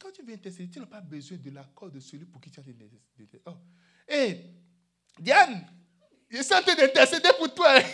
Quand 0.00 0.10
tu 0.10 0.22
veux 0.22 0.34
intercéder, 0.34 0.68
tu 0.70 0.80
n'as 0.80 0.86
pas 0.86 1.00
besoin 1.00 1.38
de 1.38 1.50
l'accord 1.50 1.90
de 1.90 2.00
celui 2.00 2.24
pour 2.24 2.40
qui 2.40 2.50
tu 2.50 2.58
as 2.58 2.62
des 2.64 2.74
oh. 3.46 3.52
Hé, 4.08 4.40
Diane, 5.18 5.64
je 6.28 6.42
suis 6.42 6.54
en 6.54 6.62
train 6.62 6.74
d'intercéder 6.74 7.30
pour 7.38 7.52
toi. 7.54 7.78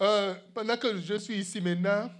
Euh, 0.00 0.34
pendant 0.52 0.76
que 0.76 1.00
je 1.00 1.14
suis 1.14 1.36
ici 1.36 1.60
maintenant, 1.60 2.10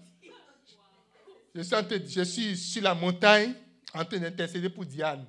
je 1.52 1.62
suis, 1.62 2.06
je 2.06 2.22
suis 2.22 2.56
sur 2.56 2.80
la 2.80 2.94
montagne 2.94 3.54
en 3.92 4.04
train 4.04 4.20
d'intercéder 4.20 4.68
pour 4.68 4.86
Diane. 4.86 5.26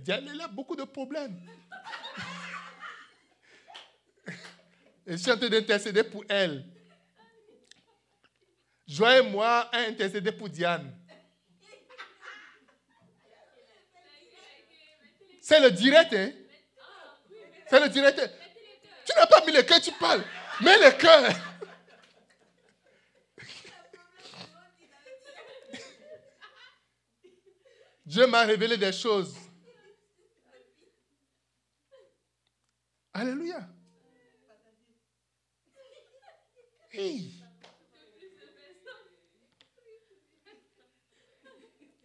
Diane, 0.00 0.28
elle 0.32 0.40
a 0.40 0.46
beaucoup 0.46 0.76
de 0.76 0.84
problèmes. 0.84 1.36
je 5.06 5.16
suis 5.16 5.32
en 5.32 5.36
train 5.36 5.48
d'intercéder 5.48 6.04
pour 6.04 6.24
elle. 6.28 6.64
Joie 8.86 9.18
et 9.18 9.22
moi 9.22 9.68
à 9.72 9.78
intercéder 9.78 10.32
pour 10.32 10.48
Diane. 10.48 10.94
C'est 15.40 15.60
le 15.60 15.70
direct, 15.70 16.12
hein? 16.12 16.32
C'est 17.68 17.80
le 17.80 17.88
direct. 17.88 18.30
Tu 19.06 19.12
n'as 19.14 19.26
pas 19.26 19.44
mis 19.44 19.52
le 19.52 19.62
cœur, 19.62 19.80
tu 19.80 19.92
parles. 19.92 20.24
Mets 20.60 20.78
le 20.78 20.90
cœur. 20.92 21.30
Dieu 28.06 28.26
m'a 28.26 28.42
révélé 28.44 28.76
des 28.76 28.92
choses. 28.92 29.34
Alléluia. 33.12 33.68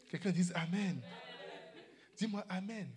Quelqu'un 0.10 0.32
dise 0.32 0.52
Amen. 0.56 1.02
Dis-moi 2.18 2.44
Amen. 2.50 2.90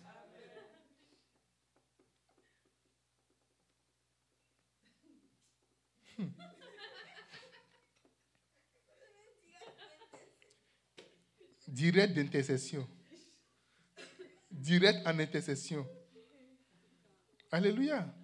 Hmm. 6.18 6.28
Direct 11.68 12.14
d'intercession. 12.14 12.88
Direct 14.50 15.06
en 15.06 15.18
intercession. 15.18 15.86
Alléluia. 17.50 18.14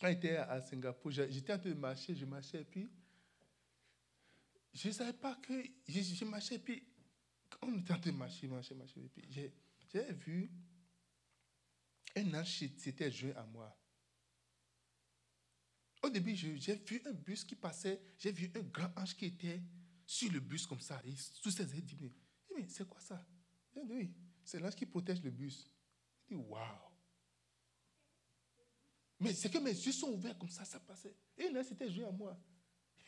Quand 0.00 0.08
j'étais 0.08 0.36
à 0.36 0.60
Singapour, 0.62 1.10
j'étais 1.10 1.52
en 1.52 1.58
train 1.58 1.70
de 1.70 1.74
marcher, 1.74 2.14
je 2.14 2.24
marchais, 2.24 2.60
et 2.60 2.64
puis 2.64 2.90
je 4.72 4.88
ne 4.88 4.92
savais 4.92 5.12
pas 5.12 5.34
que. 5.36 5.62
Je, 5.86 6.24
marchais, 6.24 6.56
et 6.56 6.58
puis 6.58 6.82
on 7.62 7.78
était 7.78 7.92
en 7.92 8.00
train 8.00 8.12
de 8.12 8.16
marcher, 8.16 8.46
marcher, 8.46 8.74
marcher, 8.74 9.00
puis 9.12 9.24
j'ai 9.30 9.52
vu 10.12 10.50
un 12.16 12.34
ange 12.34 12.58
s'était 12.76 13.10
joué 13.10 13.34
à 13.34 13.44
moi. 13.44 13.76
Au 16.02 16.10
début, 16.10 16.34
j'ai 16.34 16.74
vu 16.76 17.02
un 17.06 17.12
bus 17.12 17.44
qui 17.44 17.56
passait, 17.56 18.00
j'ai 18.18 18.32
vu 18.32 18.50
un 18.54 18.62
grand 18.62 18.96
ange 18.96 19.16
qui 19.16 19.26
était 19.26 19.62
sur 20.06 20.30
le 20.32 20.40
bus 20.40 20.66
comme 20.66 20.80
ça. 20.80 21.00
Et 21.04 21.14
tous 21.42 21.50
ces 21.50 21.64
dit, 21.64 21.96
mais, 22.00 22.12
mais 22.54 22.68
c'est 22.68 22.88
quoi 22.88 23.00
ça? 23.00 23.26
Oui, 23.74 24.14
c'est 24.44 24.60
l'ange 24.60 24.76
qui 24.76 24.86
protège 24.86 25.22
le 25.22 25.30
bus. 25.30 25.70
Je 26.28 26.34
dis, 26.34 26.40
waouh. 26.40 26.88
Mais 29.20 29.34
c'est 29.34 29.50
que 29.50 29.58
mes 29.58 29.72
yeux 29.72 29.92
sont 29.92 30.12
ouverts 30.12 30.38
comme 30.38 30.50
ça, 30.50 30.64
ça 30.64 30.78
passait. 30.78 31.16
Et 31.36 31.50
là, 31.50 31.64
c'était 31.64 31.90
joué 31.90 32.04
à 32.04 32.12
moi. 32.12 32.40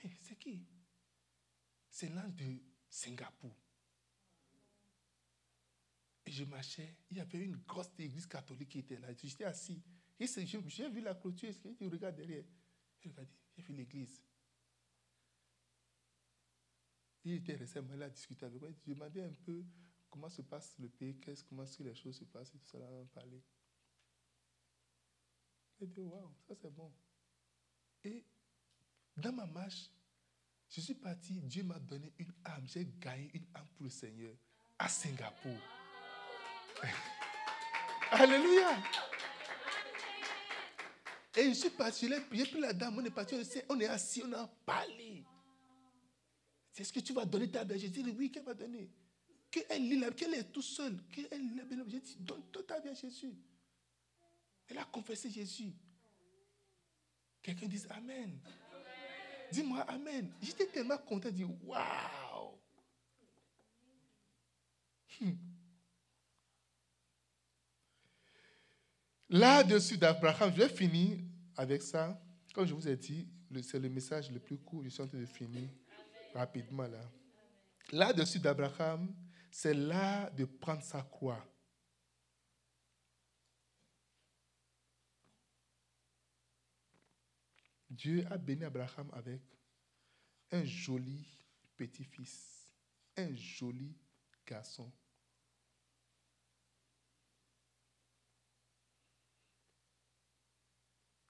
Mais 0.03 0.11
c'est 0.23 0.39
qui? 0.39 0.66
C'est 1.91 2.09
l'ange 2.09 2.35
de 2.35 2.59
Singapour. 2.89 3.55
Et 6.25 6.31
je 6.31 6.45
marchais, 6.45 6.97
il 7.11 7.17
y 7.17 7.21
avait 7.21 7.45
une 7.45 7.57
grosse 7.57 7.91
église 7.99 8.27
catholique 8.27 8.69
qui 8.69 8.79
était 8.79 8.99
là. 8.99 9.09
J'étais 9.15 9.45
assis. 9.45 9.83
J'ai 10.19 10.89
vu 10.89 11.01
la 11.01 11.15
clôture, 11.15 11.53
il 11.81 11.89
regarde 11.89 12.17
derrière. 12.17 12.45
J'ai 13.01 13.11
vu 13.62 13.73
l'église. 13.75 14.23
Il 17.25 17.33
était 17.33 17.55
récemment 17.55 17.95
là 17.95 18.07
à 18.07 18.11
discuter 18.11 18.47
avec 18.47 18.61
moi. 18.61 18.71
Je 18.71 18.93
demandais 18.93 19.23
un 19.25 19.33
peu 19.33 19.65
comment 20.09 20.29
se 20.29 20.43
passe 20.43 20.79
le 20.79 20.89
pays, 20.89 21.19
qu'est-ce, 21.19 21.45
comment 21.45 21.62
est-ce 21.65 21.79
que 21.79 21.83
les 21.83 21.95
choses 21.95 22.17
se 22.19 22.25
passent 22.25 22.55
et 22.55 22.59
tout 22.59 22.67
ça, 22.67 22.79
là, 22.79 22.87
on 22.91 23.07
parler. 23.07 23.43
J'ai 25.79 25.87
dit, 25.87 26.01
waouh, 26.01 26.33
ça 26.47 26.55
c'est 26.55 26.71
bon. 26.71 26.93
Et 28.05 28.25
dans 29.17 29.33
ma 29.33 29.47
marche, 29.47 29.91
je 30.71 30.81
suis 30.81 30.95
parti, 30.95 31.35
Dieu 31.43 31.65
m'a 31.65 31.79
donné 31.79 32.13
une 32.19 32.33
âme, 32.45 32.65
j'ai 32.67 32.87
gagné 33.01 33.31
une 33.35 33.47
âme 33.55 33.67
pour 33.75 33.85
le 33.85 33.91
Seigneur 33.91 34.35
à 34.79 34.89
Singapour. 34.89 35.59
Alléluia. 38.13 38.83
Et 41.37 41.49
je 41.49 41.55
suis 41.55 41.71
parti, 41.71 42.09
j'ai 42.09 42.47
pris 42.47 42.61
la 42.61 42.73
dame, 42.73 42.99
on 42.99 43.05
est 43.05 43.11
parti, 43.11 43.35
on 43.69 43.81
est 43.81 43.87
assis, 43.87 44.23
on 44.25 44.33
a 44.33 44.47
parlé. 44.65 45.25
C'est 46.73 46.85
ce 46.85 46.93
que 46.93 47.01
tu 47.01 47.13
vas 47.13 47.25
donner 47.25 47.51
ta 47.51 47.65
belle. 47.65 47.79
J'ai 47.79 47.89
dit, 47.89 48.05
oui, 48.17 48.31
qu'elle 48.31 48.45
va 48.45 48.55
donner. 48.55 48.89
Qu'elle 49.51 49.89
lit 49.89 50.03
qu'elle 50.17 50.35
est 50.35 50.45
tout 50.45 50.63
seule. 50.63 50.97
Qu'elle 51.11 51.41
lit 51.41 51.57
la 51.57 51.65
J'ai 51.89 52.01
dit, 52.01 52.17
donne 52.21 52.43
toute 52.53 52.67
ta 52.67 52.79
vie 52.81 52.89
à 52.89 52.95
Jésus. 52.95 53.35
Elle 54.69 54.79
a 54.79 54.85
confessé 54.85 55.29
Jésus. 55.31 55.73
Quelqu'un 57.43 57.67
dit 57.67 57.83
Amen. 57.91 58.39
Dis-moi 59.52 59.81
Amen. 59.89 60.32
J'étais 60.43 60.66
tellement 60.66 60.98
content 60.98 61.28
de 61.28 61.35
dire 61.35 61.48
Waouh. 61.64 62.59
Hmm. 65.20 65.32
Là-dessus 69.28 69.97
d'Abraham, 69.97 70.51
je 70.52 70.62
vais 70.62 70.68
finir 70.68 71.18
avec 71.56 71.82
ça. 71.82 72.20
Comme 72.52 72.66
je 72.66 72.74
vous 72.74 72.89
ai 72.89 72.97
dit, 72.97 73.28
c'est 73.62 73.78
le 73.78 73.89
message 73.89 74.31
le 74.31 74.40
plus 74.40 74.59
court. 74.59 74.82
Je 74.82 74.89
suis 74.89 75.02
en 75.02 75.06
train 75.06 75.18
de 75.18 75.27
finir 75.27 75.68
rapidement 76.35 76.86
là. 76.86 77.01
Là-dessus 77.93 78.39
d'Abraham, 78.39 79.14
c'est 79.51 79.74
là 79.74 80.31
de 80.31 80.44
prendre 80.44 80.82
sa 80.82 81.02
croix. 81.02 81.44
Dieu 88.01 88.27
a 88.31 88.39
béni 88.39 88.64
Abraham 88.64 89.10
avec 89.12 89.43
un 90.52 90.64
joli 90.64 91.22
petit-fils, 91.77 92.72
un 93.14 93.35
joli 93.35 93.94
garçon. 94.47 94.90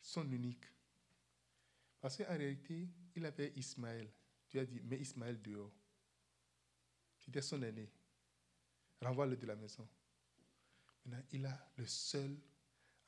Son 0.01 0.31
unique. 0.31 0.65
Parce 2.01 2.17
qu'en 2.17 2.37
réalité, 2.37 2.89
il 3.17 3.27
avait 3.27 3.53
Ismaël. 3.57 4.09
Dieu 4.49 4.61
a 4.61 4.65
dit, 4.65 4.81
mets 4.81 5.01
Ismaël 5.01 5.43
dehors. 5.43 5.73
C'était 7.19 7.43
son 7.43 7.61
aîné. 7.63 7.91
Renvoie-le 9.03 9.37
de 9.37 9.47
la 9.47 9.57
maison. 9.57 9.89
Maintenant, 11.05 11.27
il 11.33 11.47
a 11.47 11.73
le 11.77 11.87
seul 11.87 12.39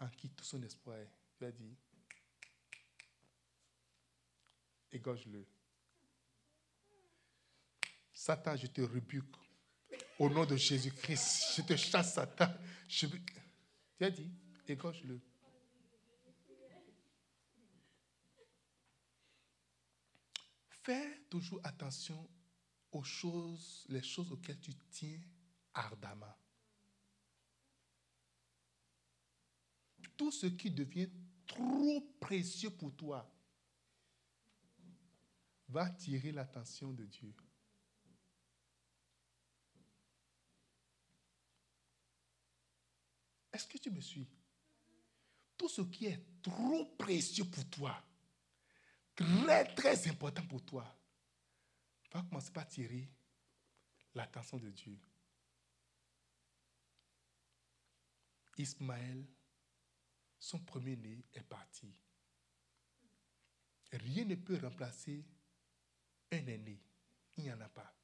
en 0.01 0.09
qui 0.09 0.31
tout 0.31 0.45
son 0.45 0.61
espoir 0.65 0.97
est. 0.99 1.13
Dieu 1.39 1.47
a 1.47 1.53
dit, 1.53 1.77
égorge-le. 4.93 5.47
Satan, 8.13 8.57
je 8.57 8.67
te 8.67 8.83
rebuque. 8.83 9.35
Au 10.19 10.29
nom 10.29 10.45
de 10.45 10.57
Jésus-Christ, 10.57 11.57
je 11.57 11.63
te 11.63 11.77
chasse, 11.77 12.15
Satan. 12.15 12.53
Je... 12.89 13.07
Tu 13.07 14.05
as 14.05 14.11
dit, 14.11 14.31
égorge-le. 14.69 15.21
Fais 20.69 21.25
toujours 21.31 21.61
attention 21.65 22.29
aux 22.91 23.05
choses, 23.05 23.87
les 23.89 24.03
choses 24.03 24.31
auxquelles 24.33 24.61
tu 24.61 24.73
tiens 24.91 25.21
ardemment. 25.75 26.35
Tout 30.17 30.31
ce 30.31 30.47
qui 30.47 30.71
devient 30.71 31.09
trop 31.47 32.01
précieux 32.21 32.71
pour 32.71 32.95
toi, 32.95 33.29
va 35.73 35.87
attirer 35.87 36.33
l'attention 36.33 36.93
de 36.93 37.05
Dieu. 37.07 37.35
Est-ce 43.53 43.67
que 43.67 43.79
tu 43.79 43.91
me 43.91 44.01
suis? 44.01 44.29
Tout 45.57 45.69
ce 45.69 45.83
qui 45.83 46.07
est 46.07 46.43
trop 46.43 46.85
précieux 46.97 47.45
pour 47.45 47.69
toi, 47.71 48.03
très 49.15 49.75
très 49.75 50.09
important 50.09 50.47
pour 50.47 50.65
toi, 50.65 50.99
va 52.13 52.23
commencer 52.23 52.53
par 52.53 52.65
attirer 52.65 53.11
l'attention 54.15 54.59
de 54.59 54.71
Dieu. 54.71 54.99
Ismaël, 58.59 59.27
son 60.39 60.59
premier-né, 60.59 61.25
est 61.33 61.43
parti. 61.43 61.93
Rien 63.93 64.25
ne 64.25 64.35
peut 64.35 64.59
remplacer 64.59 65.25
un 66.33 66.47
aîné. 66.47 66.81
Il 67.37 67.45
n'y 67.45 67.53
en 67.53 67.61
a 67.61 67.69
pas. 67.69 67.95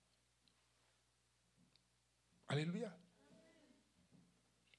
Alléluia. 2.49 2.97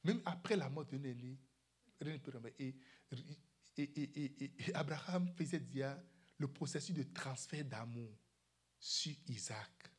Même 0.03 0.21
après 0.25 0.55
la 0.55 0.69
mort 0.69 0.85
d'un 0.85 1.03
aîné, 1.03 1.37
ne 2.01 2.17
peut 2.17 2.31
remplacer. 2.31 2.75
Et, 3.77 4.73
Abraham 4.73 5.33
faisait 5.35 5.59
dire 5.59 5.97
le 6.37 6.51
processus 6.51 6.95
de 6.95 7.03
transfert 7.03 7.65
d'amour 7.65 8.17
sur 8.79 9.13
Isaac. 9.27 9.91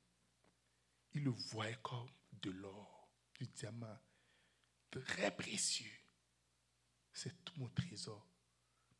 Il 1.12 1.24
le 1.24 1.30
voyait 1.30 1.78
comme 1.82 2.08
de 2.32 2.50
l'or, 2.50 3.10
du 3.34 3.46
diamant, 3.46 3.98
très 4.90 5.34
précieux. 5.36 5.98
C'est 7.12 7.44
tout 7.44 7.54
mon 7.56 7.68
trésor. 7.68 8.26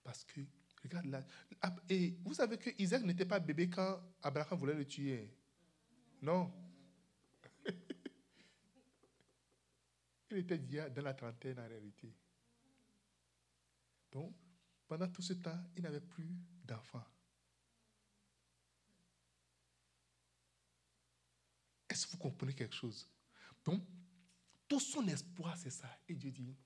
Parce 0.03 0.25
que 0.25 0.41
Regarde 0.82 1.07
là. 1.07 1.24
Et 1.89 2.16
vous 2.24 2.35
savez 2.35 2.59
que 2.59 2.70
Isaac 2.78 3.02
n'était 3.02 3.27
pas 3.27 3.40
bébé 3.40 3.69
quand 3.69 4.01
Abraham 4.23 4.59
voulait 4.59 4.74
le 4.74 4.86
tuer. 4.86 5.35
Non. 6.23 6.52
Il 10.31 10.39
était 10.39 10.59
déjà 10.59 10.89
dans 10.89 11.02
la 11.02 11.15
trentaine 11.15 11.59
en 11.59 11.69
réalité. 11.69 12.15
Donc, 14.12 14.35
pendant 14.86 15.09
tout 15.09 15.23
ce 15.23 15.35
temps, 15.35 15.62
il 15.77 15.82
n'avait 15.82 16.01
plus 16.01 16.28
d'enfants. 16.65 17.07
Est-ce 21.89 22.07
que 22.07 22.12
vous 22.12 22.19
comprenez 22.19 22.55
quelque 22.55 22.74
chose? 22.74 23.09
Donc, 23.65 23.85
tout 24.69 24.81
son 24.81 25.07
espoir, 25.09 25.57
c'est 25.57 25.70
ça. 25.70 25.89
Et 26.09 26.15
Dieu 26.15 26.31
dit, 26.31 26.57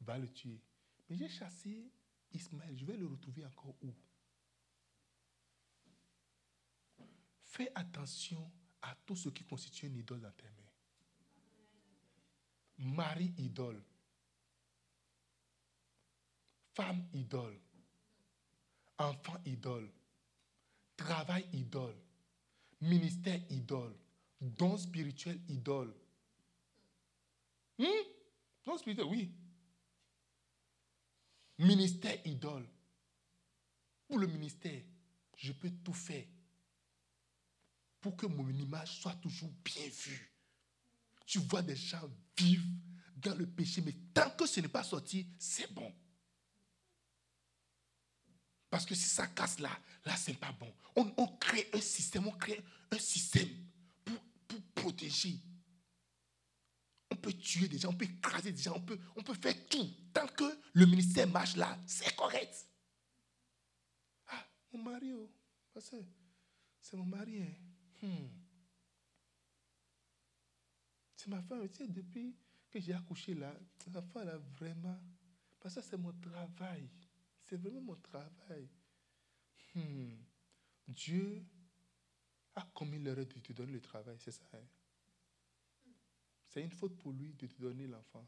va 0.00 0.18
le 0.18 0.28
tuer. 0.28 0.60
Mais 1.08 1.16
j'ai 1.16 1.28
chassé 1.28 1.90
Ismaël, 2.32 2.76
je 2.76 2.84
vais 2.84 2.96
le 2.96 3.06
retrouver 3.06 3.44
encore 3.44 3.74
où? 3.82 3.92
Fais 7.42 7.70
attention 7.74 8.50
à 8.82 8.94
tout 9.04 9.16
ce 9.16 9.28
qui 9.28 9.44
constitue 9.44 9.86
une 9.86 9.96
idole 9.96 10.20
dans 10.20 10.30
tes 10.32 10.48
mains. 10.48 10.70
Mari 12.94 13.34
idole. 13.38 13.82
Femme 16.74 17.06
idole. 17.12 17.60
Enfant 18.98 19.40
idole. 19.44 19.90
Travail 20.96 21.46
idole. 21.52 21.96
Ministère 22.80 23.40
idole. 23.50 23.94
Don 24.40 24.78
spirituel 24.78 25.38
idole. 25.48 25.92
Hmm? 27.78 27.84
Don 28.64 28.78
spirituel, 28.78 29.06
oui. 29.06 29.30
Ministère 31.60 32.16
idole. 32.24 32.66
Pour 34.08 34.18
le 34.18 34.26
ministère, 34.26 34.80
je 35.36 35.52
peux 35.52 35.70
tout 35.84 35.92
faire 35.92 36.24
pour 38.00 38.16
que 38.16 38.24
mon 38.24 38.48
image 38.48 38.98
soit 39.00 39.14
toujours 39.16 39.50
bien 39.62 39.86
vue. 39.88 40.32
Tu 41.26 41.38
vois 41.38 41.60
des 41.60 41.76
gens 41.76 42.10
vivre 42.36 42.64
dans 43.14 43.34
le 43.34 43.46
péché, 43.46 43.82
mais 43.82 43.94
tant 44.14 44.30
que 44.30 44.46
ce 44.46 44.60
n'est 44.60 44.68
pas 44.68 44.82
sorti, 44.82 45.26
c'est 45.38 45.70
bon. 45.70 45.94
Parce 48.70 48.86
que 48.86 48.94
si 48.94 49.08
ça 49.08 49.26
casse 49.26 49.58
là, 49.58 49.78
là, 50.06 50.16
c'est 50.16 50.38
pas 50.38 50.52
bon. 50.52 50.72
On, 50.96 51.26
crée 51.36 51.68
un 51.74 51.80
système, 51.80 52.26
on 52.26 52.32
crée 52.32 52.64
un 52.90 52.98
système 52.98 53.48
pour, 54.02 54.62
protéger 54.74 55.38
peut 57.20 57.32
tuer 57.32 57.68
des 57.68 57.78
gens, 57.78 57.90
on 57.90 57.96
peut 57.96 58.04
écraser 58.04 58.52
des 58.52 58.62
gens, 58.62 58.74
on 58.76 58.80
peut, 58.80 58.98
on 59.16 59.22
peut 59.22 59.34
faire 59.34 59.54
tout. 59.68 59.88
Tant 60.12 60.26
que 60.26 60.44
le 60.72 60.86
ministère 60.86 61.28
marche 61.28 61.56
là, 61.56 61.78
c'est 61.86 62.14
correct. 62.16 62.66
Ah, 64.28 64.46
mon 64.72 64.82
mari, 64.82 65.12
oh, 65.12 65.30
c'est 65.80 66.96
mon 66.96 67.04
mari. 67.04 67.42
Hein. 67.42 68.06
Hmm. 68.06 68.28
C'est 71.16 71.28
ma 71.28 71.42
femme, 71.42 71.68
tu 71.68 71.86
depuis 71.88 72.34
que 72.70 72.80
j'ai 72.80 72.94
accouché 72.94 73.34
là, 73.34 73.54
la 73.92 74.02
femme 74.02 74.26
là, 74.26 74.38
vraiment, 74.58 74.98
parce 75.60 75.74
que 75.74 75.82
c'est 75.82 75.98
mon 75.98 76.12
travail. 76.12 76.88
C'est 77.42 77.56
vraiment 77.56 77.80
mon 77.80 77.96
travail. 77.96 78.68
Hmm. 79.74 80.16
Dieu 80.88 81.44
a 82.54 82.62
commis 82.74 82.98
l'erreur 82.98 83.26
de 83.26 83.38
te 83.40 83.52
donner 83.52 83.72
le 83.72 83.80
travail, 83.80 84.16
c'est 84.18 84.32
ça. 84.32 84.44
Hein? 84.54 84.66
C'est 86.50 86.62
une 86.62 86.70
faute 86.72 86.98
pour 86.98 87.12
lui 87.12 87.32
de 87.34 87.46
te 87.46 87.60
donner 87.60 87.86
l'enfant. 87.86 88.26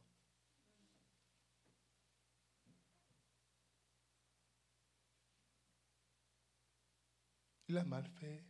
Il 7.69 7.77
a 7.77 7.85
mal 7.85 8.07
fait 8.07 8.45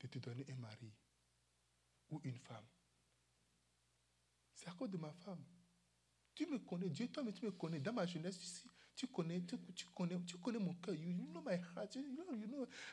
de 0.00 0.06
te 0.06 0.18
donner 0.18 0.46
un 0.50 0.56
mari 0.56 0.90
ou 2.08 2.20
une 2.24 2.38
femme. 2.38 2.64
C'est 4.54 4.68
à 4.68 4.72
cause 4.72 4.90
de 4.90 4.96
ma 4.96 5.12
femme. 5.12 5.44
Tu 6.34 6.46
me 6.46 6.58
connais, 6.58 6.88
Dieu, 6.88 7.08
toi, 7.08 7.22
mais 7.22 7.32
tu 7.32 7.44
me 7.44 7.50
connais. 7.50 7.80
Dans 7.80 7.92
ma 7.92 8.06
jeunesse, 8.06 8.42
ici, 8.42 8.66
tu 8.96 9.06
connais, 9.08 9.42
tu, 9.74 9.84
connais, 9.94 10.18
tu 10.24 10.38
connais 10.38 10.58
mon 10.58 10.74
cœur. 10.74 10.94
Know 10.94 11.42
my 11.42 11.56
heart. 11.76 11.98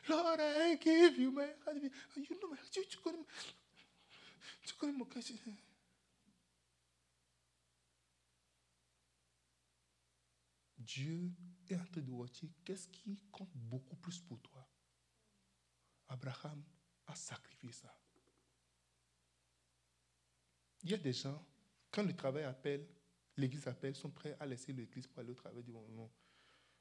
Lord, 0.06 0.40
I 0.40 0.76
give 0.78 1.18
you 1.18 1.30
my 1.30 1.46
heart. 1.64 1.82
You 2.16 2.36
know 2.40 2.50
my 2.50 2.58
heart. 2.58 2.70
Tu, 2.70 2.86
tu 2.86 2.98
connais, 2.98 3.24
tu 4.66 4.74
connais 4.74 4.92
mon 4.92 5.06
cœur. 5.06 5.22
Dieu 10.88 11.30
est 11.68 11.76
en 11.76 11.84
train 11.84 12.00
de 12.00 12.10
watcher. 12.10 12.50
Qu'est-ce 12.64 12.88
qui 12.88 13.18
compte 13.30 13.54
beaucoup 13.54 13.96
plus 13.96 14.18
pour 14.20 14.40
toi? 14.40 14.66
Abraham 16.08 16.62
a 17.06 17.14
sacrifié 17.14 17.70
ça. 17.72 17.94
Il 20.82 20.90
y 20.90 20.94
a 20.94 20.96
des 20.98 21.12
gens, 21.12 21.44
quand 21.90 22.02
le 22.02 22.16
travail 22.16 22.44
appelle, 22.44 22.88
l'église 23.36 23.66
appelle, 23.68 23.94
sont 23.94 24.10
prêts 24.10 24.36
à 24.40 24.46
laisser 24.46 24.72
l'église 24.72 25.06
pour 25.06 25.18
aller 25.18 25.30
au 25.30 25.34
travail. 25.34 25.62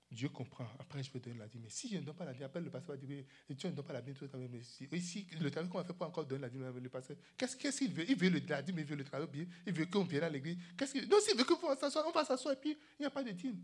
Dieu 0.09 0.29
comprend. 0.29 0.67
Après, 0.79 1.03
je 1.03 1.11
peux 1.11 1.19
donner 1.19 1.37
la 1.37 1.47
dîme. 1.49 1.63
Mais 1.63 1.69
si 1.69 1.89
je 1.89 1.97
ne 1.97 2.01
donne 2.01 2.15
pas 2.15 2.23
la 2.23 2.33
dîme, 2.33 2.43
après, 2.43 2.61
le 2.61 2.69
pasteur 2.69 2.95
va 2.95 3.05
dire, 3.05 3.25
tu 3.57 3.67
ne 3.67 3.71
donnes 3.73 3.85
pas 3.85 3.91
la 3.91 4.01
dîme, 4.01 4.15
tu 4.15 4.25
mais 4.37 4.63
si, 4.63 4.87
si 5.01 5.27
le 5.37 5.51
travail 5.51 5.69
qu'on 5.69 5.79
va 5.79 5.83
faire 5.83 5.95
pour 5.95 6.07
encore 6.07 6.25
donner 6.25 6.43
la 6.43 6.49
dîme, 6.49 6.77
le 6.77 6.89
pasteur, 6.89 7.17
qu'est-ce 7.35 7.57
qu'il 7.57 7.91
veut 7.91 8.09
Il 8.09 8.15
veut 8.15 8.29
le, 8.29 8.39
la 8.47 8.61
il 8.61 8.85
veut 8.85 8.95
le 8.95 9.03
travail 9.03 9.27
bien, 9.27 9.45
il 9.65 9.73
veut 9.73 9.85
qu'on 9.85 10.05
vienne 10.05 10.23
à 10.23 10.29
l'église. 10.29 10.57
Qu'est-ce 10.77 10.93
qu'il 10.93 11.09
Non, 11.09 11.17
s'il 11.19 11.37
veut 11.37 11.43
qu'on 11.43 11.75
s'assoie, 11.75 12.07
on 12.07 12.11
va 12.11 12.23
s'asseoir 12.23 12.53
et 12.53 12.57
puis 12.57 12.77
il 12.97 13.01
n'y 13.01 13.05
a 13.05 13.09
pas 13.09 13.23
de 13.23 13.31
dîme. 13.31 13.61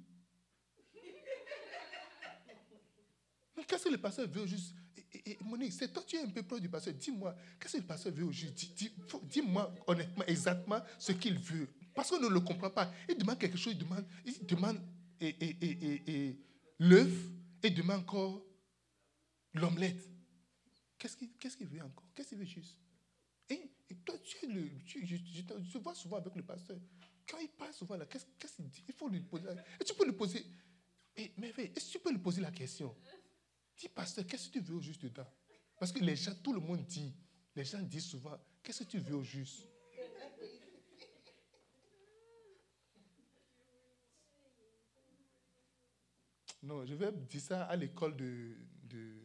Qu'est-ce 3.67 3.85
que 3.85 3.89
le 3.89 3.97
pasteur 3.97 4.27
veut 4.27 4.45
juste 4.45 4.75
et, 5.25 5.37
Monique, 5.43 5.73
c'est 5.73 5.91
toi, 5.93 6.03
tu 6.05 6.15
es 6.15 6.21
un 6.21 6.29
peu 6.29 6.43
proche 6.43 6.61
du 6.61 6.69
pasteur. 6.69 6.93
Dis-moi, 6.93 7.35
qu'est-ce 7.59 7.73
que 7.73 7.81
le 7.81 7.87
pasteur 7.87 8.11
veut 8.13 8.23
aujourd'hui? 8.23 8.73
Dis-moi 9.23 9.73
honnêtement, 9.87 10.25
exactement 10.25 10.81
ce 10.97 11.11
qu'il 11.11 11.37
veut. 11.37 11.69
Parce 11.93 12.09
qu'on 12.09 12.19
ne 12.19 12.27
le 12.27 12.39
comprend 12.39 12.71
pas. 12.71 12.91
Il 13.07 13.17
demande 13.17 13.37
quelque 13.37 13.57
chose, 13.57 13.73
il 13.73 13.79
demande, 13.79 14.05
il 14.25 14.45
demande 14.45 14.79
et, 15.21 15.29
et, 15.29 16.29
et, 16.29 16.39
l'œuf, 16.79 17.13
et 17.61 17.69
demande 17.69 18.01
encore 18.01 18.43
l'omelette. 19.53 20.09
Qu'est-ce 20.97 21.57
qu'il 21.57 21.67
veut 21.67 21.83
encore? 21.83 22.09
Qu'est-ce 22.15 22.29
qu'il 22.29 22.39
veut 22.39 22.45
juste? 22.45 22.79
Et, 23.49 23.61
toi, 24.03 24.15
tu 24.23 24.45
es 24.45 24.49
le. 24.49 24.69
Tu, 24.83 25.05
je, 25.05 25.15
je, 25.15 25.77
vois 25.77 25.93
souvent 25.93 26.17
avec 26.17 26.35
le 26.35 26.43
pasteur. 26.43 26.77
Quand 27.27 27.37
il 27.39 27.49
parle 27.49 27.73
souvent 27.73 27.95
là, 27.95 28.05
qu'est-ce 28.05 28.55
qu'il 28.55 28.67
dit? 28.67 28.83
Il 28.87 28.93
faut 28.93 29.07
lui 29.07 29.21
poser. 29.21 29.45
Et 29.79 29.83
tu 29.83 29.93
peux 29.93 30.05
lui 30.05 30.13
poser. 30.13 30.43
Et, 31.15 31.31
mais 31.37 31.53
est-ce 31.75 31.87
que 31.87 31.91
tu 31.91 31.99
peux 31.99 32.11
lui 32.11 32.19
poser 32.19 32.41
la 32.41 32.51
question? 32.51 32.95
Dis, 33.77 33.89
pasteur, 33.89 34.25
qu'est-ce 34.25 34.47
que 34.49 34.53
tu 34.53 34.59
veux 34.59 34.75
au 34.75 34.81
juste 34.81 35.01
dedans? 35.01 35.27
Parce 35.79 35.91
que 35.91 35.99
les 35.99 36.15
gens, 36.15 36.33
tout 36.43 36.53
le 36.53 36.59
monde 36.59 36.85
dit, 36.85 37.13
les 37.55 37.65
gens 37.65 37.79
disent 37.79 38.05
souvent, 38.05 38.39
qu'est-ce 38.61 38.83
que 38.83 38.89
tu 38.89 38.99
veux 38.99 39.15
au 39.15 39.23
juste? 39.23 39.67
Non, 46.61 46.85
je 46.85 46.93
vais 46.93 47.11
dire 47.11 47.41
ça 47.41 47.65
à 47.65 47.75
l'école 47.75 48.15
de, 48.15 48.55
de 48.83 49.15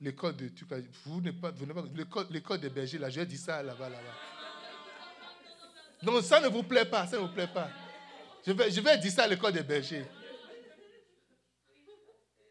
l'école 0.00 0.34
de 0.34 0.48
pas, 0.64 0.78
vous 1.04 1.20
pas 1.34 1.52
l'école, 1.94 2.26
l'école 2.30 2.58
des 2.58 2.70
bergers 2.70 2.96
là, 2.96 3.10
je 3.10 3.20
vais 3.20 3.26
dire 3.26 3.38
ça 3.38 3.62
là-bas 3.62 3.90
là-bas. 3.90 4.16
Non, 6.02 6.22
ça 6.22 6.40
ne 6.40 6.48
vous 6.48 6.62
plaît 6.62 6.86
pas, 6.86 7.06
ça 7.06 7.18
ne 7.18 7.26
vous 7.26 7.34
plaît 7.34 7.52
pas. 7.52 7.70
Je 8.46 8.52
vais, 8.52 8.70
je 8.70 8.80
vais 8.80 8.96
dire 8.96 9.12
ça 9.12 9.24
à 9.24 9.28
l'école 9.28 9.52
des 9.52 9.62
bergers. 9.62 10.06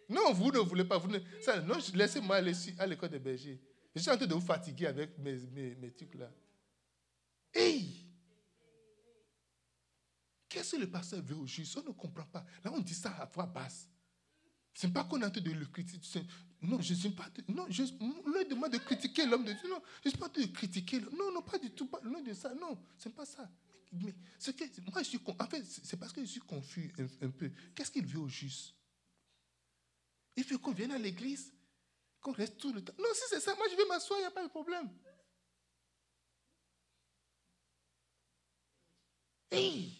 Non, 0.10 0.34
vous 0.34 0.52
ne 0.52 0.60
voulez 0.60 0.86
pas. 0.86 0.98
Vous 0.98 1.08
ne, 1.08 1.20
non, 1.62 1.78
laissez-moi 1.94 2.38
aller 2.38 2.54
à 2.80 2.88
l'école 2.88 3.10
des 3.10 3.20
bergers. 3.20 3.62
Je 3.96 4.02
suis 4.02 4.12
en 4.12 4.18
train 4.18 4.26
de 4.26 4.34
vous 4.34 4.42
fatiguer 4.42 4.88
avec 4.88 5.18
mes, 5.20 5.38
mes, 5.76 5.92
trucs 5.92 6.16
là. 6.16 6.32
Hey! 7.54 8.06
Qu'est-ce 10.48 10.76
que 10.76 10.82
le 10.82 10.90
pasteur 10.90 11.22
veut 11.22 11.36
au 11.36 11.46
juste? 11.46 11.78
On 11.78 11.88
ne 11.88 11.94
comprend 11.94 12.26
pas. 12.26 12.44
Là, 12.64 12.72
on 12.74 12.80
dit 12.80 12.94
ça 12.96 13.12
à 13.12 13.26
voix 13.26 13.46
basse. 13.46 13.88
Ce 14.74 14.88
n'est 14.88 14.94
pas 14.94 15.04
qu'on 15.04 15.22
est 15.22 15.26
en 15.26 15.30
train 15.30 15.42
de 15.42 15.52
le 15.52 15.66
critiquer. 15.66 16.22
Non, 16.62 16.82
je 16.82 16.94
ne 16.94 16.98
suis 16.98 17.10
pas. 17.12 17.30
non, 17.48 17.68
je, 17.70 17.84
on 18.00 18.50
demande 18.50 18.72
de 18.72 18.78
critiquer 18.80 19.26
l'homme 19.28 19.46
de 19.46 19.54
Dieu. 19.54 19.70
Non, 19.70 19.82
je 20.04 20.08
ne 20.08 20.10
suis 20.12 20.20
pas 20.20 20.30
de 20.30 20.46
critiquer. 20.46 21.02
Non, 21.02 21.32
non, 21.32 21.42
pas 21.44 21.60
du 21.60 21.70
tout. 21.72 21.88
Pas, 21.88 22.00
loin 22.02 22.22
de 22.22 22.34
ça. 22.34 22.54
Non, 22.56 22.80
ce 22.98 23.10
n'est 23.10 23.16
pas 23.16 23.26
ça. 23.26 23.50
Mais, 23.92 24.16
ce 24.40 24.52
que, 24.52 24.64
moi, 24.92 25.04
je 25.04 25.10
suis. 25.10 25.20
En 25.26 25.48
fait, 25.48 25.64
c'est 25.66 25.98
parce 25.98 26.14
que 26.14 26.22
je 26.22 26.28
suis 26.28 26.42
confus 26.42 26.92
un 27.22 27.30
peu. 27.30 27.52
Qu'est-ce 27.76 27.92
qu'il 27.92 28.06
veut 28.08 28.20
au 28.20 28.28
juste? 28.28 28.74
Il 30.40 30.46
faut 30.46 30.58
qu'on 30.58 30.72
vienne 30.72 30.92
à 30.92 30.98
l'église, 30.98 31.54
qu'on 32.22 32.32
reste 32.32 32.58
tout 32.58 32.72
le 32.72 32.82
temps. 32.82 32.94
Non, 32.98 33.10
si 33.14 33.24
c'est 33.30 33.40
ça, 33.40 33.56
moi 33.56 33.66
je 33.70 33.76
vais 33.76 33.86
m'asseoir, 33.86 34.20
il 34.20 34.24
n'y 34.24 34.28
a 34.28 34.32
pas 34.32 34.44
de 34.44 34.50
problème. 34.50 34.90
Hey! 39.52 39.96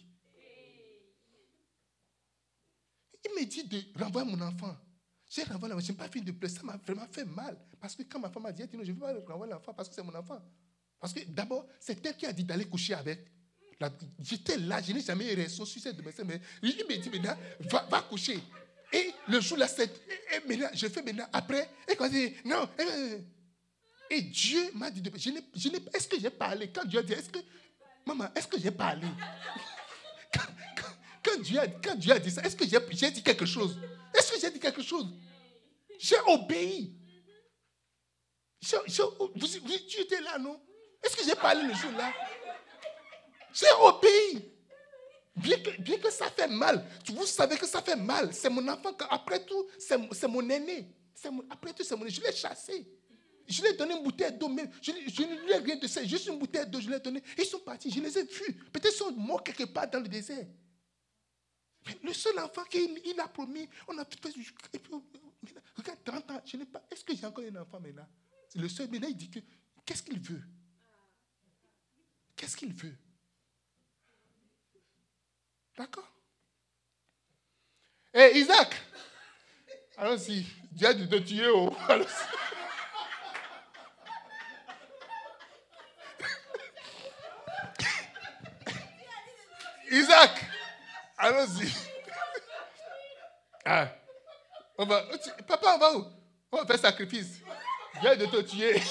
Il 3.24 3.30
me 3.38 3.44
dit 3.44 3.64
de 3.64 4.02
renvoyer 4.02 4.30
mon 4.30 4.40
enfant. 4.40 4.76
J'ai 5.28 5.42
renvoyé 5.44 5.74
l'enfant, 5.74 5.86
je 5.86 5.92
n'ai 5.92 5.98
pas 5.98 6.08
fini 6.08 6.24
de 6.24 6.32
pleurer. 6.32 6.54
Ça 6.54 6.62
m'a 6.62 6.76
vraiment 6.78 7.06
fait 7.08 7.24
mal. 7.24 7.58
Parce 7.80 7.94
que 7.94 8.02
quand 8.02 8.18
ma 8.18 8.30
femme 8.30 8.46
a 8.46 8.52
dit, 8.52 8.64
je 8.72 8.76
ne 8.76 8.84
vais 8.84 8.94
pas 8.94 9.32
renvoyer 9.32 9.52
l'enfant 9.52 9.74
parce 9.74 9.88
que 9.88 9.94
c'est 9.94 10.02
mon 10.02 10.14
enfant. 10.14 10.40
Parce 10.98 11.12
que 11.12 11.20
d'abord, 11.24 11.66
c'est 11.78 12.04
elle 12.04 12.16
qui 12.16 12.26
a 12.26 12.32
dit 12.32 12.44
d'aller 12.44 12.66
coucher 12.66 12.94
avec. 12.94 13.30
J'étais 14.18 14.58
là, 14.58 14.82
je 14.82 14.92
n'ai 14.92 15.00
jamais 15.00 15.32
eu 15.32 15.36
raison 15.36 15.64
sur 15.64 15.80
cette 15.80 15.96
de 15.96 16.02
mais 16.02 16.40
il 16.62 16.84
me 16.86 16.96
dit 16.96 17.10
maintenant, 17.10 17.36
va 17.88 18.02
coucher. 18.02 18.38
Et 18.92 19.14
le 19.28 19.40
jour 19.40 19.58
là, 19.58 19.68
c'est. 19.68 19.90
Et 20.32 20.40
je 20.74 20.88
fais 20.88 21.02
maintenant, 21.02 21.26
après, 21.32 21.68
et 21.88 21.96
quand 21.96 22.08
dit, 22.08 22.34
non. 22.44 22.68
Et, 24.10 24.22
Dieu 24.22 24.70
m'a 24.74 24.90
dit, 24.90 25.02
je 25.14 25.30
je 25.54 25.68
est-ce 25.94 26.08
que 26.08 26.18
j'ai 26.18 26.30
parlé? 26.30 26.70
Quand 26.72 26.84
Dieu 26.84 26.98
a 26.98 27.02
dit, 27.02 27.12
est-ce 27.12 27.28
que. 27.30 27.38
Maman, 28.04 28.28
est-ce 28.34 28.48
que 28.48 28.58
j'ai 28.58 28.70
parlé? 28.70 29.06
Quand, 31.22 31.38
Dieu 31.42 31.58
a, 31.58 31.66
quand 31.66 31.96
Dieu 31.96 32.12
a 32.14 32.18
dit 32.18 32.30
ça, 32.30 32.40
est-ce 32.40 32.56
que 32.56 32.64
j'ai 32.66 33.10
dit 33.10 33.22
quelque 33.22 33.44
chose? 33.44 33.76
Est-ce 34.14 34.32
que 34.32 34.40
j'ai 34.40 34.50
dit 34.50 34.58
quelque 34.58 34.82
chose? 34.82 35.06
J'ai 35.98 36.16
obéi. 36.26 36.96
vous, 38.62 39.58
tu 39.86 40.00
étais 40.00 40.20
là, 40.22 40.38
non? 40.38 40.58
Est-ce 41.02 41.14
que 41.14 41.24
j'ai 41.24 41.34
parlé 41.34 41.62
le 41.62 41.74
jour 41.74 41.92
là? 41.92 42.10
J'ai 43.52 43.70
obéi. 43.82 44.50
Bien 45.36 45.56
que, 45.98 46.10
ça 46.10 46.28
fait 46.30 46.48
mal, 46.48 46.84
vous 47.06 47.26
savez 47.26 47.56
que 47.56 47.66
ça 47.66 47.80
fait 47.80 47.96
mal. 47.96 48.34
C'est 48.34 48.50
mon 48.50 48.66
enfant, 48.68 48.94
après 49.08 49.44
tout, 49.44 49.66
c'est 49.78 50.28
mon 50.28 50.48
aîné. 50.48 50.94
après 51.48 51.72
tout, 51.72 51.84
c'est 51.84 51.96
mon 51.96 52.02
aîné. 52.02 52.10
Je 52.10 52.20
l'ai 52.20 52.32
chassé. 52.32 52.86
Je 53.46 53.62
lui 53.62 53.68
ai 53.68 53.72
donné 53.72 53.96
une 53.96 54.04
bouteille 54.04 54.32
d'eau, 54.32 54.48
mais 54.48 54.70
je, 54.80 54.92
ne 54.92 55.44
lui 55.44 55.52
ai 55.52 55.56
rien 55.56 55.76
de 55.76 55.86
ça. 55.86 56.04
Juste 56.04 56.26
une 56.26 56.38
bouteille 56.38 56.66
d'eau, 56.66 56.80
je 56.80 56.88
lui 56.88 56.94
ai 56.94 57.00
donné. 57.00 57.22
Ils 57.36 57.44
sont 57.44 57.58
partis, 57.58 57.90
je 57.90 58.00
les 58.00 58.18
ai 58.18 58.22
vus. 58.22 58.54
Peut-être 58.72 58.92
sont 58.92 59.12
morts 59.12 59.42
quelque 59.42 59.64
part 59.64 59.90
dans 59.90 60.00
le 60.00 60.08
désert. 60.08 60.46
Mais 61.86 61.98
le 62.02 62.12
seul 62.12 62.38
enfant 62.38 62.62
qu'il 62.64 63.00
il 63.04 63.18
a 63.18 63.26
promis, 63.26 63.68
on 63.88 63.98
a 63.98 64.04
fait. 64.04 64.18
Et 64.72 64.78
puis, 64.78 64.92
regarde, 65.76 65.98
30 66.04 66.30
ans, 66.30 66.42
je 66.44 66.56
n'ai 66.58 66.66
pas. 66.66 66.86
Est-ce 66.90 67.04
que 67.04 67.14
j'ai 67.16 67.26
encore 67.26 67.44
un 67.44 67.56
enfant 67.56 67.80
maintenant? 67.80 68.06
Le 68.54 68.68
seul. 68.68 68.88
Maintenant, 68.88 69.08
il 69.08 69.16
dit 69.16 69.30
que. 69.30 69.40
Qu'est-ce 69.84 70.02
qu'il 70.02 70.20
veut? 70.20 70.42
Qu'est-ce 72.36 72.56
qu'il 72.56 72.72
veut? 72.72 72.96
D'accord 75.80 76.04
Hé, 78.12 78.32
Isaac 78.38 78.74
Allons-y. 79.96 80.44
Dieu 80.72 80.88
a 80.88 80.92
dû 80.92 81.08
te 81.08 81.16
tuer. 81.16 81.48
Oh. 81.48 81.74
Isaac 89.90 90.44
Allons-y. 91.16 91.72
Ah. 93.64 93.88
On 94.76 94.84
va, 94.84 95.02
papa, 95.48 95.76
on 95.76 95.78
va 95.78 95.96
où? 95.96 96.04
On 96.52 96.58
va 96.58 96.66
faire 96.66 96.78
sacrifice. 96.78 97.40
Dieu 98.02 98.16
de 98.16 98.26
te 98.26 98.42
tuer. 98.42 98.82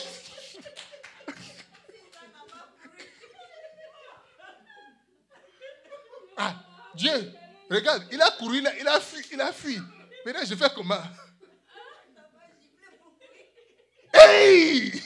ah. 6.38 6.66
Dieu, 6.95 7.34
regarde, 7.70 8.07
il 8.11 8.22
a 8.22 8.32
couru, 8.32 8.57
il 8.57 8.68
a, 8.68 8.78
il 8.78 8.88
a 8.88 8.99
fui, 8.99 9.26
il 9.32 9.41
a 9.41 9.52
fui. 9.52 9.80
Maintenant, 10.26 10.45
je 10.45 10.56
fais 10.56 10.70
comment? 10.76 11.02
Hey 14.14 15.02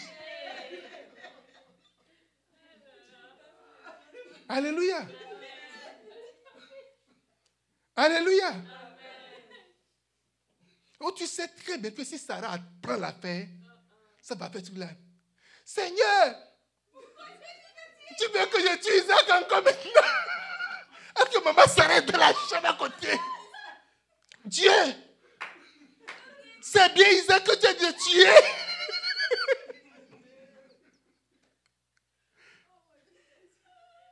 Alléluia. 4.50 5.06
Alléluia. 7.96 8.54
Oh, 11.00 11.12
tu 11.12 11.28
sais 11.28 11.48
très 11.48 11.78
bien 11.78 11.92
que 11.92 12.04
si 12.04 12.18
Sarah 12.18 12.58
prend 12.82 12.98
la 12.98 13.12
paix, 13.12 13.50
ça 14.22 14.36
va 14.36 14.50
faire 14.50 14.64
tout 14.64 14.76
là. 14.76 14.88
Seigneur, 15.66 16.36
Tu 18.18 18.26
veux 18.28 18.46
que 18.46 18.60
je 18.60 18.78
tue 18.82 19.04
Isaac 19.04 19.44
encore 19.44 19.64
maintenant? 19.64 20.23
Est-ce 21.16 21.38
que 21.38 21.44
maman 21.44 21.68
s'arrête 21.68 22.06
de 22.06 22.18
la 22.18 22.34
chambre 22.34 22.68
à 22.68 22.74
côté? 22.74 23.20
Dieu 24.46 24.72
C'est 26.62 26.94
bien 26.94 27.08
Isaac 27.10 27.44
que 27.44 27.56
tu 27.56 27.68
as 27.68 27.74
de 27.74 27.94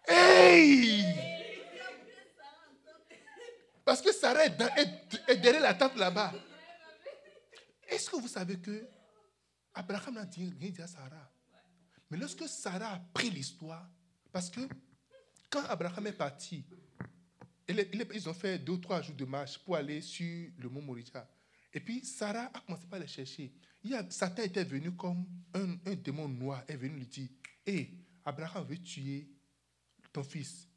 Hey! 0.07 1.05
Parce 3.85 4.01
que 4.01 4.11
Sarah 4.11 4.45
est, 4.45 5.37
derrière 5.37 5.61
la 5.61 5.73
tente 5.73 5.95
là-bas. 5.95 6.33
Est-ce 7.87 8.09
que 8.09 8.15
vous 8.15 8.27
savez 8.27 8.59
que 8.59 8.87
Abraham 9.73 10.15
n'a 10.15 10.21
rien 10.21 10.69
dit 10.69 10.81
à 10.81 10.87
Sarah? 10.87 11.29
Mais 12.09 12.17
lorsque 12.17 12.47
Sarah 12.47 12.93
a 12.93 12.99
pris 13.13 13.29
l'histoire, 13.29 13.87
parce 14.31 14.49
que 14.49 14.61
quand 15.49 15.63
Abraham 15.65 16.07
est 16.07 16.13
parti, 16.13 16.65
ils 18.14 18.30
ont 18.30 18.34
fait 18.34 18.60
deux 18.60 18.73
ou 18.73 18.77
trois 18.77 19.02
jours 19.02 19.15
de 19.15 19.26
marche 19.26 19.57
pour 19.60 19.76
aller 19.76 20.02
sur 20.02 20.49
le 20.57 20.69
mont 20.69 20.81
Moricha. 20.81 21.27
Et 21.73 21.80
puis 21.80 22.03
Sarah 22.03 22.52
a 22.53 22.60
commencé 22.60 22.85
par 22.88 22.99
les 22.99 23.07
chercher. 23.07 23.53
Il 23.84 23.91
y 23.91 23.95
a, 23.95 24.10
Satan 24.10 24.43
était 24.43 24.64
venu 24.64 24.91
comme 24.91 25.26
un, 25.53 25.77
un 25.85 25.95
démon 25.95 26.27
noir, 26.27 26.64
est 26.68 26.76
venu 26.76 26.98
lui 26.98 27.07
dire 27.07 27.30
Hé, 27.65 27.91
Abraham 28.26 28.65
veut 28.65 28.77
tuer 28.77 29.27
ton 30.11 30.23
fils. 30.23 30.68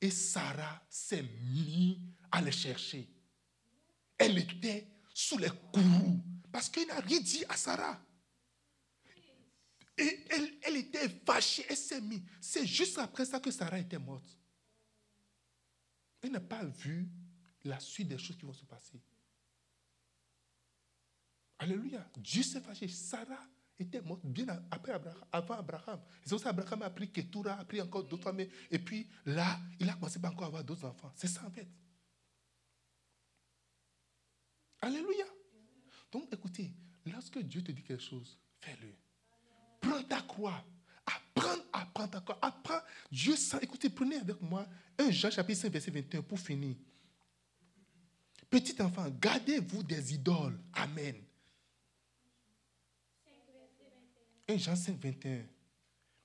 Et 0.00 0.10
Sarah 0.10 0.82
s'est 0.88 1.24
mise 1.52 1.98
à 2.30 2.40
le 2.40 2.50
chercher. 2.50 3.08
Elle 4.16 4.38
était 4.38 4.86
sous 5.12 5.38
les 5.38 5.50
courroux 5.72 6.20
parce 6.50 6.68
qu'il 6.68 6.86
n'a 6.86 7.00
rien 7.00 7.20
dit 7.20 7.44
à 7.48 7.56
Sarah. 7.56 8.00
Et 9.96 10.24
elle, 10.30 10.54
elle 10.62 10.76
était 10.76 11.08
fâchée, 11.26 11.66
elle 11.68 11.76
s'est 11.76 12.00
mise. 12.00 12.22
C'est 12.40 12.66
juste 12.66 12.98
après 12.98 13.24
ça 13.24 13.40
que 13.40 13.50
Sarah 13.50 13.80
était 13.80 13.98
morte. 13.98 14.38
Elle 16.22 16.32
n'a 16.32 16.40
pas 16.40 16.64
vu 16.64 17.08
la 17.64 17.80
suite 17.80 18.08
des 18.08 18.18
choses 18.18 18.36
qui 18.36 18.44
vont 18.44 18.52
se 18.52 18.64
passer. 18.64 19.00
Alléluia. 21.58 22.08
Dieu 22.16 22.42
s'est 22.42 22.60
fâché. 22.60 22.88
Sarah 22.88 23.46
était 23.78 24.00
morte 24.00 24.24
bien 24.24 24.46
après 24.70 24.92
Abraham, 24.92 25.24
avant 25.32 25.54
Abraham. 25.54 26.00
C'est 26.22 26.30
pour 26.30 26.40
ça 26.40 26.50
Abraham 26.50 26.82
a 26.82 26.90
pris 26.90 27.10
Ketura, 27.10 27.54
a 27.54 27.64
pris 27.64 27.80
encore 27.80 28.04
d'autres 28.04 28.24
femmes. 28.24 28.40
Et 28.70 28.78
puis 28.78 29.08
là, 29.26 29.60
il 29.78 29.88
a 29.88 29.94
commencé 29.94 30.18
à 30.22 30.28
encore 30.28 30.46
avoir 30.46 30.64
d'autres 30.64 30.84
enfants. 30.84 31.12
C'est 31.14 31.28
ça 31.28 31.44
en 31.46 31.50
fait. 31.50 31.68
Alléluia. 34.80 35.24
Donc 36.10 36.32
écoutez, 36.32 36.72
lorsque 37.06 37.38
Dieu 37.38 37.62
te 37.62 37.72
dit 37.72 37.82
quelque 37.82 38.02
chose, 38.02 38.38
fais-le. 38.60 38.94
Prends 39.80 40.02
ta 40.04 40.22
croix. 40.22 40.64
Apprends 41.72 42.08
ta 42.08 42.20
croix. 42.20 42.38
Apprends. 42.42 42.80
Dieu 43.10 43.36
sent. 43.36 43.58
Écoutez, 43.62 43.90
prenez 43.90 44.16
avec 44.16 44.40
moi 44.40 44.66
un 44.98 45.10
Jean 45.10 45.30
chapitre 45.30 45.60
5, 45.62 45.72
verset 45.72 45.90
21 45.90 46.22
pour 46.22 46.38
finir. 46.38 46.76
Petit 48.50 48.80
enfant, 48.80 49.08
gardez-vous 49.20 49.82
des 49.82 50.14
idoles. 50.14 50.58
Amen. 50.72 51.16
1 54.48 54.56
Jean 54.56 54.76
5, 54.76 54.98
21. 54.98 55.44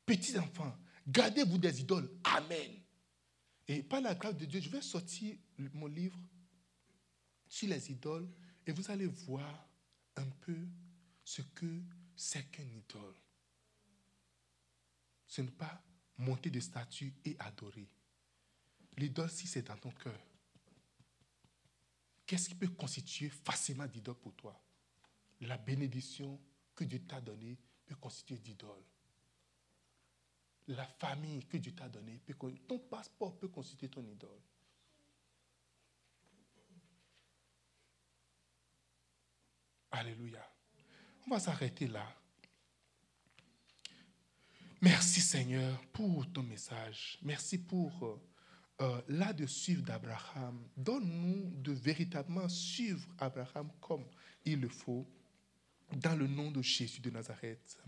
Petits 0.06 0.38
enfants, 0.38 0.76
gardez-vous 1.08 1.58
des 1.58 1.82
idoles. 1.82 2.10
Amen. 2.24 2.72
Et 3.68 3.84
par 3.84 4.02
la 4.02 4.16
grâce 4.16 4.38
de 4.38 4.46
Dieu, 4.46 4.62
je 4.62 4.70
vais 4.70 4.82
sortir 4.82 5.36
mon 5.74 5.88
livre 5.88 6.18
sur 7.48 7.70
les 7.70 7.92
idoles 7.92 8.28
et 8.66 8.72
vous 8.72 8.90
allez 8.90 9.06
voir 9.06 9.68
un 10.16 10.26
peu 10.42 10.58
ce 11.24 11.42
que 11.42 11.82
c'est 12.16 12.50
qu'une 12.52 12.72
idole. 12.72 13.16
Ce 15.34 15.42
n'est 15.42 15.50
pas 15.50 15.82
monter 16.20 16.52
de 16.52 16.60
statut 16.60 17.12
et 17.26 17.36
adorer. 17.40 17.90
L'idole, 18.98 19.32
si 19.32 19.48
c'est 19.48 19.64
dans 19.64 19.76
ton 19.76 19.90
cœur, 19.90 20.20
qu'est-ce 22.24 22.50
qui 22.50 22.54
peut 22.54 22.68
constituer 22.68 23.30
facilement 23.30 23.88
d'idole 23.88 24.20
pour 24.20 24.36
toi? 24.36 24.64
La 25.42 25.58
bénédiction 25.58 26.40
que 26.76 26.84
Dieu 26.84 27.00
t'a 27.00 27.20
donnée 27.20 27.58
peut 27.84 27.96
constituer 27.96 28.38
d'idole. 28.38 28.84
La 30.68 30.86
famille 30.86 31.44
que 31.48 31.58
Dieu 31.58 31.74
t'a 31.74 31.90
donnée, 31.90 32.22
ton 32.68 32.78
passeport 32.78 33.36
peut 33.40 33.48
constituer 33.48 33.90
ton 33.90 34.06
idole. 34.06 34.40
Alléluia. 39.90 40.48
On 41.26 41.32
va 41.32 41.40
s'arrêter 41.40 41.88
là. 41.88 42.23
Merci 44.84 45.22
Seigneur 45.22 45.82
pour 45.94 46.30
ton 46.34 46.44
message. 46.44 47.18
Merci 47.24 47.58
pour 47.58 48.04
euh, 48.04 48.22
euh, 48.82 49.02
là 49.08 49.32
de 49.32 49.46
suivre 49.46 49.82
d'Abraham. 49.82 50.60
Donne-nous 50.76 51.54
de 51.56 51.72
véritablement 51.72 52.50
suivre 52.50 53.08
Abraham 53.18 53.70
comme 53.80 54.04
il 54.44 54.60
le 54.60 54.68
faut. 54.68 55.08
Dans 55.94 56.18
le 56.18 56.28
nom 56.28 56.52
de 56.52 56.62
Jésus 56.62 57.00
de 57.00 57.10
Nazareth. 57.12 57.80